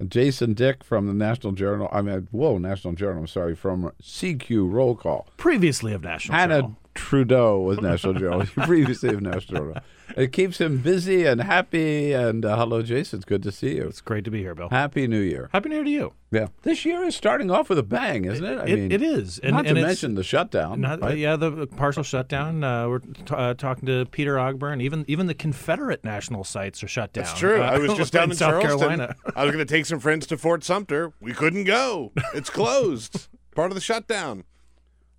Jason 0.07 0.53
Dick 0.53 0.83
from 0.83 1.07
the 1.07 1.13
National 1.13 1.51
Journal. 1.53 1.89
I 1.91 2.01
mean, 2.01 2.27
whoa, 2.31 2.57
National 2.57 2.93
Journal. 2.93 3.21
I'm 3.21 3.27
sorry, 3.27 3.55
from 3.55 3.91
CQ 4.01 4.71
Roll 4.71 4.95
Call. 4.95 5.27
Previously 5.37 5.93
of 5.93 6.03
National 6.03 6.37
Hanna 6.37 6.61
Journal. 6.61 6.77
Trudo 6.95 7.59
was 7.59 7.79
National 7.81 8.13
Journal. 8.13 8.45
Previously 8.65 9.09
of 9.09 9.21
National 9.21 9.61
Journal. 9.61 9.83
It 10.17 10.31
keeps 10.31 10.59
him 10.59 10.77
busy 10.79 11.25
and 11.25 11.41
happy. 11.41 12.11
And 12.13 12.45
uh, 12.45 12.55
hello, 12.57 12.81
Jason. 12.81 13.17
It's 13.19 13.25
good 13.25 13.43
to 13.43 13.51
see 13.51 13.75
you. 13.75 13.87
It's 13.87 14.01
great 14.01 14.23
to 14.25 14.31
be 14.31 14.39
here, 14.39 14.55
Bill. 14.55 14.69
Happy 14.69 15.07
New 15.07 15.19
Year. 15.19 15.49
Happy 15.53 15.69
New 15.69 15.75
Year 15.75 15.83
to 15.83 15.89
you. 15.89 16.13
Yeah, 16.31 16.47
this 16.61 16.85
year 16.85 17.03
is 17.03 17.15
starting 17.15 17.49
off 17.49 17.69
with 17.69 17.79
a 17.79 17.83
bang, 17.83 18.25
isn't 18.25 18.45
it? 18.45 18.59
I 18.59 18.65
It- 18.65 18.75
mean, 18.75 18.91
it 18.91 19.01
is. 19.01 19.39
And- 19.39 19.53
not 19.53 19.65
and 19.65 19.75
to 19.75 19.81
it's- 19.81 19.85
mention 19.87 20.13
the 20.15 20.23
shutdown. 20.23 20.79
Not, 20.81 21.01
right? 21.01 21.17
Yeah, 21.17 21.35
the 21.35 21.65
partial 21.65 22.03
shutdown. 22.03 22.63
Uh, 22.63 22.87
we're 22.87 22.99
t- 22.99 23.23
uh, 23.31 23.55
talking 23.55 23.87
to 23.87 24.05
Peter 24.11 24.35
Ogburn. 24.35 24.81
Even 24.81 25.05
even 25.07 25.25
the 25.27 25.33
Confederate 25.33 26.03
national 26.03 26.43
sites 26.43 26.83
are 26.83 26.87
shut 26.87 27.13
down. 27.13 27.23
That's 27.23 27.39
true. 27.39 27.61
Uh, 27.61 27.65
I 27.65 27.77
was 27.79 27.93
just 27.95 28.13
down 28.13 28.29
in, 28.29 28.35
South 28.35 28.61
Charleston. 28.61 28.79
Carolina. 28.99 29.15
I 29.35 29.43
was 29.43 29.53
going 29.53 29.65
to 29.65 29.73
take 29.73 29.85
some 29.87 29.99
friends 29.99 30.27
to 30.27 30.37
Fort 30.37 30.63
Sumter. 30.63 31.13
We 31.19 31.33
couldn't 31.33 31.63
go. 31.63 32.11
It's 32.35 32.49
closed. 32.51 33.27
Part 33.55 33.71
of 33.71 33.75
the 33.75 33.81
shutdown. 33.81 34.43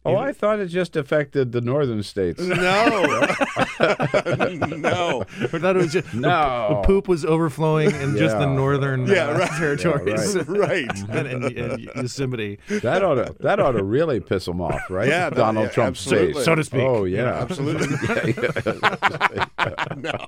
Oh, 0.03 0.17
I 0.17 0.33
thought 0.33 0.61
it 0.61 0.69
just 0.69 0.97
affected 0.97 1.53
the 1.53 1.61
northern 1.61 2.03
states. 2.03 2.41
No. 2.41 3.27
no. 4.79 5.25
I 5.41 5.47
thought 5.47 5.77
it 5.77 5.83
was 5.83 5.93
just 5.93 6.13
No. 6.15 6.81
the, 6.83 6.87
poop 6.87 7.09
was 7.09 7.25
overflowing 7.25 7.91
in 7.97 8.17
just 8.17 8.37
the 8.39 8.47
northern 8.47 9.07
Yeah, 9.07 9.29
uh, 9.29 9.39
right. 9.39 9.51
territories, 9.59 10.35
Yeah, 10.35 10.43
Right. 10.49 10.99
and, 11.11 11.27
and, 11.27 11.45
and 11.45 11.81
Yosemite. 11.97 12.59
That 12.69 13.03
ought 13.03 13.15
to 13.17 13.35
that 13.41 13.61
ought 13.61 13.73
to 13.73 13.83
really 13.83 14.21
piss 14.21 14.45
them 14.45 14.61
off, 14.61 14.89
right? 14.91 15.09
Yeah, 15.09 15.31
Donald 15.31 15.67
yeah, 15.67 15.73
Trump's 15.73 16.05
face. 16.09 16.45
So 16.45 16.55
to 16.55 16.65
speak. 16.65 16.81
Oh 16.83 17.05
yeah, 17.05 17.35
Absolutely. 17.41 17.97
no. 19.97 20.27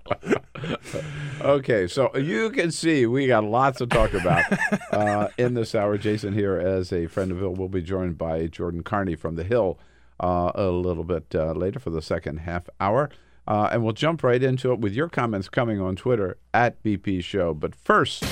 Okay, 1.40 1.86
so 1.88 2.16
you 2.16 2.50
can 2.50 2.70
see 2.70 3.06
we 3.06 3.26
got 3.26 3.44
lots 3.44 3.78
to 3.78 3.86
talk 3.86 4.14
about 4.14 4.44
uh, 4.92 5.28
in 5.38 5.54
this 5.54 5.74
hour. 5.74 5.98
Jason 5.98 6.32
here, 6.32 6.56
as 6.56 6.92
a 6.92 7.06
friend 7.06 7.32
of 7.32 7.38
Bill, 7.40 7.54
will 7.54 7.68
be 7.68 7.82
joined 7.82 8.16
by 8.18 8.46
Jordain 8.48 8.84
Carney 8.84 9.16
from 9.16 9.34
the 9.36 9.44
Hill 9.44 9.78
uh, 10.20 10.52
a 10.54 10.66
little 10.66 11.04
bit 11.04 11.34
uh, 11.34 11.52
later 11.52 11.78
for 11.78 11.90
the 11.90 12.02
second 12.02 12.38
half 12.38 12.68
hour. 12.80 13.10
Uh, 13.46 13.68
and 13.72 13.82
we'll 13.82 13.92
jump 13.92 14.22
right 14.22 14.42
into 14.42 14.72
it 14.72 14.78
with 14.78 14.92
your 14.94 15.08
comments 15.08 15.48
coming 15.48 15.80
on 15.80 15.96
Twitter 15.96 16.38
at 16.54 16.80
BP 16.82 17.24
Show. 17.24 17.52
But 17.52 17.74
first, 17.74 18.24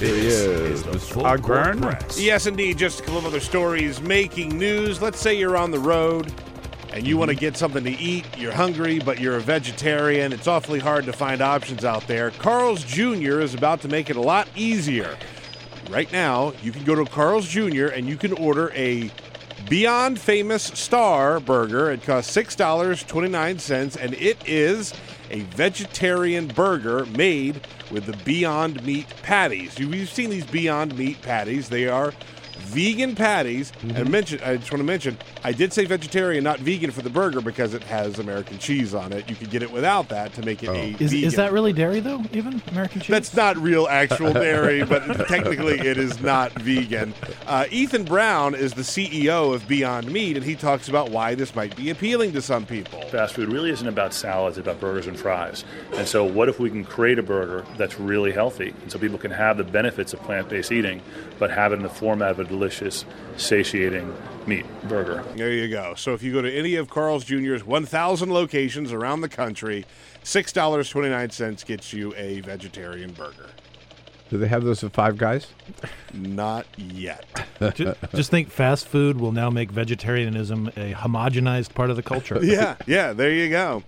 here 0.00 0.14
he 0.14 0.26
is, 0.26 0.82
the 0.82 0.98
Full 0.98 1.24
Ogburn. 1.24 1.82
Press. 1.82 2.18
Yes, 2.18 2.46
indeed. 2.46 2.78
Just 2.78 3.00
a 3.00 3.02
couple 3.02 3.18
of 3.18 3.26
other 3.26 3.40
stories 3.40 4.00
making 4.00 4.56
news. 4.56 5.02
Let's 5.02 5.20
say 5.20 5.38
you're 5.38 5.58
on 5.58 5.70
the 5.70 5.78
road 5.78 6.32
and 6.92 7.06
you 7.06 7.18
want 7.18 7.30
to 7.30 7.36
get 7.36 7.56
something 7.56 7.84
to 7.84 7.90
eat. 7.90 8.24
You're 8.38 8.52
hungry, 8.52 8.98
but 8.98 9.20
you're 9.20 9.36
a 9.36 9.40
vegetarian. 9.40 10.32
It's 10.32 10.46
awfully 10.46 10.78
hard 10.78 11.04
to 11.04 11.12
find 11.12 11.42
options 11.42 11.84
out 11.84 12.06
there. 12.06 12.30
Carl's 12.32 12.82
Jr. 12.82 13.40
is 13.40 13.54
about 13.54 13.82
to 13.82 13.88
make 13.88 14.08
it 14.08 14.16
a 14.16 14.20
lot 14.20 14.48
easier. 14.56 15.16
Right 15.90 16.10
now, 16.12 16.54
you 16.62 16.72
can 16.72 16.84
go 16.84 16.94
to 16.94 17.04
Carl's 17.04 17.48
Jr. 17.48 17.86
and 17.86 18.08
you 18.08 18.16
can 18.16 18.32
order 18.32 18.72
a 18.74 19.10
Beyond 19.70 20.18
Famous 20.18 20.64
Star 20.64 21.38
burger. 21.38 21.92
It 21.92 22.02
costs 22.02 22.36
$6.29, 22.36 23.96
and 24.02 24.14
it 24.14 24.36
is 24.44 24.92
a 25.30 25.42
vegetarian 25.42 26.48
burger 26.48 27.06
made 27.06 27.60
with 27.88 28.06
the 28.06 28.16
Beyond 28.24 28.84
Meat 28.84 29.06
patties. 29.22 29.78
You- 29.78 29.92
You've 29.92 30.10
seen 30.10 30.30
these 30.30 30.44
Beyond 30.44 30.98
Meat 30.98 31.22
patties. 31.22 31.68
They 31.68 31.86
are 31.86 32.12
vegan 32.58 33.14
patties. 33.14 33.72
And 33.94 34.10
mention, 34.10 34.40
I 34.44 34.56
just 34.56 34.70
want 34.70 34.80
to 34.80 34.84
mention, 34.84 35.18
I 35.44 35.52
did 35.52 35.72
say 35.72 35.84
vegetarian, 35.84 36.44
not 36.44 36.60
vegan 36.60 36.90
for 36.90 37.02
the 37.02 37.10
burger 37.10 37.40
because 37.40 37.74
it 37.74 37.82
has 37.84 38.18
American 38.18 38.58
cheese 38.58 38.94
on 38.94 39.12
it. 39.12 39.28
You 39.28 39.36
could 39.36 39.50
get 39.50 39.62
it 39.62 39.70
without 39.70 40.08
that 40.10 40.32
to 40.34 40.44
make 40.44 40.62
it 40.62 40.68
a 40.68 41.02
Is, 41.02 41.12
vegan. 41.12 41.26
is 41.28 41.36
that 41.36 41.52
really 41.52 41.72
dairy 41.72 42.00
though? 42.00 42.22
Even 42.32 42.62
American 42.70 43.00
cheese? 43.00 43.08
That's 43.10 43.34
not 43.34 43.56
real 43.56 43.86
actual 43.88 44.32
dairy, 44.34 44.84
but 44.84 45.26
technically 45.28 45.78
it 45.80 45.96
is 45.98 46.20
not 46.20 46.52
vegan. 46.52 47.14
Uh, 47.46 47.66
Ethan 47.70 48.04
Brown 48.04 48.54
is 48.54 48.74
the 48.74 48.82
CEO 48.82 49.54
of 49.54 49.66
Beyond 49.66 50.10
Meat, 50.10 50.36
and 50.36 50.44
he 50.44 50.54
talks 50.54 50.88
about 50.88 51.10
why 51.10 51.34
this 51.34 51.54
might 51.54 51.74
be 51.76 51.90
appealing 51.90 52.32
to 52.32 52.42
some 52.42 52.66
people. 52.66 53.00
Fast 53.02 53.34
food 53.34 53.48
really 53.48 53.70
isn't 53.70 53.88
about 53.88 54.12
salads, 54.14 54.58
it's 54.58 54.66
about 54.66 54.80
burgers 54.80 55.06
and 55.06 55.18
fries. 55.18 55.64
And 55.94 56.06
so, 56.06 56.24
what 56.24 56.48
if 56.48 56.58
we 56.60 56.70
can 56.70 56.84
create 56.84 57.18
a 57.18 57.22
burger 57.22 57.64
that's 57.76 57.98
really 57.98 58.32
healthy? 58.32 58.74
And 58.82 58.90
so 58.90 58.98
people 58.98 59.18
can 59.18 59.30
have 59.30 59.56
the 59.56 59.64
benefits 59.64 60.12
of 60.12 60.20
plant 60.20 60.48
based 60.48 60.72
eating, 60.72 61.00
but 61.38 61.50
have 61.50 61.72
it 61.72 61.76
in 61.76 61.82
the 61.82 61.88
format 61.88 62.30
of 62.32 62.39
a 62.40 62.44
delicious, 62.44 63.04
satiating 63.36 64.14
meat 64.46 64.66
burger. 64.88 65.22
There 65.36 65.52
you 65.52 65.68
go. 65.68 65.94
So 65.94 66.14
if 66.14 66.22
you 66.22 66.32
go 66.32 66.42
to 66.42 66.52
any 66.52 66.74
of 66.76 66.88
Carl's 66.90 67.24
Jr.'s 67.24 67.64
1,000 67.64 68.32
locations 68.32 68.92
around 68.92 69.20
the 69.20 69.28
country, 69.28 69.84
$6.29 70.24 71.64
gets 71.66 71.92
you 71.92 72.14
a 72.16 72.40
vegetarian 72.40 73.12
burger. 73.12 73.50
Do 74.30 74.38
they 74.38 74.46
have 74.46 74.62
those 74.62 74.84
at 74.84 74.92
Five 74.92 75.18
Guys? 75.18 75.48
Not 76.14 76.64
yet. 76.76 77.24
Ju- 77.74 77.94
Just 78.14 78.30
think 78.30 78.48
fast 78.50 78.86
food 78.86 79.18
will 79.18 79.32
now 79.32 79.50
make 79.50 79.72
vegetarianism 79.72 80.68
a 80.76 80.92
homogenized 80.92 81.74
part 81.74 81.90
of 81.90 81.96
the 81.96 82.02
culture. 82.04 82.38
yeah, 82.42 82.76
yeah, 82.86 83.12
there 83.12 83.32
you 83.32 83.48
go. 83.50 83.82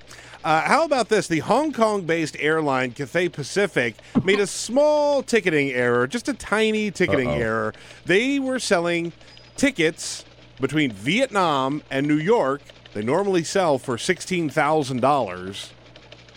Uh, 0.45 0.61
how 0.62 0.84
about 0.84 1.09
this? 1.09 1.28
The 1.28 1.38
Hong 1.40 1.72
Kong 1.72 2.03
based 2.03 2.36
airline 2.40 2.90
Cathay 2.93 3.28
Pacific 3.28 3.95
made 4.24 4.40
a 4.40 4.47
small 4.47 5.22
ticketing 5.22 5.70
error, 5.70 6.07
just 6.09 6.28
a 6.28 6.34
tiny 6.34 6.90
ticketing 6.90 7.28
Uh-oh. 7.28 7.38
error. 7.40 7.72
They 8.07 8.40
were 8.40 8.59
selling 8.59 9.12
tickets 9.57 10.24
between 10.61 10.90
Vietnam 10.90 11.82
and 11.90 12.09
New 12.09 12.18
York. 12.18 12.61
They 12.93 13.03
normally 13.03 13.45
sell 13.45 13.78
for 13.78 13.97
$16,000 13.97 15.68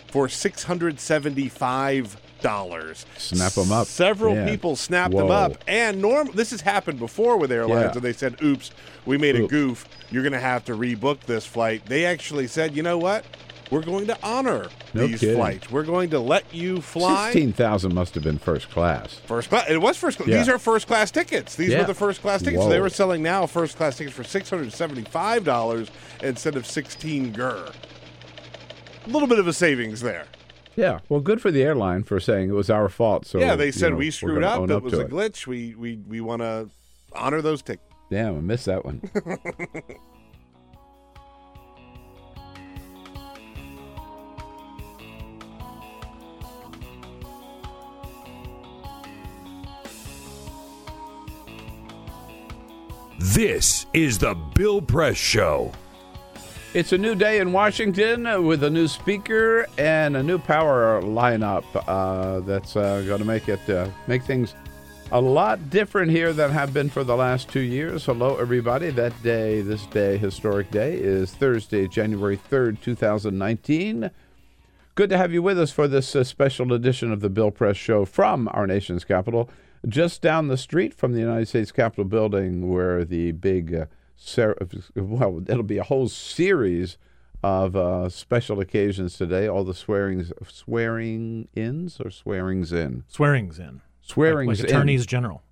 for 0.06 0.28
$675. 0.28 3.04
Snap 3.18 3.52
them 3.52 3.72
up. 3.72 3.88
Several 3.88 4.36
Yeah. 4.36 4.46
people 4.48 4.76
snapped 4.76 5.16
them 5.16 5.32
up. 5.32 5.56
And 5.66 6.00
norm 6.00 6.30
this 6.32 6.52
has 6.52 6.60
happened 6.60 7.00
before 7.00 7.36
with 7.38 7.50
airlines 7.50 7.86
Yeah. 7.86 7.92
and 7.96 8.02
they 8.02 8.12
said, 8.12 8.36
oops, 8.40 8.70
we 9.04 9.18
made 9.18 9.34
a 9.34 9.48
goof. 9.48 9.84
You're 10.12 10.22
going 10.22 10.32
to 10.32 10.38
have 10.38 10.64
to 10.66 10.76
rebook 10.76 11.22
this 11.26 11.44
flight. 11.44 11.82
They 11.86 12.04
actually 12.04 12.46
said, 12.46 12.76
you 12.76 12.84
know 12.84 12.98
what? 12.98 13.24
We're 13.70 13.82
going 13.82 14.06
to 14.06 14.18
honor 14.22 14.68
No 14.94 15.06
these 15.06 15.20
kidding. 15.20 15.36
flights. 15.36 15.70
We're 15.70 15.82
going 15.82 16.10
to 16.10 16.20
let 16.20 16.54
you 16.54 16.80
fly. 16.80 17.32
Sixteen 17.32 17.52
thousand 17.52 17.94
must 17.94 18.14
have 18.14 18.22
been 18.22 18.38
first 18.38 18.70
class. 18.70 19.14
First 19.26 19.48
class. 19.48 19.68
It 19.68 19.78
was 19.80 19.96
first 19.96 20.18
class. 20.18 20.28
Yeah. 20.28 20.38
These 20.38 20.48
are 20.48 20.58
first 20.58 20.86
class 20.86 21.10
tickets. 21.10 21.56
These 21.56 21.70
Yeah. 21.70 21.80
were 21.80 21.86
the 21.86 21.94
first 21.94 22.20
class 22.22 22.42
tickets. 22.42 22.62
So 22.62 22.68
they 22.68 22.80
were 22.80 22.88
selling 22.90 23.22
now 23.22 23.46
first 23.46 23.76
class 23.76 23.96
tickets 23.96 24.14
for 24.16 24.22
six 24.24 24.48
hundred 24.48 24.72
seventy 24.72 25.02
five 25.02 25.42
dollars 25.44 25.90
instead 26.22 26.54
of 26.56 26.64
sixteen 26.66 27.32
gur. 27.32 27.68
A 29.04 29.08
little 29.10 29.28
bit 29.28 29.38
of 29.38 29.46
a 29.48 29.52
savings 29.52 30.00
there. 30.00 30.26
Yeah, 30.76 31.00
well, 31.08 31.20
good 31.20 31.40
for 31.40 31.50
the 31.50 31.62
airline 31.62 32.02
for 32.04 32.20
saying 32.20 32.50
it 32.50 32.52
was 32.52 32.68
our 32.70 32.88
fault. 32.88 33.24
So 33.26 33.38
yeah, 33.38 33.56
they 33.56 33.66
you 33.66 33.72
said 33.72 33.92
know, 33.92 33.96
we 33.96 34.10
screwed 34.10 34.42
up. 34.44 34.68
It 34.68 34.82
was 34.82 34.92
a 34.92 35.06
glitch. 35.06 35.46
We 35.46 35.74
we 35.74 35.96
we 36.06 36.20
want 36.20 36.42
to 36.42 36.68
honor 37.14 37.40
those 37.40 37.62
tickets. 37.62 37.82
Damn, 38.10 38.36
I 38.36 38.40
missed 38.40 38.66
that 38.66 38.84
one. 38.84 39.00
This 53.18 53.86
is 53.94 54.18
the 54.18 54.34
Bill 54.34 54.82
Press 54.82 55.16
Show. 55.16 55.72
It's 56.74 56.92
a 56.92 56.98
new 56.98 57.14
day 57.14 57.40
in 57.40 57.50
Washington 57.50 58.44
with 58.44 58.62
a 58.62 58.68
new 58.68 58.86
speaker 58.86 59.66
and 59.78 60.18
a 60.18 60.22
new 60.22 60.38
power 60.38 61.00
lineup 61.00 61.64
uh, 61.86 62.40
that's 62.40 62.76
uh, 62.76 63.02
going 63.06 63.20
to 63.20 63.24
make 63.24 63.48
it 63.48 63.70
uh, 63.70 63.88
make 64.06 64.22
things 64.22 64.54
a 65.12 65.20
lot 65.20 65.70
different 65.70 66.10
here 66.10 66.34
than 66.34 66.50
have 66.50 66.74
been 66.74 66.90
for 66.90 67.04
the 67.04 67.16
last 67.16 67.48
two 67.48 67.60
years. 67.60 68.04
Hello, 68.04 68.36
everybody. 68.36 68.90
That 68.90 69.14
day, 69.22 69.62
this 69.62 69.86
day, 69.86 70.18
historic 70.18 70.70
day, 70.70 70.96
is 70.96 71.32
Thursday, 71.32 71.88
January 71.88 72.36
third, 72.36 72.82
two 72.82 72.94
thousand 72.94 73.38
nineteen. 73.38 74.10
Good 74.94 75.08
to 75.08 75.16
have 75.16 75.32
you 75.32 75.40
with 75.42 75.58
us 75.58 75.70
for 75.70 75.88
this 75.88 76.14
uh, 76.14 76.22
special 76.22 76.70
edition 76.74 77.12
of 77.12 77.20
the 77.20 77.30
Bill 77.30 77.50
Press 77.50 77.78
Show 77.78 78.04
from 78.04 78.46
our 78.52 78.66
nation's 78.66 79.04
capital, 79.04 79.48
just 79.86 80.22
down 80.22 80.48
the 80.48 80.56
street 80.56 80.92
from 80.94 81.12
the 81.12 81.20
United 81.20 81.46
States 81.46 81.72
Capitol 81.72 82.04
building, 82.04 82.68
where 82.68 83.04
the 83.04 83.32
big, 83.32 83.74
uh, 83.74 83.86
cer- 84.16 84.56
well, 84.96 85.42
it'll 85.48 85.62
be 85.62 85.78
a 85.78 85.84
whole 85.84 86.08
series 86.08 86.98
of 87.42 87.76
uh, 87.76 88.08
special 88.08 88.60
occasions 88.60 89.16
today. 89.16 89.46
All 89.46 89.62
the 89.64 89.74
swearings, 89.74 90.32
swearing 90.48 91.48
ins 91.54 92.00
or 92.00 92.10
swearings 92.10 92.72
in, 92.72 93.04
Swearings 93.08 93.58
in. 93.58 93.82
swearings 94.00 94.60
like 94.60 94.68
in. 94.70 94.74
attorneys 94.74 95.06
general. 95.06 95.42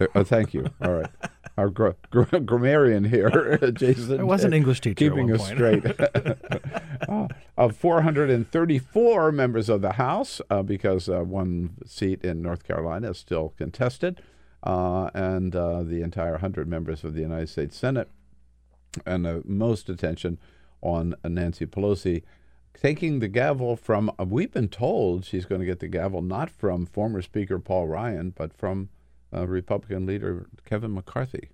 Uh, 0.00 0.06
oh, 0.14 0.24
thank 0.24 0.54
you. 0.54 0.66
All 0.82 0.92
right. 0.92 1.10
Our 1.56 1.70
gr- 1.70 1.90
gr- 2.10 2.38
grammarian 2.38 3.04
here, 3.04 3.58
Jason. 3.74 4.20
I 4.20 4.24
was 4.24 4.44
an 4.44 4.52
uh, 4.52 4.56
English 4.56 4.80
teacher 4.80 4.94
Keeping 5.08 5.30
us 5.32 5.46
straight. 5.46 5.84
uh, 7.08 7.28
of 7.56 7.76
434 7.76 9.32
members 9.32 9.68
of 9.68 9.80
the 9.80 9.92
House, 9.92 10.40
uh, 10.50 10.62
because 10.62 11.08
uh, 11.08 11.20
one 11.22 11.76
seat 11.86 12.24
in 12.24 12.42
North 12.42 12.64
Carolina 12.64 13.10
is 13.10 13.18
still 13.18 13.54
contested, 13.56 14.20
uh, 14.64 15.10
and 15.14 15.54
uh, 15.54 15.82
the 15.82 16.02
entire 16.02 16.32
100 16.32 16.66
members 16.66 17.04
of 17.04 17.14
the 17.14 17.20
United 17.20 17.48
States 17.48 17.76
Senate, 17.76 18.08
and 19.06 19.26
uh, 19.26 19.40
most 19.44 19.88
attention 19.88 20.38
on 20.82 21.14
uh, 21.24 21.28
Nancy 21.28 21.66
Pelosi 21.66 22.22
taking 22.74 23.20
the 23.20 23.28
gavel 23.28 23.76
from, 23.76 24.10
uh, 24.18 24.24
we've 24.24 24.52
been 24.52 24.68
told 24.68 25.24
she's 25.24 25.44
going 25.44 25.60
to 25.60 25.66
get 25.66 25.80
the 25.80 25.88
gavel 25.88 26.22
not 26.22 26.50
from 26.50 26.86
former 26.86 27.22
Speaker 27.22 27.58
Paul 27.58 27.86
Ryan, 27.86 28.30
but 28.36 28.52
from 28.52 28.88
uh, 29.34 29.46
Republican 29.46 30.06
leader 30.06 30.46
Kevin 30.64 30.94
McCarthy. 30.94 31.50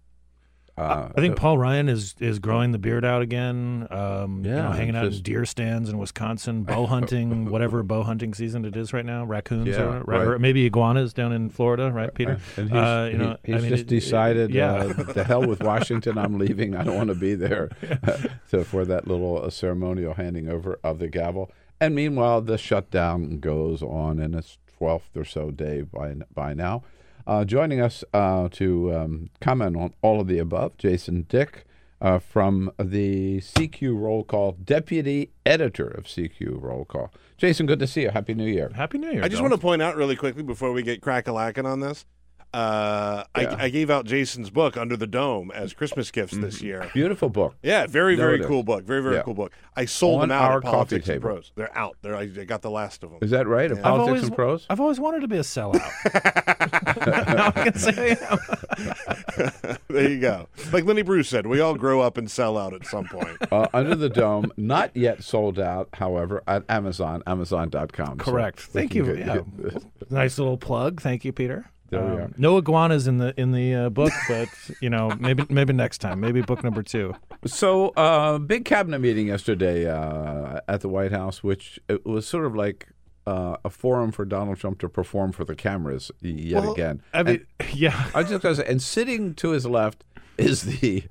Uh, 0.78 1.10
I 1.14 1.20
think 1.20 1.36
Paul 1.36 1.58
Ryan 1.58 1.90
is 1.90 2.14
is 2.20 2.38
growing 2.38 2.72
the 2.72 2.78
beard 2.78 3.04
out 3.04 3.20
again. 3.20 3.86
Um, 3.90 4.42
you 4.44 4.52
know, 4.52 4.56
Yeah, 4.70 4.74
hanging 4.74 4.96
out 4.96 5.04
in 5.04 5.20
deer 5.20 5.44
stands 5.44 5.90
in 5.90 5.98
Wisconsin, 5.98 6.62
bow 6.72 6.86
hunting, 6.86 7.50
whatever 7.50 7.82
bow 7.82 8.02
hunting 8.02 8.32
season 8.32 8.64
it 8.64 8.74
is 8.76 8.92
right 8.94 9.04
now. 9.04 9.24
Raccoons, 9.26 9.66
Yeah, 9.68 9.82
or, 9.82 10.00
right. 10.04 10.26
or 10.26 10.38
maybe 10.38 10.64
iguanas 10.64 11.12
down 11.12 11.32
in 11.32 11.50
Florida, 11.50 11.90
right, 11.90 12.14
Peter? 12.14 12.40
And 12.56 12.70
he's, 12.70 12.78
Uh, 12.78 13.08
you 13.12 13.18
know, 13.18 13.36
he's 13.44 13.56
I 13.56 13.58
mean, 13.58 13.68
just 13.68 13.82
it- 13.82 13.86
it- 13.92 14.00
decided, 14.00 14.54
yeah. 14.54 14.72
uh, 14.74 14.92
the 15.12 15.24
hell 15.24 15.46
with 15.46 15.60
Washington, 15.62 16.16
I'm 16.16 16.38
leaving. 16.44 16.74
I 16.74 16.82
don't 16.84 16.96
want 16.96 17.08
to 17.10 17.14
be 17.16 17.34
there. 17.34 17.68
so 18.46 18.64
for 18.64 18.86
that 18.86 19.06
little 19.06 19.42
uh, 19.44 19.50
ceremonial 19.50 20.14
handing 20.14 20.48
over 20.48 20.78
of 20.82 20.98
the 20.98 21.08
gavel. 21.08 21.50
And 21.78 21.94
meanwhile, 21.94 22.40
the 22.40 22.56
shutdown 22.56 23.40
goes 23.40 23.82
on 23.82 24.18
in 24.18 24.34
its 24.34 24.56
12th 24.80 25.14
or 25.14 25.24
so 25.26 25.50
day 25.50 25.82
by, 25.82 26.14
by 26.32 26.54
now. 26.54 26.84
Uh, 27.30 27.44
joining 27.44 27.80
us 27.80 28.02
uh, 28.12 28.48
to 28.50 28.92
um, 28.92 29.30
comment 29.40 29.76
on 29.76 29.94
all 30.02 30.20
of 30.20 30.26
the 30.26 30.40
above, 30.40 30.76
Jason 30.78 31.26
Dick 31.28 31.64
uh, 32.00 32.18
from 32.18 32.72
the 32.76 33.38
CQ 33.38 33.96
Roll 33.96 34.24
Call, 34.24 34.50
Deputy 34.64 35.30
Editor 35.46 35.86
of 35.86 36.06
CQ 36.06 36.60
Roll 36.60 36.84
Call. 36.84 37.12
Jason, 37.36 37.66
good 37.66 37.78
to 37.78 37.86
see 37.86 38.02
you. 38.02 38.10
Happy 38.10 38.34
New 38.34 38.48
Year. 38.50 38.72
Happy 38.74 38.98
New 38.98 39.12
Year. 39.12 39.22
I 39.22 39.28
just 39.28 39.42
want 39.42 39.54
to 39.54 39.60
point 39.60 39.80
out 39.80 39.94
really 39.94 40.16
quickly 40.16 40.42
before 40.42 40.72
we 40.72 40.82
get 40.82 41.02
crack-a-lacking 41.02 41.66
on 41.66 41.78
this. 41.78 42.04
Uh, 42.52 43.22
Yeah. 43.38 43.54
I, 43.60 43.64
I 43.66 43.68
gave 43.68 43.90
out 43.90 44.06
Jason's 44.06 44.50
book 44.50 44.76
Under 44.76 44.96
the 44.96 45.06
Dome 45.06 45.52
as 45.54 45.72
Christmas 45.72 46.10
gifts 46.10 46.36
this 46.36 46.60
year. 46.60 46.90
Beautiful 46.92 47.28
book. 47.28 47.54
Yeah, 47.62 47.86
very 47.86 48.16
very 48.16 48.38
Noted. 48.38 48.48
cool 48.48 48.64
book. 48.64 48.82
Very 48.82 49.00
very 49.04 49.14
Yeah. 49.14 49.22
cool 49.22 49.34
book. 49.34 49.52
I 49.76 49.84
sold 49.84 50.22
On 50.22 50.28
them 50.30 50.36
out 50.36 50.50
our 50.50 50.56
at 50.56 50.64
Politics 50.64 50.72
coffee 50.88 50.96
and 50.96 51.04
table. 51.22 51.34
Prose. 51.34 51.52
They're 51.54 51.78
out. 51.78 51.96
They're, 52.02 52.16
I, 52.16 52.22
I 52.22 52.44
got 52.44 52.62
the 52.62 52.70
last 52.72 53.04
of 53.04 53.10
them. 53.10 53.20
Is 53.22 53.30
that 53.30 53.46
right? 53.46 53.70
Yeah. 53.70 53.80
Politics 53.80 54.08
always, 54.08 54.22
and 54.24 54.34
Prose? 54.34 54.66
I've 54.68 54.80
always 54.80 54.98
wanted 54.98 55.20
to 55.20 55.28
be 55.28 55.36
a 55.36 55.42
sellout. 55.42 55.80
now 57.36 57.46
I 57.48 57.50
can 57.50 57.74
say 57.74 58.16
I 58.20 58.32
am. 58.32 59.76
there 59.88 60.08
you 60.10 60.20
go. 60.20 60.48
Like 60.72 60.84
Lenny 60.84 61.02
Bruce 61.02 61.28
said, 61.28 61.46
we 61.46 61.60
all 61.60 61.74
grow 61.74 62.00
up 62.00 62.16
and 62.18 62.30
sell 62.30 62.56
out 62.58 62.72
at 62.74 62.86
some 62.86 63.06
point. 63.06 63.36
uh, 63.52 63.66
Under 63.72 63.94
the 63.94 64.08
Dome, 64.08 64.52
not 64.56 64.96
yet 64.96 65.22
sold 65.22 65.58
out, 65.58 65.88
however, 65.94 66.42
at 66.46 66.64
Amazon, 66.68 67.22
Amazon.com. 67.26 68.18
Correct. 68.18 68.66
we 68.74 68.80
Thank 68.80 68.94
you. 68.94 69.04
get- 69.04 69.18
Yeah. 69.18 69.38
get- 69.62 69.82
nice 70.10 70.38
little 70.38 70.58
plug. 70.58 71.00
Thank 71.00 71.24
you, 71.24 71.32
Peter. 71.32 71.70
There 71.90 72.00
we 72.00 72.06
Um, 72.12 72.16
are. 72.18 72.30
No 72.38 72.56
iguanas 72.56 73.08
in 73.08 73.18
the 73.18 73.34
in 73.36 73.50
the 73.50 73.74
uh, 73.74 73.88
book, 73.90 74.12
but 74.28 74.48
you 74.80 74.88
know 74.88 75.10
maybe 75.18 75.44
maybe 75.48 75.72
next 75.72 75.98
time. 75.98 76.20
Maybe 76.20 76.40
book 76.40 76.62
number 76.62 76.84
two. 76.84 77.14
So, 77.46 77.88
uh, 77.96 78.38
big 78.38 78.64
cabinet 78.64 79.00
meeting 79.00 79.26
yesterday 79.26 79.90
uh, 79.90 80.60
at 80.68 80.82
the 80.82 80.88
White 80.88 81.10
House, 81.10 81.42
which 81.42 81.80
it 81.88 82.06
was 82.06 82.28
sort 82.28 82.46
of 82.46 82.54
like 82.54 82.86
uh, 83.26 83.56
a 83.64 83.70
forum 83.70 84.12
for 84.12 84.24
Donald 84.24 84.58
Trump 84.58 84.78
to 84.80 84.88
perform 84.88 85.32
for 85.32 85.44
the 85.44 85.54
cameras 85.54 86.10
yet 86.20 86.62
Well, 86.62 86.72
again. 86.72 87.02
I 87.12 87.22
mean, 87.22 87.46
yeah. 87.72 88.10
I 88.14 88.22
just 88.22 88.42
to 88.42 88.54
say, 88.56 88.64
and 88.66 88.80
sitting 88.82 89.34
to 89.34 89.50
his 89.50 89.66
left 89.66 90.04
is 90.38 90.62
the 90.62 91.04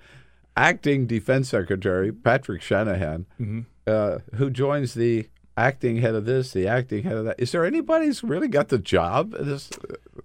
acting 0.58 1.06
defense 1.08 1.50
secretary, 1.50 2.12
Patrick 2.12 2.62
Shanahan, 2.62 3.26
Mm-hmm. 3.40 3.60
uh, 3.88 4.20
who 4.36 4.50
joins 4.50 4.94
the 4.94 5.28
acting 5.56 5.98
head 5.98 6.16
of 6.16 6.26
this, 6.26 6.52
the 6.54 6.68
acting 6.68 7.04
head 7.04 7.14
of 7.18 7.26
that. 7.26 7.36
Is 7.40 7.52
there 7.52 7.66
anybody 7.66 8.06
who's 8.08 8.24
really 8.24 8.48
got 8.48 8.70
the 8.70 8.78
job? 8.80 9.32
This, 9.40 9.70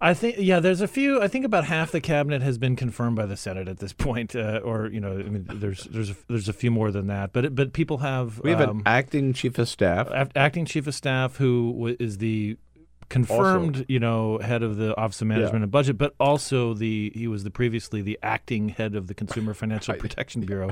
I 0.00 0.14
think 0.14 0.36
yeah, 0.38 0.60
there's 0.60 0.80
a 0.80 0.88
few. 0.88 1.20
I 1.22 1.28
think 1.28 1.44
about 1.44 1.64
half 1.64 1.90
the 1.90 2.00
cabinet 2.00 2.42
has 2.42 2.58
been 2.58 2.76
confirmed 2.76 3.16
by 3.16 3.26
the 3.26 3.36
Senate 3.36 3.68
at 3.68 3.78
this 3.78 3.92
point, 4.04 4.34
uh, 4.34 4.60
or 4.64 4.86
you 4.88 5.00
know, 5.00 5.12
I 5.12 5.24
mean, 5.24 5.46
there's 5.48 5.84
there's 5.84 6.10
a, 6.10 6.16
there's 6.28 6.48
a 6.48 6.52
few 6.52 6.70
more 6.70 6.90
than 6.90 7.06
that. 7.08 7.32
But 7.32 7.46
it, 7.46 7.54
but 7.54 7.72
people 7.72 7.98
have 7.98 8.40
we 8.42 8.50
have 8.50 8.60
um, 8.60 8.78
an 8.78 8.82
acting 8.86 9.32
chief 9.32 9.58
of 9.58 9.68
staff. 9.68 10.08
acting 10.34 10.64
chief 10.64 10.86
of 10.86 10.94
staff 10.94 11.36
who 11.36 11.96
is 11.98 12.18
the 12.18 12.56
confirmed, 13.08 13.84
you 13.88 13.98
know, 14.00 14.38
head 14.38 14.62
of 14.62 14.76
the 14.76 14.96
Office 14.96 15.20
of 15.20 15.28
Management 15.28 15.62
and 15.62 15.70
Budget, 15.70 15.98
but 15.98 16.14
also 16.20 16.74
the 16.74 17.12
he 17.14 17.26
was 17.28 17.44
the 17.44 17.50
previously 17.50 18.02
the 18.02 18.18
acting 18.22 18.70
head 18.70 18.94
of 18.94 19.06
the 19.06 19.14
Consumer 19.14 19.54
Financial 19.62 19.94
Protection 19.94 20.42
Bureau. 20.42 20.70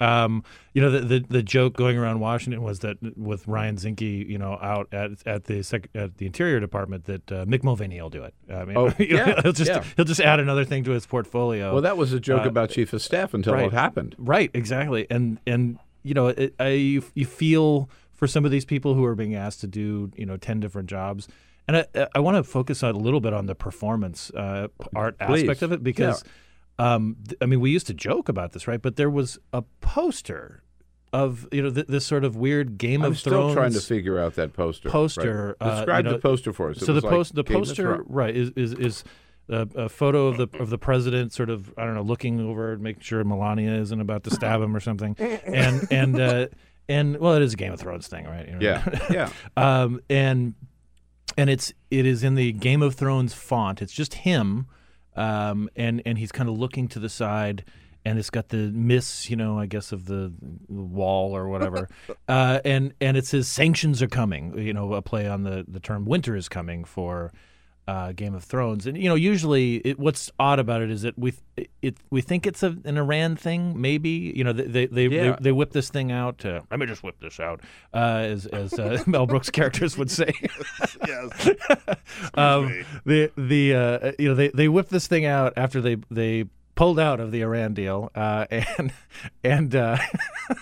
Um, 0.00 0.44
you 0.72 0.80
know, 0.82 0.90
the, 0.90 1.00
the 1.00 1.24
the 1.28 1.42
joke 1.42 1.74
going 1.76 1.98
around 1.98 2.20
Washington 2.20 2.62
was 2.62 2.80
that 2.80 2.96
with 3.16 3.46
Ryan 3.46 3.76
Zinke, 3.76 4.28
you 4.28 4.38
know, 4.38 4.58
out 4.62 4.88
at 4.92 5.10
at 5.26 5.44
the 5.44 5.62
sec- 5.62 5.88
at 5.94 6.16
the 6.18 6.26
Interior 6.26 6.60
Department, 6.60 7.04
that 7.04 7.30
uh, 7.32 7.44
Mick 7.44 7.62
Mulvaney 7.62 8.00
will 8.00 8.10
do 8.10 8.22
it. 8.24 8.34
I 8.50 8.64
mean, 8.64 8.76
Oh, 8.76 8.92
you 8.98 9.16
know, 9.16 9.26
yeah, 9.26 9.40
he'll 9.42 9.52
just 9.52 9.70
yeah. 9.70 9.84
he'll 9.96 10.04
just 10.04 10.20
add 10.20 10.40
another 10.40 10.64
thing 10.64 10.84
to 10.84 10.92
his 10.92 11.06
portfolio. 11.06 11.72
well, 11.72 11.82
that 11.82 11.96
was 11.96 12.12
a 12.12 12.20
joke 12.20 12.46
Uh, 12.46 12.48
about 12.48 12.70
chief 12.70 12.92
of 12.92 13.02
staff 13.02 13.34
until 13.34 13.54
right. 13.54 13.66
it 13.66 13.72
happened. 13.72 14.14
Right, 14.18 14.50
exactly, 14.54 15.06
and 15.10 15.38
and 15.46 15.78
you 16.02 16.14
know, 16.14 16.28
it, 16.28 16.54
I 16.58 16.68
you, 16.70 17.04
you 17.14 17.26
feel 17.26 17.88
for 18.14 18.26
some 18.26 18.44
of 18.44 18.50
these 18.50 18.64
people 18.64 18.94
who 18.94 19.04
are 19.04 19.14
being 19.14 19.34
asked 19.34 19.60
to 19.60 19.66
do 19.66 20.10
you 20.16 20.24
know 20.26 20.36
ten 20.36 20.58
different 20.60 20.88
jobs, 20.88 21.28
and 21.68 21.76
I 21.94 22.06
I 22.14 22.18
want 22.20 22.36
to 22.36 22.42
focus 22.44 22.82
on 22.82 22.94
a 22.94 22.98
little 22.98 23.20
bit 23.20 23.32
on 23.32 23.46
the 23.46 23.54
performance 23.54 24.30
uh, 24.30 24.68
art 24.94 25.18
Please. 25.18 25.42
aspect 25.42 25.62
of 25.62 25.72
it 25.72 25.82
because, 25.82 26.22
um, 26.78 27.16
th- 27.28 27.38
I 27.40 27.46
mean, 27.46 27.60
we 27.60 27.70
used 27.70 27.86
to 27.88 27.94
joke 27.94 28.28
about 28.28 28.52
this, 28.52 28.66
right? 28.66 28.80
But 28.82 28.96
there 28.96 29.10
was 29.10 29.38
a 29.52 29.62
poster 29.80 30.62
of 31.12 31.46
you 31.52 31.62
know 31.62 31.70
th- 31.70 31.86
this 31.88 32.06
sort 32.06 32.24
of 32.24 32.36
weird 32.36 32.78
Game 32.78 33.02
I'm 33.02 33.12
of 33.12 33.18
still 33.18 33.32
Thrones 33.32 33.54
throwing 33.54 33.72
to 33.74 33.80
figure 33.80 34.18
out 34.18 34.34
that 34.36 34.52
poster. 34.54 34.88
poster. 34.88 35.56
Right. 35.60 35.66
uh, 35.68 35.76
Describe 35.76 36.04
you 36.04 36.10
know, 36.10 36.16
the 36.16 36.22
poster 36.22 36.52
for 36.52 36.70
us. 36.70 36.78
It 36.78 36.86
So 36.86 36.92
the 36.94 37.06
was 37.06 37.28
like 37.30 37.34
the 37.34 37.42
Game 37.52 37.58
poster, 37.58 38.02
right, 38.06 38.34
is 38.34 38.50
is 38.56 38.72
is 38.74 39.04
a, 39.48 39.68
a 39.74 39.88
photo 39.88 40.28
of 40.28 40.38
the 40.38 40.48
of 40.58 40.70
the 40.70 40.78
president, 40.78 41.32
sort 41.32 41.50
of 41.50 41.72
I 41.76 41.84
don't 41.84 41.94
know, 41.94 42.02
looking 42.02 42.40
over, 42.40 42.78
making 42.78 43.02
sure 43.02 43.22
Melania 43.24 43.74
isn't 43.74 44.00
about 44.00 44.24
to 44.24 44.30
stab 44.30 44.62
him 44.62 44.74
or 44.74 44.80
something, 44.80 45.14
and 45.44 45.86
and 45.92 46.18
uh, 46.18 46.46
and 46.88 47.18
well, 47.18 47.34
it 47.34 47.42
is 47.42 47.52
a 47.52 47.56
Game 47.56 47.72
of 47.72 47.80
Thrones 47.80 48.08
thing, 48.08 48.24
right? 48.24 48.46
You 48.48 48.52
know? 48.54 48.60
Yeah, 48.60 49.06
yeah. 49.10 49.30
um, 49.82 50.00
and 50.08 50.54
and 51.36 51.50
it's 51.50 51.72
it 51.90 52.06
is 52.06 52.22
in 52.22 52.34
the 52.34 52.52
Game 52.52 52.82
of 52.82 52.94
Thrones 52.94 53.34
font. 53.34 53.82
It's 53.82 53.92
just 53.92 54.14
him, 54.14 54.66
um, 55.16 55.68
and 55.76 56.02
and 56.06 56.18
he's 56.18 56.32
kind 56.32 56.48
of 56.48 56.58
looking 56.58 56.88
to 56.88 56.98
the 56.98 57.08
side, 57.08 57.64
and 58.04 58.18
it's 58.18 58.30
got 58.30 58.48
the 58.48 58.70
miss, 58.72 59.30
you 59.30 59.36
know, 59.36 59.58
I 59.58 59.66
guess 59.66 59.92
of 59.92 60.06
the 60.06 60.32
wall 60.68 61.36
or 61.36 61.48
whatever, 61.48 61.88
uh, 62.28 62.60
and 62.64 62.94
and 63.00 63.16
it 63.16 63.26
says 63.26 63.48
sanctions 63.48 64.02
are 64.02 64.08
coming. 64.08 64.58
You 64.58 64.72
know, 64.72 64.94
a 64.94 65.02
play 65.02 65.28
on 65.28 65.42
the 65.44 65.64
the 65.66 65.80
term 65.80 66.04
winter 66.04 66.36
is 66.36 66.48
coming 66.48 66.84
for. 66.84 67.32
Uh, 67.88 68.12
Game 68.12 68.32
of 68.32 68.44
Thrones, 68.44 68.86
and 68.86 68.96
you 68.96 69.08
know, 69.08 69.16
usually 69.16 69.78
it, 69.78 69.98
what's 69.98 70.30
odd 70.38 70.60
about 70.60 70.82
it 70.82 70.90
is 70.90 71.02
that 71.02 71.18
we 71.18 71.32
th- 71.56 71.68
it 71.82 71.96
we 72.10 72.20
think 72.20 72.46
it's 72.46 72.62
a, 72.62 72.76
an 72.84 72.96
Iran 72.96 73.34
thing. 73.34 73.80
Maybe 73.80 74.32
you 74.36 74.44
know 74.44 74.52
they 74.52 74.66
they 74.66 74.86
they, 74.86 75.06
Yeah. 75.08 75.32
they, 75.32 75.36
they 75.40 75.52
whip 75.52 75.72
this 75.72 75.90
thing 75.90 76.12
out. 76.12 76.44
Uh, 76.46 76.60
Let 76.70 76.78
me 76.78 76.86
just 76.86 77.02
whip 77.02 77.16
this 77.20 77.40
out, 77.40 77.60
uh, 77.92 77.96
as 77.96 78.46
as 78.46 78.78
uh, 78.78 79.02
Mel 79.08 79.26
Brooks 79.26 79.50
characters 79.50 79.98
would 79.98 80.12
say. 80.12 80.32
yes. 81.08 81.50
um, 82.34 82.84
the 83.04 83.32
the 83.36 83.74
uh, 83.74 84.12
you 84.16 84.28
know 84.28 84.36
they 84.36 84.48
they 84.50 84.68
whipped 84.68 84.90
this 84.90 85.08
thing 85.08 85.24
out 85.24 85.52
after 85.56 85.80
they 85.80 85.96
they 86.08 86.44
pulled 86.74 86.98
out 86.98 87.20
of 87.20 87.30
the 87.32 87.42
Iran 87.42 87.74
deal, 87.74 88.10
uh, 88.14 88.46
and 88.50 88.92
and 89.44 89.74
uh, 89.74 89.98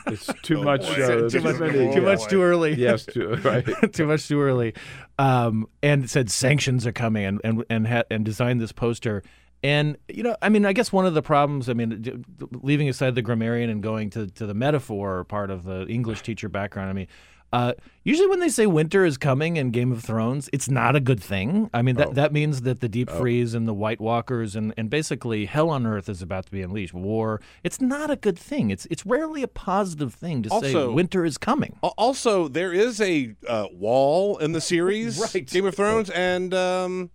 It's 0.07 0.31
too 0.43 0.59
Oh, 0.61 0.63
much. 0.65 0.83
boy. 0.83 1.03
Uh, 1.03 1.07
too 1.07 1.31
too 1.31 1.41
much, 1.41 1.59
many- 1.61 1.95
too 1.95 2.03
much 2.03 2.27
too 2.29 2.43
early. 2.43 2.75
Yes, 2.75 3.05
too, 3.07 3.35
right. 3.45 3.65
too 3.93 4.07
much 4.07 4.27
too 4.29 4.41
early, 4.41 4.75
um, 5.19 5.67
and 5.83 6.09
said 6.11 6.31
sanctions 6.31 6.87
are 6.87 6.93
coming, 6.93 7.25
and 7.25 7.41
and 7.45 7.65
and, 7.71 7.87
ha- 7.89 8.05
and 8.11 8.25
designed 8.25 8.61
this 8.61 8.73
poster. 8.73 9.23
And 9.63 9.99
you 10.09 10.23
know, 10.23 10.37
I 10.41 10.49
mean, 10.49 10.65
I 10.65 10.73
guess 10.73 10.91
one 10.91 11.05
of 11.05 11.13
the 11.15 11.21
problems, 11.23 11.69
I 11.69 11.75
mean, 11.75 12.01
d- 12.01 12.13
d- 12.13 12.47
leaving 12.63 12.89
aside 12.89 13.15
the 13.15 13.21
grammarian 13.23 13.69
and 13.69 13.83
going 13.83 14.09
to 14.11 14.27
to 14.29 14.47
the 14.47 14.55
metaphor 14.55 15.25
part 15.25 15.51
of 15.51 15.65
the 15.65 15.87
English 15.87 16.23
teacher 16.23 16.49
background, 16.49 16.89
I 16.91 16.93
mean. 16.95 17.09
Uh, 17.53 17.73
usually, 18.05 18.29
when 18.29 18.39
they 18.41 18.49
say 18.49 18.65
winter 18.67 19.05
is 19.05 19.19
coming 19.19 19.57
in 19.57 19.71
Game 19.71 19.91
of 19.91 20.03
Thrones, 20.05 20.49
it's 20.53 20.69
not 20.69 20.95
a 20.95 21.01
good 21.01 21.21
thing. 21.21 21.69
I 21.75 21.83
mean, 21.83 21.97
that, 21.97 22.09
Oh. 22.09 22.13
that 22.13 22.33
means 22.33 22.63
that 22.63 22.81
the 22.81 22.89
Deep 22.89 23.11
Freeze 23.11 23.55
and 23.55 23.67
the 23.67 23.75
White 23.75 24.01
Walkers 24.01 24.55
and, 24.55 24.73
and 24.77 24.89
basically 24.89 25.47
hell 25.47 25.69
on 25.71 25.85
earth 25.87 26.09
is 26.09 26.23
about 26.23 26.47
to 26.47 26.53
be 26.53 26.63
unleashed. 26.63 26.95
War. 26.95 27.41
It's 27.65 27.81
not 27.81 28.09
a 28.11 28.17
good 28.17 28.39
thing. 28.39 28.71
It's 28.71 28.87
it's 28.91 29.05
rarely 29.05 29.43
a 29.43 29.49
positive 29.49 30.15
thing 30.15 30.43
to 30.45 30.51
say 30.61 30.87
winter 30.87 31.25
is 31.25 31.39
coming. 31.39 31.77
Also, 31.83 32.47
there 32.47 32.73
is 32.73 33.01
a 33.01 33.35
uh, 33.49 33.67
wall 33.73 34.39
in 34.39 34.53
the 34.53 34.61
series, 34.73 35.19
Right. 35.19 35.45
Game 35.47 35.67
of 35.67 35.75
Thrones, 35.75 36.11
and 36.11 36.55
um, 36.55 37.11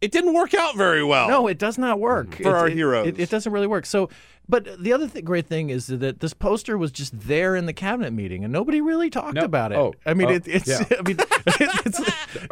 it 0.00 0.12
didn't 0.12 0.34
work 0.34 0.54
out 0.54 0.76
very 0.76 1.02
well. 1.04 1.28
No, 1.28 1.46
it 1.46 1.58
does 1.58 1.78
not 1.78 1.98
work 2.00 2.34
For 2.36 2.42
It- 2.42 2.46
our 2.54 2.66
it- 2.68 2.74
heroes. 2.74 3.06
It, 3.08 3.18
it 3.20 3.30
doesn't 3.30 3.52
really 3.52 3.66
work. 3.66 3.86
So, 3.86 4.10
but 4.48 4.68
the 4.82 4.92
other 4.92 5.08
th- 5.08 5.24
great 5.24 5.46
thing 5.46 5.70
is 5.70 5.86
that 5.86 6.20
this 6.20 6.34
poster 6.34 6.76
was 6.76 6.92
just 6.92 7.18
there 7.18 7.56
in 7.56 7.64
the 7.64 7.72
cabinet 7.72 8.12
meeting, 8.12 8.44
and 8.44 8.52
nobody 8.52 8.80
really 8.82 9.08
talked 9.08 9.34
No. 9.34 9.44
about 9.44 9.72
it. 9.72 9.76
Oh, 9.78 9.94
I 10.04 10.12
mean, 10.12 10.28
oh, 10.28 10.32
it, 10.32 10.46
it's. 10.46 10.68
yeah. 10.68 10.84
I 10.98 11.02
mean, 11.02 11.16
it's, 11.46 12.00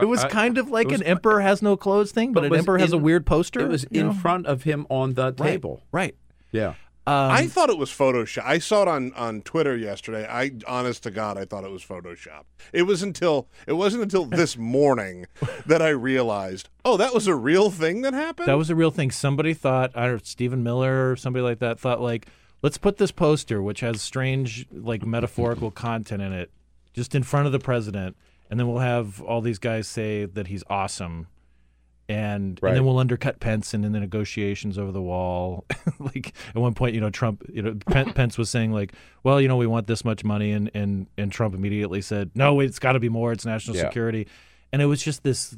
it 0.00 0.06
was 0.08 0.24
kind 0.24 0.56
of 0.56 0.70
like 0.70 0.88
was 0.88 1.00
an 1.00 1.06
emperor 1.06 1.40
has 1.40 1.60
no 1.60 1.76
clothes 1.76 2.10
thing, 2.12 2.32
but, 2.32 2.40
But 2.40 2.44
an 2.46 2.50
was 2.52 2.58
emperor 2.60 2.78
has 2.78 2.92
a 2.92 2.98
weird 2.98 3.26
poster. 3.26 3.60
It 3.60 3.68
was 3.68 3.84
in 3.84 4.06
know? 4.06 4.12
front 4.14 4.46
of 4.46 4.62
him 4.62 4.86
on 4.88 5.14
the 5.14 5.34
Right, 5.36 5.36
table. 5.36 5.82
right? 5.92 6.14
Yeah. 6.50 6.74
Um, 7.04 7.32
I 7.32 7.48
thought 7.48 7.68
it 7.68 7.78
was 7.78 7.90
Photoshop. 7.90 8.44
I 8.44 8.58
saw 8.58 8.82
it 8.82 8.88
on, 8.88 9.12
on 9.14 9.42
Twitter 9.42 9.76
yesterday. 9.76 10.24
I, 10.28 10.52
honest 10.68 11.02
to 11.02 11.10
God, 11.10 11.36
I 11.36 11.44
thought 11.44 11.64
it 11.64 11.70
was 11.70 11.84
Photoshop. 11.84 12.44
It 12.72 12.82
was 12.82 13.02
until 13.02 13.48
it 13.66 13.72
wasn't 13.72 14.04
until 14.04 14.24
this 14.26 14.56
morning 14.56 15.26
that 15.66 15.82
I 15.82 15.88
realized, 15.88 16.68
oh, 16.84 16.96
that 16.96 17.12
was 17.12 17.26
a 17.26 17.34
real 17.34 17.70
thing 17.70 18.02
that 18.02 18.14
happened. 18.14 18.46
That 18.46 18.58
was 18.58 18.70
a 18.70 18.76
real 18.76 18.92
thing. 18.92 19.10
Somebody 19.10 19.52
thought, 19.52 19.90
I 19.96 20.02
don't 20.02 20.12
know, 20.12 20.20
Stephen 20.22 20.62
Miller 20.62 21.10
or 21.10 21.16
somebody 21.16 21.42
like 21.42 21.58
that 21.58 21.80
thought, 21.80 22.00
like, 22.00 22.28
let's 22.62 22.78
put 22.78 22.98
this 22.98 23.10
poster, 23.10 23.60
which 23.60 23.80
has 23.80 24.00
strange, 24.00 24.66
like, 24.70 25.04
metaphorical 25.04 25.70
content 25.72 26.22
in 26.22 26.32
it, 26.32 26.52
just 26.92 27.16
in 27.16 27.24
front 27.24 27.46
of 27.46 27.52
the 27.52 27.58
president, 27.58 28.16
and 28.48 28.60
then 28.60 28.68
we'll 28.68 28.78
have 28.78 29.20
all 29.22 29.40
these 29.40 29.58
guys 29.58 29.88
say 29.88 30.24
that 30.24 30.46
he's 30.46 30.62
awesome. 30.70 31.26
And, 32.12 32.58
Right. 32.62 32.70
and 32.70 32.76
then 32.78 32.84
we'll 32.84 32.98
undercut 32.98 33.40
Pence 33.40 33.72
and 33.74 33.84
in 33.84 33.92
the 33.92 34.00
negotiations 34.00 34.76
over 34.78 34.92
the 34.92 35.00
wall. 35.02 35.64
like 35.98 36.32
at 36.48 36.56
one 36.56 36.74
point, 36.74 36.94
you 36.94 37.00
know, 37.00 37.10
Trump, 37.10 37.42
you 37.52 37.62
know, 37.62 37.74
Pen- 37.86 38.12
Pence 38.12 38.36
was 38.38 38.50
saying 38.50 38.72
like, 38.72 38.92
well, 39.22 39.40
you 39.40 39.48
know, 39.48 39.56
we 39.56 39.66
want 39.66 39.86
this 39.86 40.04
much 40.04 40.24
money, 40.24 40.52
and 40.52 40.70
and 40.74 41.06
and 41.16 41.30
Trump 41.32 41.54
immediately 41.54 42.00
said, 42.02 42.30
no, 42.34 42.60
it's 42.60 42.78
got 42.78 42.92
to 42.92 43.00
be 43.00 43.08
more. 43.08 43.32
It's 43.32 43.46
national 43.46 43.76
Yeah. 43.76 43.84
security, 43.84 44.26
and 44.72 44.82
it 44.82 44.86
was 44.86 45.02
just 45.02 45.22
this 45.22 45.56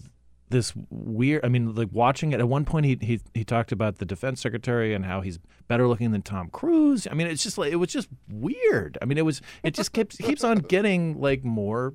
this 0.50 0.72
weird. 0.90 1.44
I 1.44 1.48
mean, 1.48 1.74
like 1.74 1.88
watching 1.90 2.32
it. 2.32 2.38
At 2.40 2.48
one 2.48 2.64
point, 2.64 2.86
he 2.86 2.98
he 3.00 3.20
he 3.32 3.44
talked 3.44 3.72
about 3.72 3.98
the 3.98 4.04
defense 4.04 4.40
secretary 4.40 4.94
and 4.94 5.04
how 5.04 5.22
he's 5.22 5.38
better 5.68 5.88
looking 5.88 6.12
than 6.12 6.22
Tom 6.22 6.48
Cruise. 6.50 7.08
I 7.10 7.14
mean, 7.14 7.26
it's 7.26 7.42
just 7.42 7.56
like 7.58 7.72
it 7.72 7.76
was 7.76 7.88
just 7.90 8.08
weird. 8.28 8.98
I 9.00 9.06
mean, 9.06 9.18
it 9.18 9.24
was 9.24 9.40
it 9.62 9.74
just 9.74 9.92
keeps 9.92 10.16
keeps 10.18 10.44
on 10.44 10.58
getting 10.58 11.18
like 11.20 11.42
more 11.44 11.94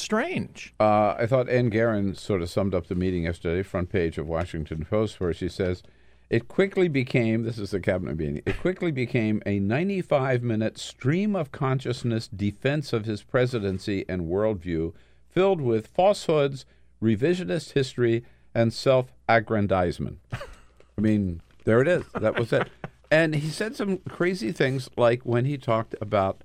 strange. 0.00 0.74
Uh, 0.78 1.14
I 1.18 1.26
thought 1.26 1.48
Anne 1.48 1.70
Gearan 1.70 2.16
sort 2.16 2.42
of 2.42 2.50
summed 2.50 2.74
up 2.74 2.86
the 2.86 2.94
meeting 2.94 3.24
yesterday, 3.24 3.62
front 3.62 3.90
page 3.90 4.18
of 4.18 4.26
Washington 4.26 4.86
Post, 4.88 5.20
where 5.20 5.32
she 5.32 5.48
says, 5.48 5.82
It 6.30 6.48
quickly 6.48 6.88
became, 6.88 7.42
this 7.42 7.58
is 7.58 7.70
the 7.70 7.80
cabinet 7.80 8.16
meeting, 8.16 8.42
it 8.46 8.58
quickly 8.60 8.90
became 8.90 9.42
a 9.46 9.58
95 9.58 10.42
minute 10.42 10.78
stream 10.78 11.34
of 11.36 11.52
consciousness 11.52 12.28
defense 12.28 12.92
of 12.92 13.04
his 13.04 13.22
presidency 13.22 14.04
and 14.08 14.22
worldview, 14.22 14.92
filled 15.28 15.60
with 15.60 15.88
falsehoods, 15.88 16.64
revisionist 17.02 17.72
history, 17.72 18.24
and 18.54 18.72
self 18.72 19.12
aggrandizement. 19.28 20.18
I 20.32 21.00
mean, 21.00 21.40
there 21.64 21.80
it 21.80 21.88
is. 21.88 22.04
That 22.18 22.38
was 22.38 22.52
it. 22.52 22.68
And 23.10 23.34
he 23.34 23.50
said 23.50 23.76
some 23.76 23.98
crazy 24.08 24.52
things 24.52 24.88
like 24.96 25.22
when 25.22 25.44
he 25.44 25.56
talked 25.58 25.94
about 26.00 26.42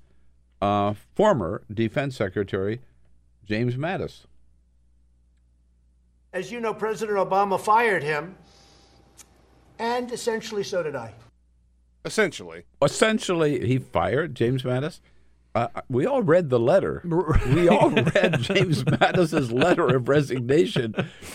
uh, 0.60 0.94
former 1.14 1.62
Defense 1.72 2.16
Secretary 2.16 2.80
James 3.50 3.74
Mattis. 3.74 4.26
As 6.32 6.52
you 6.52 6.60
know, 6.60 6.72
President 6.72 7.18
Obama 7.18 7.60
fired 7.60 8.04
him, 8.04 8.36
and 9.76 10.12
essentially 10.12 10.62
so 10.62 10.84
did 10.84 10.94
I. 10.94 11.12
Essentially. 12.04 12.62
Essentially, 12.80 13.66
he 13.66 13.78
fired 13.78 14.36
James 14.36 14.62
Mattis. 14.62 15.00
Uh, 15.56 15.66
we 15.88 16.06
all 16.06 16.22
read 16.22 16.48
the 16.48 16.60
letter. 16.60 17.02
We 17.52 17.68
all 17.68 17.90
read 17.90 18.40
James 18.40 18.84
Mattis's 18.84 19.50
letter 19.50 19.96
of 19.96 20.08
resignation, 20.08 20.94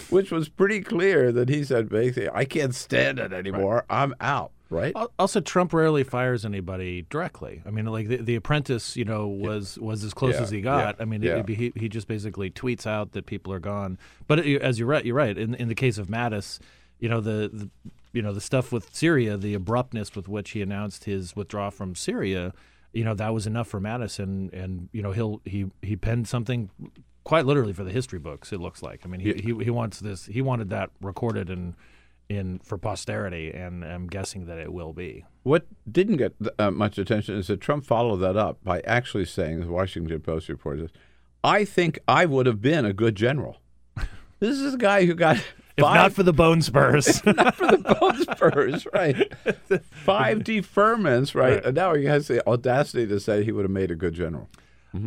which 0.10 0.32
was 0.32 0.48
pretty 0.48 0.80
clear 0.80 1.34
that 1.34 1.50
he 1.50 1.66
said 1.66 1.90
basically, 1.90 2.30
"I 2.30 2.46
can't 2.46 2.74
stand 2.74 3.20
it 3.20 3.34
anymore. 3.34 3.84
I'm 3.90 4.16
out." 4.22 4.54
Right? 4.76 4.94
Al- 4.96 5.12
Also, 5.18 5.40
Trump 5.40 5.74
rarely 5.74 6.04
fires 6.04 6.46
anybody 6.46 7.06
directly. 7.10 7.62
I 7.66 7.70
mean, 7.72 7.86
like 7.86 8.08
the, 8.08 8.18
the 8.18 8.36
Apprentice, 8.36 8.96
you 8.96 9.06
know, 9.06 9.28
was 9.28 9.80
was 9.80 10.04
as 10.04 10.14
close 10.14 10.36
Yeah, 10.36 10.42
as 10.42 10.50
he 10.50 10.62
got. 10.62 10.96
yeah, 10.98 11.02
I 11.02 11.06
mean, 11.06 11.22
yeah. 11.22 11.38
it, 11.38 11.50
he 11.50 11.72
he 11.76 11.90
just 11.90 12.08
basically 12.08 12.52
tweets 12.52 12.86
out 12.86 13.14
that 13.14 13.26
people 13.26 13.52
are 13.54 13.60
gone. 13.60 13.98
But 14.28 14.40
it, 14.40 14.62
as 14.62 14.78
you're 14.80 14.88
right, 14.88 15.06
you're 15.06 15.16
right. 15.16 15.38
In 15.38 15.56
in 15.56 15.68
the 15.68 15.76
case 15.76 15.98
of 15.98 16.08
Mattis, 16.08 16.60
you 17.00 17.10
know 17.10 17.22
the, 17.22 17.50
the 17.52 17.70
you 18.14 18.22
know 18.22 18.34
the 18.34 18.42
stuff 18.42 18.72
with 18.72 18.94
Syria, 18.96 19.38
the 19.38 19.54
abruptness 19.54 20.16
with 20.16 20.28
which 20.28 20.52
he 20.52 20.62
announced 20.62 21.06
his 21.06 21.36
withdrawal 21.36 21.72
from 21.72 21.96
Syria, 21.96 22.54
you 22.94 23.04
know, 23.04 23.14
that 23.14 23.34
was 23.34 23.46
enough 23.48 23.68
for 23.68 23.80
Mattis, 23.82 24.20
and 24.20 24.54
and 24.54 24.90
you 24.94 25.02
know 25.02 25.12
he'll 25.12 25.42
he 25.46 25.66
he 25.82 25.96
penned 25.96 26.28
something 26.28 26.70
quite 27.24 27.46
literally 27.46 27.74
for 27.74 27.84
the 27.84 27.92
history 27.92 28.20
books. 28.20 28.54
It 28.54 28.60
looks 28.62 28.82
like. 28.84 29.02
I 29.04 29.08
mean, 29.08 29.20
he 29.20 29.34
he, 29.34 29.64
he 29.64 29.70
wants 29.70 30.00
this. 30.00 30.26
He 30.28 30.42
wanted 30.42 30.70
that 30.70 30.90
recorded 31.02 31.50
and. 31.50 31.76
In 32.28 32.60
for 32.60 32.78
posterity, 32.80 33.52
and 33.52 33.86
I'm 33.86 34.08
guessing 34.08 34.46
that 34.48 34.58
it 34.58 34.74
will 34.74 34.94
be. 34.94 35.26
What 35.44 35.68
didn't 35.90 36.18
get 36.18 36.34
uh, 36.58 36.72
much 36.72 36.98
attention 36.98 37.38
is 37.38 37.48
that 37.48 37.62
Trump 37.62 37.86
followed 37.86 38.18
that 38.18 38.36
up 38.36 38.64
by 38.64 38.80
actually 38.82 39.26
saying, 39.26 39.60
the 39.60 39.68
Washington 39.68 40.20
Post 40.22 40.50
reports, 40.50 40.82
this, 40.82 40.92
I 41.44 41.66
think 41.66 42.00
I 42.08 42.26
would 42.26 42.48
have 42.48 42.62
been 42.62 42.84
a 42.86 42.94
good 42.94 43.16
general. 43.16 43.58
This 44.40 44.60
is 44.60 44.74
a 44.74 44.78
guy 44.78 45.06
who 45.06 45.16
got 45.16 45.38
If 45.78 45.82
five, 45.84 45.96
not 45.96 46.14
for 46.14 46.22
the 46.24 46.34
bone 46.34 46.62
spurs. 46.62 47.08
if 47.26 47.36
not 47.38 47.56
for 47.56 47.68
the 47.68 47.78
bone 47.78 48.18
spurs, 48.22 48.86
right? 48.94 49.32
Five 49.92 50.40
deferments, 50.40 51.34
right? 51.34 51.54
Right. 51.54 51.66
And 51.66 51.74
now 51.76 51.94
he 51.94 52.04
has 52.06 52.28
the 52.28 52.46
audacity 52.46 53.08
to 53.08 53.20
say 53.20 53.44
he 53.44 53.54
would 53.54 53.64
have 53.64 53.72
made 53.72 53.92
a 53.92 53.96
good 53.96 54.14
general. 54.14 54.50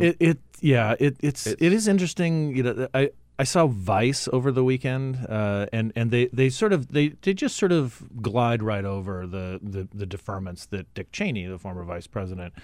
It, 0.01 0.17
it 0.21 0.39
yeah 0.61 0.95
it 0.99 1.17
it's, 1.21 1.47
it 1.47 1.61
is 1.61 1.89
interesting 1.89 2.55
you 2.55 2.63
know 2.63 2.89
I 2.93 3.11
I 3.39 3.45
saw 3.45 3.69
Vice 3.69 4.29
over 4.33 4.51
the 4.51 4.65
weekend 4.65 5.25
uh, 5.29 5.67
and 5.73 5.93
and 5.95 6.11
they, 6.11 6.27
they 6.27 6.51
sort 6.51 6.73
of 6.73 6.89
they, 6.89 7.11
they 7.23 7.35
just 7.35 7.57
sort 7.57 7.71
of 7.71 8.03
glide 8.21 8.63
right 8.63 8.85
over 8.85 9.27
the, 9.27 9.61
the, 9.63 9.89
the 9.95 10.07
deferments 10.07 10.69
that 10.71 10.93
Dick 10.95 11.13
Cheney 11.13 11.47
the 11.47 11.59
former 11.59 11.85
vice 11.85 12.09
president 12.09 12.55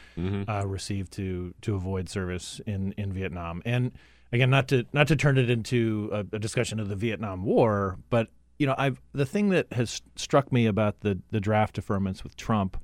uh, 0.49 0.67
received 0.67 1.13
to 1.13 1.55
to 1.63 1.77
avoid 1.77 2.09
service 2.09 2.61
in, 2.67 2.93
in 2.99 3.13
Vietnam. 3.13 3.63
And 3.65 3.93
again 4.33 4.51
not 4.51 4.69
to 4.69 4.85
not 4.93 5.07
to 5.09 5.17
turn 5.17 5.39
it 5.39 5.49
into 5.49 6.11
a, 6.13 6.37
a 6.37 6.39
discussion 6.39 6.81
of 6.81 6.89
the 6.89 6.97
Vietnam 6.97 7.45
War 7.45 7.99
but 8.11 8.29
you 8.59 8.67
know 8.67 8.75
I've 8.77 9.01
the 9.13 9.27
thing 9.27 9.51
that 9.51 9.73
has 9.73 10.03
struck 10.17 10.53
me 10.53 10.67
about 10.67 11.01
the 11.01 11.21
the 11.31 11.41
draft 11.41 11.77
deferments 11.81 12.25
with 12.25 12.37
Trump 12.37 12.77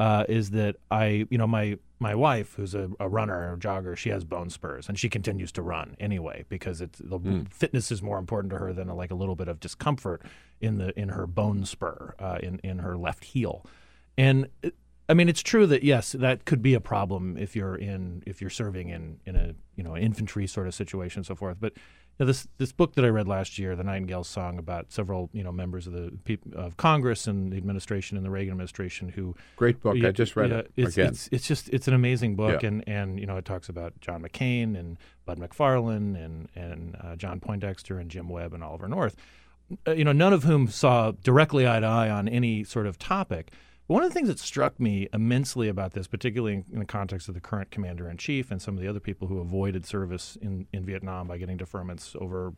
uh, 0.00 0.24
is 0.30 0.50
that 0.52 0.76
I, 0.90 1.26
you 1.28 1.36
know, 1.36 1.46
my 1.46 1.76
my 1.98 2.14
wife, 2.14 2.54
who's 2.54 2.74
a, 2.74 2.90
a 2.98 3.06
runner, 3.06 3.52
a 3.52 3.56
jogger, 3.58 3.94
she 3.94 4.08
has 4.08 4.24
bone 4.24 4.48
spurs, 4.48 4.88
and 4.88 4.98
she 4.98 5.10
continues 5.10 5.52
to 5.52 5.62
run 5.62 5.94
anyway 6.00 6.46
because 6.48 6.80
it's 6.80 6.98
the 7.04 7.44
fitness 7.50 7.92
is 7.92 8.00
more 8.00 8.18
important 8.18 8.50
to 8.52 8.58
her 8.58 8.72
than 8.72 8.88
like 8.88 9.10
a 9.10 9.14
little 9.14 9.36
bit 9.36 9.46
of 9.46 9.60
discomfort 9.60 10.22
in 10.58 10.78
the 10.78 10.98
in 10.98 11.10
her 11.10 11.26
bone 11.26 11.66
spur 11.66 12.14
uh, 12.18 12.38
in 12.42 12.58
in 12.64 12.78
her 12.78 12.96
left 12.96 13.24
heel, 13.24 13.64
and. 14.16 14.48
It, 14.62 14.74
I 15.08 15.12
mean, 15.14 15.28
it's 15.28 15.42
true 15.42 15.66
that 15.66 15.82
yes, 15.82 16.12
that 16.12 16.44
could 16.44 16.62
be 16.62 16.72
a 16.74 16.80
problem 16.80 17.36
if 17.36 17.56
you're 17.56 17.74
in 17.74 18.22
if 18.26 18.40
you're 18.40 18.48
serving 18.48 18.90
in 18.90 19.18
in 19.26 19.34
a 19.34 19.56
you 19.74 19.82
know 19.82 19.96
infantry 19.96 20.46
sort 20.46 20.68
of 20.68 20.74
situation 20.74 21.18
and 21.18 21.26
so 21.26 21.34
forth. 21.34 21.56
But 21.58 21.72
you 22.20 22.26
know, 22.26 22.28
this 22.28 22.46
this 22.58 22.70
book 22.70 22.96
that 22.96 23.04
I 23.04 23.08
read 23.08 23.26
last 23.26 23.58
year, 23.58 23.74
the 23.74 23.82
Nightingale 23.82 24.24
Song, 24.24 24.58
about 24.58 24.92
several 24.92 25.30
you 25.32 25.42
know 25.42 25.50
members 25.50 25.86
of 25.86 25.94
the 25.94 26.12
peop- 26.24 26.54
of 26.54 26.76
Congress 26.76 27.26
and 27.26 27.50
the 27.50 27.56
administration 27.56 28.18
and 28.18 28.26
the 28.26 28.30
Reagan 28.30 28.52
administration 28.52 29.08
who 29.08 29.34
Great 29.56 29.80
book. 29.80 29.96
I 30.04 30.10
just 30.10 30.36
read 30.36 30.52
it 30.52 30.70
it's, 30.76 30.96
again. 30.96 31.08
It's, 31.08 31.28
it's 31.32 31.48
just 31.48 31.70
it's 31.70 31.88
an 31.88 31.94
amazing 31.94 32.36
book, 32.36 32.62
Yeah. 32.62 32.68
and 32.68 32.84
and 32.86 33.18
you 33.18 33.24
know 33.24 33.38
it 33.38 33.46
talks 33.46 33.70
about 33.70 33.98
John 34.02 34.22
McCain 34.22 34.78
and 34.78 34.98
Bud 35.24 35.38
McFarlane 35.38 36.22
and 36.22 36.48
and 36.54 36.94
uh, 37.02 37.16
John 37.16 37.40
Poindexter 37.40 37.98
and 37.98 38.10
Jim 38.10 38.28
Webb 38.28 38.52
and 38.52 38.62
Oliver 38.62 38.86
North. 38.86 39.16
Uh, 39.86 39.92
you 39.92 40.04
know, 40.04 40.12
none 40.12 40.34
of 40.34 40.44
whom 40.44 40.68
saw 40.68 41.12
directly 41.22 41.66
eye 41.66 41.80
to 41.80 41.86
eye 41.86 42.10
on 42.10 42.28
any 42.28 42.64
sort 42.64 42.86
of 42.86 42.98
topic. 42.98 43.50
One 43.90 44.04
of 44.04 44.10
the 44.10 44.14
things 44.14 44.28
that 44.28 44.38
struck 44.38 44.78
me 44.78 45.08
immensely 45.12 45.66
about 45.66 45.94
this, 45.94 46.06
particularly 46.06 46.54
in, 46.54 46.64
in 46.74 46.78
the 46.78 46.84
context 46.84 47.26
of 47.26 47.34
the 47.34 47.40
current 47.40 47.72
commander 47.72 48.08
in 48.08 48.18
chief 48.18 48.52
and 48.52 48.62
some 48.62 48.76
of 48.76 48.80
the 48.80 48.86
other 48.86 49.00
people 49.00 49.26
who 49.26 49.40
avoided 49.40 49.84
service 49.84 50.38
in, 50.40 50.68
in 50.72 50.84
Vietnam 50.84 51.26
by 51.26 51.38
getting 51.38 51.58
deferments 51.58 52.14
over, 52.14 52.52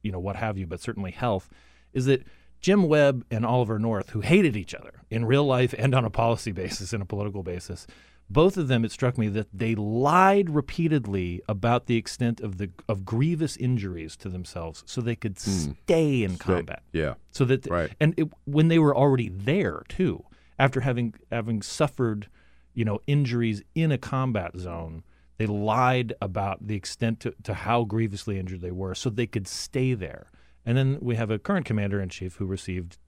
you 0.00 0.10
know, 0.10 0.18
what 0.18 0.36
have 0.36 0.56
you, 0.56 0.66
but 0.66 0.80
certainly 0.80 1.10
health, 1.10 1.50
is 1.92 2.06
that 2.06 2.24
Jim 2.62 2.84
Webb 2.84 3.26
and 3.30 3.44
Oliver 3.44 3.78
North, 3.78 4.08
who 4.10 4.22
hated 4.22 4.56
each 4.56 4.74
other 4.74 5.02
in 5.10 5.26
real 5.26 5.44
life 5.44 5.74
and 5.76 5.94
on 5.94 6.06
a 6.06 6.10
policy 6.10 6.52
basis 6.52 6.94
and 6.94 7.02
a 7.02 7.06
political 7.06 7.42
basis, 7.42 7.86
both 8.30 8.56
of 8.56 8.68
them, 8.68 8.82
it 8.82 8.90
struck 8.90 9.18
me 9.18 9.28
that 9.28 9.48
they 9.52 9.74
lied 9.74 10.48
repeatedly 10.48 11.42
about 11.50 11.84
the 11.84 11.96
extent 11.96 12.40
of 12.40 12.56
the 12.56 12.70
of 12.88 13.04
grievous 13.04 13.58
injuries 13.58 14.16
to 14.16 14.30
themselves, 14.30 14.84
so 14.86 15.02
they 15.02 15.16
could 15.16 15.36
hmm. 15.38 15.72
stay 15.84 16.22
in 16.22 16.38
combat. 16.38 16.82
yeah. 16.92 17.14
So 17.30 17.44
that 17.44 17.66
Right. 17.66 17.90
and 18.00 18.14
it, 18.16 18.28
when 18.46 18.68
they 18.68 18.78
were 18.78 18.96
already 18.96 19.28
there 19.28 19.82
too, 19.88 20.24
after 20.58 20.80
having 20.80 21.14
having 21.30 21.62
suffered, 21.62 22.28
you 22.74 22.84
know, 22.84 23.00
injuries 23.06 23.62
in 23.74 23.92
a 23.92 23.98
combat 23.98 24.56
zone, 24.56 25.02
they 25.36 25.46
lied 25.46 26.14
about 26.20 26.66
the 26.66 26.74
extent 26.74 27.20
to, 27.20 27.34
to 27.44 27.54
how 27.54 27.84
grievously 27.84 28.38
injured 28.38 28.60
they 28.60 28.72
were, 28.72 28.94
so 28.94 29.08
they 29.10 29.26
could 29.26 29.46
stay 29.46 29.94
there. 29.94 30.30
And 30.66 30.76
then 30.76 30.98
we 31.00 31.14
have 31.16 31.30
a 31.30 31.38
current 31.38 31.64
commander 31.64 32.00
in 32.00 32.08
chief 32.08 32.36
who 32.36 32.46
received 32.46 32.98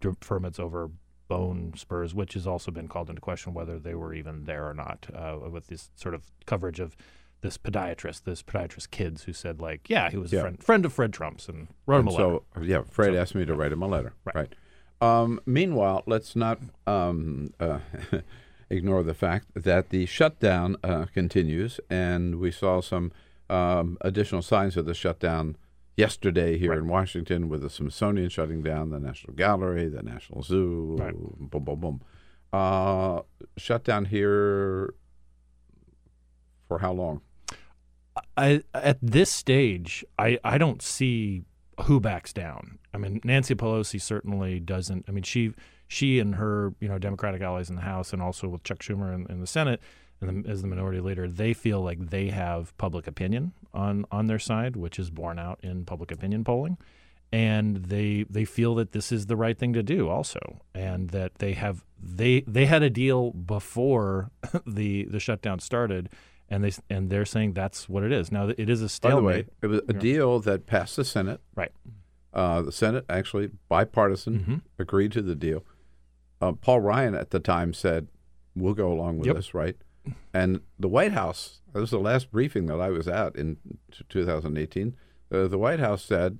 deferments 0.00 0.58
over 0.58 0.90
bone 1.28 1.72
spurs, 1.76 2.14
which 2.14 2.34
has 2.34 2.46
also 2.46 2.70
been 2.70 2.88
called 2.88 3.08
into 3.08 3.20
question 3.20 3.54
whether 3.54 3.78
they 3.78 3.94
were 3.94 4.12
even 4.12 4.44
there 4.44 4.68
or 4.68 4.74
not, 4.74 5.06
uh, 5.14 5.38
with 5.50 5.68
this 5.68 5.90
sort 5.94 6.14
of 6.14 6.24
coverage 6.46 6.80
of 6.80 6.96
this 7.40 7.58
podiatrist, 7.58 8.24
this 8.24 8.42
podiatrist 8.42 8.90
kids 8.90 9.24
who 9.24 9.32
said 9.32 9.60
like, 9.60 9.88
yeah, 9.88 10.10
he 10.10 10.16
was 10.16 10.32
a 10.32 10.40
friend 10.40 10.62
friend 10.62 10.84
of 10.84 10.92
Fred 10.92 11.12
Trump's 11.12 11.48
and 11.48 11.68
wrote 11.86 12.00
him 12.00 12.08
And 12.08 12.16
a 12.16 12.20
letter. 12.22 12.38
so, 12.54 12.62
yeah, 12.62 12.82
Fred 12.90 13.14
asked 13.14 13.34
me 13.34 13.44
to 13.44 13.54
write 13.54 13.72
him 13.72 13.82
a 13.82 13.86
letter. 13.88 14.14
Right. 14.34 14.54
Um, 15.00 15.40
meanwhile, 15.46 16.02
let's 16.06 16.34
not 16.34 16.60
um, 16.86 17.52
uh, 17.60 17.80
ignore 18.70 19.02
the 19.02 19.14
fact 19.14 19.48
that 19.54 19.90
the 19.90 20.06
shutdown 20.06 20.76
uh, 20.82 21.06
continues, 21.12 21.80
and 21.90 22.36
we 22.36 22.50
saw 22.50 22.80
some 22.80 23.12
um, 23.50 23.98
additional 24.00 24.40
signs 24.42 24.76
of 24.76 24.86
the 24.86 24.94
shutdown 24.94 25.56
yesterday 25.96 26.56
here 26.58 26.72
in 26.72 26.88
Washington 26.88 27.48
with 27.48 27.60
the 27.62 27.70
Smithsonian 27.70 28.28
shutting 28.30 28.62
down, 28.62 28.90
the 28.90 28.98
National 28.98 29.34
Gallery, 29.34 29.88
the 29.88 30.02
National 30.02 30.42
Zoo, 30.42 30.96
Right. 30.98 31.14
boom, 31.14 31.64
boom, 31.64 31.80
boom. 31.80 32.00
Uh, 32.52 33.22
shut 33.56 33.84
down 33.84 34.06
here 34.06 34.94
for 36.68 36.78
how 36.78 36.92
long? 36.92 37.20
I 38.36 38.62
at 38.72 38.98
this 39.02 39.30
stage, 39.30 40.04
I, 40.18 40.38
I 40.44 40.56
don't 40.56 40.80
see 40.80 41.44
who 41.82 42.00
backs 42.00 42.32
down. 42.32 42.78
I 42.92 42.98
mean, 42.98 43.20
Nancy 43.24 43.54
Pelosi 43.54 44.00
certainly 44.00 44.60
doesn't. 44.60 45.04
I 45.08 45.12
mean, 45.12 45.24
she 45.24 45.52
she 45.88 46.18
and 46.18 46.36
her 46.36 46.74
you 46.80 46.88
know 46.88 46.98
Democratic 46.98 47.42
allies 47.42 47.68
in 47.68 47.76
the 47.76 47.82
House 47.82 48.12
and 48.12 48.22
also 48.22 48.48
with 48.48 48.62
Chuck 48.62 48.78
Schumer 48.78 49.14
in, 49.14 49.26
in 49.30 49.40
the 49.40 49.46
Senate 49.46 49.80
and 50.20 50.44
the, 50.44 50.50
as 50.50 50.62
the 50.62 50.68
minority 50.68 51.00
leader, 51.00 51.28
they 51.28 51.52
feel 51.52 51.80
like 51.82 52.10
they 52.10 52.28
have 52.28 52.76
public 52.78 53.06
opinion 53.06 53.52
on 53.72 54.04
on 54.10 54.26
their 54.26 54.38
side, 54.38 54.76
which 54.76 54.98
is 54.98 55.10
borne 55.10 55.38
out 55.38 55.58
in 55.62 55.84
public 55.84 56.10
opinion 56.10 56.44
polling. 56.44 56.78
and 57.32 57.76
they 57.76 58.24
they 58.30 58.44
feel 58.44 58.74
that 58.76 58.92
this 58.92 59.10
is 59.10 59.26
the 59.26 59.36
right 59.36 59.58
thing 59.58 59.72
to 59.72 59.82
do 59.82 60.08
also, 60.08 60.60
and 60.74 61.10
that 61.10 61.36
they 61.36 61.52
have 61.52 61.84
they 62.00 62.40
they 62.46 62.66
had 62.66 62.82
a 62.82 62.90
deal 62.90 63.32
before 63.32 64.30
the 64.66 65.04
the 65.06 65.20
shutdown 65.20 65.58
started, 65.58 66.08
and 66.54 66.64
they 66.64 66.72
and 66.88 67.10
they're 67.10 67.24
saying 67.24 67.52
that's 67.54 67.88
what 67.88 68.02
it 68.02 68.12
is. 68.12 68.30
Now 68.32 68.48
it 68.48 68.68
is 68.70 68.80
a 68.82 68.88
stalemate. 68.88 69.46
By 69.60 69.68
the 69.68 69.68
way, 69.68 69.76
it 69.80 69.84
was 69.88 69.96
a 69.96 69.98
deal 70.00 70.40
that 70.40 70.66
passed 70.66 70.96
the 70.96 71.04
Senate. 71.04 71.40
Right. 71.54 71.72
Uh, 72.32 72.62
the 72.62 72.72
Senate 72.72 73.04
actually 73.08 73.50
bipartisan 73.68 74.38
Mhm. 74.40 74.60
agreed 74.78 75.12
to 75.12 75.22
the 75.22 75.34
deal. 75.34 75.64
Uh, 76.40 76.52
Paul 76.52 76.80
Ryan 76.80 77.14
at 77.14 77.30
the 77.30 77.40
time 77.40 77.72
said, 77.72 78.08
"We'll 78.56 78.74
go 78.74 78.92
along 78.92 79.18
with 79.18 79.26
Yep. 79.28 79.36
this, 79.36 79.54
right?" 79.54 79.76
And 80.32 80.60
the 80.78 80.88
White 80.88 81.12
House. 81.12 81.60
That 81.72 81.80
was 81.80 81.90
the 81.90 81.98
last 81.98 82.30
briefing 82.30 82.66
that 82.66 82.80
I 82.80 82.90
was 82.90 83.08
at 83.08 83.36
in 83.36 83.56
t- 83.90 84.04
2018. 84.08 84.94
Uh, 85.32 85.48
the 85.48 85.58
White 85.58 85.80
House 85.80 86.04
said, 86.04 86.38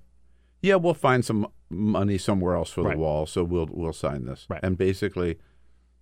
"Yeah, 0.63 0.75
we'll 0.77 0.95
find 0.95 1.25
some 1.25 1.47
money 1.71 2.19
somewhere 2.19 2.55
else 2.55 2.71
for 2.71 2.83
Right. 2.83 2.95
the 2.97 3.01
wall, 3.01 3.27
so 3.27 3.43
we'll 3.45 3.69
we'll 3.71 3.93
sign 3.93 4.27
this." 4.27 4.47
Right. 4.51 4.61
And 4.63 4.77
basically, 4.77 5.39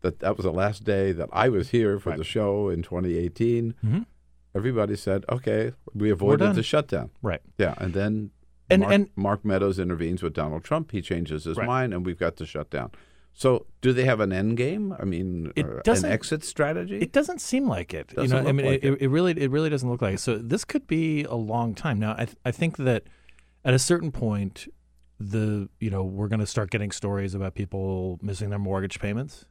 that 0.03 0.21
that 0.21 0.37
was 0.37 0.45
the 0.45 0.53
last 0.53 0.85
day 0.85 1.13
that 1.13 1.29
I 1.33 1.49
was 1.49 1.71
here 1.71 1.99
for 1.99 2.11
Right. 2.11 2.19
the 2.19 2.25
show 2.25 2.69
in 2.69 2.83
2018. 2.83 3.75
Mhm. 3.85 4.07
Everybody 4.55 4.97
said, 4.97 5.25
"Okay, 5.31 5.73
we 5.95 6.11
avoided 6.11 6.55
the 6.55 6.63
shutdown." 6.63 7.11
Right. 7.23 7.41
Yeah, 7.59 7.75
and 7.79 7.95
then 7.95 8.31
And- 8.71 8.81
Mark, 8.83 8.93
and- 8.95 9.09
Mark 9.17 9.45
Meadows 9.45 9.79
intervenes 9.79 10.23
with 10.23 10.33
Donald 10.35 10.65
Trump. 10.65 10.93
He 10.93 11.03
changes 11.03 11.45
his 11.45 11.57
Right. 11.59 11.67
mind, 11.67 11.93
and 11.95 12.07
we've 12.07 12.19
got 12.19 12.37
the 12.37 12.47
shutdown. 12.47 12.91
So, 13.35 13.67
do 13.81 13.93
they 13.95 14.05
have 14.05 14.21
an 14.21 14.31
end 14.33 14.57
game? 14.59 14.95
I 14.99 15.05
mean, 15.05 15.53
It 15.57 15.65
uh, 15.67 15.69
an 15.77 15.81
doesn't- 15.85 16.11
exit 16.11 16.45
strategy? 16.45 16.99
It 16.99 17.13
doesn't 17.13 17.41
seem 17.41 17.67
like 17.67 17.93
it. 17.95 18.09
Doesn't 18.09 18.37
you 18.37 18.43
know, 18.43 18.49
I 18.49 18.53
mean, 18.53 18.67
like 18.67 18.85
it, 18.85 19.01
it 19.01 19.09
really, 19.09 19.33
it 19.33 19.51
really 19.51 19.71
doesn't 19.71 19.89
look 19.89 20.03
like 20.03 20.15
it. 20.15 20.21
So 20.21 20.37
this 20.39 20.65
could 20.65 20.87
be 20.87 21.25
a 21.25 21.35
long 21.35 21.75
time. 21.75 21.99
Now, 21.99 22.13
I, 22.19 22.25
th- 22.27 22.37
I 22.45 22.51
think 22.51 22.77
that 22.79 23.05
at 23.65 23.73
a 23.75 23.79
certain 23.79 24.11
point, 24.13 24.69
the 25.21 25.69
you 25.81 25.89
know 25.89 26.03
we're 26.05 26.29
going 26.29 26.41
to 26.41 26.47
start 26.47 26.71
getting 26.71 26.91
stories 26.91 27.35
about 27.35 27.55
people 27.55 28.19
missing 28.23 28.51
their 28.51 28.59
mortgage 28.59 28.99
payments, 29.01 29.45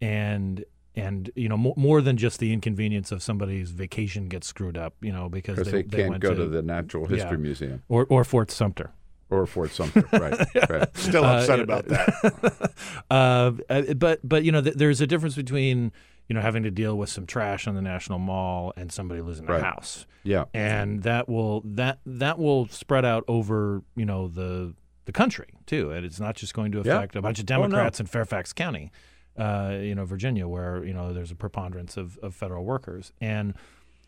and 0.00 0.64
and 0.94 1.30
you 1.34 1.48
know 1.48 1.56
more, 1.56 1.74
more 1.76 2.00
than 2.00 2.16
just 2.16 2.38
the 2.40 2.52
inconvenience 2.52 3.12
of 3.12 3.22
somebody's 3.22 3.70
vacation 3.70 4.28
gets 4.28 4.46
screwed 4.46 4.76
up. 4.78 4.94
You 5.00 5.12
know 5.12 5.28
because 5.28 5.56
Because 5.58 5.72
they, 5.72 5.82
they, 5.82 5.98
can't 5.98 6.10
went 6.10 6.22
go 6.22 6.34
to, 6.34 6.46
the 6.46 6.62
Natural 6.62 7.04
yeah. 7.10 7.16
History 7.16 7.38
Museum 7.38 7.82
or 7.88 8.06
or 8.08 8.24
Fort 8.24 8.50
Sumter. 8.50 8.92
or 9.30 9.46
Fort 9.46 9.70
Sumter. 9.72 10.04
right, 10.12 10.46
right. 10.70 10.96
Still 10.96 11.24
Uh, 11.24 11.38
upset 11.38 11.58
yeah, 11.58 11.64
about 11.64 11.88
that. 11.88 12.70
uh, 13.10 13.52
uh, 13.68 13.94
but 13.94 14.20
but 14.26 14.44
you 14.44 14.52
know, 14.52 14.62
th- 14.62 14.76
there's 14.76 15.00
a 15.00 15.06
difference 15.06 15.34
between 15.36 15.92
you 16.28 16.34
know 16.34 16.40
having 16.40 16.62
to 16.62 16.70
deal 16.70 16.96
with 16.96 17.08
some 17.08 17.26
trash 17.26 17.66
on 17.66 17.74
the 17.74 17.82
National 17.82 18.18
Mall 18.18 18.72
and 18.76 18.90
somebody 18.90 19.20
losing 19.20 19.46
their 19.46 19.56
Right. 19.56 19.64
house. 19.64 20.06
Yeah. 20.24 20.46
and 20.52 21.02
that 21.04 21.28
will 21.28 21.62
that 21.64 22.00
that 22.04 22.38
will 22.38 22.66
spread 22.68 23.04
out 23.04 23.22
over 23.28 23.82
you 23.94 24.04
know 24.04 24.26
the 24.28 24.74
the 25.04 25.12
country 25.12 25.46
too, 25.66 25.90
and 25.92 26.04
it's 26.04 26.18
not 26.18 26.34
just 26.34 26.52
going 26.54 26.72
to 26.72 26.82
Yeah. 26.84 26.96
affect 26.96 27.14
a 27.16 27.22
bunch 27.22 27.38
of 27.38 27.44
Oh, 27.50 27.54
no. 27.54 27.62
Democrats 27.68 28.00
in 28.00 28.06
Fairfax 28.06 28.52
County, 28.52 28.90
uh, 29.38 29.78
you 29.80 29.94
know, 29.94 30.04
Virginia, 30.04 30.48
where 30.48 30.84
you 30.84 30.92
know 30.92 31.12
there's 31.12 31.30
a 31.30 31.36
preponderance 31.36 31.96
of, 31.96 32.18
of 32.18 32.34
federal 32.34 32.64
workers, 32.64 33.12
and 33.20 33.54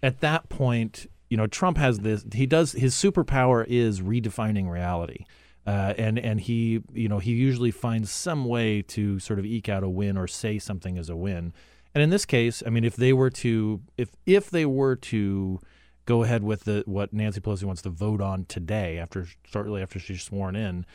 at 0.02 0.20
that 0.20 0.48
point, 0.48 1.06
you 1.28 1.36
know, 1.36 1.46
Trump 1.46 1.78
has 1.78 2.00
this. 2.00 2.24
He 2.32 2.46
does 2.46 2.72
his 2.72 2.94
superpower 2.94 3.64
is 3.66 4.00
redefining 4.00 4.70
reality. 4.70 5.24
Uh, 5.66 5.92
and 5.98 6.18
and 6.18 6.40
he 6.40 6.82
you 6.94 7.10
know 7.10 7.18
he 7.18 7.32
usually 7.32 7.70
finds 7.70 8.10
some 8.10 8.46
way 8.46 8.80
to 8.80 9.18
sort 9.18 9.38
of 9.38 9.44
eke 9.44 9.68
out 9.68 9.82
a 9.82 9.88
win 9.88 10.16
or 10.16 10.26
say 10.26 10.58
something 10.58 10.96
as 10.96 11.10
a 11.10 11.16
win, 11.16 11.52
and 11.94 12.02
in 12.02 12.10
this 12.10 12.24
case, 12.24 12.62
I 12.66 12.70
mean, 12.70 12.84
if 12.84 12.96
they 12.96 13.12
were 13.12 13.28
to 13.30 13.82
if 13.96 14.10
if 14.24 14.50
they 14.50 14.64
were 14.64 14.96
to 14.96 15.60
go 16.06 16.22
ahead 16.22 16.42
with 16.42 16.64
the 16.64 16.84
what 16.86 17.12
Nancy 17.12 17.40
Pelosi 17.40 17.64
wants 17.64 17.82
to 17.82 17.90
vote 17.90 18.22
on 18.22 18.46
today 18.46 18.98
after 18.98 19.26
shortly 19.44 19.82
after 19.82 19.98
she's 19.98 20.22
sworn 20.22 20.56
in, 20.56 20.86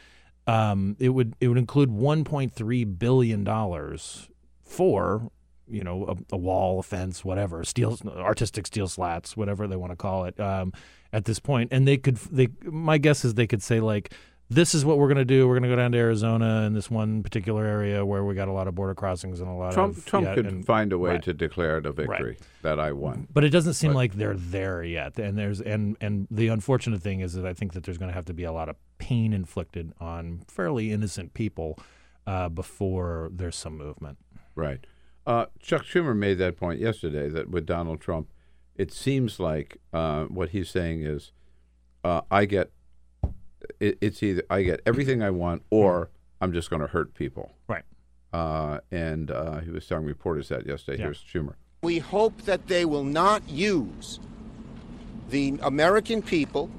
um, 0.48 0.96
it 1.00 1.10
would 1.10 1.36
it 1.40 1.48
would 1.48 1.58
include 1.58 1.90
1.3 1.90 3.00
billion 3.00 3.44
dollars 3.44 4.30
for 4.62 5.30
you 5.68 5.84
know 5.84 6.06
a, 6.06 6.36
a 6.36 6.38
wall, 6.38 6.80
a 6.80 6.84
fence, 6.84 7.24
whatever, 7.24 7.64
steel 7.64 7.98
artistic 8.08 8.68
steel 8.68 8.88
slats, 8.88 9.38
whatever 9.38 9.68
they 9.68 9.76
want 9.76 9.92
to 9.92 9.96
call 9.98 10.26
it. 10.26 10.40
Um, 10.40 10.74
at 11.12 11.26
this 11.26 11.40
point, 11.40 11.70
and 11.72 11.88
they 11.88 11.98
could 11.98 12.18
they 12.18 12.48
my 12.64 12.98
guess 12.98 13.24
is 13.26 13.36
they 13.36 13.48
could 13.48 13.64
say 13.64 13.80
like. 13.80 14.14
This 14.54 14.76
is 14.76 14.86
what 14.86 15.00
we're 15.00 15.08
going 15.08 15.18
to 15.18 15.26
do. 15.26 15.48
We're 15.48 15.56
going 15.56 15.64
to 15.64 15.70
go 15.70 15.76
down 15.76 15.92
to 15.94 15.98
Arizona 15.98 16.62
in 16.68 16.74
this 16.74 16.92
one 16.92 17.24
particular 17.24 17.66
area 17.66 18.06
where 18.06 18.24
we 18.24 18.36
got 18.36 18.48
a 18.48 18.52
lot 18.52 18.68
of 18.68 18.76
border 18.76 18.94
crossings 18.94 19.40
and 19.40 19.50
a 19.50 19.54
lot 19.54 19.74
Trump, 19.74 19.98
of 19.98 20.06
Trump 20.06 20.28
yeah, 20.28 20.36
could 20.36 20.46
and- 20.46 20.66
find 20.66 20.94
a 20.94 21.00
way 21.00 21.12
right. 21.12 21.24
to 21.24 21.34
declare 21.34 21.80
it 21.80 21.88
a 21.88 21.92
victory 21.92 22.38
that 22.62 22.80
I 22.80 22.92
won. 22.92 23.28
But 23.34 23.44
it 23.44 23.50
doesn't 23.50 23.74
seem 23.74 23.92
But- 23.94 23.98
like 23.98 24.14
they're 24.14 24.36
there 24.36 24.84
yet. 24.84 25.18
And 25.18 25.38
there's 25.38 25.60
and 25.60 25.98
and 26.00 26.28
the 26.30 26.50
unfortunate 26.50 27.02
thing 27.02 27.22
is 27.22 27.34
that 27.34 27.46
I 27.46 27.54
think 27.54 27.74
that 27.74 27.84
there's 27.84 27.98
going 27.98 28.10
to 28.10 28.14
have 28.16 28.26
to 28.26 28.34
be 28.34 28.44
a 28.44 28.52
lot 28.52 28.70
of 28.70 28.76
pain 29.00 29.34
inflicted 29.34 29.94
on 30.00 30.44
fairly 30.48 30.92
innocent 30.92 31.34
people 31.34 31.80
uh, 32.28 32.50
before 32.50 33.30
there's 33.34 33.56
some 33.56 33.76
movement. 33.78 34.18
Right. 34.56 34.86
Uh, 35.26 35.48
Chuck 35.60 35.84
Schumer 35.84 36.16
made 36.16 36.38
that 36.38 36.58
point 36.58 36.80
yesterday 36.80 37.28
that 37.30 37.50
with 37.50 37.66
Donald 37.66 38.02
Trump, 38.02 38.30
it 38.76 38.92
seems 38.92 39.40
like 39.40 39.78
uh, 39.94 40.26
what 40.26 40.50
he's 40.50 40.70
saying 40.70 41.04
is, 41.04 41.32
uh, 42.04 42.22
I 42.30 42.46
get, 42.46 42.72
it, 43.80 43.98
it's 44.02 44.24
either 44.24 44.44
I 44.50 44.64
get 44.64 44.82
everything 44.86 45.22
I 45.22 45.30
want 45.30 45.64
or 45.70 46.10
I'm 46.42 46.54
just 46.54 46.70
going 46.70 46.82
to 46.82 46.88
hurt 46.88 47.14
people. 47.14 47.54
Right. 47.68 47.84
Uh, 48.34 48.80
and 48.92 49.32
uh, 49.32 49.60
he 49.60 49.70
was 49.70 49.88
telling 49.88 50.06
reporters 50.06 50.50
that 50.50 50.66
yesterday. 50.66 50.98
Yeah. 50.98 51.06
Here's 51.06 51.24
Schumer. 51.24 51.54
We 51.84 52.00
hope 52.00 52.42
that 52.44 52.68
they 52.68 52.86
will 52.86 53.04
not 53.04 53.48
use 53.48 54.20
the 55.30 55.60
American 55.62 56.22
people, 56.22 56.70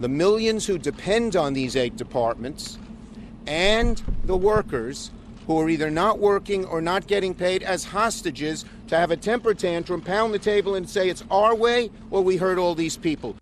the 0.00 0.08
millions 0.08 0.66
who 0.66 0.78
depend 0.78 1.36
on 1.36 1.54
these 1.54 1.76
eight 1.76 1.96
departments, 1.96 2.78
and 3.46 4.02
the 4.24 4.36
workers 4.36 5.10
who 5.46 5.60
are 5.60 5.68
either 5.68 5.90
not 5.90 6.18
working 6.18 6.64
or 6.64 6.80
not 6.80 7.06
getting 7.06 7.34
paid 7.34 7.62
as 7.62 7.84
hostages 7.84 8.64
to 8.88 8.96
have 8.96 9.10
a 9.10 9.16
temper 9.16 9.54
tantrum, 9.54 10.00
pound 10.00 10.34
the 10.34 10.38
table, 10.38 10.74
and 10.74 10.88
say 10.88 11.08
it's 11.08 11.24
our 11.30 11.54
way 11.54 11.90
or 12.10 12.22
we 12.22 12.36
hurt 12.36 12.58
all 12.58 12.74
these 12.74 12.96
people. 12.96 13.36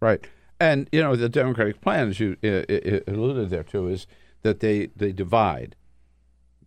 Right. 0.00 0.24
And, 0.60 0.88
you 0.92 1.02
know, 1.02 1.16
the 1.16 1.28
Democratic 1.28 1.80
plan, 1.80 2.08
as 2.10 2.20
you 2.20 2.36
uh, 2.44 2.48
uh, 2.72 3.00
alluded 3.08 3.50
there 3.50 3.64
to, 3.64 3.88
is 3.88 4.06
that 4.42 4.60
they, 4.60 4.86
they 4.96 5.12
divide. 5.12 5.76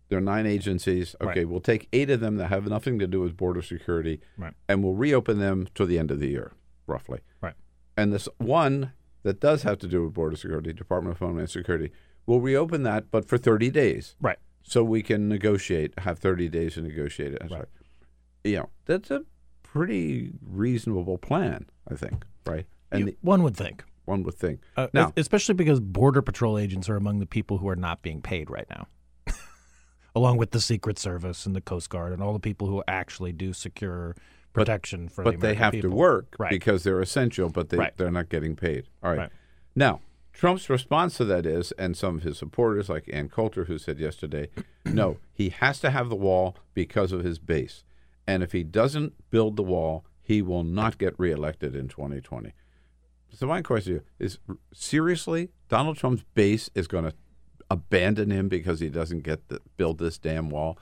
There 0.08 0.18
are 0.18 0.22
nine 0.22 0.46
agencies. 0.46 1.14
Okay, 1.20 1.40
Right. 1.40 1.48
we'll 1.48 1.60
take 1.60 1.88
eight 1.92 2.10
of 2.10 2.20
them 2.20 2.36
that 2.36 2.48
have 2.48 2.66
nothing 2.66 2.98
to 2.98 3.06
do 3.06 3.20
with 3.20 3.36
border 3.36 3.62
security, 3.62 4.20
Right. 4.36 4.54
and 4.68 4.82
we'll 4.82 4.94
reopen 4.94 5.38
them 5.38 5.68
to 5.74 5.84
the 5.86 5.98
end 5.98 6.10
of 6.10 6.18
the 6.20 6.28
year, 6.28 6.52
roughly. 6.86 7.20
Right. 7.40 7.54
And 7.96 8.12
this 8.12 8.28
one 8.38 8.92
that 9.22 9.40
does 9.40 9.62
have 9.64 9.78
to 9.80 9.88
do 9.88 10.04
with 10.04 10.14
border 10.14 10.36
security, 10.36 10.72
Department 10.72 11.14
of 11.16 11.18
Homeland 11.20 11.50
Security, 11.50 11.90
we'll 12.26 12.40
reopen 12.40 12.82
that, 12.84 13.10
but 13.10 13.26
for 13.26 13.36
30 13.38 13.70
days. 13.70 14.16
Right. 14.20 14.38
So 14.62 14.84
we 14.84 15.02
can 15.02 15.28
negotiate, 15.28 15.98
have 16.00 16.18
30 16.18 16.48
days 16.48 16.74
to 16.74 16.82
negotiate 16.82 17.32
it. 17.32 17.42
Right. 17.42 17.52
right. 17.52 17.64
You 18.44 18.56
know, 18.58 18.68
that's 18.86 19.10
a 19.10 19.22
pretty 19.62 20.30
reasonable 20.42 21.18
plan, 21.18 21.66
I 21.90 21.94
think, 21.96 22.24
right? 22.46 22.66
And 22.90 23.00
You- 23.00 23.06
the, 23.06 23.16
one 23.20 23.42
would 23.42 23.56
think. 23.56 23.84
one 24.04 24.22
would 24.22 24.34
think. 24.34 24.60
Uh, 24.76 24.88
now, 24.94 25.12
especially 25.16 25.54
because 25.54 25.80
border 25.80 26.22
patrol 26.22 26.56
agents 26.58 26.88
are 26.88 26.96
among 26.96 27.18
the 27.18 27.26
people 27.26 27.58
who 27.58 27.68
are 27.68 27.76
not 27.76 28.00
being 28.02 28.22
paid 28.22 28.48
right 28.50 28.66
now, 28.70 28.86
along 30.14 30.38
with 30.38 30.50
the 30.52 30.60
Secret 30.60 30.98
Service 30.98 31.46
and 31.46 31.54
the 31.54 31.60
Coast 31.60 31.90
Guard 31.90 32.12
and 32.12 32.22
all 32.22 32.32
the 32.32 32.38
people 32.40 32.66
who 32.68 32.82
actually 32.88 33.32
do 33.32 33.52
secure 33.52 34.16
protection 34.52 35.08
for 35.08 35.22
the 35.24 35.30
people 35.32 35.40
but 35.42 35.46
they 35.48 35.54
have 35.54 35.72
people. 35.72 35.90
to 35.90 35.96
work 35.96 36.34
Right. 36.38 36.50
because 36.50 36.82
they're 36.82 37.00
essential, 37.00 37.48
but 37.50 37.68
they, 37.68 37.76
Right. 37.76 37.96
they're 37.96 38.10
not 38.10 38.28
getting 38.28 38.56
paid. 38.56 38.84
All 39.02 39.10
right. 39.10 39.18
Right. 39.18 39.30
Now, 39.76 40.00
Trump's 40.32 40.70
response 40.70 41.16
to 41.18 41.24
that 41.26 41.44
is, 41.46 41.72
and 41.72 41.96
some 41.96 42.16
of 42.16 42.22
his 42.22 42.38
supporters, 42.38 42.88
like 42.88 43.08
Ann 43.12 43.28
Coulter, 43.28 43.64
who 43.66 43.76
said 43.78 43.98
yesterday, 43.98 44.48
no, 44.86 45.18
he 45.32 45.50
has 45.50 45.80
to 45.80 45.90
have 45.90 46.08
the 46.08 46.16
wall 46.16 46.56
because 46.74 47.12
of 47.12 47.22
his 47.24 47.38
base. 47.38 47.84
And 48.26 48.42
if 48.42 48.52
he 48.52 48.62
doesn't 48.62 49.30
build 49.30 49.56
the 49.56 49.62
wall, 49.62 50.04
he 50.22 50.42
will 50.42 50.64
not 50.64 50.98
get 50.98 51.14
reelected 51.18 51.74
in 51.76 51.88
2020. 51.88 52.52
So 53.32 53.46
my 53.46 53.62
question 53.62 53.92
to 53.92 53.98
you 53.98 54.04
is 54.18 54.38
seriously, 54.72 55.50
Donald 55.68 55.96
Trump's 55.96 56.24
base 56.34 56.70
is 56.74 56.86
going 56.86 57.04
to 57.04 57.12
abandon 57.70 58.30
him 58.30 58.48
because 58.48 58.80
he 58.80 58.88
doesn't 58.88 59.20
get 59.20 59.48
to 59.48 59.60
build 59.76 59.98
this 59.98 60.18
damn 60.18 60.50
wall? 60.50 60.78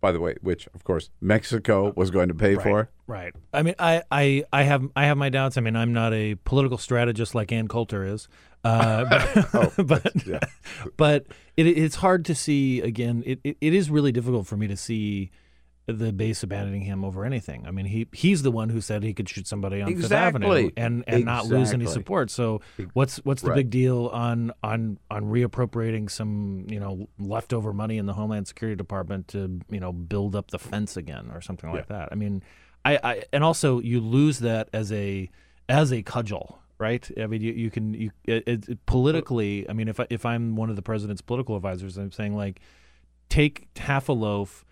By 0.00 0.12
the 0.12 0.20
way, 0.20 0.36
which 0.40 0.68
of 0.68 0.84
course 0.84 1.10
Mexico 1.20 1.92
was 1.96 2.10
going 2.10 2.28
to 2.28 2.34
pay 2.34 2.54
right, 2.54 2.62
for. 2.62 2.90
Right. 3.06 3.34
I 3.52 3.62
mean, 3.62 3.74
I, 3.78 4.02
I, 4.10 4.44
I 4.52 4.62
have 4.62 4.86
I 4.94 5.06
have 5.06 5.16
my 5.16 5.30
doubts. 5.30 5.56
I 5.56 5.62
mean, 5.62 5.74
I'm 5.74 5.92
not 5.92 6.12
a 6.12 6.34
political 6.44 6.78
strategist 6.78 7.34
like 7.34 7.50
Ann 7.50 7.66
Coulter 7.66 8.04
is, 8.04 8.28
uh, 8.62 9.04
but 9.06 9.48
Oh, 9.54 9.84
but, 9.84 10.12
yeah. 10.26 10.40
but 10.96 11.26
it, 11.56 11.66
it's 11.66 11.96
hard 11.96 12.26
to 12.26 12.34
see. 12.34 12.82
Again, 12.82 13.22
it, 13.26 13.40
it, 13.42 13.56
it 13.60 13.74
is 13.74 13.90
really 13.90 14.12
difficult 14.12 14.46
for 14.46 14.56
me 14.56 14.68
to 14.68 14.76
see 14.76 15.30
the 15.86 16.12
base 16.12 16.42
abandoning 16.42 16.82
him 16.82 17.04
over 17.04 17.24
anything. 17.24 17.64
I 17.66 17.70
mean, 17.70 17.86
he 17.86 18.08
he's 18.12 18.42
the 18.42 18.50
one 18.50 18.68
who 18.70 18.80
said 18.80 19.02
he 19.04 19.14
could 19.14 19.28
shoot 19.28 19.46
somebody 19.46 19.80
on 19.82 19.94
Fifth 19.94 20.10
Avenue 20.10 20.50
Exactly. 20.50 20.82
and 20.82 21.04
and 21.06 21.24
not 21.24 21.46
lose 21.46 21.72
any 21.72 21.86
support. 21.86 22.28
So 22.30 22.60
what's 22.92 23.18
what's 23.24 23.42
the 23.42 23.50
Right. 23.50 23.56
big 23.56 23.70
deal 23.70 24.06
on 24.08 24.50
on 24.64 24.98
on 25.10 25.24
reappropriating 25.26 26.10
some 26.10 26.66
you 26.68 26.80
know 26.80 27.08
leftover 27.20 27.72
money 27.72 27.98
in 27.98 28.06
the 28.06 28.14
Homeland 28.14 28.48
Security 28.48 28.76
Department 28.76 29.28
to 29.28 29.60
you 29.70 29.78
know 29.78 29.92
build 29.92 30.34
up 30.34 30.50
the 30.50 30.58
fence 30.58 30.96
again 30.96 31.30
or 31.32 31.40
something 31.40 31.70
like 31.72 31.86
that? 31.86 32.08
I 32.10 32.16
mean, 32.16 32.42
I, 32.84 32.98
I 33.04 33.22
and 33.32 33.44
also 33.44 33.78
you 33.80 34.00
lose 34.00 34.40
that 34.40 34.68
as 34.72 34.90
a 34.92 35.30
as 35.68 35.92
a 35.92 36.02
cudgel 36.02 36.58
right? 36.78 37.10
I 37.18 37.26
mean, 37.26 37.40
you, 37.40 37.52
you 37.54 37.70
can 37.70 37.94
you 37.94 38.10
it, 38.26 38.42
it- 38.68 38.84
politically. 38.84 39.66
I 39.66 39.72
mean, 39.72 39.88
if 39.88 39.98
I, 39.98 40.06
if 40.10 40.26
I'm 40.26 40.56
one 40.56 40.68
of 40.68 40.76
the 40.76 40.82
president's 40.82 41.22
political 41.22 41.56
advisors, 41.56 41.96
I'm 41.96 42.12
saying 42.12 42.36
like, 42.36 42.60
take 43.30 43.66
half 43.78 44.10
a 44.10 44.12
loaf, 44.12 44.64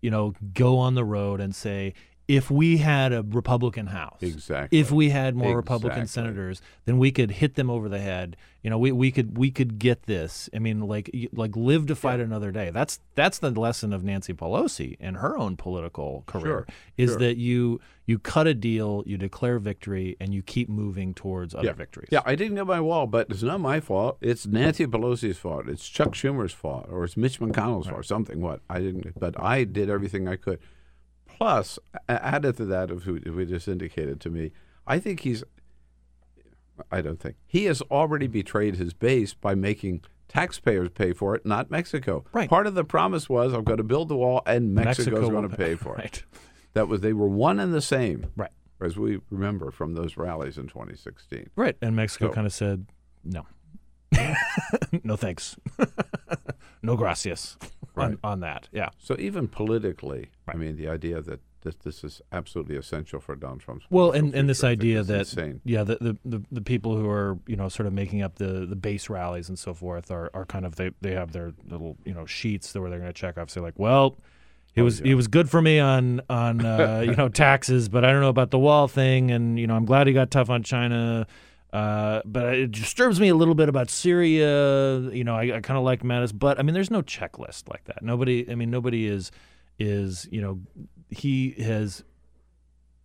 you 0.00 0.10
know, 0.10 0.34
go 0.54 0.78
on 0.78 0.94
the 0.94 1.04
road 1.04 1.40
and 1.40 1.54
say. 1.54 1.94
If 2.30 2.48
we 2.48 2.76
had 2.76 3.12
a 3.12 3.22
Republican 3.22 3.88
House, 3.88 4.18
Exactly. 4.20 4.78
If 4.78 4.92
we 4.92 5.10
had 5.10 5.34
more 5.34 5.56
Republican 5.56 6.06
senators, 6.06 6.62
then 6.84 6.98
we 6.98 7.10
could 7.10 7.32
hit 7.32 7.56
them 7.56 7.68
over 7.68 7.88
the 7.88 7.98
head. 7.98 8.36
You 8.62 8.70
know, 8.70 8.78
we, 8.78 8.92
we 8.92 9.10
could 9.10 9.36
we 9.36 9.50
could 9.50 9.80
get 9.80 10.04
this. 10.04 10.48
I 10.54 10.60
mean, 10.60 10.80
like 10.80 11.10
like 11.32 11.56
live 11.56 11.86
to 11.86 11.96
fight 11.96 12.20
another 12.20 12.52
day. 12.52 12.70
That's 12.70 13.00
that's 13.16 13.38
the 13.38 13.50
lesson 13.50 13.92
of 13.92 14.04
Nancy 14.04 14.32
Pelosi 14.32 14.96
and 15.00 15.16
her 15.16 15.36
own 15.36 15.56
political 15.56 16.22
career 16.26 16.44
Sure, 16.44 16.66
is 16.96 17.10
sure. 17.10 17.18
that 17.18 17.36
you 17.36 17.80
you 18.06 18.20
cut 18.20 18.46
a 18.46 18.54
deal, 18.54 19.02
you 19.06 19.18
declare 19.18 19.58
victory, 19.58 20.16
and 20.20 20.32
you 20.32 20.42
keep 20.42 20.68
moving 20.68 21.14
towards 21.14 21.52
other 21.52 21.66
yeah. 21.66 21.72
victories. 21.72 22.10
Yeah, 22.12 22.22
I 22.24 22.36
didn't 22.36 22.56
get 22.56 22.66
my 22.66 22.80
wall, 22.80 23.08
but 23.08 23.26
it's 23.30 23.42
not 23.42 23.60
my 23.60 23.80
fault. 23.80 24.18
It's 24.20 24.46
Nancy 24.46 24.86
Pelosi's 24.86 25.38
fault. 25.38 25.68
It's 25.68 25.88
Chuck 25.88 26.12
Schumer's 26.12 26.52
fault, 26.52 26.86
or 26.88 27.04
it's 27.04 27.16
Mitch 27.16 27.40
McConnell's 27.40 27.86
fault, 27.86 27.98
or 27.98 28.02
something. 28.04 28.40
What 28.40 28.60
I 28.70 28.78
didn't, 28.78 29.18
but 29.18 29.40
I 29.40 29.64
did 29.64 29.90
everything 29.90 30.28
I 30.28 30.36
could. 30.36 30.60
Plus, 31.40 31.78
added 32.08 32.56
to 32.58 32.66
that, 32.66 32.90
of 32.90 33.04
who 33.04 33.16
who 33.24 33.44
just 33.46 33.66
indicated 33.66 34.20
to 34.20 34.30
me, 34.30 34.52
I 34.86 34.98
think 34.98 35.20
he's. 35.20 35.42
I 36.90 37.00
don't 37.00 37.18
think 37.18 37.36
he 37.46 37.64
has 37.64 37.80
already 37.82 38.26
betrayed 38.26 38.76
his 38.76 38.92
base 38.92 39.32
by 39.34 39.54
making 39.54 40.02
taxpayers 40.28 40.90
pay 40.90 41.12
for 41.12 41.34
it, 41.34 41.44
not 41.46 41.70
Mexico. 41.70 42.24
Right. 42.32 42.48
Part 42.48 42.66
of 42.66 42.74
the 42.74 42.84
promise 42.84 43.28
was 43.28 43.52
I'm 43.54 43.64
going 43.64 43.78
to 43.78 43.84
build 43.84 44.08
the 44.08 44.16
wall, 44.16 44.42
and 44.46 44.74
Mexico's 44.74 45.06
Mexico 45.12 45.30
going 45.30 45.48
to 45.48 45.56
pay- 45.56 45.74
for 45.76 45.98
it. 45.98 46.24
That 46.72 46.86
was 46.86 47.00
they 47.00 47.12
were 47.12 47.26
one 47.26 47.58
and 47.58 47.74
the 47.74 47.80
same. 47.82 48.26
Right. 48.36 48.52
As 48.80 48.96
we 48.96 49.20
remember 49.28 49.72
from 49.72 49.94
those 49.94 50.16
rallies 50.16 50.56
in 50.56 50.68
2016. 50.68 51.50
Right. 51.56 51.76
And 51.82 51.96
Mexico 51.96 52.28
So- 52.28 52.32
kind 52.34 52.46
of 52.46 52.52
said, 52.52 52.86
no. 53.24 53.44
no 55.02 55.16
thanks. 55.16 55.56
no 56.82 56.96
gracias 56.96 57.56
on, 57.96 58.10
Right. 58.10 58.18
on 58.24 58.40
that. 58.40 58.68
Yeah. 58.72 58.88
So 58.98 59.16
even 59.18 59.48
politically, 59.48 60.30
I 60.48 60.56
mean, 60.56 60.76
the 60.76 60.88
idea 60.88 61.20
that 61.20 61.40
this, 61.62 61.74
this 61.76 62.02
is 62.04 62.22
absolutely 62.32 62.76
essential 62.76 63.20
for 63.20 63.36
Donald 63.36 63.60
Trump's 63.60 63.84
Well, 63.90 64.12
and, 64.12 64.34
and 64.34 64.48
this 64.48 64.60
future, 64.60 64.66
I 64.68 64.70
think 64.70 64.80
idea 64.80 65.02
that 65.02 65.18
insane. 65.18 65.60
yeah, 65.64 65.84
the, 65.84 65.96
the, 66.00 66.16
the, 66.24 66.42
the 66.50 66.60
people 66.62 66.96
who 66.96 67.06
are 67.08 67.38
you 67.46 67.56
know 67.56 67.68
sort 67.68 67.86
of 67.86 67.92
making 67.92 68.22
up 68.22 68.36
the, 68.36 68.64
the 68.64 68.76
base 68.76 69.10
rallies 69.10 69.48
and 69.50 69.58
so 69.58 69.74
forth 69.74 70.10
are, 70.10 70.30
are 70.32 70.46
kind 70.46 70.64
of 70.64 70.76
they, 70.76 70.90
they 71.02 71.12
have 71.12 71.32
their 71.32 71.52
little 71.66 71.98
you 72.04 72.14
know 72.14 72.24
sheets 72.24 72.72
where 72.74 72.88
they're 72.88 72.98
going 72.98 73.12
to 73.12 73.20
check 73.20 73.36
off. 73.36 73.50
Say 73.50 73.60
like, 73.60 73.78
well, 73.78 74.16
he 74.72 74.80
Oh, 74.80 74.84
was 74.84 75.00
yeah. 75.00 75.06
he 75.08 75.14
was 75.14 75.28
good 75.28 75.50
for 75.50 75.60
me 75.60 75.78
on 75.80 76.22
on 76.30 76.64
uh, 76.64 77.02
you 77.04 77.14
know 77.14 77.28
taxes, 77.46 77.90
but 77.90 78.06
I 78.06 78.10
don't 78.12 78.22
know 78.22 78.28
about 78.30 78.50
the 78.52 78.58
wall 78.58 78.88
thing, 78.88 79.30
and 79.30 79.58
you 79.58 79.66
know 79.66 79.74
I'm 79.76 79.84
glad 79.84 80.06
he 80.06 80.14
got 80.14 80.30
tough 80.30 80.48
on 80.48 80.62
China. 80.62 81.26
Uh, 81.72 82.20
but 82.24 82.54
it 82.54 82.72
disturbs 82.72 83.20
me 83.20 83.28
a 83.28 83.34
little 83.34 83.54
bit 83.54 83.68
about 83.68 83.90
Syria. 83.90 85.00
You 85.00 85.24
know, 85.24 85.36
I, 85.36 85.56
I 85.56 85.60
kind 85.60 85.78
of 85.78 85.84
like 85.84 86.02
Mattis, 86.02 86.36
but 86.36 86.58
I 86.58 86.62
mean, 86.62 86.74
there's 86.74 86.90
no 86.90 87.02
checklist 87.02 87.68
like 87.68 87.84
that. 87.84 88.02
Nobody, 88.02 88.50
I 88.50 88.54
mean, 88.54 88.70
nobody 88.70 89.06
is 89.06 89.30
is 89.78 90.28
you 90.30 90.40
know, 90.40 90.60
he 91.10 91.52
has 91.52 92.04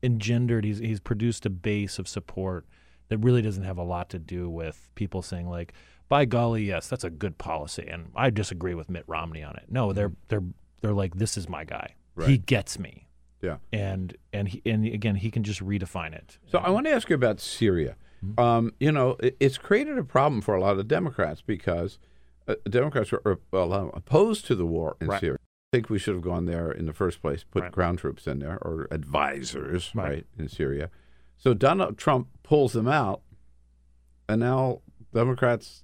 engendered 0.03 0.63
he's 0.63 0.77
he's 0.77 0.99
produced 0.99 1.45
a 1.45 1.49
base 1.49 1.97
of 1.97 2.07
support 2.07 2.65
that 3.09 3.17
really 3.17 3.41
doesn't 3.41 3.63
have 3.63 3.77
a 3.77 3.83
lot 3.83 4.09
to 4.09 4.19
do 4.19 4.47
with 4.47 4.89
people 4.93 5.21
saying 5.23 5.49
like 5.49 5.73
by 6.07 6.25
golly 6.25 6.63
yes 6.63 6.87
that's 6.87 7.03
a 7.03 7.09
good 7.09 7.37
policy 7.39 7.87
and 7.89 8.11
I 8.15 8.29
disagree 8.29 8.75
with 8.75 8.87
Mitt 8.89 9.03
Romney 9.07 9.41
on 9.41 9.55
it. 9.55 9.65
No, 9.69 9.93
they're 9.93 10.11
they're 10.27 10.43
they're 10.81 10.93
like 10.93 11.15
this 11.15 11.37
is 11.37 11.49
my 11.49 11.63
guy. 11.63 11.95
He 12.27 12.37
gets 12.37 12.77
me. 12.77 13.07
Yeah. 13.41 13.57
And 13.73 14.15
and 14.31 14.47
he, 14.47 14.61
and 14.65 14.85
again 14.85 15.15
he 15.15 15.31
can 15.31 15.43
just 15.43 15.63
redefine 15.65 16.13
it. 16.13 16.37
So 16.51 16.59
I 16.59 16.69
want 16.69 16.85
to 16.85 16.91
ask 16.91 17.09
you 17.09 17.15
about 17.15 17.39
Syria. 17.39 17.95
Um, 18.37 18.73
you 18.79 18.91
know, 18.91 19.15
it, 19.19 19.35
it's 19.39 19.57
created 19.57 19.97
a 19.97 20.03
problem 20.03 20.41
for 20.41 20.55
a 20.55 20.61
lot 20.61 20.77
of 20.79 20.87
Democrats 20.87 21.41
because 21.41 21.99
uh, 22.47 22.55
Democrats 22.69 23.11
are, 23.13 23.39
well, 23.51 23.91
opposed 23.93 24.45
to 24.47 24.55
the 24.55 24.65
war 24.65 24.97
in 25.01 25.07
Right. 25.07 25.19
Syria. 25.19 25.37
I 25.41 25.77
think 25.77 25.89
we 25.89 25.99
should 25.99 26.13
have 26.13 26.23
gone 26.23 26.45
there 26.45 26.71
in 26.71 26.85
the 26.85 26.93
first 26.93 27.21
place, 27.21 27.43
put 27.43 27.63
Right. 27.63 27.71
ground 27.71 27.99
troops 27.99 28.27
in 28.27 28.39
there 28.39 28.57
or 28.61 28.87
advisors, 28.91 29.91
Right. 29.95 30.07
right. 30.09 30.25
in 30.37 30.47
Syria. 30.47 30.89
So 31.37 31.53
Donald 31.53 31.97
Trump 31.97 32.27
pulls 32.43 32.73
them 32.73 32.87
out, 32.87 33.21
and 34.29 34.39
now 34.39 34.81
Democrats 35.13 35.83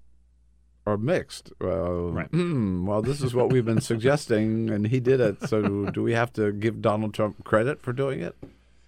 are 0.85 0.97
mixed. 0.97 1.51
Uh, 1.61 1.68
Right. 2.11 2.27
hmm, 2.27 2.85
well, 2.85 3.01
this 3.01 3.22
is 3.22 3.34
what 3.35 3.51
we've 3.51 3.65
been 3.65 3.81
suggesting, 3.81 4.69
and 4.69 4.88
he 4.88 4.99
did 4.99 5.19
it. 5.19 5.41
So 5.47 5.85
do 5.91 6.01
we 6.01 6.13
have 6.13 6.31
to 6.34 6.51
give 6.51 6.81
Donald 6.81 7.13
Trump 7.13 7.43
credit 7.43 7.81
for 7.81 7.91
doing 7.93 8.22
it? 8.22 8.35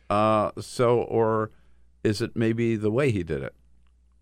Uh, 0.09 0.51
so, 0.59 1.01
or 1.01 1.51
is 2.03 2.21
it 2.21 2.35
maybe 2.35 2.75
the 2.75 2.91
way 2.91 3.11
he 3.11 3.23
did 3.23 3.43
it? 3.43 3.53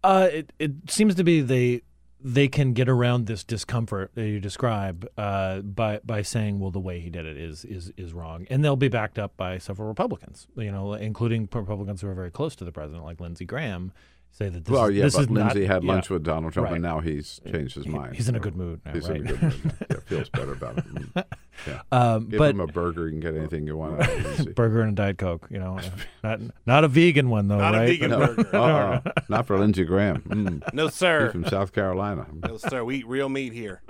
Uh, 0.03 0.29
it 0.31 0.53
it 0.59 0.71
seems 0.89 1.15
to 1.15 1.23
be 1.23 1.41
they 1.41 1.81
they 2.23 2.47
can 2.47 2.73
get 2.73 2.87
around 2.87 3.25
this 3.25 3.43
discomfort 3.43 4.11
that 4.15 4.27
you 4.27 4.39
describe 4.39 5.07
uh, 5.17 5.59
by 5.61 5.99
by 6.03 6.21
saying, 6.21 6.59
well, 6.59 6.71
the 6.71 6.79
way 6.79 6.99
he 6.99 7.09
did 7.09 7.25
it 7.25 7.37
is 7.37 7.65
is 7.65 7.91
is 7.97 8.13
wrong, 8.13 8.45
and 8.49 8.63
they'll 8.63 8.75
be 8.75 8.89
backed 8.89 9.19
up 9.19 9.35
by 9.37 9.57
several 9.57 9.87
Republicans, 9.87 10.47
you 10.55 10.71
know, 10.71 10.93
including 10.93 11.47
Republicans 11.51 12.01
who 12.01 12.07
are 12.07 12.13
very 12.13 12.31
close 12.31 12.55
to 12.55 12.65
the 12.65 12.71
president, 12.71 13.03
like 13.03 13.19
Lindsey 13.19 13.45
Graham, 13.45 13.91
say 14.31 14.49
that 14.49 14.65
this 14.65 14.71
well, 14.71 14.85
is, 14.85 14.95
yeah, 14.95 15.03
this 15.03 15.15
but 15.15 15.21
is 15.23 15.29
Lindsey 15.29 15.59
not, 15.61 15.67
had 15.73 15.83
yeah. 15.83 15.91
lunch 15.91 16.09
with 16.09 16.23
Donald 16.23 16.53
Trump, 16.53 16.67
Right. 16.69 16.75
and 16.75 16.83
now 16.83 16.99
he's 16.99 17.39
changed 17.51 17.75
his 17.75 17.85
He- 17.85 17.91
mind. 17.91 18.15
he's 18.15 18.27
in 18.29 18.35
a 18.35 18.39
good 18.39 18.55
mood 18.55 18.81
now, 18.85 18.93
he's 18.93 19.07
in 19.07 19.17
a 19.17 19.19
good 19.19 19.41
mood. 19.41 19.65
now. 19.65 19.71
Yeah, 19.91 19.97
feels 20.05 20.29
better 20.29 20.53
about 20.53 20.77
it. 20.79 20.85
Mm. 20.85 21.23
Yeah. 21.67 21.81
Um, 21.91 22.27
Give 22.29 22.39
but 22.39 22.51
him 22.55 22.59
a 22.61 22.65
burger. 22.65 23.05
You 23.05 23.11
can 23.11 23.19
get 23.19 23.35
anything 23.35 23.67
you 23.67 23.77
want. 23.77 24.01
Out 24.01 24.09
of 24.09 24.25
Lindsey. 24.25 24.51
burger 24.55 24.81
and 24.81 24.93
a 24.93 24.95
diet 24.95 25.19
coke, 25.19 25.45
you 25.51 25.59
know, 25.59 25.77
not 26.23 26.39
not 26.65 26.83
a 26.83 26.87
vegan 26.87 27.29
one 27.29 27.49
though, 27.49 27.57
Not 27.59 27.75
a 27.75 27.79
right? 27.79 27.87
vegan 27.87 28.09
No, 28.09 28.33
burger. 28.33 28.55
uh-uh. 28.55 29.01
not 29.29 29.45
for 29.45 29.59
Lindsey 29.59 29.83
Graham. 29.83 30.21
Mm. 30.23 30.73
No, 30.73 30.85
He's 30.85 30.95
sir. 30.95 31.29
from 31.29 31.45
South 31.45 31.71
Carolina. 31.71 32.25
No, 32.47 32.57
sir. 32.57 32.83
We 32.83 32.95
eat 32.99 33.07
real 33.07 33.29
meat 33.29 33.53
here. 33.53 33.81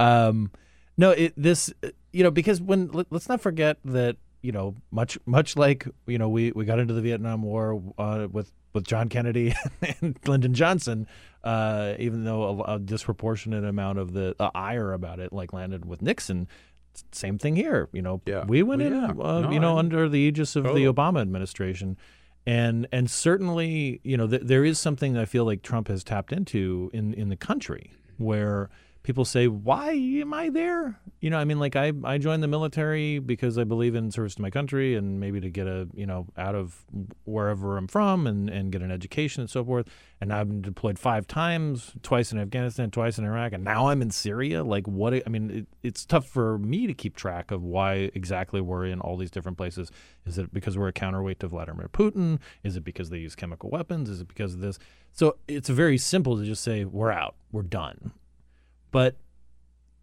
um 0.00 0.50
no 0.96 1.10
it 1.10 1.32
this 1.36 1.72
you 2.12 2.22
know 2.22 2.30
because 2.30 2.60
when 2.60 2.88
let, 2.88 3.06
let's 3.10 3.28
not 3.28 3.40
forget 3.40 3.76
that 3.84 4.16
you 4.42 4.50
know 4.52 4.74
much 4.90 5.18
much 5.26 5.56
like 5.56 5.86
you 6.06 6.18
know 6.18 6.28
we 6.28 6.50
we 6.52 6.64
got 6.64 6.78
into 6.78 6.94
the 6.94 7.00
vietnam 7.02 7.42
war 7.42 7.80
uh, 7.98 8.26
with 8.30 8.50
with 8.74 8.84
john 8.84 9.08
kennedy 9.08 9.54
and 10.00 10.18
lyndon 10.26 10.52
johnson 10.52 11.06
uh 11.44 11.94
even 11.98 12.24
though 12.24 12.62
a, 12.66 12.74
a 12.74 12.78
disproportionate 12.78 13.64
amount 13.64 13.98
of 13.98 14.12
the 14.12 14.34
uh, 14.40 14.50
ire 14.54 14.92
about 14.92 15.20
it 15.20 15.32
like 15.32 15.52
landed 15.52 15.84
with 15.84 16.02
nixon 16.02 16.48
same 17.12 17.38
thing 17.38 17.56
here 17.56 17.88
you 17.92 18.02
know 18.02 18.20
Yeah. 18.26 18.44
we 18.44 18.62
went 18.62 18.82
Well, 18.82 18.92
in 18.92 19.00
yeah. 19.16 19.24
uh, 19.24 19.40
No, 19.40 19.50
you 19.50 19.60
know 19.60 19.76
I- 19.76 19.78
under 19.78 20.08
the 20.08 20.18
aegis 20.20 20.54
of 20.56 20.64
Totally. 20.64 20.84
the 20.84 20.92
obama 20.92 21.20
administration 21.20 21.96
and 22.46 22.86
and 22.92 23.10
certainly 23.10 24.00
you 24.04 24.16
know 24.16 24.26
th- 24.26 24.42
there 24.44 24.64
is 24.64 24.78
something 24.78 25.16
I 25.16 25.24
feel 25.24 25.44
like 25.46 25.62
Trump 25.62 25.88
has 25.88 26.04
tapped 26.04 26.30
into 26.32 26.90
in 26.92 27.14
in 27.14 27.30
the 27.30 27.36
country 27.36 27.90
where 28.18 28.68
people 29.04 29.24
say 29.24 29.46
why 29.46 29.92
am 29.92 30.34
I 30.34 30.48
there 30.50 30.98
you 31.20 31.30
know 31.30 31.38
I 31.38 31.44
mean 31.44 31.60
like 31.60 31.76
I 31.76 31.92
I 32.02 32.18
joined 32.18 32.42
the 32.42 32.48
military 32.48 33.20
because 33.20 33.56
I 33.56 33.64
believe 33.64 33.94
in 33.94 34.10
service 34.10 34.34
to 34.34 34.42
my 34.42 34.50
country 34.50 34.96
and 34.96 35.20
maybe 35.20 35.40
to 35.40 35.50
get 35.50 35.68
a 35.68 35.88
you 35.94 36.06
know 36.06 36.26
out 36.36 36.56
of 36.56 36.84
wherever 37.24 37.76
I'm 37.76 37.86
from 37.86 38.26
and 38.26 38.50
and 38.50 38.72
get 38.72 38.82
an 38.82 38.90
education 38.90 39.42
and 39.42 39.50
so 39.50 39.64
forth 39.64 39.88
and 40.20 40.32
I've 40.32 40.48
been 40.48 40.62
deployed 40.62 40.98
five 40.98 41.28
times 41.28 41.92
twice 42.02 42.32
in 42.32 42.40
Afghanistan 42.40 42.90
twice 42.90 43.18
in 43.18 43.24
Iraq 43.24 43.52
and 43.52 43.62
now 43.62 43.88
I'm 43.88 44.02
in 44.02 44.10
Syria 44.10 44.64
like 44.64 44.88
what 44.88 45.14
I 45.14 45.28
mean 45.28 45.50
it, 45.50 45.66
it's 45.84 46.04
tough 46.04 46.26
for 46.26 46.58
me 46.58 46.88
to 46.88 46.94
keep 46.94 47.14
track 47.14 47.52
of 47.52 47.62
why 47.62 48.10
exactly 48.14 48.60
we're 48.60 48.86
in 48.86 49.00
all 49.00 49.16
these 49.16 49.30
different 49.30 49.56
places 49.56 49.92
is 50.26 50.38
it 50.38 50.52
because 50.52 50.78
we're 50.78 50.88
a 50.88 50.92
counterweight 50.92 51.40
to 51.40 51.48
Vladimir 51.48 51.88
Putin? 51.88 52.38
Is 52.62 52.76
it 52.76 52.84
because 52.84 53.10
they 53.10 53.18
use 53.18 53.34
chemical 53.34 53.70
weapons? 53.70 54.08
Is 54.08 54.20
it 54.20 54.28
because 54.28 54.54
of 54.54 54.60
this? 54.60 54.78
So 55.12 55.36
it's 55.46 55.68
very 55.68 55.98
simple 55.98 56.38
to 56.38 56.44
just 56.44 56.62
say, 56.62 56.84
we're 56.84 57.12
out, 57.12 57.36
we're 57.52 57.62
done. 57.62 58.12
But 58.94 59.16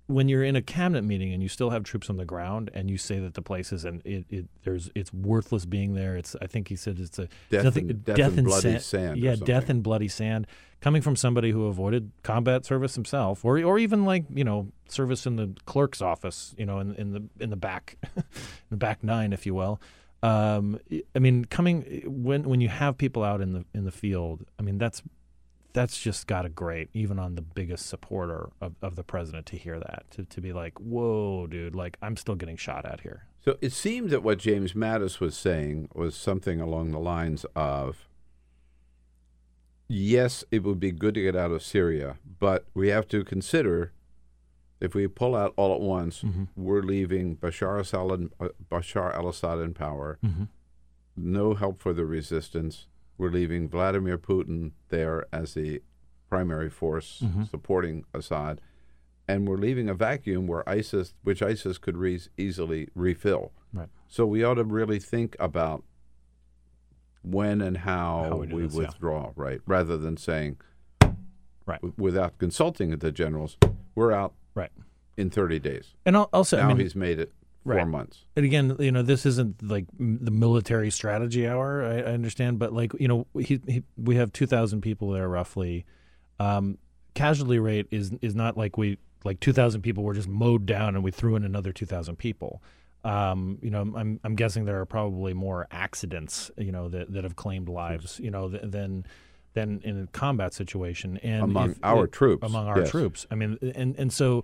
when 0.08 0.28
you're 0.28 0.44
in 0.44 0.58
a 0.58 0.62
cabinet 0.62 1.04
meeting 1.04 1.32
and 1.32 1.42
you 1.42 1.48
still 1.48 1.70
have 1.70 1.84
troops 1.86 2.10
on 2.10 2.18
the 2.18 2.26
ground 2.26 2.70
and 2.74 2.90
you 2.92 2.98
say 2.98 3.20
that 3.20 3.34
the 3.36 3.42
place 3.42 3.72
is 3.72 3.86
and 3.86 4.06
it, 4.06 4.26
it 4.30 4.46
there's 4.64 4.92
it's 4.96 5.14
worthless 5.14 5.66
being 5.66 5.94
there. 5.94 6.18
It's 6.18 6.36
I 6.42 6.48
think 6.48 6.68
he 6.68 6.76
said 6.76 7.00
it's 7.00 7.18
a 7.18 7.30
Death 7.50 7.64
nothing, 7.64 7.90
and- 7.90 8.04
death 8.04 8.38
and 8.38 8.46
bloody 8.46 8.80
sand 8.80 9.16
or 9.18 9.26
Yeah, 9.26 9.36
death 9.36 9.70
and 9.70 9.82
bloody 9.82 10.10
sand. 10.10 10.46
Coming 10.82 11.02
from 11.02 11.16
somebody 11.16 11.52
who 11.52 11.68
avoided 11.68 12.12
combat 12.24 12.66
service 12.66 12.96
himself, 12.96 13.46
or 13.46 13.64
or 13.64 13.80
even 13.80 14.04
like 14.04 14.26
you 14.34 14.44
know 14.44 14.68
service 14.90 15.26
in 15.26 15.38
the 15.38 15.56
clerk's 15.66 16.02
office, 16.02 16.54
you 16.58 16.66
know, 16.66 16.80
in 16.80 16.94
in 16.96 17.14
the 17.14 17.24
in 17.40 17.50
the 17.50 17.56
back, 17.56 17.96
in 18.18 18.24
the 18.72 18.78
back 18.78 19.04
nine, 19.04 19.32
if 19.32 19.46
you 19.46 19.54
will. 19.54 19.80
Um, 20.24 20.80
I 21.16 21.20
mean, 21.20 21.46
coming 21.46 22.02
when 22.06 22.44
when 22.50 22.60
you 22.62 22.68
have 22.70 22.98
people 22.98 23.24
out 23.24 23.40
in 23.42 23.54
the 23.54 23.64
in 23.74 23.86
the 23.86 23.92
field, 23.92 24.44
I 24.60 24.64
mean 24.64 24.78
that's 24.78 25.02
that's 25.74 26.00
just 26.00 26.28
got 26.28 26.46
a 26.46 26.50
great, 26.50 26.90
even 26.94 27.20
on 27.20 27.36
the 27.36 27.42
biggest 27.42 27.88
supporter 27.88 28.50
of, 28.60 28.76
of 28.82 28.96
the 28.96 29.04
president, 29.04 29.46
to 29.48 29.58
hear 29.58 29.80
that 29.80 30.06
to 30.12 30.26
to 30.26 30.42
be 30.42 30.54
like, 30.54 30.80
whoa, 30.80 31.48
dude, 31.48 31.76
like 31.76 31.98
I'm 32.02 32.18
still 32.18 32.36
getting 32.36 32.58
shot 32.58 32.86
at 32.86 33.02
here. 33.02 33.26
So 33.44 33.58
it 33.62 33.72
seemed 33.74 34.12
that 34.12 34.22
what 34.22 34.38
James 34.38 34.74
Mattis 34.74 35.20
was 35.20 35.36
saying 35.36 35.90
was 35.96 36.16
something 36.16 36.62
along 36.62 36.92
the 36.92 37.00
lines 37.00 37.46
of 37.56 38.08
yes, 39.88 40.44
it 40.52 40.64
would 40.64 40.80
be 40.80 40.92
good 40.92 41.16
to 41.16 41.22
get 41.22 41.36
out 41.36 41.52
of 41.52 41.62
Syria, 41.62 42.18
but 42.40 42.66
we 42.74 42.90
have 42.90 43.08
to 43.10 43.24
consider 43.24 43.92
if 44.80 44.96
we 44.96 45.08
pull 45.08 45.36
out 45.36 45.54
all 45.58 45.76
at 45.76 45.82
once, 45.82 46.24
we're 46.56 46.82
leaving 46.82 47.36
Bashar 47.38 47.76
al-Assad, 47.76 48.30
uh, 48.40 48.48
Bashar 48.70 49.14
al-Assad 49.14 49.60
in 49.60 49.74
power, 49.76 50.18
no 51.16 51.54
help 51.54 51.80
for 51.80 51.94
the 51.94 52.06
resistance. 52.06 52.88
We're 53.22 53.30
leaving 53.30 53.70
Vladimir 53.70 54.18
Putin 54.18 54.72
there 54.90 55.28
as 55.32 55.54
the 55.54 55.84
primary 56.28 56.72
force 56.72 57.22
Mhm. 57.24 57.48
supporting 57.48 58.04
Assad, 58.16 58.60
and 59.28 59.48
we're 59.48 59.58
leaving 59.60 59.88
a 59.90 59.94
vacuum 59.94 60.48
where 60.48 60.68
ISIS, 60.68 61.14
which 61.22 61.44
ISIS 61.44 61.78
could 61.78 61.98
re- 61.98 62.20
easily 62.36 62.90
refill. 62.96 63.52
Right. 63.72 63.90
So 64.08 64.26
we 64.26 64.44
ought 64.44 64.56
to 64.56 64.64
really 64.64 64.98
think 64.98 65.36
about 65.40 65.84
when 67.22 67.62
and 67.62 67.78
how, 67.78 68.24
How 68.30 68.38
we 68.38 68.48
we 68.48 68.64
this, 68.64 68.74
yeah. 68.74 68.80
withdraw, 68.80 69.34
right? 69.36 69.62
Rather 69.68 69.98
than 70.00 70.18
saying, 70.18 70.58
Right. 71.68 71.80
w- 71.80 71.94
without 72.00 72.40
consulting 72.40 72.90
the 72.90 73.12
generals, 73.12 73.56
we're 73.94 74.12
out 74.14 74.34
Right. 74.56 74.72
in 75.16 75.30
30 75.30 75.60
days. 75.60 75.94
And 76.08 76.16
al- 76.16 76.30
also, 76.34 76.58
I 76.58 76.62
now 76.62 76.68
mean- 76.70 76.78
he's 76.80 76.96
made 76.96 77.20
it 77.20 77.32
four 77.64 77.76
Right. 77.76 77.88
months. 77.88 78.26
And 78.36 78.46
again, 78.46 78.76
you 78.80 78.92
know, 78.92 79.02
this 79.04 79.26
isn't 79.26 79.62
like 79.62 79.86
the 80.00 80.32
military 80.32 80.90
strategy 80.92 81.48
hour. 81.48 81.84
I, 81.84 81.98
I 82.00 82.14
understand, 82.14 82.60
but 82.60 82.74
like 82.74 82.92
you 83.00 83.08
know, 83.08 83.28
he, 83.40 83.62
he, 83.68 83.84
we 83.98 84.16
have 84.16 84.32
two 84.34 84.48
thousand 84.48 84.82
people 84.82 85.12
there 85.12 85.28
roughly. 85.30 85.86
Um, 86.40 86.78
casualty 87.14 87.60
rate 87.60 87.88
is 87.92 88.12
is 88.22 88.34
not 88.36 88.58
like 88.58 88.78
we 88.78 88.98
like 89.24 89.40
two 89.40 89.54
thousand 89.54 89.82
people 89.82 90.04
were 90.04 90.14
just 90.16 90.28
mowed 90.28 90.66
down 90.66 90.96
and 90.96 91.04
we 91.04 91.12
threw 91.12 91.36
in 91.36 91.44
another 91.44 91.72
two 91.72 91.86
thousand 91.86 92.18
people. 92.18 92.62
Um, 93.04 93.58
you 93.62 93.70
know, 93.72 93.82
I'm 93.82 94.20
I'm 94.24 94.36
guessing 94.36 94.66
there 94.66 94.80
are 94.80 94.86
probably 94.86 95.34
more 95.34 95.68
accidents, 95.72 96.52
you 96.58 96.72
know, 96.72 96.88
that, 96.90 97.12
that 97.14 97.24
have 97.24 97.36
claimed 97.36 97.68
lives, 97.70 98.20
you 98.24 98.30
know, 98.32 98.50
th- 98.50 98.64
than 98.66 99.06
than 99.54 99.82
in 99.84 100.04
a 100.04 100.08
combat 100.08 100.54
situation 100.54 101.18
and 101.24 101.44
Among 101.44 101.72
if- 101.72 101.80
our 101.84 102.08
troops, 102.08 102.46
among 102.48 102.68
our 102.68 102.80
yes. 102.80 102.90
troops. 102.92 103.28
I 103.32 103.36
mean, 103.36 103.58
and 103.76 103.96
and 103.98 104.14
so 104.14 104.44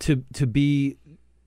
to 0.00 0.24
to 0.34 0.46
be 0.46 0.96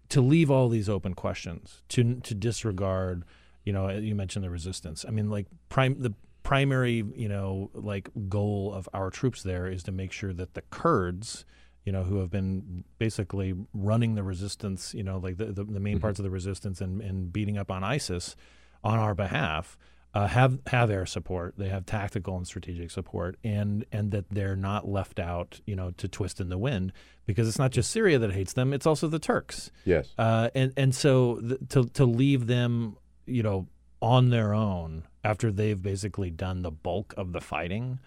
to 0.10 0.22
leave 0.22 0.50
all 0.50 0.70
these 0.70 0.90
open 0.90 1.14
questions, 1.14 1.84
to 1.90 2.16
to 2.22 2.34
disregard, 2.34 3.24
you 3.64 3.74
know, 3.74 3.90
you 3.90 4.16
mentioned 4.16 4.44
the 4.44 4.50
resistance. 4.50 5.06
I 5.08 5.12
mean, 5.12 5.30
like 5.30 5.48
prime 5.70 6.02
the 6.02 6.14
primary, 6.44 7.04
you 7.16 7.28
know, 7.28 7.70
like 7.74 8.10
goal 8.30 8.74
of 8.74 8.88
our 8.94 9.10
troops 9.10 9.44
there 9.44 9.68
is 9.68 9.84
to 9.84 9.92
make 9.92 10.12
sure 10.12 10.32
that 10.34 10.54
the 10.54 10.62
Kurds, 10.72 11.44
you 11.84 11.92
know, 11.92 12.04
who 12.04 12.20
have 12.20 12.30
been 12.30 12.86
basically 12.98 13.54
running 13.74 14.16
the 14.16 14.24
resistance, 14.24 14.94
you 14.94 15.04
know, 15.04 15.18
like 15.18 15.38
the 15.38 15.48
the, 15.48 15.64
the 15.64 15.80
main 15.80 15.96
mm-hmm. 15.96 16.02
parts 16.02 16.20
of 16.20 16.24
the 16.24 16.30
resistance 16.30 16.80
and 16.80 17.02
and 17.02 17.34
beating 17.34 17.58
up 17.58 17.70
on 17.70 17.84
ISIS 17.84 18.36
on 18.84 18.98
our 19.00 19.14
behalf. 19.14 19.78
Uh, 20.14 20.26
have 20.26 20.60
have 20.68 20.90
air 20.90 21.06
support. 21.06 21.54
They 21.58 21.70
have 21.70 21.86
tactical 21.86 22.38
and 22.38 22.48
strategic 22.48 22.90
support, 22.90 23.38
and 23.44 23.86
and 23.92 24.12
that 24.12 24.26
they're 24.32 24.56
not 24.56 24.88
left 24.88 25.20
out, 25.20 25.62
you 25.66 25.76
know, 25.76 25.92
to 25.92 26.08
twist 26.08 26.40
in 26.42 26.50
the 26.50 26.58
wind 26.58 26.92
because 27.26 27.48
it's 27.48 27.60
not 27.60 27.72
just 27.72 27.92
Syria 27.92 28.18
that 28.20 28.32
hates 28.32 28.54
them; 28.54 28.74
it's 28.74 28.88
also 28.88 29.08
the 29.08 29.20
Turks. 29.20 29.70
Yes. 29.86 30.14
Uh, 30.18 30.50
and 30.56 30.74
and 30.76 30.96
so 30.96 31.40
th- 31.40 31.60
to 31.70 31.86
to 31.90 32.06
leave 32.06 32.48
them, 32.48 32.98
you 33.28 33.44
know, 33.44 33.68
on 34.02 34.30
their 34.30 34.54
own 34.54 35.04
after 35.24 35.52
they've 35.52 35.82
basically 35.82 36.32
done 36.32 36.62
the 36.62 36.72
bulk 36.72 37.14
of 37.18 37.34
the 37.34 37.42
fighting 37.42 38.00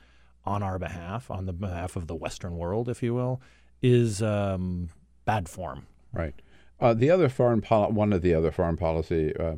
on 0.44 0.62
our 0.62 0.78
behalf, 0.78 1.30
on 1.30 1.46
the 1.46 1.52
behalf 1.52 1.96
of 1.96 2.06
the 2.06 2.14
Western 2.14 2.56
world, 2.56 2.88
if 2.88 3.02
you 3.02 3.14
will, 3.14 3.40
is 3.82 4.22
um, 4.22 4.88
bad 5.26 5.48
form. 5.48 5.86
Right. 6.12 6.34
Uh, 6.80 6.94
the 6.94 7.10
other 7.10 7.28
foreign 7.28 7.60
pol- 7.60 7.92
one 7.92 8.12
of 8.12 8.22
the 8.22 8.32
other 8.34 8.50
foreign 8.50 8.76
policy 8.76 9.36
uh, 9.36 9.56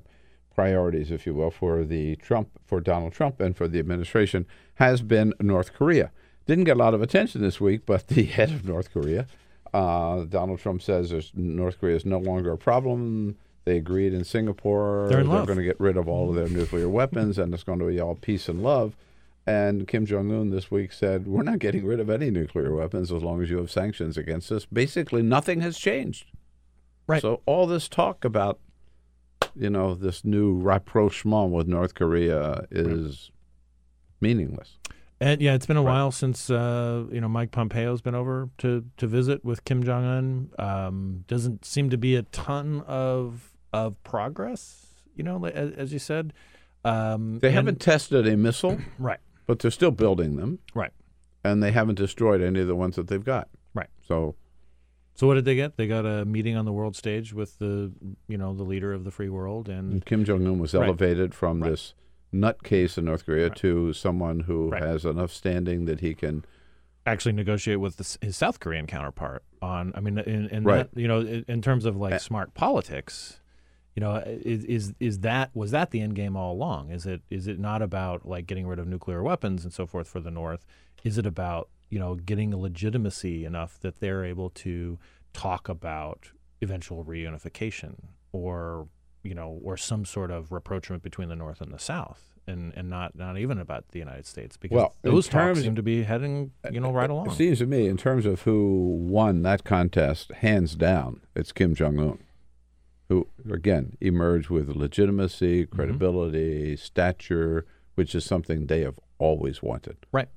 priorities, 0.54 1.10
if 1.10 1.26
you 1.26 1.34
will, 1.34 1.50
for 1.50 1.84
the 1.84 2.16
Trump 2.16 2.48
for 2.64 2.80
Donald 2.80 3.12
Trump 3.12 3.40
and 3.40 3.56
for 3.56 3.68
the 3.68 3.78
administration 3.78 4.46
has 4.76 5.02
been 5.02 5.34
North 5.40 5.72
Korea. 5.72 6.10
Didn't 6.46 6.64
get 6.64 6.76
a 6.76 6.80
lot 6.80 6.94
of 6.94 7.02
attention 7.02 7.40
this 7.40 7.60
week, 7.60 7.82
but 7.86 8.06
the 8.08 8.24
head 8.24 8.50
of 8.50 8.64
North 8.64 8.92
Korea, 8.92 9.26
uh, 9.72 10.24
Donald 10.24 10.60
Trump 10.60 10.82
says 10.82 11.32
North 11.34 11.78
Korea 11.80 11.96
is 11.96 12.04
no 12.04 12.18
longer 12.18 12.52
a 12.52 12.58
problem. 12.58 13.36
They 13.64 13.76
agreed 13.76 14.12
in 14.12 14.24
Singapore. 14.24 15.06
They're 15.08 15.20
in 15.20 15.28
love. 15.28 15.46
going 15.46 15.58
to 15.58 15.64
get 15.64 15.78
rid 15.78 15.96
of 15.96 16.08
all 16.08 16.28
of 16.30 16.34
their 16.34 16.48
nuclear 16.48 16.88
weapons, 16.88 17.38
and 17.38 17.54
it's 17.54 17.62
going 17.62 17.78
to 17.78 17.86
be 17.86 18.00
all 18.00 18.16
peace 18.16 18.48
and 18.48 18.62
love. 18.62 18.96
And 19.46 19.88
Kim 19.88 20.04
Jong 20.06 20.32
Un 20.32 20.50
this 20.50 20.70
week 20.70 20.92
said, 20.92 21.26
"We're 21.26 21.42
not 21.42 21.58
getting 21.58 21.84
rid 21.84 22.00
of 22.00 22.10
any 22.10 22.30
nuclear 22.30 22.74
weapons 22.74 23.12
as 23.12 23.22
long 23.22 23.42
as 23.42 23.50
you 23.50 23.58
have 23.58 23.70
sanctions 23.70 24.16
against 24.16 24.50
us." 24.50 24.66
Basically, 24.66 25.22
nothing 25.22 25.60
has 25.60 25.78
changed. 25.78 26.26
Right. 27.06 27.22
So 27.22 27.40
all 27.46 27.66
this 27.66 27.88
talk 27.88 28.24
about, 28.24 28.58
you 29.56 29.70
know, 29.70 29.94
this 29.94 30.24
new 30.24 30.54
rapprochement 30.54 31.50
with 31.52 31.66
North 31.66 31.94
Korea 31.94 32.66
is 32.70 33.30
meaningless. 34.20 34.78
And 35.20 35.40
yeah, 35.40 35.54
it's 35.54 35.66
been 35.66 35.76
a 35.76 35.82
while 35.82 36.10
since 36.10 36.50
uh, 36.50 37.04
you 37.12 37.20
know 37.20 37.28
Mike 37.28 37.52
Pompeo's 37.52 38.00
been 38.02 38.16
over 38.16 38.48
to 38.58 38.84
to 38.96 39.06
visit 39.06 39.44
with 39.44 39.64
Kim 39.64 39.84
Jong 39.84 40.04
Un. 40.04 40.50
Um, 40.58 41.24
doesn't 41.28 41.64
seem 41.64 41.90
to 41.90 41.96
be 41.96 42.16
a 42.16 42.22
ton 42.22 42.82
of 42.88 43.52
of 43.72 44.02
progress. 44.02 44.86
You 45.14 45.22
know, 45.22 45.36
like, 45.36 45.54
as, 45.54 45.72
as 45.72 45.92
you 45.92 45.98
said, 46.00 46.32
um, 46.84 47.38
They 47.38 47.48
and- 47.48 47.54
haven't 47.54 47.80
tested 47.80 48.26
a 48.26 48.36
missile, 48.36 48.78
right? 48.98 49.20
But 49.46 49.60
they're 49.60 49.70
still 49.70 49.90
building 49.92 50.36
them, 50.36 50.58
right? 50.74 50.92
And 51.44 51.62
they 51.62 51.70
haven't 51.70 51.96
destroyed 51.96 52.40
any 52.40 52.60
of 52.60 52.66
the 52.66 52.74
ones 52.76 52.96
that 52.96 53.06
they've 53.08 53.24
got, 53.24 53.48
right? 53.74 53.90
So 54.06 54.34
So 55.14 55.26
what 55.26 55.34
did 55.34 55.44
they 55.44 55.54
get? 55.54 55.76
They 55.76 55.86
got 55.86 56.06
a 56.06 56.24
meeting 56.24 56.56
on 56.56 56.64
the 56.64 56.72
world 56.72 56.96
stage 56.96 57.32
with 57.32 57.58
the 57.58 57.92
you 58.28 58.38
know 58.38 58.54
the 58.54 58.62
leader 58.64 58.92
of 58.92 59.04
the 59.04 59.10
free 59.10 59.28
world 59.28 59.68
and 59.68 59.92
And 59.92 60.04
Kim 60.06 60.24
Jong 60.24 60.46
Un 60.46 60.58
was 60.58 60.74
Right. 60.74 60.84
elevated 60.86 61.34
from 61.34 61.60
this 61.60 61.94
nutcase 62.32 62.96
in 62.96 63.04
North 63.04 63.26
Korea 63.26 63.50
to 63.50 63.92
someone 63.92 64.40
who 64.40 64.70
has 64.72 65.04
enough 65.04 65.30
standing 65.32 65.84
that 65.84 66.00
he 66.00 66.14
can. 66.14 66.44
actually 67.04 67.32
negotiate 67.32 67.80
with 67.80 67.96
the, 67.96 68.18
his 68.26 68.36
South 68.36 68.58
Korean 68.60 68.86
counterpart 68.86 69.42
on. 69.60 69.92
I 69.94 70.00
mean, 70.00 70.18
in, 70.18 70.46
in 70.48 70.64
Right. 70.64 70.88
that, 70.94 70.98
you 71.00 71.08
know, 71.08 71.20
in, 71.20 71.44
in 71.48 71.60
terms 71.60 71.84
of 71.84 71.96
like 71.96 72.18
smart 72.20 72.54
politics, 72.54 73.40
you 73.96 74.00
know, 74.00 74.14
is, 74.24 74.64
is 74.64 74.94
is 75.00 75.18
that 75.20 75.50
was 75.52 75.72
that 75.72 75.90
the 75.90 76.00
end 76.00 76.14
game 76.14 76.36
all 76.36 76.52
along? 76.54 76.90
Is 76.90 77.04
it 77.04 77.20
is 77.28 77.46
it 77.48 77.58
not 77.58 77.82
about 77.82 78.24
like 78.26 78.46
getting 78.46 78.66
rid 78.66 78.78
of 78.78 78.86
nuclear 78.86 79.22
weapons 79.22 79.64
and 79.64 79.72
so 79.74 79.84
forth 79.86 80.08
for 80.08 80.20
the 80.20 80.30
North? 80.30 80.64
Is 81.04 81.18
it 81.18 81.26
about 81.26 81.68
you 81.92 81.98
know 81.98 82.14
getting 82.14 82.52
a 82.54 82.58
legitimacy 82.58 83.44
enough 83.44 83.78
that 83.80 84.00
they're 84.00 84.24
able 84.24 84.48
to 84.50 84.98
talk 85.34 85.68
about 85.68 86.30
eventual 86.62 87.04
reunification 87.04 87.94
or 88.32 88.88
you 89.22 89.34
know 89.34 89.60
or 89.62 89.76
some 89.76 90.04
sort 90.04 90.30
of 90.30 90.50
rapprochement 90.52 91.02
between 91.02 91.28
the 91.28 91.36
North 91.36 91.60
and 91.60 91.72
the 91.72 91.78
South? 91.78 92.22
And, 92.44 92.72
and 92.74 92.90
not 92.90 93.14
not 93.14 93.38
even 93.38 93.58
about 93.58 93.90
the 93.92 94.00
United 94.00 94.26
States 94.26 94.56
because 94.56 94.74
Well, 94.74 94.94
those 95.02 95.28
talks 95.28 95.60
seem 95.60 95.76
to 95.76 95.82
be 95.82 96.02
heading 96.02 96.50
you 96.72 96.80
know 96.80 96.90
right 96.90 97.08
along. 97.08 97.28
It 97.28 97.34
seems 97.34 97.58
to 97.60 97.66
me, 97.66 97.86
in 97.86 97.96
terms 97.96 98.26
of 98.26 98.42
who 98.42 98.96
won 98.98 99.42
that 99.42 99.62
contest, 99.62 100.32
hands 100.32 100.74
down, 100.74 101.20
it's 101.36 101.52
Kim 101.52 101.72
Jong 101.76 102.00
Un, 102.00 102.18
who 103.08 103.28
again 103.48 103.96
emerged 104.00 104.50
with 104.50 104.68
legitimacy, 104.70 105.66
Mm-hmm. 105.66 105.76
credibility, 105.76 106.76
stature, 106.76 107.64
which 107.94 108.12
is 108.12 108.24
something 108.24 108.66
they 108.66 108.80
have 108.80 108.98
always 109.18 109.62
wanted. 109.62 109.98
Right. 110.10 110.28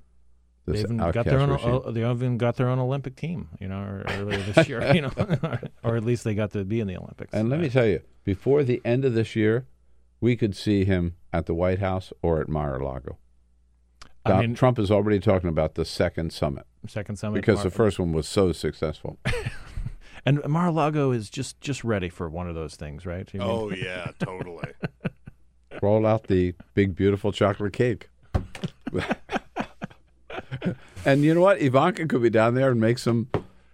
This 0.65 0.77
They 0.77 0.83
even 0.83 0.97
got 0.97 1.25
their 1.25 1.39
own. 1.39 1.49
regime. 1.51 1.93
They 1.93 2.09
even 2.09 2.37
got 2.37 2.55
their 2.55 2.69
own 2.69 2.79
Olympic 2.79 3.15
team. 3.15 3.49
You 3.59 3.67
know, 3.67 4.03
earlier 4.09 4.39
this 4.39 4.67
year. 4.67 4.93
You 4.95 5.01
know, 5.01 5.11
or 5.83 5.95
at 5.95 6.03
least 6.03 6.23
they 6.23 6.33
got 6.33 6.51
to 6.53 6.65
be 6.65 6.79
in 6.79 6.87
the 6.87 6.97
Olympics. 6.97 7.33
And 7.33 7.49
let 7.49 7.59
me 7.59 7.69
tell 7.69 7.85
you, 7.85 8.01
before 8.23 8.63
the 8.63 8.81
end 8.83 9.05
of 9.05 9.13
this 9.13 9.35
year, 9.35 9.67
we 10.19 10.35
could 10.35 10.55
see 10.55 10.83
him 10.85 11.15
at 11.31 11.45
the 11.45 11.53
White 11.53 11.79
House 11.79 12.11
or 12.23 12.41
at 12.41 12.49
Mar-a-Lago. 12.49 13.17
I 14.25 14.41
mean- 14.41 14.55
Trump 14.55 14.79
is 14.79 14.89
already 14.89 15.19
talking 15.19 15.49
about 15.49 15.75
the 15.75 15.85
second 15.85 16.33
summit. 16.33 16.65
Second 16.87 17.17
summit, 17.17 17.35
because 17.35 17.61
the 17.61 17.69
first 17.69 17.99
one 17.99 18.11
was 18.11 18.27
so 18.27 18.51
successful. 18.51 19.17
And 20.27 20.43
Mar-a-Lago 20.47 21.11
is 21.11 21.29
just 21.29 21.61
just 21.61 21.83
ready 21.83 22.09
for 22.09 22.27
one 22.27 22.49
of 22.49 22.55
those 22.55 22.75
things, 22.75 23.05
right? 23.05 23.29
You 23.31 23.41
mean- 23.41 23.47
Oh 23.49 23.69
yeah, 23.69 24.09
totally. 24.17 24.71
Roll 25.83 26.03
out 26.07 26.23
the 26.23 26.55
big, 26.73 26.95
beautiful 26.95 27.31
chocolate 27.31 27.73
cake. 27.73 28.09
and 31.05 31.23
you 31.23 31.33
know 31.33 31.41
what? 31.41 31.61
Ivanka 31.61 32.05
could 32.07 32.21
be 32.21 32.29
down 32.29 32.55
there 32.55 32.71
and 32.71 32.79
make 32.79 32.97
some 32.97 33.27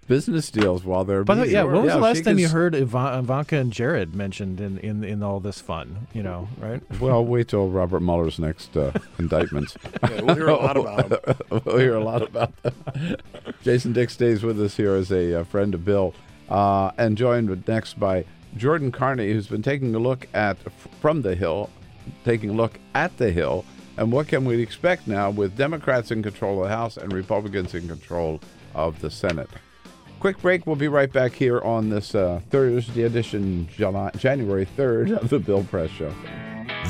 business 0.07 0.51
deals 0.51 0.83
while 0.83 1.05
they're. 1.05 1.23
By 1.23 1.35
the 1.35 1.41
way, 1.43 1.51
yeah. 1.51 1.63
When 1.63 1.83
was 1.83 1.93
the 1.93 1.99
last 1.99 2.17
time 2.17 2.35
can 2.35 2.37
you 2.37 2.49
heard 2.49 2.75
Ivan- 2.75 3.19
Ivanka 3.19 3.55
and 3.57 3.71
Jared 3.71 4.13
mentioned 4.13 4.59
in, 4.59 4.77
in, 4.79 5.03
in 5.03 5.23
all 5.23 5.39
this 5.39 5.61
fun? 5.61 6.07
You 6.13 6.23
know, 6.23 6.49
right? 6.57 6.81
Well, 6.99 7.23
wait 7.23 7.47
till 7.47 7.69
Robert 7.69 8.01
Mueller's 8.01 8.37
next 8.37 8.75
uh, 8.75 8.91
indictments. 9.17 9.77
Yeah, 10.09 10.21
we'll 10.23 10.35
hear 10.35 10.49
a 10.49 10.55
lot 10.55 10.77
about 10.77 11.11
him. 11.11 11.35
we'll 11.65 11.77
hear 11.77 11.95
a 11.95 12.03
lot 12.03 12.21
about 12.21 12.51
them. 12.63 13.15
Jason 13.61 13.93
Dick 13.93 14.09
stays 14.09 14.43
with 14.43 14.59
us 14.59 14.75
here 14.75 14.95
as 14.95 15.11
a, 15.11 15.39
uh 15.39 15.43
friend 15.43 15.73
of 15.73 15.85
Bill, 15.85 16.13
uh, 16.49 16.91
and 16.97 17.17
joined 17.17 17.65
next 17.67 17.99
by 17.99 18.25
Jordain 18.57 18.91
Carney, 18.91 19.31
who's 19.31 19.47
been 19.47 19.61
taking 19.61 19.95
a 19.95 19.99
look 19.99 20.27
at 20.33 20.57
from 20.99 21.21
the 21.21 21.35
Hill, 21.35 21.69
taking 22.25 22.49
a 22.49 22.53
look 22.53 22.79
at 22.93 23.15
the 23.17 23.31
Hill, 23.31 23.63
and 24.01 24.11
what 24.11 24.27
can 24.27 24.43
we 24.45 24.59
expect 24.59 25.07
now 25.07 25.29
with 25.29 25.55
Democrats 25.55 26.09
in 26.09 26.23
control 26.23 26.63
of 26.63 26.69
the 26.69 26.75
House 26.75 26.97
and 26.97 27.13
Republicans 27.13 27.75
in 27.75 27.87
control 27.87 28.41
of 28.73 28.99
the 28.99 29.11
Senate. 29.11 29.47
Quick 30.19 30.41
break. 30.41 30.65
We'll 30.65 30.75
be 30.75 30.87
right 30.87 31.13
back 31.13 31.33
here 31.33 31.61
on 31.61 31.89
this 31.89 32.15
uh, 32.15 32.41
Thursday 32.49 33.03
edition, 33.03 33.67
January 33.77 34.65
3rd 34.65 35.17
of 35.19 35.29
the 35.29 35.37
Bill 35.37 35.63
Press 35.65 35.91
Show. 35.91 36.11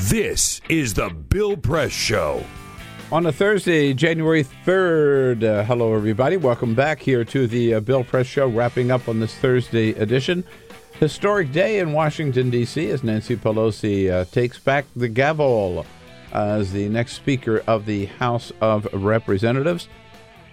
This 0.08 0.62
is 0.70 0.94
the 0.94 1.10
Bill 1.10 1.54
Press 1.54 1.92
Show. 1.92 2.42
On 3.10 3.26
a 3.26 3.32
Thursday, 3.32 3.92
January 3.92 4.44
3rd. 4.64 5.44
Uh, 5.44 5.64
hello, 5.64 5.94
everybody. 5.94 6.38
Welcome 6.38 6.74
back 6.74 7.00
here 7.00 7.26
to 7.26 7.46
the 7.46 7.74
uh, 7.74 7.80
Bill 7.80 8.04
Press 8.04 8.26
Show, 8.26 8.48
wrapping 8.48 8.90
up 8.90 9.06
on 9.06 9.20
this 9.20 9.34
Thursday 9.34 9.90
edition. 9.90 10.44
Historic 10.98 11.52
day 11.52 11.78
in 11.78 11.92
Washington, 11.92 12.48
D.C., 12.48 12.88
as 12.88 13.04
Nancy 13.04 13.36
Pelosi 13.36 14.10
uh, 14.10 14.24
takes 14.24 14.58
back 14.58 14.86
the 14.96 15.08
gavel. 15.08 15.84
As 16.32 16.72
the 16.72 16.88
next 16.88 17.12
Speaker 17.12 17.62
of 17.66 17.86
the 17.86 18.06
House 18.06 18.52
of 18.60 18.88
Representatives. 18.92 19.88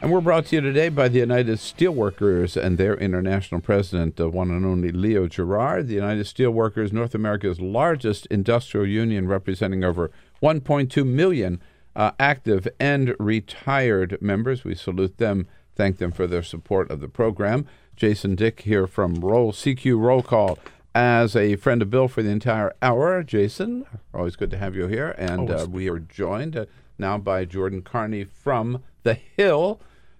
And 0.01 0.11
we're 0.11 0.21
brought 0.21 0.45
to 0.47 0.55
you 0.55 0.61
today 0.61 0.87
by 0.87 1.09
the 1.09 1.19
United 1.19 1.57
Steelworkers 1.57 2.55
and 2.55 2.77
their 2.77 2.95
international 2.95 3.59
president, 3.59 4.15
the 4.15 4.29
one 4.29 4.49
and 4.49 4.65
only 4.65 4.91
Leo 4.91 5.27
Gerard. 5.27 5.87
The 5.87 5.95
United 5.95 6.25
Steelworkers, 6.25 6.93
North 6.93 7.13
America's 7.13 7.59
largest 7.59 8.25
industrial 8.27 8.87
union, 8.87 9.27
representing 9.27 9.83
over 9.83 10.09
1.2 10.41 11.05
million 11.05 11.61
uh, 11.97 12.11
active 12.17 12.65
and 12.79 13.13
retired 13.19 14.17
members. 14.21 14.63
We 14.63 14.73
salute 14.73 15.17
them, 15.17 15.47
thank 15.75 15.97
them 15.97 16.13
for 16.13 16.27
their 16.27 16.43
support 16.43 16.89
of 16.89 17.01
the 17.01 17.09
program. 17.09 17.65
Jason 17.97 18.35
Dick 18.35 18.61
here 18.61 18.87
from 18.87 19.15
Roll 19.15 19.51
CQ 19.51 19.99
Roll 19.99 20.23
Call 20.23 20.57
as 20.99 21.33
a 21.33 21.55
friend 21.55 21.81
of 21.81 21.89
Bill 21.89 22.09
for 22.09 22.21
the 22.21 22.29
entire 22.29 22.73
hour. 22.81 23.23
Jason, 23.23 23.85
always 24.13 24.35
good 24.35 24.51
to 24.51 24.57
have 24.57 24.75
you 24.75 24.87
here. 24.87 25.15
And 25.17 25.49
uh, 25.49 25.65
we 25.69 25.87
are 25.89 25.97
joined 25.99 26.57
uh, 26.57 26.65
now 26.97 27.17
by 27.17 27.45
Jordain 27.45 27.85
Carney 27.85 28.25
from 28.25 28.83
The 29.03 29.13
Hill, 29.13 29.79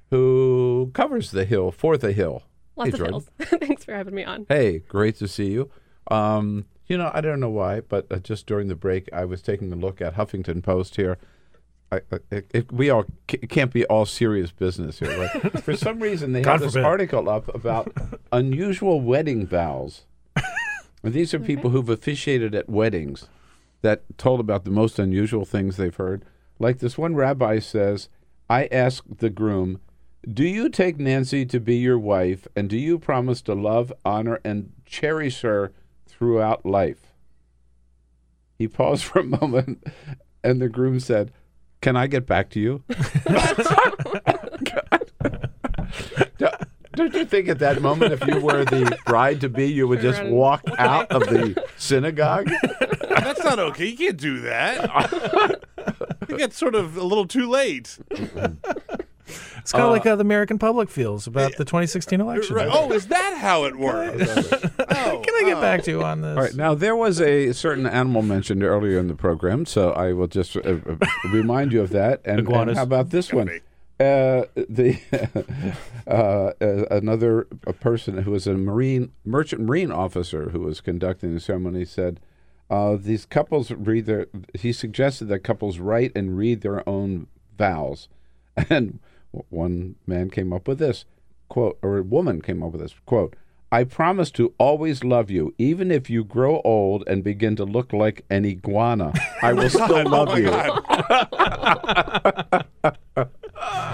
who 0.09 0.89
covers 0.93 1.31
The 1.31 1.43
Hill 1.43 1.71
for 1.71 1.97
The 1.97 2.13
Hill. 2.13 2.43
Lots 2.77 2.91
hey, 2.91 2.93
of 2.93 2.99
Jordain. 3.01 3.09
hills. 3.09 3.29
Thanks 3.59 3.83
for 3.83 3.93
having 3.93 4.15
me 4.15 4.23
on. 4.23 4.45
Hey, 4.47 4.79
great 4.79 5.17
to 5.17 5.27
see 5.27 5.47
you. 5.51 5.69
Um, 6.09 6.63
you 6.87 6.97
know, 6.97 7.11
I 7.13 7.19
don't 7.19 7.41
know 7.41 7.49
why, 7.49 7.81
but 7.81 8.07
uh, 8.09 8.19
just 8.19 8.45
during 8.47 8.69
the 8.69 8.75
break, 8.75 9.09
I 9.11 9.25
was 9.25 9.41
taking 9.41 9.73
a 9.73 9.75
look 9.75 9.99
at 9.99 10.15
Huffington 10.15 10.63
Post 10.63 10.95
here. 10.95 11.17
I, 11.91 11.97
I, 12.09 12.19
it, 12.31 12.51
it- 12.53 12.71
we 12.71 12.89
all 12.89 13.03
it 13.27 13.49
can't 13.49 13.73
be 13.73 13.83
all 13.87 14.05
serious 14.05 14.51
business 14.53 14.99
here, 14.99 15.19
right? 15.19 15.61
For 15.63 15.75
some 15.75 15.99
reason, 15.99 16.31
they 16.31 16.41
God 16.41 16.53
have 16.53 16.61
this 16.61 16.73
forbid. 16.73 16.85
article 16.85 17.29
up 17.29 17.53
about 17.53 17.91
unusual 18.31 19.01
wedding 19.01 19.45
vows. 19.45 20.05
And 21.03 21.13
these 21.13 21.33
are 21.33 21.39
people 21.39 21.69
who've 21.69 21.89
officiated 21.89 22.53
at 22.53 22.69
weddings 22.69 23.27
that 23.81 24.03
told 24.17 24.39
about 24.39 24.65
the 24.65 24.71
most 24.71 24.99
unusual 24.99 25.45
things 25.45 25.77
they've 25.77 25.95
heard. 25.95 26.25
Like 26.59 26.79
this 26.79 26.97
one 26.97 27.15
rabbi 27.15 27.59
says, 27.59 28.09
I 28.49 28.67
asked 28.71 29.19
the 29.19 29.29
groom, 29.29 29.79
Do 30.29 30.43
you 30.43 30.69
take 30.69 30.99
Nancy 30.99 31.45
to 31.45 31.59
be 31.59 31.77
your 31.77 31.97
wife, 31.97 32.47
and 32.55 32.69
do 32.69 32.77
you 32.77 32.99
promise 32.99 33.41
to 33.43 33.53
love, 33.53 33.93
honor, 34.03 34.39
and 34.43 34.73
cherish 34.85 35.41
her 35.41 35.71
throughout 36.07 36.65
life? 36.65 37.13
He 38.57 38.67
paused 38.67 39.03
for 39.05 39.19
a 39.19 39.23
moment, 39.23 39.83
and 40.43 40.61
the 40.61 40.67
groom 40.67 40.99
said, 40.99 41.31
Can 41.81 41.95
I 41.95 42.07
get 42.07 42.25
back 42.25 42.49
to 42.51 42.59
you? 42.59 42.83
Don't- 46.99 47.11
Don't 47.13 47.19
you 47.21 47.25
think 47.25 47.47
at 47.49 47.59
that 47.59 47.81
moment, 47.81 48.13
if 48.13 48.25
you 48.27 48.39
were 48.39 48.63
the 48.65 48.97
bride 49.05 49.41
to 49.41 49.49
be, 49.49 49.65
you 49.71 49.87
would 49.87 50.01
just 50.01 50.23
walk 50.25 50.61
out 50.77 51.11
of 51.11 51.21
the 51.23 51.63
synagogue? 51.77 52.49
That's 53.09 53.43
not 53.43 53.59
okay. 53.59 53.87
You 53.87 53.97
can't 53.97 54.17
do 54.17 54.41
that. 54.41 54.89
I 54.95 56.25
think 56.25 56.39
that's 56.39 56.57
sort 56.57 56.75
of 56.75 56.97
a 56.97 57.03
little 57.03 57.25
too 57.25 57.49
late. 57.49 57.97
It's 59.59 59.73
kind 59.73 59.85
of 59.85 59.91
like 59.91 60.03
how 60.05 60.15
the 60.15 60.21
American 60.21 60.57
public 60.57 60.89
feels 60.89 61.27
about 61.27 61.51
the 61.57 61.65
2016 61.65 62.19
election. 62.19 62.55
Right. 62.55 62.67
Oh, 62.71 62.91
is 62.91 63.07
that 63.07 63.37
how 63.37 63.65
it 63.65 63.75
works? 63.75 64.23
oh, 64.31 65.21
Can 65.23 65.35
I 65.35 65.43
get 65.45 65.61
back 65.61 65.83
to 65.83 65.91
you 65.91 66.03
on 66.03 66.21
this? 66.21 66.35
All 66.35 66.43
right. 66.43 66.55
Now, 66.55 66.73
there 66.73 66.95
was 66.95 67.21
a 67.21 67.51
certain 67.53 67.85
animal 67.85 68.23
mentioned 68.23 68.63
earlier 68.63 68.97
in 68.97 69.07
the 69.07 69.13
program, 69.13 69.67
so 69.67 69.91
I 69.91 70.13
will 70.13 70.27
just 70.27 70.55
uh, 70.57 70.61
uh, 70.61 70.77
remind 71.31 71.71
you 71.73 71.81
of 71.81 71.91
that. 71.91 72.21
And, 72.25 72.47
and 72.47 72.75
how 72.75 72.81
about 72.83 73.11
this 73.11 73.31
one? 73.31 73.59
Uh, 73.99 74.45
the 74.55 74.97
uh, 76.07 76.53
uh, 76.61 76.85
another 76.89 77.47
a 77.67 77.73
person 77.73 78.23
who 78.23 78.31
was 78.31 78.47
a 78.47 78.53
marine 78.53 79.11
merchant 79.25 79.61
marine 79.61 79.91
officer 79.91 80.51
who 80.51 80.61
was 80.61 80.79
conducting 80.79 81.33
the 81.33 81.39
ceremony 81.41 81.83
said 81.83 82.21
uh, 82.69 82.97
these 82.99 83.25
couples 83.25 83.71
read 83.71 84.05
their. 84.05 84.27
He 84.53 84.71
suggested 84.71 85.25
that 85.25 85.39
couples 85.39 85.79
write 85.79 86.11
and 86.15 86.37
read 86.37 86.61
their 86.61 86.87
own 86.87 87.25
vows, 87.57 88.07
and 88.69 88.99
one 89.49 89.95
man 90.05 90.29
came 90.29 90.53
up 90.53 90.67
with 90.67 90.77
this 90.79 91.05
quote, 91.47 91.79
or 91.81 91.97
a 91.97 92.03
woman 92.03 92.41
came 92.41 92.61
up 92.61 92.73
with 92.73 92.81
this 92.81 92.93
quote. 93.05 93.35
I 93.71 93.83
promise 93.83 94.31
to 94.31 94.51
always 94.57 95.03
love 95.03 95.29
you, 95.29 95.53
even 95.59 95.91
if 95.91 96.09
you 96.09 96.23
grow 96.23 96.59
old 96.63 97.03
and 97.05 97.23
begin 97.23 97.55
to 97.57 97.65
look 97.65 97.93
like 97.93 98.25
an 98.29 98.43
iguana. 98.45 99.13
I 99.43 99.53
will 99.59 99.69
still 99.69 100.07
Oh 100.07 100.09
love 100.09 100.29
my 100.29 100.37
you. 100.37 100.49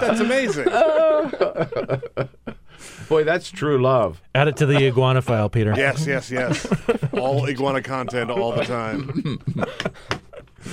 That's 0.00 0.20
amazing. 0.20 0.68
Boy, 3.08 3.24
that's 3.24 3.50
true 3.50 3.80
love. 3.80 4.20
Add 4.34 4.48
it 4.48 4.56
to 4.58 4.66
the 4.66 4.76
iguana 4.86 5.22
file, 5.22 5.48
Peter. 5.48 5.72
Yes, 5.76 6.06
yes, 6.06 6.30
yes. 6.30 6.66
All 7.12 7.48
iguana 7.48 7.82
content 7.82 8.30
all 8.30 8.52
the 8.52 8.64
time. 8.64 9.38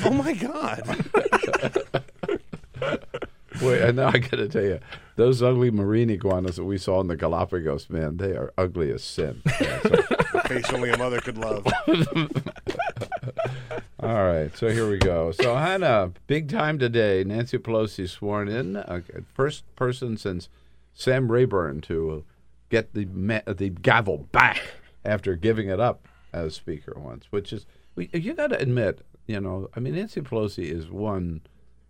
Oh 0.05 0.09
my 0.11 0.33
god. 0.33 0.81
Boy, 3.61 3.79
and 3.83 3.97
now 3.97 4.07
I 4.07 4.17
got 4.17 4.31
to 4.37 4.49
tell 4.49 4.63
you, 4.63 4.79
those 5.17 5.43
ugly 5.43 5.69
marine 5.69 6.09
iguanas 6.09 6.55
that 6.55 6.63
we 6.65 6.79
saw 6.79 6.99
in 6.99 7.05
the 7.07 7.15
Galapagos, 7.15 7.91
man, 7.91 8.17
they 8.17 8.31
are 8.31 8.51
ugly 8.57 8.91
as 8.91 9.03
sin. 9.03 9.43
Yeah, 9.61 9.79
so- 9.83 10.03
A 10.33 10.47
face 10.47 10.73
only 10.73 10.89
a 10.89 10.97
mother 10.97 11.21
could 11.21 11.37
love. 11.37 11.63
all 13.99 14.23
right, 14.25 14.55
so 14.57 14.69
here 14.69 14.89
we 14.89 14.97
go. 14.97 15.31
So 15.31 15.55
Hanna, 15.55 16.11
big 16.27 16.49
time 16.49 16.77
today. 16.79 17.23
Nancy 17.23 17.57
Pelosi 17.57 18.07
sworn 18.09 18.47
in, 18.47 18.75
uh, 18.75 19.01
first 19.33 19.63
person 19.75 20.17
since 20.17 20.49
Sam 20.93 21.31
Rayburn 21.31 21.81
to 21.81 22.23
get 22.69 22.93
the 22.93 23.05
ma- 23.05 23.41
the 23.45 23.69
gavel 23.69 24.27
back 24.31 24.61
after 25.05 25.35
giving 25.35 25.69
it 25.69 25.79
up 25.79 26.07
as 26.31 26.55
Speaker 26.55 26.93
once, 26.97 27.27
which 27.29 27.53
is 27.53 27.65
you 27.95 28.33
got 28.33 28.47
to 28.47 28.59
admit, 28.59 29.05
you 29.27 29.39
know, 29.39 29.69
I 29.75 29.79
mean 29.79 29.95
Nancy 29.95 30.21
Pelosi 30.21 30.69
is 30.71 30.89
one 30.89 31.41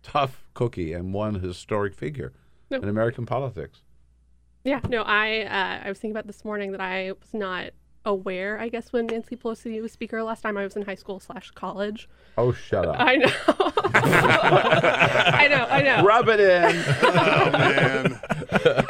tough 0.02 0.44
cookie 0.54 0.92
and 0.92 1.14
one 1.14 1.36
historic 1.40 1.94
figure 1.94 2.32
No. 2.70 2.78
in 2.78 2.88
American 2.88 3.24
politics. 3.26 3.80
Yeah, 4.64 4.80
no, 4.88 5.02
I 5.02 5.42
uh, 5.42 5.86
I 5.86 5.88
was 5.88 5.98
thinking 5.98 6.12
about 6.12 6.26
this 6.26 6.44
morning 6.44 6.72
that 6.72 6.80
I 6.80 7.12
was 7.12 7.32
not 7.34 7.70
aware. 8.04 8.58
I 8.58 8.68
guess 8.68 8.92
when 8.92 9.06
Nancy 9.06 9.36
Pelosi 9.36 9.80
was 9.80 9.92
speaker 9.92 10.22
last 10.22 10.42
time, 10.42 10.56
I 10.56 10.64
was 10.64 10.76
in 10.76 10.82
high 10.82 10.94
school 10.94 11.20
slash 11.20 11.50
college. 11.52 12.08
Oh, 12.36 12.52
shut 12.52 12.86
up. 12.86 12.96
I 13.00 13.16
know. 13.16 13.30
I 13.94 15.48
know. 15.48 15.66
I 15.70 15.82
know. 15.82 16.04
Rub 16.04 16.28
it 16.28 16.40
in. 16.40 16.84
Oh 17.16 17.50
man. 17.50 18.20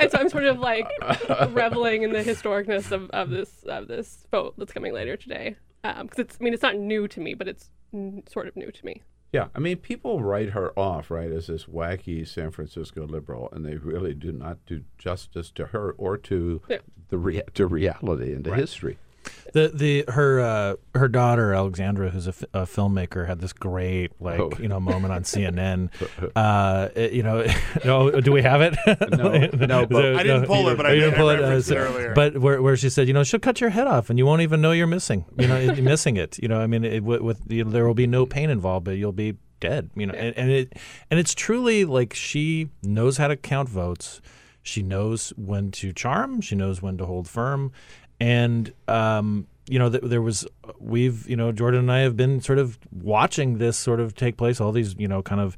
and 0.01 0.11
so 0.11 0.19
I'm 0.19 0.29
sort 0.29 0.45
of 0.45 0.59
like 0.59 0.87
reveling 1.51 2.03
in 2.03 2.13
the 2.13 2.23
historicness 2.23 2.93
of, 2.93 3.11
of 3.11 3.31
this 3.31 3.65
of 3.65 3.89
this 3.89 4.27
vote 4.31 4.55
that's 4.57 4.73
coming 4.73 4.93
later 4.95 5.17
today. 5.17 5.57
Because 5.83 6.19
it's, 6.19 6.39
I 6.41 6.45
mean, 6.45 6.55
it's 6.55 6.63
not 6.63 6.77
new 6.77 7.07
to 7.09 7.21
me, 7.21 7.35
but 7.35 7.49
it's 7.49 7.71
mm, 7.95 8.27
sort 8.31 8.47
of 8.49 8.57
new 8.57 8.71
to 8.71 8.85
me. 8.87 9.03
Yeah, 9.33 9.49
I 9.55 9.59
mean, 9.59 9.79
people 9.79 10.23
write 10.23 10.51
her 10.51 10.79
off, 10.79 11.11
right, 11.11 11.31
as 11.31 11.49
this 11.49 11.65
wacky 11.65 12.27
San 12.27 12.53
Francisco 12.53 13.05
liberal, 13.07 13.49
and 13.53 13.65
they 13.67 13.75
really 13.77 14.15
do 14.15 14.31
not 14.33 14.65
do 14.65 14.83
justice 14.97 15.51
to 15.57 15.67
her 15.67 15.91
or 15.99 16.17
to 16.19 16.63
Yeah. 16.69 16.79
the 17.09 17.19
rea- 17.19 17.43
to 17.55 17.67
reality 17.67 18.33
and 18.33 18.45
to 18.45 18.55
history. 18.55 18.97
The 19.55 19.71
the 19.73 20.05
her 20.13 20.41
uh, 20.41 20.75
her 20.97 21.07
daughter 21.09 21.55
Alexandra, 21.55 22.11
who's 22.11 22.27
a, 22.27 22.31
f- 22.31 22.43
a 22.53 22.63
filmmaker, 22.67 23.27
had 23.29 23.41
this 23.41 23.53
great 23.53 24.11
like 24.21 24.41
Oh. 24.41 24.51
you 24.59 24.67
know 24.69 24.81
moment 24.81 25.13
on 25.13 25.23
CNN. 25.23 25.91
uh, 26.37 26.89
you 26.97 27.23
know, 27.23 27.47
no, 27.85 28.11
do 28.21 28.33
we 28.33 28.43
have 28.43 28.61
it? 28.63 28.75
No, 29.13 29.33
no, 29.67 29.87
but- 29.87 29.91
So- 30.03 30.17
I 30.17 30.23
didn't 30.25 30.47
pull 30.47 30.69
it, 30.69 30.77
but 30.77 30.87
I 30.87 30.95
didn't 30.97 31.15
pull 31.15 31.29
I 31.29 31.35
it, 31.35 31.41
uh, 31.41 31.61
so- 31.63 31.77
earlier. 31.77 32.15
But 32.15 32.39
where, 32.39 32.61
where 32.61 32.77
she 32.77 32.91
said, 32.91 33.07
you 33.09 33.15
know, 33.15 33.23
she'll 33.23 33.41
cut 33.41 33.61
your 33.61 33.71
head 33.71 33.87
off, 33.87 34.11
and 34.11 34.19
you 34.19 34.27
won't 34.27 34.43
even 34.43 34.61
know 34.61 34.73
you're 34.73 34.87
missing. 34.89 35.25
You 35.39 35.47
know, 35.47 35.59
you're 35.59 35.77
missing 35.85 36.17
it. 36.17 36.37
You 36.43 36.49
know, 36.49 36.61
I 36.61 36.67
mean, 36.67 36.85
it, 36.85 37.05
with, 37.05 37.21
with 37.23 37.41
you 37.49 37.65
know, 37.65 37.71
there 37.71 37.87
will 37.87 37.95
be 37.95 38.07
no 38.09 38.27
pain 38.27 38.51
involved, 38.51 38.85
but 38.85 38.97
you'll 38.97 39.13
be 39.13 39.37
dead. 39.61 39.91
You 39.95 40.07
know, 40.07 40.15
and, 40.15 40.37
and 40.37 40.51
it 40.51 40.73
and 41.11 41.21
it's 41.21 41.33
truly 41.33 41.85
like 41.85 42.13
she 42.13 42.71
knows 42.83 43.19
how 43.19 43.29
to 43.29 43.37
count 43.37 43.69
votes. 43.69 44.21
She 44.67 44.83
knows 44.83 45.31
when 45.37 45.71
to 45.73 45.93
charm. 45.93 46.41
She 46.41 46.55
knows 46.57 46.81
when 46.81 46.97
to 46.99 47.05
hold 47.07 47.29
firm, 47.29 47.71
and 48.21 48.73
um, 48.89 49.47
you 49.67 49.79
know, 49.79 49.91
th- 49.91 50.05
there 50.05 50.23
was 50.23 50.47
we've 50.79 51.29
you 51.29 51.37
know 51.37 51.53
Jordain 51.53 51.81
and 51.81 51.93
I 51.93 52.01
have 52.01 52.17
been 52.17 52.41
sort 52.41 52.59
of 52.59 52.79
watching 52.93 53.59
this 53.59 53.79
sort 53.79 54.01
of 54.01 54.15
take 54.15 54.37
place. 54.37 54.61
All 54.61 54.73
these 54.73 54.95
you 54.99 55.09
know 55.09 55.23
kind 55.23 55.41
of 55.41 55.57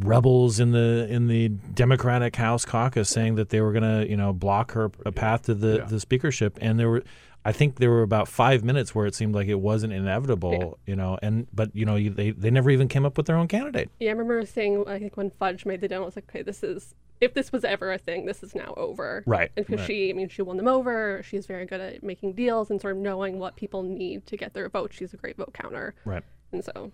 rebels 0.00 0.58
in 0.60 0.72
the 0.72 1.06
in 1.08 1.28
the 1.28 1.48
Democratic 1.48 2.36
House 2.36 2.64
caucus 2.64 3.08
saying 3.08 3.36
that 3.36 3.50
they 3.50 3.60
were 3.60 3.72
going 3.72 3.82
to 3.82 4.08
you 4.08 4.16
know 4.16 4.32
block 4.32 4.72
her 4.72 4.90
a 5.04 5.12
path 5.12 5.42
to 5.42 5.54
the 5.54 5.84
the 5.88 6.00
speakership, 6.00 6.58
and 6.60 6.78
there 6.78 6.88
were. 6.88 7.02
I 7.46 7.52
think 7.52 7.78
there 7.78 7.90
were 7.90 8.00
about 8.00 8.26
five 8.26 8.64
minutes 8.64 8.94
where 8.94 9.04
it 9.04 9.14
seemed 9.14 9.34
like 9.34 9.48
it 9.48 9.60
wasn't 9.60 9.92
inevitable, 9.92 10.78
you 10.86 10.96
know, 10.96 11.18
and 11.20 11.46
but 11.52 11.76
you 11.76 11.84
know 11.84 11.96
you, 11.96 12.08
they 12.08 12.30
they 12.30 12.50
never 12.50 12.70
even 12.70 12.88
came 12.88 13.04
up 13.04 13.18
with 13.18 13.26
their 13.26 13.36
own 13.36 13.48
candidate. 13.48 13.90
Yeah, 14.00 14.08
I 14.08 14.12
remember 14.12 14.46
saying 14.46 14.88
I 14.88 14.98
think 14.98 15.18
when 15.18 15.28
Fudge 15.28 15.66
made 15.66 15.82
the 15.82 15.88
demo, 15.88 16.04
I 16.04 16.06
was 16.06 16.16
like, 16.16 16.24
okay, 16.30 16.40
this 16.40 16.62
is 16.62 16.94
if 17.20 17.34
this 17.34 17.52
was 17.52 17.64
ever 17.64 17.92
a 17.92 17.98
thing, 17.98 18.26
this 18.26 18.42
is 18.42 18.54
now 18.54 18.74
over. 18.76 19.22
Right, 19.26 19.50
And 19.56 19.66
because 19.66 19.80
right. 19.80 19.86
she, 19.86 20.10
I 20.10 20.12
mean, 20.12 20.28
she 20.28 20.42
won 20.42 20.56
them 20.56 20.68
over. 20.68 21.22
She's 21.22 21.46
very 21.46 21.66
good 21.66 21.80
at 21.80 22.02
making 22.02 22.34
deals 22.34 22.70
and 22.70 22.80
sort 22.80 22.96
of 22.96 23.02
knowing 23.02 23.38
what 23.38 23.56
people 23.56 23.82
need 23.82 24.26
to 24.26 24.36
get 24.36 24.54
their 24.54 24.68
vote. 24.68 24.92
She's 24.92 25.14
a 25.14 25.16
great 25.16 25.36
vote 25.36 25.54
counter. 25.54 25.94
Right. 26.04 26.22
And 26.52 26.64
so 26.64 26.92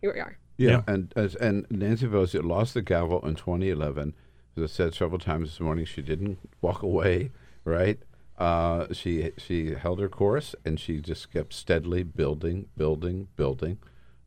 here 0.00 0.12
we 0.12 0.20
are. 0.20 0.36
Yeah, 0.58 0.82
and 0.86 1.12
as, 1.16 1.34
and 1.36 1.66
Nancy 1.70 2.06
Pelosi 2.06 2.42
lost 2.44 2.74
the 2.74 2.82
gavel 2.82 3.20
in 3.26 3.34
2011. 3.34 4.14
As 4.56 4.62
I 4.62 4.66
said 4.66 4.94
several 4.94 5.18
times 5.18 5.50
this 5.50 5.60
morning, 5.60 5.84
she 5.84 6.02
didn't 6.02 6.38
walk 6.60 6.82
away. 6.82 7.30
Right? 7.64 7.98
Uh, 8.38 8.92
she 8.92 9.30
she 9.38 9.74
held 9.74 10.00
her 10.00 10.08
course, 10.08 10.54
and 10.64 10.78
she 10.78 11.00
just 11.00 11.32
kept 11.32 11.52
steadily 11.52 12.02
building, 12.02 12.66
building, 12.76 13.28
building, 13.36 13.78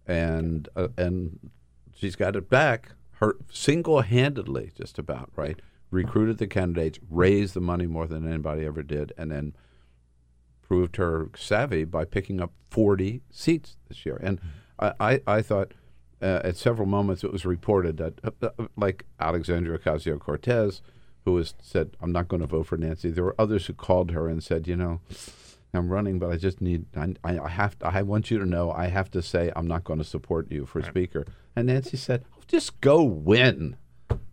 and 0.08 0.70
uh, 0.76 0.88
and 0.98 1.52
she's 1.94 2.16
got 2.16 2.36
it 2.36 2.50
back. 2.50 2.92
Her 3.16 3.36
single-handedly, 3.50 4.72
just 4.76 5.00
about 5.00 5.32
right, 5.36 5.62
recruited 5.92 6.38
the 6.38 6.48
candidates, 6.48 7.00
raised 7.10 7.54
the 7.54 7.62
money 7.62 7.88
more 7.88 8.08
than 8.08 8.28
anybody 8.28 8.66
ever 8.66 8.84
did, 8.84 9.14
and 9.18 9.32
then 9.32 9.56
proved 10.62 10.98
her 10.98 11.30
savvy 11.36 11.86
by 11.86 12.06
picking 12.06 12.42
up 12.42 12.52
40 12.72 13.22
seats 13.30 13.78
this 13.88 14.06
year. 14.06 14.20
And 14.22 14.40
I, 14.80 14.94
I, 15.00 15.22
I 15.28 15.42
thought 15.42 15.74
uh, 16.22 16.42
at 16.44 16.58
several 16.58 16.88
moments 16.88 17.24
it 17.24 17.32
was 17.32 17.46
reported 17.46 17.98
that, 17.98 18.20
uh, 18.24 18.32
uh, 18.60 18.68
like 18.76 19.06
Alexandria 19.20 19.78
Ocasio 19.78 20.20
Cortez, 20.20 20.82
who 21.24 21.38
has 21.38 21.54
said, 21.62 21.96
I'm 22.02 22.12
not 22.12 22.28
going 22.28 22.42
to 22.42 22.48
vote 22.48 22.68
for 22.68 22.78
Nancy, 22.78 23.12
there 23.12 23.24
were 23.24 23.36
others 23.40 23.66
who 23.68 23.74
called 23.74 24.12
her 24.12 24.28
and 24.28 24.44
said, 24.44 24.68
you 24.68 24.76
know, 24.76 25.02
I'm 25.74 25.90
running, 25.90 26.20
but 26.20 26.32
I 26.32 26.38
just 26.38 26.62
need, 26.62 26.86
I, 26.96 27.16
I 27.24 27.50
have, 27.50 27.78
to, 27.80 27.88
I 27.88 28.02
want 28.02 28.32
you 28.32 28.40
to 28.40 28.46
know, 28.46 28.72
I 28.72 28.88
have 28.88 29.12
to 29.12 29.22
say 29.22 29.52
I'm 29.56 29.68
not 29.68 29.84
going 29.84 30.00
to 30.00 30.06
support 30.06 30.52
you 30.52 30.66
for 30.66 30.82
Speaker. 30.82 31.26
And 31.56 31.68
Nancy 31.68 31.98
said, 31.98 32.24
just 32.48 32.80
go 32.82 33.04
win, 33.04 33.78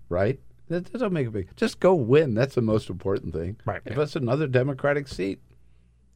right? 0.09 0.39
That 0.69 0.85
that 0.87 0.93
doesn't 0.93 1.13
make 1.13 1.27
a 1.27 1.31
big. 1.31 1.49
Just 1.57 1.81
go 1.81 1.95
win. 1.95 2.35
That's 2.35 2.55
the 2.55 2.63
most 2.63 2.89
important 2.91 3.35
thing. 3.35 3.57
Right. 3.65 3.81
If 3.85 3.99
it's 3.99 4.17
another 4.17 4.47
Democratic 4.47 5.09
seat, 5.09 5.41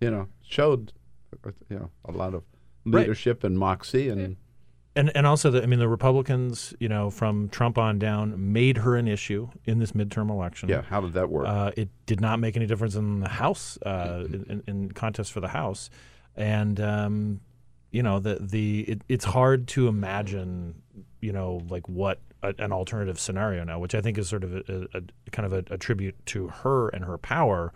you 0.00 0.10
know, 0.10 0.28
showed, 0.42 0.92
you 1.68 1.78
know, 1.78 1.90
a 2.04 2.12
lot 2.12 2.34
of 2.34 2.42
Right. 2.88 3.00
leadership 3.00 3.42
and 3.42 3.58
moxie 3.58 4.08
and 4.08 4.36
And 4.94 5.10
and 5.16 5.26
also, 5.26 5.50
the, 5.50 5.62
I 5.62 5.66
mean, 5.66 5.80
the 5.80 5.88
Republicans, 5.88 6.72
you 6.78 6.88
know, 6.88 7.10
from 7.10 7.48
Trump 7.50 7.76
on 7.78 7.98
down, 7.98 8.52
made 8.52 8.76
her 8.78 8.94
an 8.96 9.08
issue 9.08 9.48
in 9.64 9.78
this 9.80 9.92
midterm 9.92 10.30
election. 10.30 10.68
yeah. 10.68 10.82
How 10.82 11.00
did 11.00 11.12
that 11.14 11.28
work? 11.28 11.46
Uh, 11.48 11.72
it 11.76 11.88
did 12.06 12.20
not 12.20 12.38
make 12.38 12.56
any 12.56 12.64
difference 12.66 12.94
in 12.94 13.20
the 13.20 13.28
House, 13.28 13.76
uh, 13.84 14.24
in, 14.28 14.62
in 14.68 14.92
contest 14.92 15.32
for 15.32 15.40
the 15.40 15.48
House, 15.48 15.90
and 16.36 16.80
um, 16.80 17.40
you 17.90 18.02
know 18.04 18.20
the 18.20 18.38
the 18.40 18.82
it, 18.82 19.02
it's 19.08 19.24
hard 19.26 19.66
to 19.68 19.88
imagine, 19.88 20.80
you 21.26 21.32
know, 21.32 21.60
like 21.68 21.88
what 21.88 22.20
a, 22.42 22.54
an 22.58 22.72
alternative 22.72 23.18
scenario 23.18 23.64
now, 23.64 23.78
which 23.80 23.94
I 23.94 24.00
think 24.00 24.16
is 24.18 24.28
sort 24.28 24.44
of 24.44 24.54
a, 24.54 24.62
a, 24.94 24.98
a 24.98 25.30
kind 25.32 25.46
of 25.52 25.52
a, 25.72 25.76
tribute 25.76 26.14
to 26.26 26.48
her 26.48 26.88
and 26.90 27.04
her 27.04 27.18
power, 27.18 27.72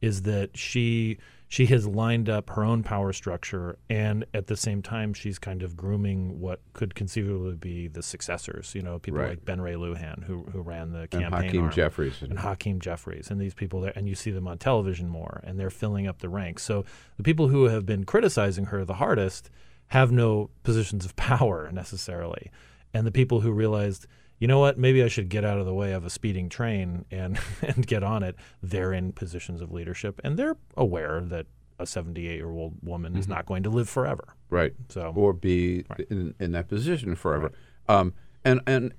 is 0.00 0.22
that 0.22 0.56
she 0.56 1.18
she 1.46 1.66
has 1.66 1.86
lined 1.86 2.28
up 2.28 2.50
her 2.50 2.64
own 2.64 2.82
power 2.82 3.12
structure, 3.12 3.78
and 3.88 4.24
at 4.34 4.46
the 4.48 4.56
same 4.56 4.82
time, 4.82 5.12
she's 5.14 5.38
kind 5.38 5.62
of 5.62 5.76
grooming 5.76 6.40
what 6.40 6.60
could 6.72 6.94
conceivably 6.94 7.54
be 7.54 7.86
the 7.86 8.02
successors. 8.02 8.74
You 8.74 8.82
know, 8.82 8.98
people 8.98 9.20
Right. 9.20 9.30
like 9.30 9.44
Ben 9.44 9.60
Ray 9.60 9.74
Lujan, 9.74 10.24
who 10.24 10.44
who 10.52 10.62
ran 10.62 10.90
the 10.92 11.06
campaign 11.06 11.32
and 11.32 11.44
Hakeem 11.44 11.62
arm 11.64 11.72
Jeffries. 11.72 12.22
and 12.22 12.38
Hakeem 12.38 12.80
Jeffries 12.80 13.30
and 13.30 13.38
these 13.40 13.54
people 13.54 13.80
there, 13.82 13.92
and 13.94 14.08
you 14.08 14.14
see 14.14 14.30
them 14.32 14.48
on 14.48 14.58
television 14.58 15.08
more, 15.08 15.42
and 15.44 15.60
they're 15.60 15.70
filling 15.70 16.06
up 16.08 16.18
the 16.20 16.28
ranks. 16.30 16.62
So 16.62 16.84
the 17.18 17.22
people 17.22 17.48
who 17.48 17.64
have 17.64 17.84
been 17.84 18.04
criticizing 18.04 18.66
her 18.66 18.84
the 18.84 18.94
hardest 18.94 19.50
have 19.88 20.10
no 20.10 20.50
positions 20.64 21.04
of 21.04 21.14
power 21.32 21.70
necessarily, 21.72 22.50
and 22.94 23.06
the 23.06 23.12
people 23.12 23.40
who 23.40 23.50
realized, 23.50 24.06
you 24.38 24.48
know 24.48 24.60
what, 24.60 24.78
maybe 24.78 25.02
I 25.02 25.08
should 25.08 25.28
get 25.28 25.44
out 25.44 25.58
of 25.58 25.66
the 25.66 25.74
way 25.74 25.92
of 25.92 26.04
a 26.06 26.10
speeding 26.10 26.48
train 26.48 27.04
and 27.10 27.38
and 27.62 27.86
get 27.86 28.02
on 28.02 28.22
it, 28.22 28.36
they're 28.62 28.92
in 28.92 29.12
positions 29.12 29.60
of 29.60 29.72
leadership, 29.72 30.20
and 30.24 30.38
they're 30.38 30.56
aware 30.76 31.20
that 31.20 31.46
a 31.78 31.86
78 31.86 32.36
year 32.36 32.50
old 32.50 32.74
woman 32.82 33.16
is 33.16 33.26
not 33.26 33.46
going 33.46 33.64
to 33.64 33.70
live 33.70 33.88
forever. 33.88 34.36
right? 34.48 34.72
So 34.88 35.12
or 35.14 35.32
be 35.32 35.84
in, 36.08 36.34
in 36.38 36.52
that 36.52 36.68
position 36.68 37.16
forever. 37.16 37.52
Um, 37.88 38.14
and 38.44 38.60
and 38.66 38.94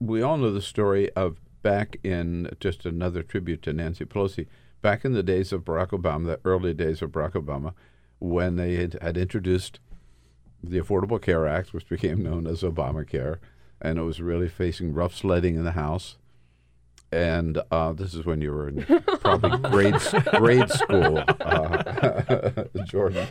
we 0.00 0.22
all 0.22 0.36
know 0.36 0.52
the 0.52 0.62
story 0.62 1.10
of 1.12 1.38
back 1.62 1.98
in 2.02 2.50
just 2.60 2.86
another 2.86 3.22
tribute 3.22 3.62
to 3.62 3.72
Nancy 3.72 4.04
Pelosi. 4.04 4.46
Back 4.80 5.04
in 5.04 5.12
the 5.12 5.22
days 5.24 5.52
of 5.52 5.64
Barack 5.64 5.88
Obama, 5.88 6.26
the 6.26 6.40
early 6.44 6.72
days 6.72 7.02
of 7.02 7.10
Barack 7.10 7.32
Obama, 7.32 7.74
when 8.20 8.56
they 8.56 8.76
had, 8.76 8.96
had 9.02 9.16
introduced 9.16 9.80
the 10.62 10.80
Affordable 10.80 11.20
Care 11.20 11.46
Act, 11.46 11.72
which 11.72 11.88
became 11.90 12.22
known 12.22 12.46
as 12.46 12.62
Obamacare, 12.62 13.38
and 13.80 13.98
it 13.98 14.02
was 14.02 14.20
really 14.20 14.48
facing 14.48 14.92
rough 14.94 15.14
sledding 15.14 15.56
in 15.56 15.64
the 15.64 15.72
House. 15.72 16.16
And 17.10 17.62
uh, 17.70 17.94
this 17.94 18.12
is 18.12 18.26
when 18.26 18.42
you 18.42 18.52
were 18.52 18.68
in 18.68 18.82
probably 19.20 19.70
grade 19.70 19.94
grade 20.36 20.68
school, 20.70 21.18
uh, 21.18 21.24
Jordain. 22.84 23.28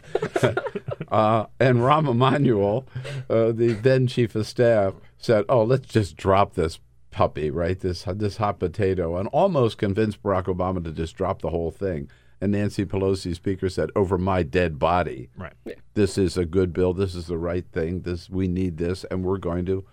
uh, 1.12 1.46
and 1.60 1.78
Rahm 1.78 2.10
Emanuel, 2.10 2.88
uh, 3.30 3.52
the 3.52 3.78
then 3.80 4.08
chief 4.08 4.34
of 4.34 4.48
staff, 4.48 4.96
said, 5.20 5.46
"Oh, 5.48 5.62
let's 5.62 5.88
just 5.88 6.18
drop 6.18 6.56
this 6.56 6.80
puppy, 7.12 7.52
right? 7.52 7.80
This 7.80 8.04
this 8.16 8.38
hot 8.38 8.58
potato," 8.58 9.16
and 9.16 9.28
almost 9.28 9.78
convinced 9.78 10.24
Barack 10.24 10.46
Obama 10.46 10.84
to 10.84 10.92
just 10.92 11.16
drop 11.16 11.44
the 11.44 11.52
whole 11.52 11.70
thing. 11.70 12.10
And 12.40 12.52
Nancy 12.52 12.86
Pelosi, 12.86 13.34
Speaker, 13.34 13.70
said, 13.70 13.90
"Over 13.96 14.18
my 14.18 14.44
dead 14.44 14.78
body, 14.78 15.30
right. 15.38 15.54
this 15.96 16.18
is 16.18 16.38
a 16.38 16.46
good 16.46 16.72
bill. 16.72 16.94
This 16.94 17.16
is 17.16 17.28
the 17.28 17.38
right 17.38 17.66
thing. 17.72 18.02
This 18.02 18.30
we 18.30 18.48
need 18.48 18.78
this, 18.78 19.04
and 19.06 19.24
we're 19.24 19.38
going 19.40 19.66
to 19.66 19.86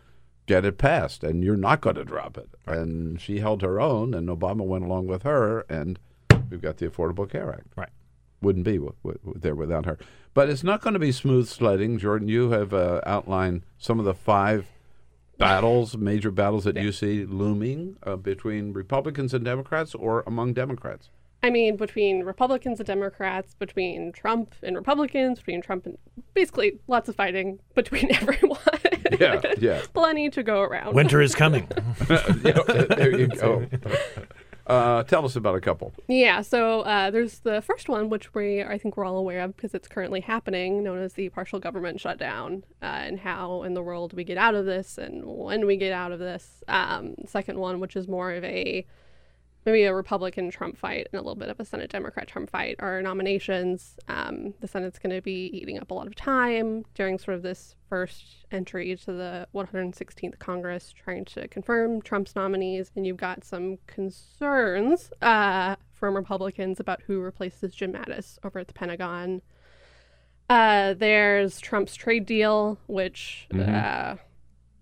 get 0.47 0.65
it 0.65 0.77
passed. 0.77 1.25
And 1.25 1.43
you're 1.43 1.57
not 1.57 1.81
going 1.81 1.97
to 1.97 2.05
drop 2.05 2.37
it." 2.37 2.51
And 2.67 3.21
she 3.21 3.41
held 3.41 3.63
her 3.63 3.81
own, 3.81 4.13
and 4.13 4.29
Obama 4.29 4.65
went 4.67 4.85
along 4.85 5.07
with 5.07 5.23
her, 5.23 5.61
and 5.71 5.99
we've 6.51 6.61
got 6.61 6.77
the 6.77 6.89
Affordable 6.89 7.31
Care 7.31 7.51
Act. 7.51 7.69
Right. 7.77 7.89
Wouldn't 8.43 8.67
be 8.67 8.77
w- 8.77 8.93
w- 9.03 9.39
there 9.41 9.55
without 9.55 9.87
her. 9.87 9.99
But 10.35 10.51
it's 10.51 10.65
not 10.65 10.83
going 10.83 10.95
to 10.95 11.01
be 11.01 11.13
smooth 11.13 11.49
sledding. 11.49 11.99
Jordain, 11.99 12.29
you 12.29 12.51
have 12.51 12.75
uh, 12.75 13.01
outlined 13.07 13.63
some 13.79 13.99
of 13.99 14.05
the 14.05 14.15
five 14.15 14.67
battles, 15.39 15.97
major 15.97 16.31
battles 16.31 16.65
that 16.65 16.77
you 16.77 16.93
see 16.93 17.25
looming 17.25 17.97
uh, 18.03 18.17
between 18.17 18.73
Republicans 18.73 19.33
and 19.33 19.45
Democrats, 19.45 19.95
or 19.95 20.23
among 20.27 20.53
Democrats. 20.53 21.09
I 21.45 21.51
mean, 21.51 21.77
between 21.77 22.23
Republicans 22.23 22.81
and 22.81 22.87
Democrats, 22.87 23.55
between 23.55 24.13
Trump 24.13 24.55
and 24.63 24.75
Republicans, 24.77 25.41
between 25.41 25.61
Trump 25.61 25.85
and 25.85 25.99
basically 26.33 26.79
lots 26.89 27.11
of 27.11 27.17
fighting 27.17 27.61
between 27.75 28.11
everyone. 28.15 28.59
Yeah, 29.21 29.43
yeah. 29.59 29.83
Plenty 29.93 30.31
to 30.31 30.43
go 30.43 30.63
around. 30.63 30.95
Winter 30.95 31.21
is 31.21 31.35
coming. 31.45 31.69
Yeah, 32.09 32.59
there 32.67 33.15
you 33.15 33.27
go. 33.27 33.67
Uh, 34.67 35.03
tell 35.03 35.27
us 35.27 35.37
about 35.37 35.55
a 35.55 35.61
couple. 35.61 35.93
Yeah, 36.09 36.41
so 36.41 36.81
uh, 36.81 37.11
there's 37.11 37.41
the 37.41 37.61
first 37.61 37.91
one, 37.91 38.09
which 38.09 38.33
we 38.33 38.63
I 38.63 38.79
think 38.79 38.97
we're 38.97 39.05
all 39.05 39.19
aware 39.19 39.41
of 39.41 39.55
because 39.55 39.75
it's 39.75 39.87
currently 39.87 40.23
happening, 40.23 40.83
known 40.83 41.03
as 41.03 41.13
the 41.13 41.29
partial 41.29 41.59
government 41.59 42.01
shutdown, 42.01 42.65
uh, 42.81 42.87
and 42.87 43.21
how 43.21 43.65
in 43.65 43.75
the 43.75 43.83
world 43.83 44.15
we 44.15 44.25
get 44.25 44.39
out 44.39 44.55
of 44.55 44.65
this 44.65 44.97
and 44.97 45.27
when 45.27 45.67
we 45.67 45.77
get 45.77 45.93
out 45.93 46.11
of 46.11 46.21
this. 46.21 46.63
Um, 46.69 47.17
second 47.27 47.59
one, 47.59 47.81
which 47.81 47.97
is 47.97 48.09
more 48.09 48.33
of 48.33 48.45
a 48.45 48.87
maybe 49.65 49.85
a 49.85 49.95
Republican 49.95 50.51
Trump 50.51 50.77
fight 50.77 51.09
and 51.13 51.19
a 51.19 51.23
little 51.23 51.35
bit 51.35 51.49
of 51.49 51.59
a 51.59 51.65
Senate 51.65 51.91
Democrat 51.91 52.29
Trump 52.29 52.51
fight 52.51 52.77
are 52.81 53.01
nominations. 53.01 53.97
Um, 54.09 54.55
the 54.61 54.69
Senate's 54.69 54.99
going 54.99 55.15
to 55.15 55.23
be 55.23 55.51
eating 55.53 55.79
up 55.79 55.91
a 55.91 55.95
lot 55.95 56.07
of 56.07 56.15
time 56.15 56.85
during 56.95 57.19
sort 57.19 57.37
of 57.37 57.43
this 57.43 57.75
first 57.89 58.47
entry 58.51 58.95
to 58.97 59.13
the 59.13 59.49
116th 59.55 60.39
Congress, 60.39 60.93
trying 60.93 61.25
to 61.27 61.49
confirm 61.49 62.03
Trump's 62.03 62.37
nominees. 62.37 62.91
And 62.95 63.07
you've 63.07 63.17
got 63.17 63.45
some 63.45 63.79
concerns 63.87 65.11
uh, 65.23 65.77
from 65.93 66.15
Republicans 66.15 66.81
about 66.81 67.01
who 67.07 67.21
replaces 67.21 67.75
Jim 67.75 67.93
Mattis 67.93 68.39
over 68.45 68.59
at 68.59 68.69
the 68.69 68.75
Pentagon. 68.75 69.41
Uh, 70.51 70.93
there's 70.95 71.59
Trump's 71.59 71.95
trade 71.95 72.27
deal, 72.27 72.79
which, 72.87 73.49
uh, 73.55 74.17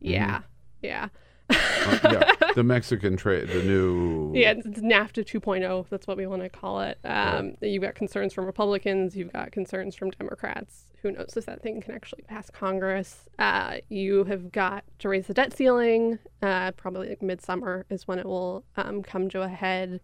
yeah, 0.00 0.40
yeah. 0.82 1.09
Uh, 1.53 1.99
yeah, 2.05 2.53
the 2.55 2.62
Mexican 2.62 3.16
trade, 3.16 3.49
the 3.49 3.62
new. 3.62 4.33
Yeah, 4.35 4.53
it's 4.53 4.81
NAFTA 4.81 5.24
2.0. 5.24 5.87
That's 5.91 6.07
what 6.07 6.16
we 6.16 6.27
want 6.27 6.43
to 6.43 6.49
call 6.49 6.81
it. 6.81 6.99
Um, 7.05 7.55
You've 7.61 7.83
got 7.83 7.95
concerns 7.95 8.33
from 8.33 8.47
Republicans. 8.47 9.15
You've 9.16 9.33
got 9.33 9.53
concerns 9.53 9.95
from 9.95 10.11
Democrats. 10.11 10.85
Who 11.03 11.12
knows 11.12 11.35
if 11.37 11.47
that 11.47 11.62
thing 11.62 11.81
can 11.81 11.95
actually 11.95 12.23
pass 12.23 12.49
Congress? 12.51 13.29
Uh, 13.39 13.79
you 13.89 14.24
have 14.24 14.53
got 14.53 14.85
to 15.01 15.09
raise 15.09 15.27
the 15.27 15.35
debt 15.35 15.55
ceiling. 15.57 16.19
Uh, 16.41 16.70
probably 16.73 17.09
like 17.11 17.23
midsummer 17.23 17.85
is 17.91 18.09
when 18.09 18.19
it 18.19 18.27
will 18.27 18.65
um, 18.77 19.03
come 19.03 19.29
to 19.31 19.43
a 19.43 19.49
head. 19.49 20.01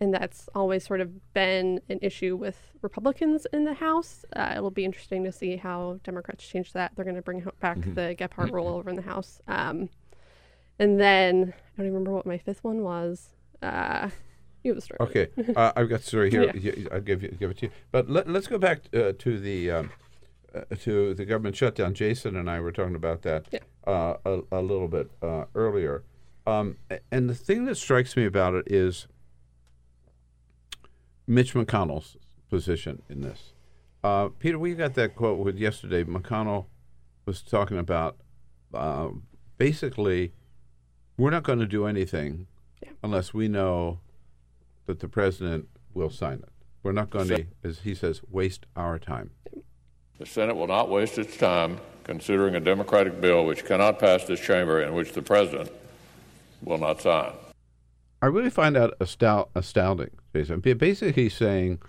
And 0.00 0.12
that's 0.12 0.48
always 0.54 0.84
sort 0.86 1.00
of 1.00 1.32
been 1.32 1.80
an 1.88 1.98
issue 2.02 2.36
with 2.36 2.56
Republicans 2.82 3.46
in 3.52 3.64
the 3.64 3.74
House. 3.74 4.24
Uh, 4.34 4.52
it'll 4.56 4.70
be 4.70 4.84
interesting 4.84 5.24
to 5.24 5.32
see 5.32 5.56
how 5.56 5.98
Democrats 6.04 6.46
change 6.46 6.72
that. 6.74 6.92
They're 6.94 7.04
going 7.04 7.16
to 7.16 7.22
bring 7.22 7.46
back 7.60 7.78
the 7.80 8.14
Gephardt 8.18 8.52
rule 8.52 8.68
over 8.68 8.90
in 8.90 8.96
the 8.96 9.02
House. 9.02 9.40
Um, 9.48 9.88
and 10.78 11.00
then 11.00 11.54
I 11.76 11.82
don't 11.82 11.86
remember 11.88 12.10
what 12.12 12.26
my 12.26 12.38
fifth 12.38 12.62
one 12.64 12.82
was. 12.82 13.30
Uh, 13.62 14.10
you 14.62 14.72
have 14.72 14.78
a 14.78 14.80
story. 14.80 14.98
Okay, 15.00 15.28
uh, 15.54 15.72
I've 15.76 15.88
got 15.88 16.00
the 16.00 16.06
story 16.06 16.30
here. 16.30 16.50
Yeah. 16.54 16.88
I'll 16.92 17.00
give 17.00 17.22
you 17.22 17.28
give 17.30 17.50
it 17.50 17.58
to 17.58 17.66
you. 17.66 17.72
But 17.92 18.10
let, 18.10 18.28
let's 18.28 18.46
go 18.46 18.58
back 18.58 18.80
uh, 18.94 19.12
to 19.18 19.38
the 19.38 19.70
um, 19.70 19.90
uh, 20.54 20.62
to 20.80 21.14
the 21.14 21.24
government 21.24 21.56
shutdown. 21.56 21.94
Jason 21.94 22.36
and 22.36 22.50
I 22.50 22.60
were 22.60 22.72
talking 22.72 22.94
about 22.96 23.22
that 23.22 23.46
Yeah. 23.52 23.60
uh, 23.86 24.16
a, 24.24 24.40
a 24.52 24.62
little 24.62 24.88
bit 24.88 25.10
uh, 25.22 25.44
earlier. 25.54 26.02
Um, 26.46 26.76
and 27.10 27.28
the 27.28 27.34
thing 27.34 27.64
that 27.64 27.74
strikes 27.76 28.16
me 28.16 28.24
about 28.24 28.54
it 28.54 28.66
is 28.70 29.08
Mitch 31.26 31.54
McConnell's 31.54 32.16
position 32.48 33.02
in 33.08 33.20
this. 33.22 33.52
Uh, 34.04 34.28
Peter, 34.38 34.58
we 34.58 34.74
got 34.74 34.94
that 34.94 35.16
quote 35.16 35.38
with 35.38 35.56
yesterday. 35.58 36.04
McConnell 36.04 36.66
was 37.24 37.42
talking 37.42 37.78
about 37.78 38.16
uh, 38.72 39.08
basically, 39.58 40.32
we're 41.16 41.30
not 41.30 41.42
going 41.42 41.58
to 41.58 41.66
do 41.66 41.86
anything 41.86 42.46
unless 43.02 43.32
we 43.32 43.48
know 43.48 44.00
that 44.86 45.00
the 45.00 45.08
president 45.08 45.68
will 45.94 46.10
sign 46.10 46.34
it. 46.34 46.48
We're 46.82 46.92
not 46.92 47.10
going 47.10 47.28
to, 47.28 47.46
as 47.64 47.80
he 47.80 47.94
says, 47.94 48.20
waste 48.30 48.66
our 48.76 48.98
time. 48.98 49.30
The 50.18 50.26
Senate 50.26 50.56
will 50.56 50.68
not 50.68 50.88
waste 50.88 51.18
its 51.18 51.36
time 51.36 51.78
considering 52.04 52.54
a 52.54 52.60
Democratic 52.60 53.20
bill 53.20 53.44
which 53.44 53.64
cannot 53.64 53.98
pass 53.98 54.24
this 54.24 54.40
chamber 54.40 54.80
and 54.80 54.94
which 54.94 55.12
the 55.12 55.22
President 55.22 55.70
will 56.62 56.78
not 56.78 57.00
sign. 57.00 57.32
I 58.22 58.26
really 58.26 58.50
find 58.50 58.76
that 58.76 58.98
astou- 58.98 59.48
astounding. 59.54 60.10
Jason. 60.34 60.60
Basically, 60.60 61.12
he's 61.12 61.34
saying, 61.34 61.80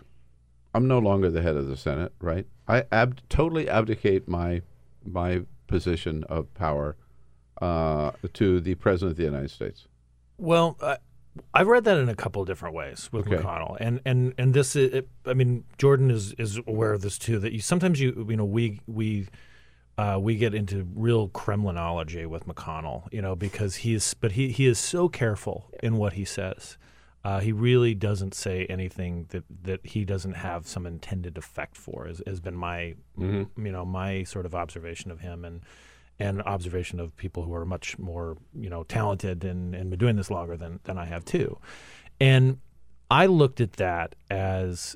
"I'm 0.74 0.88
no 0.88 1.00
longer 1.00 1.30
the 1.30 1.42
head 1.42 1.56
of 1.56 1.68
the 1.68 1.78
Senate, 1.78 2.14
right? 2.20 2.46
I 2.68 2.86
ab- 2.92 3.20
totally 3.30 3.70
abdicate 3.70 4.28
my 4.28 4.62
my 5.06 5.44
position 5.68 6.24
of 6.26 6.54
power 6.54 6.96
uh, 7.62 8.12
to 8.34 8.60
the 8.60 8.76
President 8.76 9.12
of 9.12 9.18
the 9.18 9.24
United 9.24 9.52
States." 9.52 9.88
Well, 10.38 10.78
uh, 10.82 10.98
I've 11.54 11.68
read 11.68 11.84
that 11.86 11.98
in 11.98 12.10
a 12.10 12.16
couple 12.16 12.42
of 12.42 12.48
different 12.48 12.76
ways 12.76 13.10
with 13.12 13.28
Okay. 13.28 13.38
McConnell, 13.38 13.78
and 13.80 14.02
and 14.06 14.34
and 14.38 14.54
this 14.54 14.76
is, 14.76 14.94
it, 14.94 15.10
I 15.26 15.34
mean, 15.34 15.66
Jordain 15.78 16.12
is 16.12 16.34
is 16.34 16.60
aware 16.68 16.94
of 16.94 17.02
this 17.02 17.18
too. 17.18 17.40
That 17.40 17.54
you 17.54 17.60
sometimes 17.60 18.00
you 18.00 18.26
you 18.30 18.38
know 18.38 18.46
we 18.46 18.82
we. 18.88 19.28
Uh, 20.00 20.16
we 20.22 20.36
get 20.36 20.54
into 20.54 20.88
real 20.94 21.28
Kremlinology 21.28 22.28
with 22.28 22.46
McConnell, 22.46 23.12
you 23.12 23.20
know, 23.20 23.36
because 23.36 23.78
he's, 23.78 24.14
but 24.14 24.34
he, 24.34 24.50
he 24.52 24.68
is 24.68 24.78
so 24.78 25.10
careful 25.10 25.72
in 25.82 25.98
what 25.98 26.14
he 26.14 26.24
says. 26.24 26.78
Uh, 27.24 27.40
he 27.40 27.52
really 27.52 27.96
doesn't 27.96 28.36
say 28.36 28.68
anything 28.68 29.26
that, 29.30 29.44
that 29.64 29.84
he 29.84 30.06
doesn't 30.06 30.34
have 30.36 30.68
some 30.68 30.86
intended 30.86 31.36
effect 31.36 31.76
for. 31.76 32.06
Has, 32.06 32.22
has 32.28 32.40
been 32.40 32.54
my, 32.54 32.94
Mhm. 33.18 33.50
you 33.58 33.72
know, 33.72 33.86
my 33.86 34.22
sort 34.24 34.46
of 34.46 34.54
observation 34.54 35.10
of 35.10 35.22
him, 35.22 35.44
and 35.44 35.62
and 36.20 36.42
observation 36.44 37.00
of 37.00 37.16
people 37.16 37.44
who 37.44 37.54
are 37.54 37.66
much 37.66 37.98
more, 38.00 38.38
you 38.54 38.70
know, 38.70 38.84
talented 38.84 39.44
and, 39.44 39.76
and 39.76 39.90
been 39.90 40.00
doing 40.00 40.16
this 40.16 40.32
longer 40.32 40.58
than 40.58 40.80
than 40.84 40.98
I 40.98 41.06
have 41.06 41.26
too. 41.26 41.58
And 42.20 42.60
I 43.10 43.28
looked 43.28 43.62
at 43.62 43.74
that 43.74 44.16
as 44.30 44.96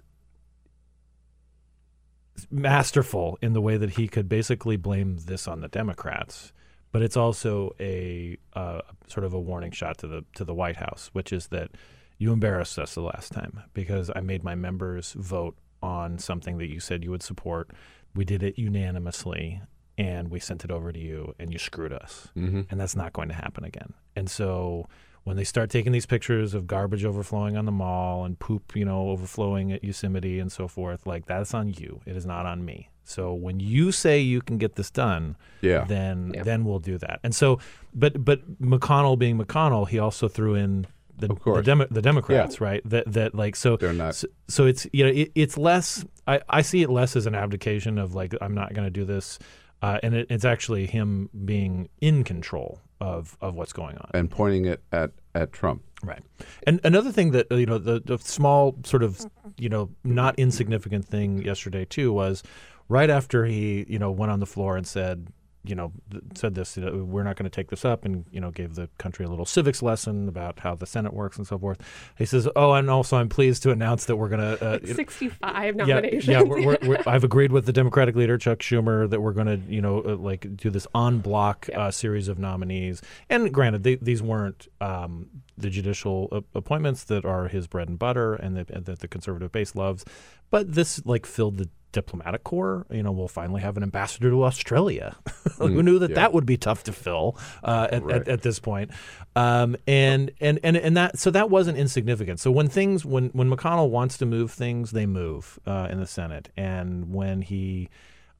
masterful 2.50 3.38
in 3.42 3.54
the 3.54 3.62
way 3.62 3.78
that 3.78 3.92
he 3.92 4.08
could 4.08 4.28
basically 4.28 4.78
blame 4.78 5.18
this 5.26 5.48
on 5.48 5.62
the 5.62 5.68
Democrats, 5.68 6.54
but 6.92 7.02
it's 7.02 7.18
also 7.18 7.76
a 7.80 8.38
uh, 8.54 8.82
sort 9.08 9.26
of 9.26 9.34
a 9.34 9.40
warning 9.40 9.72
shot 9.72 9.98
to 10.00 10.08
the 10.08 10.26
to 10.36 10.44
the 10.44 10.54
White 10.54 10.78
House, 10.78 11.10
which 11.14 11.32
is 11.32 11.48
that 11.48 11.72
you 12.18 12.32
embarrassed 12.32 12.78
us 12.78 12.94
the 12.96 13.02
last 13.02 13.32
time 13.32 13.62
because 13.74 14.12
I 14.16 14.22
made 14.22 14.44
my 14.44 14.56
members 14.56 15.14
vote 15.14 15.58
on 15.82 16.20
something 16.20 16.58
that 16.60 16.70
you 16.70 16.80
said 16.80 17.04
you 17.04 17.12
would 17.12 17.24
support. 17.24 17.72
We 18.14 18.26
did 18.26 18.44
it 18.44 18.60
unanimously, 18.60 19.62
and 20.10 20.24
we 20.34 20.40
sent 20.40 20.64
it 20.66 20.72
over 20.72 20.90
to 20.92 21.00
you, 21.00 21.20
and 21.40 21.48
you 21.54 21.60
screwed 21.60 21.94
us, 21.94 22.30
Mhm. 22.36 22.62
and 22.70 22.80
that's 22.80 22.96
not 22.96 23.14
going 23.14 23.30
to 23.34 23.36
happen 23.36 23.64
again. 23.72 23.92
And 24.16 24.28
so 24.30 24.88
when 25.24 25.36
they 25.38 25.44
start 25.44 25.70
taking 25.70 25.92
these 25.92 26.08
pictures 26.08 26.54
of 26.56 26.66
garbage 26.66 27.06
overflowing 27.06 27.56
on 27.56 27.66
the 27.66 27.72
mall 27.84 28.26
and 28.26 28.40
poop, 28.40 28.76
you 28.76 28.86
know, 28.90 29.10
overflowing 29.14 29.72
at 29.72 29.84
Yosemite 29.84 30.40
and 30.40 30.52
so 30.52 30.68
forth, 30.68 31.06
like 31.06 31.24
that's 31.28 31.54
on 31.54 31.66
you. 31.80 32.02
It 32.06 32.16
is 32.16 32.26
not 32.26 32.46
on 32.46 32.66
me. 32.66 32.90
So 33.04 33.34
when 33.34 33.60
you 33.60 33.92
say 33.92 34.20
you 34.20 34.42
can 34.42 34.58
get 34.58 34.76
this 34.76 34.90
done, 34.90 35.36
Yeah. 35.62 35.84
then 35.86 36.34
then 36.44 36.60
we'll 36.66 36.80
do 36.80 36.98
that. 37.00 37.20
And 37.24 37.34
so, 37.36 37.60
but 37.94 38.24
but 38.26 38.40
McConnell 38.62 39.18
being 39.18 39.38
McConnell, 39.38 39.88
he 39.88 40.00
also 40.00 40.28
threw 40.28 40.56
in 40.56 40.88
the 41.18 41.28
the, 41.28 41.36
course. 41.36 41.66
Demo- 41.66 41.88
the 41.92 42.02
Democrats, 42.02 42.60
right? 42.60 42.82
That 42.94 43.12
that 43.14 43.36
like 43.36 43.56
so 43.56 43.78
They're 43.78 43.94
not- 43.94 44.16
So, 44.16 44.28
so 44.48 44.66
it's 44.66 44.88
you 44.94 45.04
know 45.06 45.12
it, 45.12 45.32
it's 45.36 45.56
less. 45.58 46.04
I 46.26 46.42
I 46.50 46.62
see 46.64 46.82
it 46.82 46.90
less 46.90 47.16
as 47.16 47.26
an 47.28 47.36
abdication 47.36 47.98
of 48.00 48.16
like 48.16 48.34
I'm 48.42 48.56
not 48.56 48.74
going 48.74 48.88
to 48.88 48.92
do 49.02 49.06
this. 49.06 49.38
Uh, 49.82 50.00
and 50.04 50.14
it, 50.14 50.28
it's 50.30 50.46
actually 50.46 50.86
him 50.86 51.30
being 51.46 51.90
in 52.02 52.24
control 52.24 52.80
of, 53.00 53.36
of 53.42 53.56
what's 53.56 53.74
going 53.74 53.98
on. 53.98 54.10
and 54.14 54.30
pointing 54.30 54.66
it 54.66 54.84
at 54.92 55.12
at 55.34 55.52
Trump. 55.54 55.82
Right. 56.04 56.22
And 56.68 56.80
another 56.84 57.12
thing 57.12 57.32
that 57.32 57.52
uh, 57.52 57.56
you 57.56 57.66
know 57.66 57.78
the 57.78 58.00
the 58.00 58.18
small 58.18 58.76
sort 58.84 59.04
of 59.04 59.26
you 59.58 59.70
know 59.70 59.90
not 60.04 60.38
insignificant 60.38 61.06
thing 61.06 61.42
yesterday 61.44 61.86
too 61.86 62.12
was 62.12 62.44
right 62.90 63.10
after 63.10 63.46
he 63.46 63.86
you 63.88 63.98
know 64.00 64.12
went 64.12 64.32
on 64.32 64.40
the 64.40 64.46
floor 64.46 64.78
and 64.78 64.86
said 64.86 65.28
you 65.64 65.76
know 65.76 65.92
th- 66.10 66.24
said 66.36 66.56
this 66.56 66.78
you 66.78 66.84
know, 66.84 67.04
we're 67.04 67.24
not 67.24 67.36
going 67.36 67.50
to 67.50 67.56
take 67.56 67.70
this 67.70 67.86
up 67.86 68.06
and 68.06 68.26
you 68.32 68.40
know 68.40 68.52
gave 68.52 68.76
the 68.76 68.90
country 68.98 69.26
a 69.26 69.30
little 69.30 69.46
civics 69.46 69.82
lesson 69.82 70.28
about 70.28 70.60
how 70.60 70.76
the 70.76 70.86
Senate 70.86 71.14
works 71.14 71.38
and 71.38 71.46
so 71.46 71.58
forth. 71.58 71.80
He 72.18 72.26
says, 72.26 72.48
"Oh, 72.56 72.74
and 72.74 72.90
also 72.90 73.18
I'm 73.18 73.30
pleased 73.30 73.64
to 73.64 73.72
announce 73.72 74.06
that 74.06 74.16
we're 74.16 74.30
going 74.30 74.58
to 74.58 74.66
uh, 74.66 74.78
know- 74.78 74.94
65 74.94 75.66
yeah, 75.66 75.72
nominations. 75.72 76.28
Yeah, 76.28 76.42
we're, 76.42 76.66
we're, 76.66 76.78
we're, 76.84 77.04
I've 77.06 77.24
agreed 77.24 77.52
with 77.52 77.66
the 77.66 77.74
Democratic 77.74 78.16
leader 78.16 78.38
Chuck 78.38 78.60
Schumer 78.60 79.10
that 79.10 79.22
we're 79.22 79.34
going 79.34 79.48
to, 79.48 79.58
you 79.72 79.82
know, 79.82 80.02
uh, 80.02 80.16
like 80.16 80.56
do 80.56 80.70
this 80.70 80.88
en 80.96 81.20
bloc 81.20 81.70
uh, 81.74 81.92
series 81.92 82.28
of 82.28 82.40
nominees. 82.40 83.02
And 83.30 83.54
granted, 83.54 83.84
they, 83.84 83.96
these 83.96 84.22
weren't 84.22 84.68
um, 84.80 85.28
the 85.62 85.70
judicial 85.70 86.44
appointments 86.54 87.04
that 87.06 87.26
are 87.26 87.48
his 87.48 87.68
bread 87.68 87.88
and 87.90 87.98
butter 88.00 88.34
and 88.34 88.56
that, 88.58 88.86
that 88.86 89.00
the 89.00 89.08
conservative 89.08 89.52
base 89.52 89.76
loves, 89.76 90.04
but 90.50 90.74
this 90.74 91.06
like 91.06 91.26
filled 91.26 91.58
the 91.58 91.70
diplomatic 91.92 92.44
corps. 92.46 92.86
You 92.90 93.04
know, 93.04 93.12
we'll 93.12 93.28
finally 93.28 93.62
have 93.62 93.76
an 93.78 93.84
ambassador 93.84 94.30
to 94.30 94.44
Australia. 94.46 95.18
Who 95.58 95.70
Mm, 95.70 95.84
knew 95.84 96.00
that 96.00 96.12
yeah. 96.12 96.16
that 96.16 96.34
would 96.34 96.46
be 96.46 96.58
tough 96.58 96.84
to 96.86 96.94
fill 96.94 97.38
uh, 97.64 97.88
at, 97.92 98.04
Right. 98.04 98.16
at, 98.22 98.28
at 98.28 98.42
this 98.42 98.60
point? 98.60 98.92
Um, 99.36 99.76
and, 99.88 100.32
and 100.42 100.60
and 100.64 100.76
and 100.78 100.98
that 100.98 101.20
so 101.20 101.32
that 101.32 101.50
wasn't 101.50 101.78
insignificant. 101.78 102.40
So 102.40 102.50
when 102.52 102.68
things 102.70 103.06
when 103.06 103.30
when 103.30 103.50
McConnell 103.50 103.90
wants 103.90 104.18
to 104.20 104.26
move 104.26 104.52
things, 104.52 104.92
they 104.92 105.06
move 105.06 105.60
uh, 105.66 105.88
in 105.92 106.00
the 106.00 106.08
Senate, 106.08 106.50
and 106.58 107.14
when 107.14 107.42
he 107.42 107.90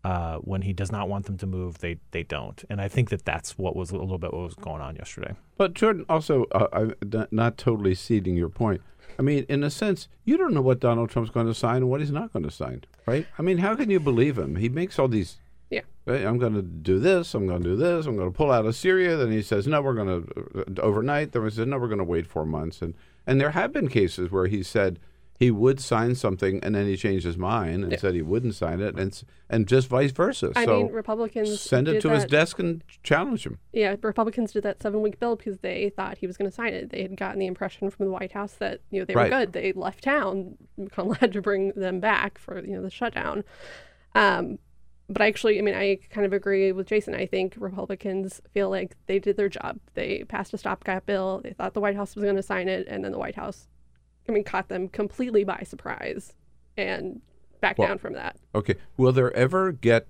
uh, 0.04 0.38
when 0.38 0.64
he 0.64 0.74
does 0.74 0.92
not 0.92 1.08
want 1.10 1.26
them 1.26 1.38
to 1.38 1.46
move, 1.48 1.80
they 1.80 1.98
they 2.12 2.24
don't. 2.24 2.64
And 2.70 2.82
I 2.82 2.88
think 2.88 3.10
that 3.10 3.24
that's 3.26 3.58
what 3.58 3.76
was 3.76 3.92
a 3.92 3.98
little 3.98 4.18
bit 4.18 4.34
what 4.34 4.44
was 4.44 4.56
going 4.56 4.82
on 4.82 4.96
yesterday. 4.96 5.34
But 5.58 5.74
Jordain, 5.76 6.06
also, 6.10 6.46
uh, 6.52 6.68
I'm 6.74 6.96
not- 7.12 7.32
not 7.32 7.58
totally 7.58 7.94
ceding 7.96 8.36
your 8.36 8.50
point. 8.50 8.82
I 9.20 9.22
mean, 9.22 9.46
in 9.50 9.64
a 9.64 9.70
sense, 9.70 10.08
you 10.26 10.38
don't 10.38 10.54
know 10.54 10.62
what 10.62 10.80
Donald 10.80 11.10
Trump's 11.10 11.30
going 11.32 11.46
to 11.46 11.54
sign 11.54 11.78
and 11.78 11.90
what 11.90 12.00
he's 12.00 12.12
not 12.12 12.34
going 12.34 12.44
to 12.44 12.50
sign, 12.52 12.84
right? 13.06 13.28
I 13.38 13.42
mean, 13.42 13.60
how 13.60 13.76
can 13.76 13.90
you 13.92 14.00
believe 14.00 14.38
him? 14.38 14.56
He 14.56 14.70
makes 14.70 14.98
all 14.98 15.08
these. 15.08 15.38
Yeah. 15.70 15.82
Right, 16.06 16.26
I'm 16.26 16.38
going 16.40 16.54
to 16.56 16.62
do 16.64 16.98
this. 16.98 17.34
I'm 17.36 17.46
going 17.46 17.62
to 17.62 17.70
do 17.70 17.76
this. 17.76 18.06
I'm 18.08 18.16
going 18.18 18.32
to 18.32 18.36
pull 18.36 18.52
out 18.52 18.66
of 18.66 18.76
Syria. 18.76 19.16
Then 19.18 19.32
he 19.32 19.42
says, 19.44 19.68
"No, 19.68 19.82
we're 19.82 19.94
going 19.94 20.26
to 20.26 20.82
overnight." 20.82 21.32
Then 21.32 21.44
he 21.44 21.50
says, 21.52 21.68
"No, 21.68 21.78
we're 21.78 21.88
going 21.88 22.00
to 22.00 22.04
wait 22.04 22.26
four 22.26 22.46
months." 22.46 22.82
And 22.82 22.94
and 23.28 23.40
there 23.40 23.52
have 23.52 23.72
been 23.72 23.88
cases 23.88 24.32
where 24.32 24.48
he 24.48 24.64
said 24.64 24.98
he 25.42 25.50
would 25.50 25.80
sign 25.80 26.14
something 26.14 26.64
and 26.64 26.76
then 26.76 26.86
he 26.86 26.96
changed 26.96 27.26
his 27.26 27.36
mind 27.36 27.82
and 27.84 27.92
Yeah. 27.92 27.98
said 27.98 28.14
he 28.14 28.22
wouldn't 28.22 28.54
sign 28.54 28.80
it, 28.80 28.96
and 28.96 29.24
and 29.50 29.68
just 29.68 29.88
vice 29.88 30.12
versa. 30.12 30.52
I 30.56 30.66
so 30.66 30.84
mean, 30.84 30.92
Republicans 30.94 31.60
send 31.60 31.88
it 31.88 32.00
to 32.02 32.10
his 32.10 32.26
desk 32.26 32.60
and 32.60 32.84
challenge 33.02 33.46
him. 33.46 33.58
Yeah, 33.74 33.96
Republicans 34.04 34.52
did 34.54 34.62
that 34.64 34.82
seven 34.82 35.02
week 35.02 35.20
bill 35.20 35.36
because 35.36 35.58
they 35.60 35.92
thought 35.98 36.20
he 36.20 36.28
was 36.28 36.38
going 36.38 36.50
to 36.50 36.56
sign 36.56 36.74
it. 36.76 36.92
They 36.92 37.02
had 37.02 37.18
gotten 37.18 37.40
the 37.40 37.48
impression 37.48 37.90
from 37.90 38.06
the 38.06 38.12
White 38.12 38.34
House 38.34 38.54
that 38.60 38.82
you 38.92 39.00
know 39.00 39.06
they 39.06 39.16
Right. 39.16 39.32
were 39.32 39.40
good. 39.40 39.54
They 39.54 39.74
left 39.74 40.04
town. 40.04 40.58
McConnell 40.80 41.18
had 41.18 41.34
to 41.34 41.42
bring 41.42 41.72
them 41.76 42.00
back 42.00 42.38
for 42.38 42.60
you 42.64 42.74
know 42.76 42.84
the 42.84 42.92
shutdown. 42.92 43.44
Um, 44.14 44.60
but 45.10 45.22
actually, 45.24 45.58
I 45.58 45.62
mean, 45.64 45.76
I 45.76 45.98
kind 46.12 46.26
of 46.26 46.34
agree 46.34 46.72
with 46.72 46.86
Jason. 46.88 47.16
I 47.16 47.26
think 47.26 47.56
Republicans 47.58 48.42
feel 48.54 48.70
like 48.70 48.96
they 49.08 49.18
did 49.20 49.36
their 49.38 49.50
job. 49.50 49.80
They 49.96 50.24
passed 50.24 50.54
a 50.54 50.58
stopgap 50.58 51.06
bill. 51.08 51.42
They 51.44 51.52
thought 51.54 51.74
the 51.74 51.82
White 51.82 51.96
House 51.96 52.16
was 52.16 52.24
going 52.24 52.36
to 52.38 52.44
sign 52.44 52.70
it, 52.70 52.88
and 52.88 53.04
then 53.04 53.12
the 53.12 53.18
White 53.18 53.36
House, 53.36 53.68
I 54.28 54.32
mean, 54.32 54.44
caught 54.44 54.70
them 54.70 54.88
completely 54.88 55.44
by 55.44 55.64
surprise 55.66 56.34
and 56.78 57.22
back 57.60 57.78
Well, 57.78 57.88
down 57.88 57.98
from 57.98 58.14
that. 58.14 58.38
Okay. 58.56 58.76
Will 58.98 59.12
there 59.12 59.34
ever 59.34 59.72
get 59.72 60.08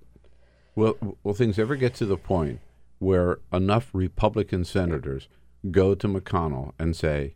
will 0.76 1.18
will 1.24 1.34
things 1.34 1.60
ever 1.60 1.76
get 1.76 1.94
to 1.96 2.06
the 2.06 2.18
point 2.18 2.60
where 3.00 3.40
enough 3.52 3.90
Republican 3.94 4.64
senators 4.64 5.28
go 5.70 5.94
to 5.96 6.08
McConnell 6.08 6.74
and 6.80 6.96
say, 6.96 7.36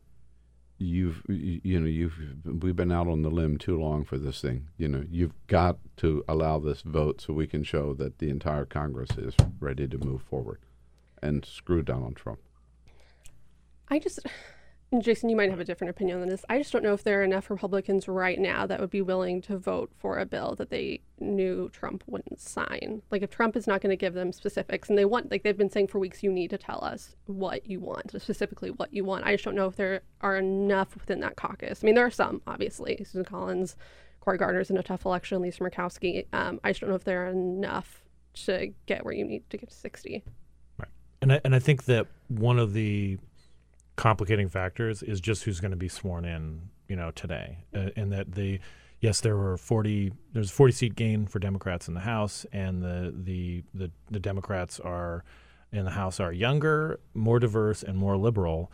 "You've 0.77 1.23
you, 1.27 1.59
you 1.63 1.79
know 1.79 1.87
you've 1.87 2.19
we've 2.45 2.75
been 2.75 2.91
out 2.91 3.07
on 3.07 3.23
the 3.23 3.31
limb 3.31 3.57
too 3.57 3.79
long 3.79 4.05
for 4.05 4.17
this 4.17 4.41
thing. 4.41 4.67
You 4.77 4.87
know 4.87 5.03
you've 5.09 5.33
got 5.47 5.79
to 5.97 6.23
allow 6.27 6.59
this 6.59 6.81
vote 6.81 7.21
so 7.21 7.33
we 7.33 7.47
can 7.47 7.63
show 7.63 7.93
that 7.95 8.19
the 8.19 8.29
entire 8.29 8.65
Congress 8.65 9.17
is 9.17 9.33
ready 9.59 9.87
to 9.87 9.97
move 9.97 10.21
forward, 10.21 10.59
and 11.21 11.43
screw 11.45 11.81
Donald 11.81 12.15
Trump." 12.15 12.39
I 13.87 13.99
just, 13.99 14.19
Jason, 14.99 15.29
you 15.29 15.35
might 15.35 15.49
have 15.49 15.59
a 15.59 15.65
different 15.65 15.89
opinion 15.89 16.21
on 16.21 16.29
this. 16.29 16.45
I 16.47 16.57
just 16.57 16.71
don't 16.71 16.83
know 16.83 16.93
if 16.93 17.03
there 17.03 17.21
are 17.21 17.23
enough 17.23 17.49
Republicans 17.49 18.07
right 18.07 18.39
now 18.39 18.65
that 18.67 18.79
would 18.79 18.91
be 18.91 19.01
willing 19.01 19.41
to 19.43 19.57
vote 19.57 19.91
for 19.97 20.19
a 20.19 20.25
bill 20.25 20.55
that 20.57 20.69
they 20.69 21.01
knew 21.19 21.69
Trump 21.69 22.03
wouldn't 22.07 22.39
sign. 22.39 23.01
Like, 23.11 23.21
if 23.21 23.31
Trump 23.31 23.55
is 23.55 23.67
not 23.67 23.81
going 23.81 23.89
to 23.89 23.97
give 23.97 24.13
them 24.13 24.31
specifics, 24.31 24.87
and 24.87 24.97
they 24.97 25.05
want, 25.05 25.31
like 25.31 25.43
they've 25.43 25.57
been 25.57 25.71
saying 25.71 25.87
for 25.87 25.99
weeks, 25.99 26.23
you 26.23 26.31
need 26.31 26.49
to 26.51 26.57
tell 26.57 26.83
us 26.83 27.15
what 27.25 27.65
you 27.65 27.79
want, 27.79 28.11
specifically 28.21 28.69
what 28.69 28.93
you 28.93 29.03
want. 29.03 29.25
I 29.25 29.33
just 29.33 29.43
don't 29.43 29.55
know 29.55 29.67
if 29.67 29.75
there 29.75 30.01
are 30.21 30.37
enough 30.37 30.95
within 30.95 31.19
that 31.21 31.35
caucus. 31.35 31.83
I 31.83 31.85
mean, 31.85 31.95
there 31.95 32.05
are 32.05 32.11
some, 32.11 32.41
obviously. 32.47 32.97
Susan 32.99 33.25
Collins, 33.25 33.75
Cory 34.21 34.37
Gardner's 34.37 34.69
in 34.69 34.77
a 34.77 34.83
tough 34.83 35.05
election, 35.05 35.41
Lisa 35.41 35.61
Murkowski. 35.61 36.27
Um, 36.31 36.59
I 36.63 36.69
just 36.69 36.81
don't 36.81 36.89
know 36.89 36.95
if 36.95 37.03
there 37.03 37.25
are 37.25 37.31
enough 37.31 38.03
to 38.45 38.71
get 38.85 39.03
where 39.03 39.13
you 39.13 39.25
need 39.25 39.49
to 39.49 39.57
get 39.57 39.69
to 39.69 39.75
60. 39.75 40.23
And 41.21 41.33
I, 41.33 41.41
and 41.43 41.55
I 41.55 41.59
think 41.59 41.85
that 41.85 42.07
one 42.27 42.59
of 42.59 42.73
the 42.73 43.17
complicating 43.95 44.49
factors 44.49 45.01
is 45.03 45.21
just 45.21 45.43
who's 45.43 45.59
going 45.59 45.71
to 45.71 45.77
be 45.77 45.87
sworn 45.87 46.25
in, 46.25 46.69
you 46.87 46.95
know, 46.95 47.11
today, 47.11 47.59
uh, 47.75 47.89
and 47.95 48.11
that 48.11 48.33
the 48.33 48.59
yes, 48.99 49.21
there 49.21 49.37
were 49.37 49.57
forty. 49.57 50.11
There's 50.33 50.49
a 50.49 50.53
forty 50.53 50.73
seat 50.73 50.95
gain 50.95 51.27
for 51.27 51.39
Democrats 51.39 51.87
in 51.87 51.93
the 51.93 52.01
House, 52.01 52.45
and 52.51 52.81
the 52.81 53.13
the 53.15 53.63
the, 53.73 53.91
the 54.09 54.19
Democrats 54.19 54.79
are 54.79 55.23
in 55.71 55.85
the 55.85 55.91
House 55.91 56.19
are 56.19 56.31
younger, 56.31 56.99
more 57.13 57.39
diverse, 57.39 57.83
and 57.83 57.97
more 57.97 58.17
liberal. 58.17 58.71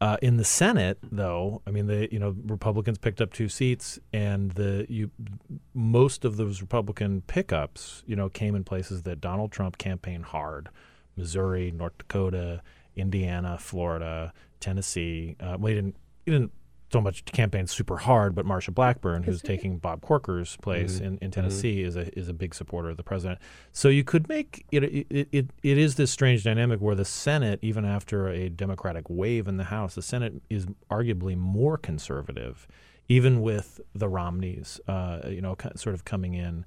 Uh, 0.00 0.16
in 0.22 0.38
the 0.38 0.44
Senate, 0.44 0.98
though, 1.12 1.60
I 1.66 1.70
mean, 1.70 1.86
the 1.86 2.08
you 2.10 2.18
know 2.18 2.34
Republicans 2.44 2.96
picked 2.96 3.20
up 3.20 3.32
two 3.32 3.48
seats, 3.48 3.98
and 4.12 4.50
the 4.52 4.86
you 4.88 5.10
most 5.74 6.24
of 6.24 6.36
those 6.38 6.62
Republican 6.62 7.22
pickups, 7.26 8.02
you 8.06 8.16
know, 8.16 8.28
came 8.28 8.54
in 8.54 8.64
places 8.64 9.02
that 9.02 9.20
Donald 9.20 9.52
Trump 9.52 9.76
campaigned 9.76 10.26
hard: 10.26 10.70
Missouri, 11.16 11.70
North 11.70 11.98
Dakota, 11.98 12.62
Indiana, 13.00 13.58
Florida, 13.58 14.32
Tennessee. 14.60 15.36
Uh, 15.40 15.56
well, 15.58 15.68
he 15.70 15.74
didn't 15.74 15.96
he 16.24 16.32
didn't 16.32 16.52
so 16.92 17.00
much 17.00 17.24
campaign 17.24 17.68
super 17.68 17.98
hard, 17.98 18.34
but 18.34 18.44
Marsha 18.44 18.74
Blackburn, 18.74 19.22
who's 19.22 19.40
taking 19.52 19.78
Bob 19.78 20.00
Corker's 20.00 20.56
place 20.56 20.98
Mhm. 20.98 21.04
in, 21.06 21.18
in 21.18 21.30
Tennessee, 21.30 21.82
is 21.82 21.94
a 21.96 22.12
is 22.18 22.28
a 22.28 22.32
big 22.32 22.52
supporter 22.54 22.90
of 22.90 22.96
the 22.96 23.04
president. 23.04 23.38
So 23.72 23.88
you 23.88 24.02
could 24.02 24.28
make 24.28 24.66
it, 24.72 24.82
it 24.82 25.28
it 25.30 25.50
it 25.62 25.78
is 25.78 25.94
this 25.94 26.10
strange 26.10 26.42
dynamic 26.42 26.80
where 26.80 26.96
the 26.96 27.04
Senate, 27.04 27.60
even 27.62 27.84
after 27.84 28.28
a 28.28 28.48
Democratic 28.48 29.08
wave 29.08 29.46
in 29.46 29.56
the 29.56 29.64
House, 29.64 29.94
the 29.94 30.02
Senate 30.02 30.42
is 30.50 30.66
arguably 30.90 31.36
more 31.36 31.76
conservative, 31.78 32.66
even 33.08 33.40
with 33.40 33.80
the 33.94 34.08
Romneys, 34.08 34.80
uh, 34.88 35.20
you 35.28 35.40
know, 35.40 35.56
sort 35.76 35.94
of 35.94 36.04
coming 36.04 36.34
in. 36.34 36.64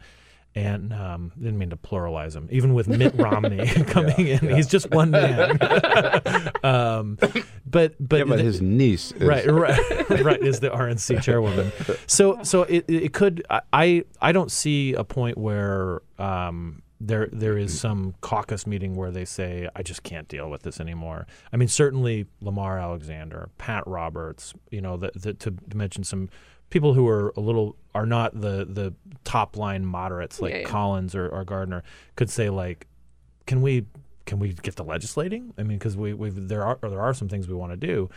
And 0.55 0.93
um, 0.93 1.31
didn't 1.35 1.57
mean 1.57 1.71
to 1.71 1.77
pluralize 1.77 2.35
him. 2.35 2.47
Even 2.51 2.75
with 2.75 2.87
Mitt 2.87 3.15
Romney 3.15 3.65
coming 3.87 4.27
in, 4.27 4.55
he's 4.55 4.67
just 4.67 4.91
one 4.91 5.09
man. 5.09 5.57
um, 6.63 7.17
but 7.65 7.95
but, 7.99 8.17
Yeah, 8.19 8.23
but 8.25 8.37
the- 8.37 8.43
his 8.43 8.61
niece 8.61 9.11
is- 9.13 9.21
right 9.27 9.45
right 9.47 10.09
right 10.21 10.41
is 10.41 10.59
the 10.59 10.69
RNC 10.69 11.21
chairwoman. 11.23 11.71
So 12.07 12.41
so 12.43 12.63
it 12.63 12.85
it 12.87 13.13
could 13.13 13.43
I- 13.49 13.61
I 13.71 14.03
I 14.21 14.31
don't 14.31 14.51
see 14.51 14.93
a 14.93 15.03
point 15.03 15.37
where 15.37 16.01
um 16.19 16.83
there 17.01 17.27
there 17.33 17.57
is 17.57 17.77
some 17.79 18.13
caucus 18.21 18.65
meeting 18.67 18.95
where 18.95 19.11
they 19.11 19.25
say 19.25 19.67
I 19.75 19.81
just 19.83 20.03
can't 20.03 20.27
deal 20.27 20.49
with 20.49 20.61
this 20.63 20.79
anymore. 20.79 21.25
I 21.51 21.57
mean 21.57 21.67
certainly 21.67 22.27
Lamar 22.41 22.77
Alexander, 22.79 23.49
Pat 23.57 23.83
Roberts, 23.87 24.53
you 24.71 24.81
know 24.81 24.97
the, 24.97 25.11
the, 25.15 25.33
to, 25.33 25.51
to 25.69 25.75
mention 25.77 26.03
some 26.03 26.29
people 26.69 26.93
who 26.93 27.07
are 27.07 27.33
a 27.35 27.39
little 27.39 27.75
are 27.95 28.05
not 28.05 28.39
the 28.39 28.65
the 28.65 28.93
top 29.23 29.55
line 29.57 29.85
moderates 29.85 30.41
like 30.41 30.51
Yeah, 30.53 30.59
yeah. 30.59 30.65
Collins 30.67 31.15
or, 31.15 31.27
or 31.29 31.43
Gardner 31.43 31.83
could 32.15 32.29
say 32.29 32.49
like 32.49 32.87
can 33.45 33.61
we 33.61 33.85
can 34.25 34.39
we 34.39 34.53
get 34.53 34.75
the 34.77 34.83
legislating? 34.85 35.53
I 35.57 35.63
mean, 35.63 35.77
because 35.77 35.95
we 35.97 36.13
we 36.13 36.29
there 36.29 36.63
are 36.63 36.79
there 36.81 37.01
are 37.01 37.13
some 37.13 37.27
things 37.29 37.47
we 37.47 37.53
want 37.55 37.71
to 37.73 37.77
do, 37.77 38.09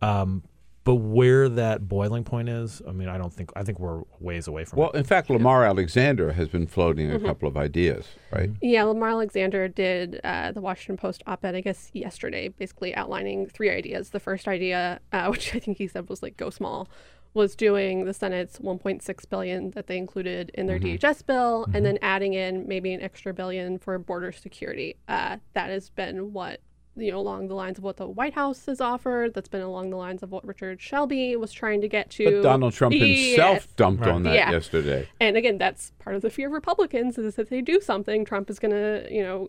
um, 0.00 0.42
but 0.84 0.94
where 0.94 1.48
that 1.50 1.86
boiling 1.88 2.24
point 2.24 2.48
is, 2.48 2.80
I 2.88 2.92
mean, 2.92 3.08
I 3.08 3.18
don't 3.18 3.32
think 3.34 3.50
I 3.56 3.62
think 3.64 3.78
we're 3.80 4.02
ways 4.20 4.46
away 4.48 4.64
from 4.64 4.78
Well, 4.78 4.90
it. 4.92 4.98
in 4.98 5.04
fact, 5.04 5.28
Lamar 5.28 5.64
Alexander 5.64 6.32
has 6.32 6.48
been 6.48 6.66
floating 6.66 7.10
a 7.10 7.18
Mhm. 7.18 7.26
couple 7.26 7.48
of 7.48 7.56
ideas, 7.56 8.06
right? 8.32 8.50
Yeah, 8.62 8.84
Lamar 8.84 9.10
Alexander 9.10 9.66
did 9.68 10.20
uh, 10.24 10.52
the 10.52 10.60
Washington 10.62 10.96
Post 10.96 11.22
op-ed, 11.26 11.54
I 11.56 11.60
guess, 11.60 11.90
yesterday, 11.92 12.48
basically 12.48 12.94
outlining 12.94 13.46
three 13.48 13.68
ideas. 13.68 14.10
The 14.10 14.20
first 14.20 14.46
idea, 14.48 15.00
uh, 15.12 15.26
which 15.30 15.54
I 15.54 15.58
think 15.58 15.76
he 15.78 15.88
said 15.88 16.08
was 16.08 16.22
like 16.22 16.36
go 16.38 16.48
small, 16.50 16.88
was 17.34 17.54
doing 17.54 18.04
the 18.04 18.14
Senate's 18.14 18.58
1.6 18.58 19.28
billion 19.28 19.70
that 19.72 19.86
they 19.86 19.96
included 19.98 20.50
in 20.54 20.66
their 20.66 20.78
Mhm. 20.78 20.98
DHS 20.98 21.22
bill, 21.22 21.66
and 21.74 21.84
then 21.84 21.98
adding 22.02 22.34
in 22.34 22.66
maybe 22.66 22.92
an 22.92 23.00
extra 23.02 23.32
billion 23.34 23.78
for 23.78 23.98
border 23.98 24.32
security. 24.32 24.96
Uh, 25.08 25.36
that 25.52 25.70
has 25.70 25.90
been 25.90 26.32
what 26.32 26.60
you 26.96 27.12
know 27.12 27.18
along 27.20 27.46
the 27.46 27.54
lines 27.54 27.78
of 27.78 27.84
what 27.84 27.96
the 27.96 28.08
White 28.08 28.34
House 28.34 28.66
has 28.66 28.80
offered. 28.80 29.32
That's 29.34 29.48
been 29.48 29.60
along 29.62 29.90
the 29.90 29.96
lines 29.96 30.22
of 30.24 30.32
what 30.32 30.44
Richard 30.44 30.80
Shelby 30.80 31.36
was 31.36 31.52
trying 31.52 31.80
to 31.82 31.88
get 31.88 32.10
to. 32.10 32.24
But 32.24 32.42
Donald 32.42 32.72
Trump 32.72 32.92
himself 32.92 33.54
Yes. 33.54 33.66
dumped 33.76 34.04
on 34.06 34.24
that 34.24 34.34
Yeah. 34.34 34.50
yesterday. 34.50 35.06
And 35.20 35.36
again, 35.36 35.58
that's 35.58 35.92
part 36.00 36.16
of 36.16 36.22
the 36.22 36.30
fear 36.30 36.48
of 36.48 36.52
Republicans 36.54 37.16
is 37.16 37.38
if 37.38 37.50
they 37.50 37.60
do 37.60 37.80
something, 37.80 38.24
Trump 38.24 38.50
is 38.50 38.58
going 38.58 38.72
to, 38.72 39.06
you 39.14 39.22
know, 39.22 39.48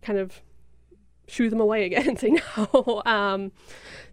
kind 0.00 0.18
of 0.20 0.40
shoo 1.26 1.50
them 1.50 1.60
away 1.60 1.84
again 1.86 2.08
and 2.10 2.18
say 2.20 2.30
no. 2.56 3.02
Um, 3.04 3.50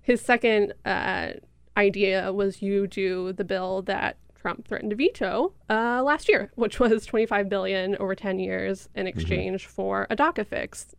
his 0.01 0.19
second 0.19 0.73
uh, 0.83 1.33
idea 1.77 2.31
was 2.31 2.61
you 2.61 2.87
do 2.87 3.33
the 3.33 3.43
bill 3.43 3.81
that 3.83 4.17
Trump 4.35 4.67
threatened 4.67 4.91
to 4.91 4.95
veto 4.95 5.53
uh, 5.69 6.03
last 6.03 6.29
year, 6.29 6.51
which 6.55 6.79
was 6.79 7.05
25 7.05 7.49
billion 7.49 7.95
over 7.97 8.15
10 8.15 8.39
years 8.39 8.89
in 8.95 9.07
exchange 9.07 9.65
for 9.65 10.07
a 10.09 10.15
DACA 10.15 10.45
fix. 10.45 10.95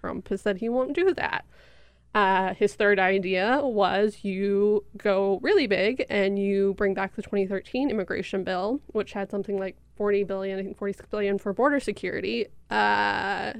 Trump 0.00 0.28
has 0.28 0.42
said 0.42 0.58
he 0.58 0.68
won't 0.68 0.94
do 0.94 1.14
that. 1.14 1.44
Uh, 2.14 2.52
his 2.52 2.74
third 2.74 2.98
idea 2.98 3.60
was 3.62 4.18
you 4.22 4.84
go 4.98 5.38
really 5.42 5.66
big 5.66 6.04
and 6.10 6.38
you 6.38 6.74
bring 6.74 6.92
back 6.92 7.14
the 7.16 7.22
2013 7.22 7.90
immigration 7.90 8.44
bill, 8.44 8.80
which 8.88 9.14
had 9.14 9.30
something 9.30 9.58
like 9.58 9.76
40 9.96 10.24
billion, 10.24 10.58
I 10.58 10.62
think 10.62 10.76
46 10.76 11.08
billion 11.08 11.38
for 11.38 11.54
border 11.54 11.80
security. 11.80 12.48
Uh, 12.70 13.54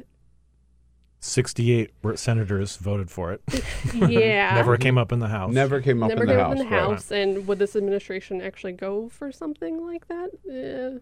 Sixty-eight 1.24 1.92
senators 2.16 2.76
voted 2.76 3.08
for 3.08 3.32
it. 3.32 3.40
Yeah. 3.94 4.54
never 4.56 4.76
came 4.76 4.98
up 4.98 5.12
in 5.12 5.20
the 5.20 5.28
House. 5.28 5.52
Never 5.54 5.80
came 5.80 6.02
up 6.02 6.08
never 6.08 6.22
in 6.22 6.26
the 6.28 6.32
came 6.34 6.40
House. 6.40 6.50
up 6.52 6.58
in 6.58 6.58
the 6.68 6.76
right. 6.76 6.90
House. 6.90 7.10
And 7.12 7.46
would 7.46 7.60
this 7.60 7.76
administration 7.76 8.42
actually 8.42 8.72
go 8.72 9.08
for 9.08 9.30
something 9.30 9.86
like 9.86 10.08
that? 10.08 10.30
Eh, 10.50 10.98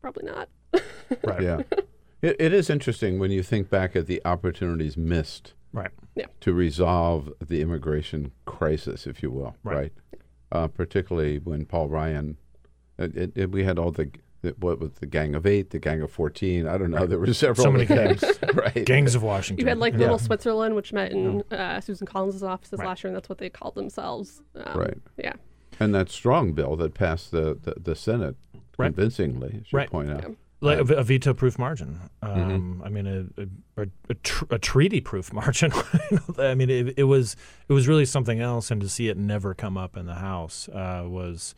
probably 0.00 0.24
not. 0.24 0.48
Right. 1.24 1.42
Yeah. 1.42 1.62
It, 2.20 2.36
it 2.40 2.52
is 2.52 2.68
interesting 2.70 3.18
when 3.20 3.30
you 3.30 3.42
think 3.44 3.68
back 3.70 3.94
at 3.94 4.06
the 4.06 4.20
opportunities 4.24 4.96
missed 4.96 5.52
Right. 5.72 5.90
Yeah. 6.16 6.26
to 6.40 6.52
resolve 6.52 7.32
the 7.46 7.60
immigration 7.60 8.32
crisis, 8.44 9.06
if 9.06 9.22
you 9.22 9.30
will, 9.30 9.54
Right. 9.62 9.76
right? 9.76 9.92
Uh, 10.50 10.66
particularly 10.68 11.38
when 11.38 11.64
Paul 11.64 11.88
Ryan, 11.88 12.38
it, 12.98 13.16
it, 13.16 13.32
it- 13.36 13.50
we 13.52 13.62
had 13.64 13.78
all 13.78 13.92
the, 13.92 14.04
the 14.06 14.10
what 14.58 14.80
was 14.80 14.92
the 14.94 15.06
Gang 15.06 15.34
of 15.34 15.46
Eight, 15.46 15.70
the 15.70 15.78
Gang 15.78 16.00
of 16.02 16.10
Fourteen. 16.10 16.66
I 16.66 16.76
don't 16.78 16.90
know. 16.90 17.06
There 17.06 17.18
were 17.18 17.32
several. 17.32 17.64
So 17.64 17.70
many 17.72 17.86
gangs. 17.86 18.22
right? 18.54 18.84
Gangs 18.84 19.14
of 19.14 19.22
Washington. 19.22 19.64
You 19.64 19.68
had 19.68 19.78
like 19.78 19.92
Yeah. 19.94 20.00
Little 20.00 20.18
Switzerland, 20.18 20.74
which 20.74 20.92
met 20.92 21.12
in 21.12 21.42
uh, 21.52 21.80
Susan 21.80 22.06
Collins' 22.06 22.42
offices 22.42 22.78
Right. 22.78 22.88
last 22.88 23.04
year, 23.04 23.08
and 23.08 23.16
that's 23.16 23.28
what 23.28 23.38
they 23.38 23.48
called 23.50 23.74
themselves. 23.74 24.42
Um, 24.56 24.78
Right. 24.78 24.98
Yeah. 25.16 25.34
And 25.80 25.94
that 25.94 26.10
strong 26.10 26.52
bill 26.52 26.76
that 26.76 26.94
passed 26.94 27.30
the, 27.30 27.58
the, 27.62 27.74
the 27.80 27.94
Senate 27.96 28.36
Right. 28.78 28.88
convincingly, 28.94 29.60
I 29.60 29.64
should 29.64 29.76
Right. 29.76 29.90
point 29.90 30.10
out. 30.10 30.34
like 30.60 30.78
Uh, 30.78 30.94
a, 30.94 30.98
a 30.98 31.02
veto-proof 31.04 31.58
margin. 31.58 31.98
Mm-hmm. 32.22 32.40
Um, 32.52 32.82
I 32.84 32.88
mean, 32.88 33.06
a 33.06 33.80
a, 33.82 33.86
a, 34.10 34.14
tr- 34.14 34.44
a 34.50 34.58
treaty-proof 34.58 35.32
margin. 35.40 35.72
I 36.38 36.54
mean, 36.54 36.70
it, 36.70 36.94
it 36.98 37.04
was 37.04 37.36
it 37.68 37.72
was 37.72 37.88
really 37.88 38.04
something 38.04 38.40
else, 38.40 38.70
and 38.70 38.80
to 38.80 38.88
see 38.88 39.08
it 39.08 39.16
never 39.16 39.54
come 39.54 39.76
up 39.76 39.96
in 39.96 40.06
the 40.06 40.14
House 40.16 40.68
uh, 40.68 41.04
was 41.06 41.54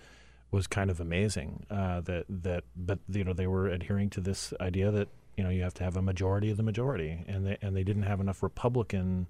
was 0.54 0.66
kind 0.66 0.90
of 0.90 1.00
amazing. 1.00 1.66
Uh, 1.70 2.00
that 2.02 2.24
that 2.28 2.64
but 2.76 2.98
you 3.08 3.24
know 3.24 3.32
they 3.32 3.46
were 3.46 3.68
adhering 3.68 4.08
to 4.10 4.20
this 4.20 4.54
idea 4.60 4.90
that 4.90 5.08
you 5.36 5.44
know 5.44 5.50
you 5.50 5.62
have 5.62 5.74
to 5.74 5.84
have 5.84 5.96
a 5.96 6.02
majority 6.02 6.50
of 6.50 6.56
the 6.56 6.62
majority, 6.62 7.24
and 7.26 7.46
they 7.46 7.58
and 7.60 7.76
they 7.76 7.84
didn't 7.84 8.04
have 8.04 8.20
enough 8.20 8.42
Republican 8.42 9.26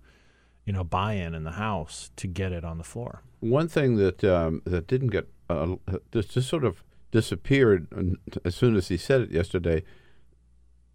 you 0.64 0.72
know 0.72 0.84
buy-in 0.84 1.34
in 1.34 1.44
the 1.44 1.52
House 1.52 2.10
to 2.16 2.26
get 2.26 2.52
it 2.52 2.64
on 2.64 2.78
the 2.78 2.84
floor. 2.84 3.22
One 3.40 3.68
thing 3.68 3.96
that 3.96 4.22
um, 4.22 4.62
that 4.64 4.86
didn't 4.86 5.08
get 5.08 5.28
uh, 5.50 5.76
just, 6.12 6.30
just 6.32 6.48
sort 6.48 6.64
of 6.64 6.82
disappeared 7.10 7.88
as 8.44 8.54
soon 8.54 8.76
as 8.76 8.88
he 8.88 8.96
said 8.96 9.22
it 9.22 9.30
yesterday, 9.30 9.84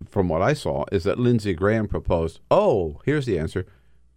from 0.10 0.28
what 0.30 0.42
I 0.42 0.54
saw, 0.54 0.86
is 0.92 1.04
that 1.04 1.20
Lindsey 1.20 1.54
Graham 1.54 1.88
proposed, 1.88 2.40
"Oh, 2.52 3.02
here's 3.06 3.26
the 3.26 3.40
answer: 3.40 3.66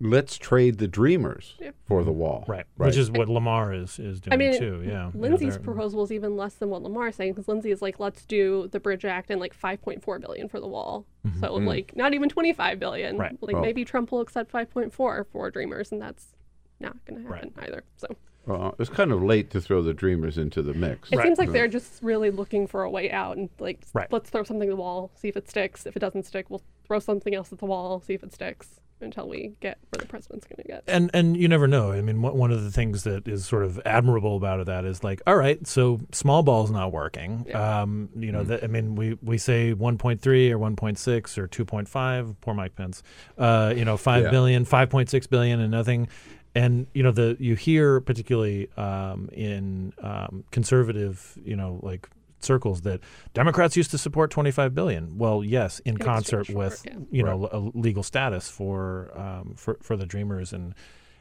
let's 0.03 0.37
trade 0.37 0.79
the 0.79 0.89
Dreamers 0.89 1.57
for 1.87 2.03
the 2.05 2.13
wall." 2.13 2.45
Right. 2.49 2.65
Which 2.77 2.97
is 2.97 3.11
what 3.11 3.29
Lamar 3.29 3.73
is 3.73 3.99
is 3.99 4.21
doing 4.21 4.33
I 4.35 4.37
mean, 4.37 4.59
too. 4.59 4.83
Yeah. 4.85 4.91
Yeah, 4.93 5.11
Lindsey's 5.15 5.55
they're- 5.55 5.63
proposal 5.63 6.03
is 6.03 6.13
even 6.13 6.37
less 6.37 6.55
than 6.55 6.69
what 6.71 6.83
Lamar 6.83 7.09
is 7.09 7.17
saying 7.17 7.33
because 7.33 7.49
Lindsay 7.49 7.71
is 7.71 7.81
like, 7.81 7.99
let's 8.01 8.25
do 8.25 8.69
the 8.73 8.81
Bridge 8.81 9.05
Act 9.05 9.31
and 9.31 9.41
like 9.41 9.55
5.4 9.55 10.19
billion 10.21 10.49
for 10.49 10.61
the 10.61 10.67
wall. 10.69 11.07
So 11.41 11.49
Mhm. 11.59 11.67
like 11.67 11.97
not 11.97 12.15
even 12.15 12.29
25 12.29 12.79
billion. 12.81 13.17
Right. 13.17 13.37
Like 13.41 13.57
Oh. 13.57 13.61
maybe 13.61 13.85
Trump 13.85 14.11
will 14.13 14.21
accept 14.21 14.51
5.4 14.51 15.25
for 15.25 15.51
Dreamers, 15.51 15.93
and 15.93 16.03
that's 16.03 16.35
not 16.81 16.97
going 17.05 17.23
to 17.23 17.29
happen 17.33 17.53
either. 17.59 17.85
So 17.97 18.09
Well, 18.45 18.71
it 18.71 18.79
was 18.81 18.89
kind 18.89 19.13
of 19.13 19.23
late 19.23 19.51
to 19.51 19.61
throw 19.61 19.83
the 19.83 19.95
Dreamers 19.95 20.37
into 20.37 20.63
the 20.63 20.75
mix. 20.75 21.13
it 21.13 21.21
seems 21.21 21.39
like 21.39 21.53
they're 21.53 21.69
just 21.69 22.03
really 22.03 22.33
looking 22.33 22.67
for 22.67 22.83
a 22.83 22.91
way 22.91 23.09
out 23.09 23.37
and 23.37 23.51
like 23.61 23.85
Right. 23.95 24.11
let's 24.13 24.31
throw 24.31 24.43
something 24.43 24.69
at 24.69 24.73
the 24.73 24.77
wall, 24.77 25.13
see 25.15 25.29
if 25.29 25.37
it 25.37 25.49
sticks. 25.49 25.87
If 25.87 25.95
it 25.97 26.01
doesn't 26.01 26.25
stick, 26.25 26.51
we'll 26.51 26.63
throw 26.85 26.99
something 26.99 27.33
else 27.37 27.53
at 27.53 27.61
the 27.61 27.67
wall, 27.67 28.01
see 28.01 28.15
if 28.15 28.25
it 28.25 28.33
sticks 28.33 28.81
until 29.03 29.29
we 29.29 29.53
get 29.61 29.79
where 29.91 29.99
the 30.01 30.07
president's 30.07 30.47
going 30.47 30.63
to 30.63 30.69
get. 30.69 30.85
and 30.87 31.11
and 31.13 31.37
you 31.37 31.49
never 31.49 31.67
know. 31.67 31.93
I 31.93 32.01
mean, 32.01 32.23
one 32.23 32.37
one 32.37 32.51
of 32.51 32.63
the 32.65 32.71
things 32.71 33.03
that 33.05 33.27
is 33.29 33.45
sort 33.47 33.65
of 33.65 33.81
admirable 33.85 34.37
about 34.37 34.65
that 34.67 34.85
is 34.85 35.03
like, 35.05 35.21
all 35.27 35.37
right, 35.37 35.67
so 35.67 36.01
small 36.13 36.43
ball's 36.43 36.71
not 36.71 36.93
working. 36.93 37.47
Um, 37.55 38.09
you 38.17 38.33
know, 38.33 38.43
that, 38.45 38.65
I 38.65 38.67
mean, 38.67 38.95
we 38.95 39.19
we 39.23 39.39
say 39.39 39.75
1.3 39.75 40.21
or 40.51 40.59
1.6 40.59 41.39
or 41.39 41.49
2.5. 41.49 42.37
Poor 42.41 42.55
Mike 42.55 42.75
Pence. 42.77 43.03
Uh, 43.37 43.75
you 43.77 43.85
know, 43.85 43.97
five 43.97 44.25
Yeah. 44.25 44.31
billion, 44.31 44.65
5.6 44.65 45.29
billion, 45.29 45.61
and 45.61 45.71
nothing. 45.71 46.09
And 46.55 46.87
you 46.93 47.03
know, 47.03 47.13
the 47.13 47.37
you 47.41 47.55
hear 47.55 48.01
particularly 48.01 48.69
um, 48.77 49.31
in 49.33 49.95
um, 50.03 50.45
conservative, 50.51 51.39
you 51.45 51.57
know, 51.57 51.81
like 51.83 52.09
circles 52.45 52.83
that 52.83 53.01
Democrats 53.35 53.77
used 53.77 53.91
to 53.93 53.99
support 53.99 54.31
25 54.31 54.75
billion. 54.75 55.19
Well, 55.19 55.45
yes, 55.45 55.79
in 55.81 55.95
In 55.95 55.99
concert 55.99 56.41
exchange 56.41 56.57
with 56.57 56.83
yeah. 56.87 56.95
you 57.11 57.23
know 57.23 57.49
a 57.53 57.59
legal 57.79 58.03
status 58.03 58.49
for 58.49 59.11
um, 59.15 59.55
for 59.57 59.79
for 59.83 59.97
the 59.97 60.07
Dreamers 60.07 60.53
and 60.53 60.75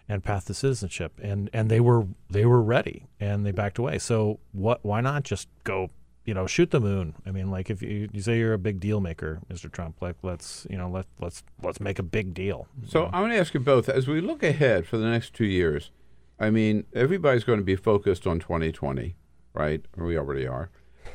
and 0.07 0.23
path 0.23 0.45
to 0.45 0.53
citizenship, 0.53 1.19
and 1.21 1.49
and 1.53 1.69
they 1.69 1.79
were 1.79 2.05
they 2.29 2.45
were 2.45 2.61
ready 2.61 3.05
and 3.19 3.45
they 3.45 3.51
backed 3.51 3.77
away. 3.77 3.99
So 3.99 4.39
what? 4.51 4.83
Why 4.83 5.01
not 5.01 5.23
just 5.23 5.47
go 5.63 5.89
you 6.25 6.33
know, 6.33 6.45
shoot 6.45 6.71
the 6.71 6.79
moon. 6.79 7.15
I 7.25 7.31
mean, 7.31 7.49
like 7.49 7.69
if 7.69 7.81
you, 7.81 8.07
you 8.11 8.21
say 8.21 8.37
you're 8.37 8.53
a 8.53 8.59
big 8.59 8.79
deal 8.79 8.99
maker, 8.99 9.39
Mr. 9.51 9.71
Trump, 9.71 10.01
like 10.01 10.15
let's 10.21 10.67
you 10.69 10.77
know 10.77 10.89
let 10.89 11.05
let's 11.19 11.43
let's 11.63 11.79
make 11.79 11.99
a 11.99 12.03
big 12.03 12.33
deal. 12.33 12.67
So 12.87 13.05
I'm 13.05 13.23
going 13.23 13.31
to 13.31 13.37
ask 13.37 13.53
you 13.53 13.59
both 13.59 13.89
as 13.89 14.07
we 14.07 14.21
look 14.21 14.43
ahead 14.43 14.85
for 14.85 14.97
the 14.97 15.05
next 15.05 15.33
two 15.33 15.45
years. 15.45 15.91
I 16.39 16.49
mean, 16.49 16.85
everybody's 16.93 17.43
going 17.43 17.59
to 17.59 17.65
be 17.65 17.75
focused 17.75 18.25
on 18.25 18.39
2020, 18.39 19.15
right? 19.53 19.85
Or 19.97 20.05
we 20.05 20.17
already 20.17 20.47
are. 20.47 20.69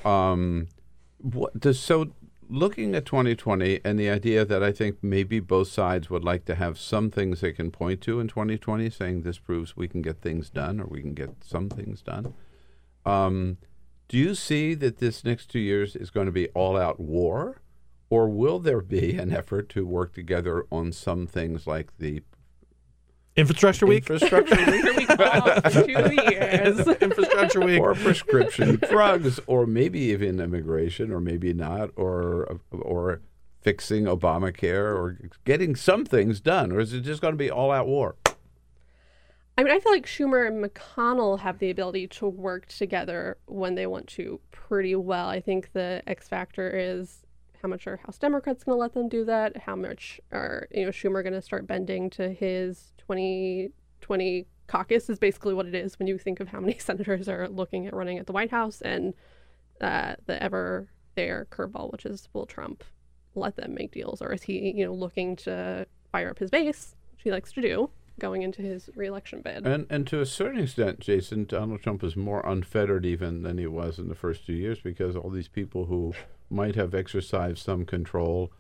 Um, 0.07 0.69
what 1.19 1.75
so 1.75 2.13
looking 2.49 2.95
at 2.95 3.05
2020 3.05 3.81
and 3.85 3.99
the 3.99 4.09
idea 4.09 4.45
that 4.45 4.63
I 4.63 4.71
think 4.71 4.99
maybe 5.03 5.41
both 5.41 5.69
sides 5.69 6.09
would 6.11 6.25
like 6.25 6.45
to 6.45 6.55
have 6.55 6.79
some 6.79 7.11
things 7.11 7.41
they 7.41 7.53
can 7.53 7.71
point 7.71 8.01
to 8.03 8.21
in 8.21 8.29
2020, 8.29 8.89
saying 8.91 9.23
this 9.23 9.39
proves 9.39 9.77
we 9.77 9.89
can 9.89 10.03
get 10.03 10.21
things 10.21 10.49
done 10.49 10.81
or 10.81 10.87
we 10.87 11.01
can 11.01 11.15
get 11.15 11.31
some 11.45 11.69
things 11.69 12.03
done. 12.03 12.35
Um, 13.05 13.59
do 14.09 14.17
you 14.17 14.35
see 14.35 14.75
that 14.75 14.99
this 14.99 15.25
next 15.25 15.47
two 15.47 15.59
years 15.59 15.97
is 15.97 16.11
going 16.11 16.27
to 16.27 16.33
be 16.33 16.49
all 16.51 16.77
out 16.77 17.01
war? 17.01 17.61
Or 18.09 18.29
will 18.29 18.61
there 18.61 18.83
be 18.83 19.17
an 19.17 19.33
effort 19.33 19.69
to 19.71 19.85
work 19.85 20.15
together 20.15 20.67
on 20.71 20.93
some 20.93 21.27
things 21.27 21.67
like 21.67 21.99
the 21.99 22.23
Infrastructure 23.37 23.87
Week? 23.87 24.09
Infrastructure 24.09 24.57
Week? 24.57 25.09
two 25.71 26.33
years. 26.33 26.87
Infrastructure 27.01 27.61
Week. 27.61 27.81
or 27.81 27.95
prescription 27.95 28.77
drugs, 28.91 29.39
or 29.47 29.67
maybe 29.67 30.01
even 30.01 30.41
immigration, 30.41 31.13
or 31.13 31.21
maybe 31.21 31.53
not, 31.53 31.91
or 31.97 32.61
or 32.71 33.21
fixing 33.61 34.05
Obamacare, 34.05 34.97
or 34.97 35.19
getting 35.45 35.77
some 35.77 36.05
things 36.05 36.41
done, 36.41 36.73
or 36.73 36.81
is 36.81 36.93
it 36.93 37.03
just 37.03 37.21
going 37.21 37.33
to 37.33 37.39
be 37.39 37.51
all 37.51 37.71
out 37.71 37.87
war? 37.87 38.17
I 39.59 39.63
mean, 39.63 39.73
I 39.73 39.81
feel 39.81 39.93
like 39.93 40.07
Schumer 40.07 40.47
and 40.47 40.63
McConnell 40.63 41.41
have 41.41 41.59
the 41.59 41.71
ability 41.71 42.09
to 42.09 42.29
work 42.29 42.67
together 42.69 43.39
when 43.47 43.75
they 43.75 43.87
want 43.87 44.07
to 44.09 44.39
pretty 44.51 44.95
well. 44.95 45.29
I 45.29 45.41
think 45.41 45.73
the 45.73 46.03
X 46.07 46.29
factor 46.29 46.71
is 46.71 47.26
how 47.63 47.69
much 47.69 47.87
are 47.87 47.97
House 47.97 48.19
Democrats 48.19 48.65
going 48.65 48.77
to 48.77 48.81
let 48.81 48.95
them 48.95 49.09
do 49.09 49.25
that? 49.25 49.57
How 49.57 49.77
much 49.77 50.21
are 50.33 50.69
you 50.71 50.85
know 50.85 50.91
Schumer 50.91 51.23
going 51.23 51.33
to 51.33 51.43
start 51.43 51.67
bending 51.67 52.11
to 52.11 52.31
his 52.31 52.93
2020 52.99 54.47
caucus? 54.67 55.11
Is 55.11 55.19
basically 55.19 55.55
what 55.55 55.67
it 55.67 55.75
is 55.75 55.99
when 55.99 56.09
you 56.09 56.19
think 56.19 56.41
of 56.41 56.49
how 56.49 56.61
many 56.61 56.79
senators 56.79 57.29
are 57.29 57.49
looking 57.49 57.87
at 57.87 57.95
running 57.95 58.19
at 58.19 58.27
the 58.27 58.33
White 58.33 58.51
House 58.51 58.81
and 58.81 59.15
uh, 59.81 60.15
the 60.27 60.43
ever 60.43 60.89
there 61.15 61.47
curveball, 61.51 61.93
which 61.93 62.07
is 62.07 62.29
will 62.33 62.47
Trump 62.47 62.85
let 63.35 63.57
them 63.57 63.75
make 63.75 63.93
deals, 63.93 64.23
or 64.23 64.33
is 64.33 64.43
he 64.43 64.73
you 64.77 64.85
know 64.85 64.95
looking 64.95 65.37
to 65.37 65.87
fire 66.13 66.31
up 66.31 66.39
his 66.39 66.51
base, 66.51 66.95
which 67.13 67.23
he 67.23 67.31
likes 67.31 67.53
to 67.53 67.61
do? 67.61 67.91
Going 68.19 68.43
into 68.43 68.63
his 68.63 68.89
reelection 68.95 69.43
bid. 69.43 69.67
And 69.67 69.87
and 69.91 70.07
to 70.07 70.21
a 70.21 70.27
certain 70.27 70.61
extent, 70.61 71.01
Jason, 71.01 71.45
Donald 71.45 71.83
Trump 71.83 72.03
is 72.03 72.17
more 72.17 72.41
unfettered 72.47 73.05
even 73.05 73.43
than 73.43 73.59
he 73.59 73.67
was 73.67 73.99
in 73.99 74.09
the 74.09 74.15
first 74.15 74.47
two 74.47 74.55
years 74.55 74.81
because 74.81 75.17
all 75.17 75.29
these 75.29 75.49
people 75.49 75.87
who 75.87 76.15
might 76.49 76.77
have 76.77 76.95
exercised 76.95 77.59
some 77.59 77.85
control 77.85 78.51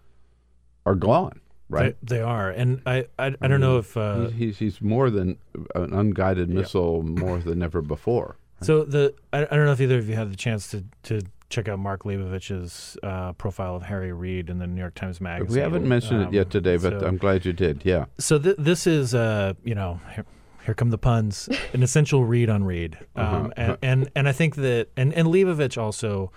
are 0.85 0.95
gone, 0.95 1.41
right? 1.69 1.97
They, 2.03 2.17
they 2.17 2.23
are, 2.23 2.51
and 2.51 2.83
I 2.85 3.07
I, 3.19 3.35
I 3.41 3.49
don't 3.49 3.61
know 3.61 3.79
if 3.79 3.97
uh, 3.97 4.29
he's, 4.29 4.59
he's 4.59 4.59
he's 4.59 4.83
more 4.83 5.09
than 5.11 5.39
an 5.75 5.93
unguided 5.95 6.51
missile, 6.51 7.03
more 7.03 7.39
than 7.39 7.63
ever 7.63 7.81
before. 7.81 8.37
So 8.63 8.85
the 8.85 9.15
I, 9.33 9.43
I 9.43 9.57
don't 9.57 9.65
know 9.65 9.73
if 9.73 9.81
either 9.81 9.99
of 9.99 10.09
you 10.09 10.17
had 10.17 10.31
the 10.31 10.37
chance 10.37 10.71
to 10.73 10.85
to 11.05 11.23
check 11.49 11.69
out 11.69 11.79
Mark 11.79 12.03
Leibovich's 12.05 12.97
uh, 13.03 13.33
profile 13.35 13.77
of 13.77 13.83
Harry 13.85 14.13
Reid 14.13 14.51
in 14.51 14.59
the 14.59 14.67
New 14.67 14.81
York 14.81 14.95
Times 14.95 15.21
Magazine. 15.21 15.55
We 15.55 15.61
haven't 15.61 15.89
mentioned 15.89 16.23
it 16.23 16.33
yet 16.33 16.47
Um, 16.47 16.51
today, 16.51 16.77
but 16.77 17.01
so- 17.01 17.07
I'm 17.07 17.17
glad 17.17 17.45
you 17.45 17.53
did. 17.53 17.83
Yeah. 17.85 18.07
So 18.19 18.39
th- 18.39 18.57
this 18.59 18.87
is, 18.87 19.15
uh, 19.15 19.55
you 19.65 19.75
know, 19.75 20.01
here, 20.15 20.25
here 20.65 20.75
come 20.75 20.91
the 20.91 20.99
puns. 20.99 21.49
An 21.73 21.83
essential 21.83 22.25
read 22.25 22.51
on 22.51 22.65
Reid, 22.65 22.99
um, 23.15 23.25
Uh-huh. 23.25 23.51
and, 23.57 23.79
and 23.83 24.11
and 24.17 24.29
I 24.29 24.33
think 24.33 24.57
that 24.57 24.89
and 24.97 25.13
and 25.15 25.29
Leibovich 25.29 25.79
also. 25.81 26.33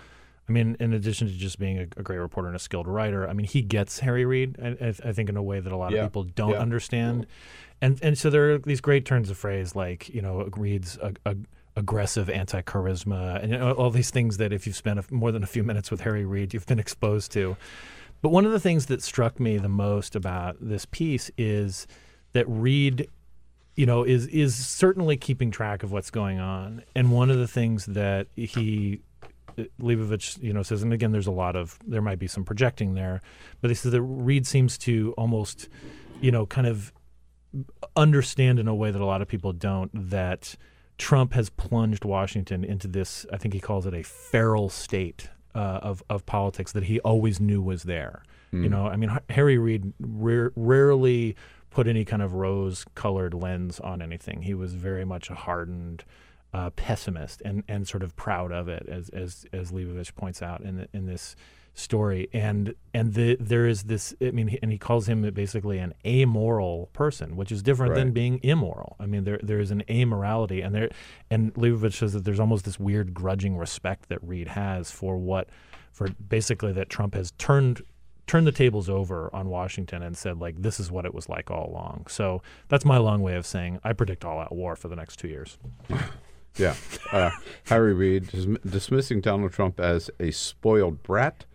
I 0.47 0.51
mean, 0.51 0.75
in 0.79 0.93
addition 0.93 1.27
to 1.27 1.33
just 1.33 1.59
being 1.59 1.77
a, 1.77 1.83
a 1.97 2.01
great 2.01 2.17
reporter 2.17 2.47
and 2.47 2.55
a 2.55 2.59
skilled 2.59 2.87
writer, 2.87 3.29
I 3.29 3.33
mean, 3.33 3.45
he 3.45 3.61
gets 3.61 3.99
Harry 3.99 4.25
Reid. 4.25 4.55
I, 4.59 4.69
I, 4.83 5.09
I 5.09 5.13
think 5.13 5.29
in 5.29 5.37
a 5.37 5.43
way 5.43 5.59
that 5.59 5.71
a 5.71 5.77
lot 5.77 5.91
Yeah. 5.91 5.99
of 5.99 6.05
people 6.07 6.23
don't 6.23 6.53
Yeah. 6.53 6.57
understand, 6.57 7.27
and 7.81 7.99
and 8.01 8.17
so 8.17 8.31
there 8.31 8.53
are 8.53 8.57
these 8.57 8.81
great 8.81 9.05
turns 9.05 9.29
of 9.29 9.37
phrase 9.37 9.75
like 9.75 10.09
you 10.09 10.23
know 10.23 10.49
Reid's 10.57 10.97
a, 11.03 11.13
a, 11.25 11.35
aggressive 11.79 12.29
anti-charisma 12.29 13.41
and 13.41 13.51
you 13.51 13.57
know, 13.57 13.71
all 13.71 13.89
these 13.89 14.11
things 14.11 14.37
that 14.37 14.51
if 14.51 14.67
you've 14.67 14.75
spent 14.75 15.09
more 15.11 15.31
than 15.31 15.43
a 15.43 15.47
few 15.47 15.63
minutes 15.63 15.89
with 15.89 16.01
Harry 16.01 16.25
Reid, 16.25 16.53
you've 16.53 16.67
been 16.67 16.79
exposed 16.87 17.31
to. 17.31 17.57
But 18.21 18.29
one 18.29 18.45
of 18.45 18.51
the 18.51 18.59
things 18.59 18.87
that 18.87 19.01
struck 19.01 19.39
me 19.39 19.57
the 19.57 19.69
most 19.69 20.15
about 20.15 20.57
this 20.59 20.85
piece 20.85 21.31
is 21.37 21.87
that 22.33 22.45
Reid, 22.47 23.09
you 23.75 23.85
know, 23.85 24.03
is 24.03 24.27
is 24.27 24.55
certainly 24.55 25.15
keeping 25.15 25.51
track 25.51 25.83
of 25.83 25.91
what's 25.93 26.11
going 26.11 26.37
on. 26.37 26.83
And 26.95 27.11
one 27.11 27.29
of 27.29 27.37
the 27.37 27.47
things 27.47 27.85
that 27.85 28.27
he 28.35 28.99
uh, 29.57 29.63
Leibovich, 29.81 30.41
you 30.43 30.51
know, 30.51 30.63
says, 30.63 30.83
and 30.83 30.91
again, 30.91 31.13
there's 31.13 31.27
a 31.27 31.31
lot 31.31 31.55
of 31.55 31.79
there 31.87 32.01
might 32.01 32.19
be 32.19 32.27
some 32.27 32.43
projecting 32.43 32.93
there, 32.93 33.21
but 33.61 33.69
he 33.69 33.75
says 33.75 33.93
that 33.93 34.01
Reid 34.01 34.45
seems 34.45 34.77
to 34.79 35.13
almost, 35.17 35.69
you 36.19 36.31
know, 36.31 36.45
kind 36.45 36.67
of 36.67 36.91
understand 37.95 38.59
in 38.59 38.67
a 38.67 38.75
way 38.75 38.91
that 38.91 39.01
a 39.01 39.05
lot 39.05 39.21
of 39.21 39.29
people 39.29 39.53
don't 39.53 39.91
that 40.09 40.55
Trump 40.99 41.33
has 41.33 41.49
plunged 41.49 42.05
Washington 42.05 42.63
into 42.63 42.87
this. 42.87 43.25
I 43.33 43.37
think 43.37 43.55
he 43.55 43.59
calls 43.59 43.87
it 43.87 43.93
a 43.95 44.03
feral 44.03 44.69
state 44.69 45.29
uh, 45.55 45.79
of 45.81 46.03
of 46.09 46.25
politics 46.27 46.71
that 46.73 46.83
he 46.83 46.99
always 46.99 47.39
knew 47.39 47.61
was 47.61 47.83
there. 47.83 48.21
You 48.51 48.59
Mm. 48.61 48.69
know, 48.69 48.85
I 48.87 48.95
mean, 48.95 49.11
Harry 49.29 49.57
Reid 49.57 49.93
rare, 49.99 50.51
rarely 50.55 51.35
put 51.71 51.87
any 51.87 52.03
kind 52.03 52.21
of 52.23 52.33
rose-colored 52.33 53.33
lens 53.33 53.79
on 53.79 54.01
anything. 54.01 54.41
He 54.43 54.53
was 54.55 54.73
very 54.73 55.05
much 55.05 55.29
a 55.29 55.35
hardened 55.35 56.03
uh, 56.51 56.71
pessimist 56.71 57.41
and, 57.45 57.63
and 57.67 57.87
sort 57.87 58.01
of 58.03 58.15
proud 58.15 58.51
of 58.51 58.67
it, 58.67 58.85
as 58.89 59.09
as 59.09 59.45
as 59.53 59.71
Leibovich 59.71 60.13
points 60.15 60.41
out 60.41 60.61
in 60.61 60.77
the, 60.77 60.87
in 60.93 61.05
this 61.05 61.35
story. 61.73 62.29
And 62.33 62.75
and 62.93 63.13
the, 63.13 63.37
there 63.39 63.67
is 63.67 63.83
this. 63.83 64.13
I 64.21 64.31
mean, 64.31 64.57
and 64.61 64.71
he 64.71 64.77
calls 64.77 65.07
him 65.07 65.21
basically 65.33 65.77
an 65.79 65.93
amoral 66.05 66.89
person, 66.93 67.35
which 67.35 67.51
is 67.51 67.63
different 67.63 67.95
than 67.95 68.11
being 68.11 68.39
immoral. 68.43 68.95
I 68.99 69.05
mean, 69.05 69.23
there 69.23 69.39
there 69.41 69.59
is 69.59 69.71
an 69.71 69.83
amorality, 69.89 70.65
and 70.65 70.73
there 70.73 70.89
and 71.29 71.53
Leibovich 71.55 71.93
says 71.93 72.13
that 72.13 72.25
there's 72.25 72.39
almost 72.39 72.65
this 72.65 72.79
weird 72.79 73.13
grudging 73.13 73.57
respect 73.57 74.09
that 74.09 74.19
Reid 74.21 74.49
has 74.49 74.91
for 74.91 75.17
what 75.17 75.49
for 75.91 76.09
basically 76.09 76.71
that 76.73 76.89
Trump 76.89 77.13
has 77.15 77.31
turned 77.37 77.81
turned 78.27 78.45
the 78.45 78.51
tables 78.51 78.89
over 78.89 79.33
on 79.33 79.49
Washington 79.49 80.03
and 80.03 80.15
said 80.15 80.39
like 80.39 80.61
this 80.61 80.79
is 80.79 80.91
what 80.91 81.03
it 81.03 81.13
was 81.13 81.27
like 81.27 81.49
all 81.49 81.67
along. 81.67 82.05
So 82.09 82.43
that's 82.67 82.85
my 82.85 82.97
long 82.97 83.21
way 83.21 83.35
of 83.35 83.45
saying 83.45 83.79
I 83.83 83.93
predict 83.93 84.23
all 84.23 84.39
out 84.39 84.51
war 84.51 84.75
for 84.75 84.87
the 84.87 84.95
next 84.95 85.17
two 85.17 85.27
years. 85.27 85.57
Yeah. 86.57 86.75
Uh, 87.11 87.31
Harry 87.65 87.93
Reid 87.93 88.29
dismissing 88.69 89.21
Donald 89.21 89.53
Trump 89.53 89.79
as 89.79 90.09
a 90.19 90.31
spoiled 90.31 91.01
brat, 91.03 91.45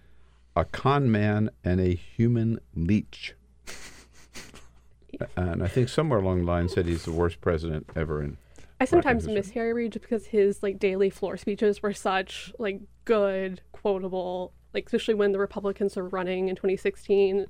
a 0.56 0.64
con 0.64 1.10
man, 1.10 1.50
and 1.64 1.80
a 1.80 1.94
human 1.94 2.60
leech. 2.74 3.34
and 5.36 5.62
I 5.62 5.68
think 5.68 5.88
somewhere 5.88 6.20
along 6.20 6.40
the 6.40 6.46
line 6.46 6.68
said 6.68 6.86
he's 6.86 7.04
the 7.04 7.12
worst 7.12 7.40
president 7.40 7.88
ever 7.96 8.22
in. 8.22 8.36
I 8.80 8.86
sometimes 8.86 9.26
miss 9.26 9.50
Harry 9.50 9.72
Reid 9.72 9.92
just 9.92 10.02
because 10.02 10.26
his 10.26 10.62
like 10.62 10.78
daily 10.78 11.08
floor 11.08 11.36
speeches 11.36 11.82
were 11.82 11.92
such 11.92 12.52
like 12.58 12.80
good, 13.04 13.62
quotable, 13.72 14.52
like 14.72 14.86
especially 14.86 15.14
when 15.14 15.32
the 15.32 15.38
Republicans 15.38 15.96
were 15.96 16.08
running 16.08 16.48
in 16.48 16.56
2016. 16.56 17.46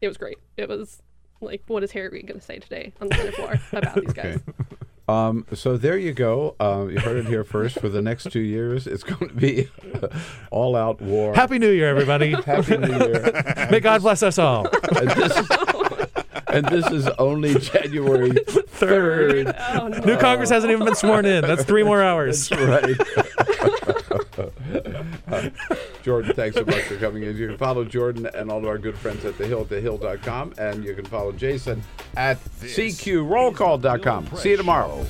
It 0.00 0.08
was 0.08 0.16
great. 0.16 0.38
It 0.56 0.68
was 0.68 1.02
like, 1.40 1.62
what 1.66 1.82
is 1.82 1.92
Harry 1.92 2.08
Reid 2.08 2.26
going 2.26 2.40
to 2.40 2.44
say 2.44 2.58
today 2.58 2.92
on 3.00 3.08
the 3.08 3.14
Senate 3.16 3.34
floor 3.34 3.54
about 3.72 3.94
these 4.00 4.12
guys? 4.12 4.40
Um, 5.08 5.46
so 5.54 5.78
there 5.78 5.96
you 5.96 6.12
go. 6.12 6.54
Um, 6.60 6.90
you 6.90 7.00
heard 7.00 7.16
it 7.16 7.26
here 7.26 7.42
first. 7.42 7.80
For 7.80 7.88
the 7.88 8.02
next 8.02 8.30
two 8.30 8.40
years, 8.40 8.86
it's 8.86 9.02
going 9.02 9.28
to 9.28 9.34
be 9.34 9.68
all 10.50 10.76
out 10.76 11.00
war. 11.00 11.34
Happy 11.34 11.58
New 11.58 11.70
Year, 11.70 11.88
everybody! 11.88 12.32
Happy 12.44 12.76
New 12.76 12.88
Year. 12.88 13.68
May 13.70 13.80
God 13.80 14.02
bless 14.02 14.22
us 14.22 14.38
all. 14.38 14.66
and, 14.96 15.10
this 15.10 15.36
is, 15.36 15.50
and 16.48 16.66
this 16.66 16.86
is 16.88 17.08
only 17.18 17.54
January 17.58 18.32
3rd. 18.32 19.56
Oh, 19.80 19.88
no. 19.88 19.98
New 20.00 20.18
Congress 20.18 20.50
hasn't 20.50 20.70
even 20.70 20.84
been 20.84 20.94
sworn 20.94 21.24
in. 21.24 21.42
That's 21.42 21.64
three 21.64 21.82
more 21.82 22.02
hours. 22.02 22.48
That's 22.50 22.62
right. 22.62 22.96
Uh, 24.68 25.50
Jordain, 26.02 26.34
thanks 26.34 26.56
so 26.56 26.64
much 26.64 26.82
for 26.82 26.96
coming 26.96 27.22
in. 27.22 27.36
You 27.36 27.48
can 27.48 27.58
follow 27.58 27.84
Jordain 27.84 28.32
and 28.34 28.50
all 28.50 28.58
of 28.58 28.64
our 28.66 28.78
good 28.78 28.96
friends 28.96 29.24
at 29.24 29.34
thehill 29.34 29.62
at 29.62 29.68
thehill.com, 29.68 30.54
and 30.58 30.84
you 30.84 30.94
can 30.94 31.04
follow 31.04 31.32
Jason 31.32 31.82
at 32.16 32.38
cqrollcall.com. 32.60 34.36
See 34.36 34.50
you 34.50 34.56
tomorrow. 34.56 35.04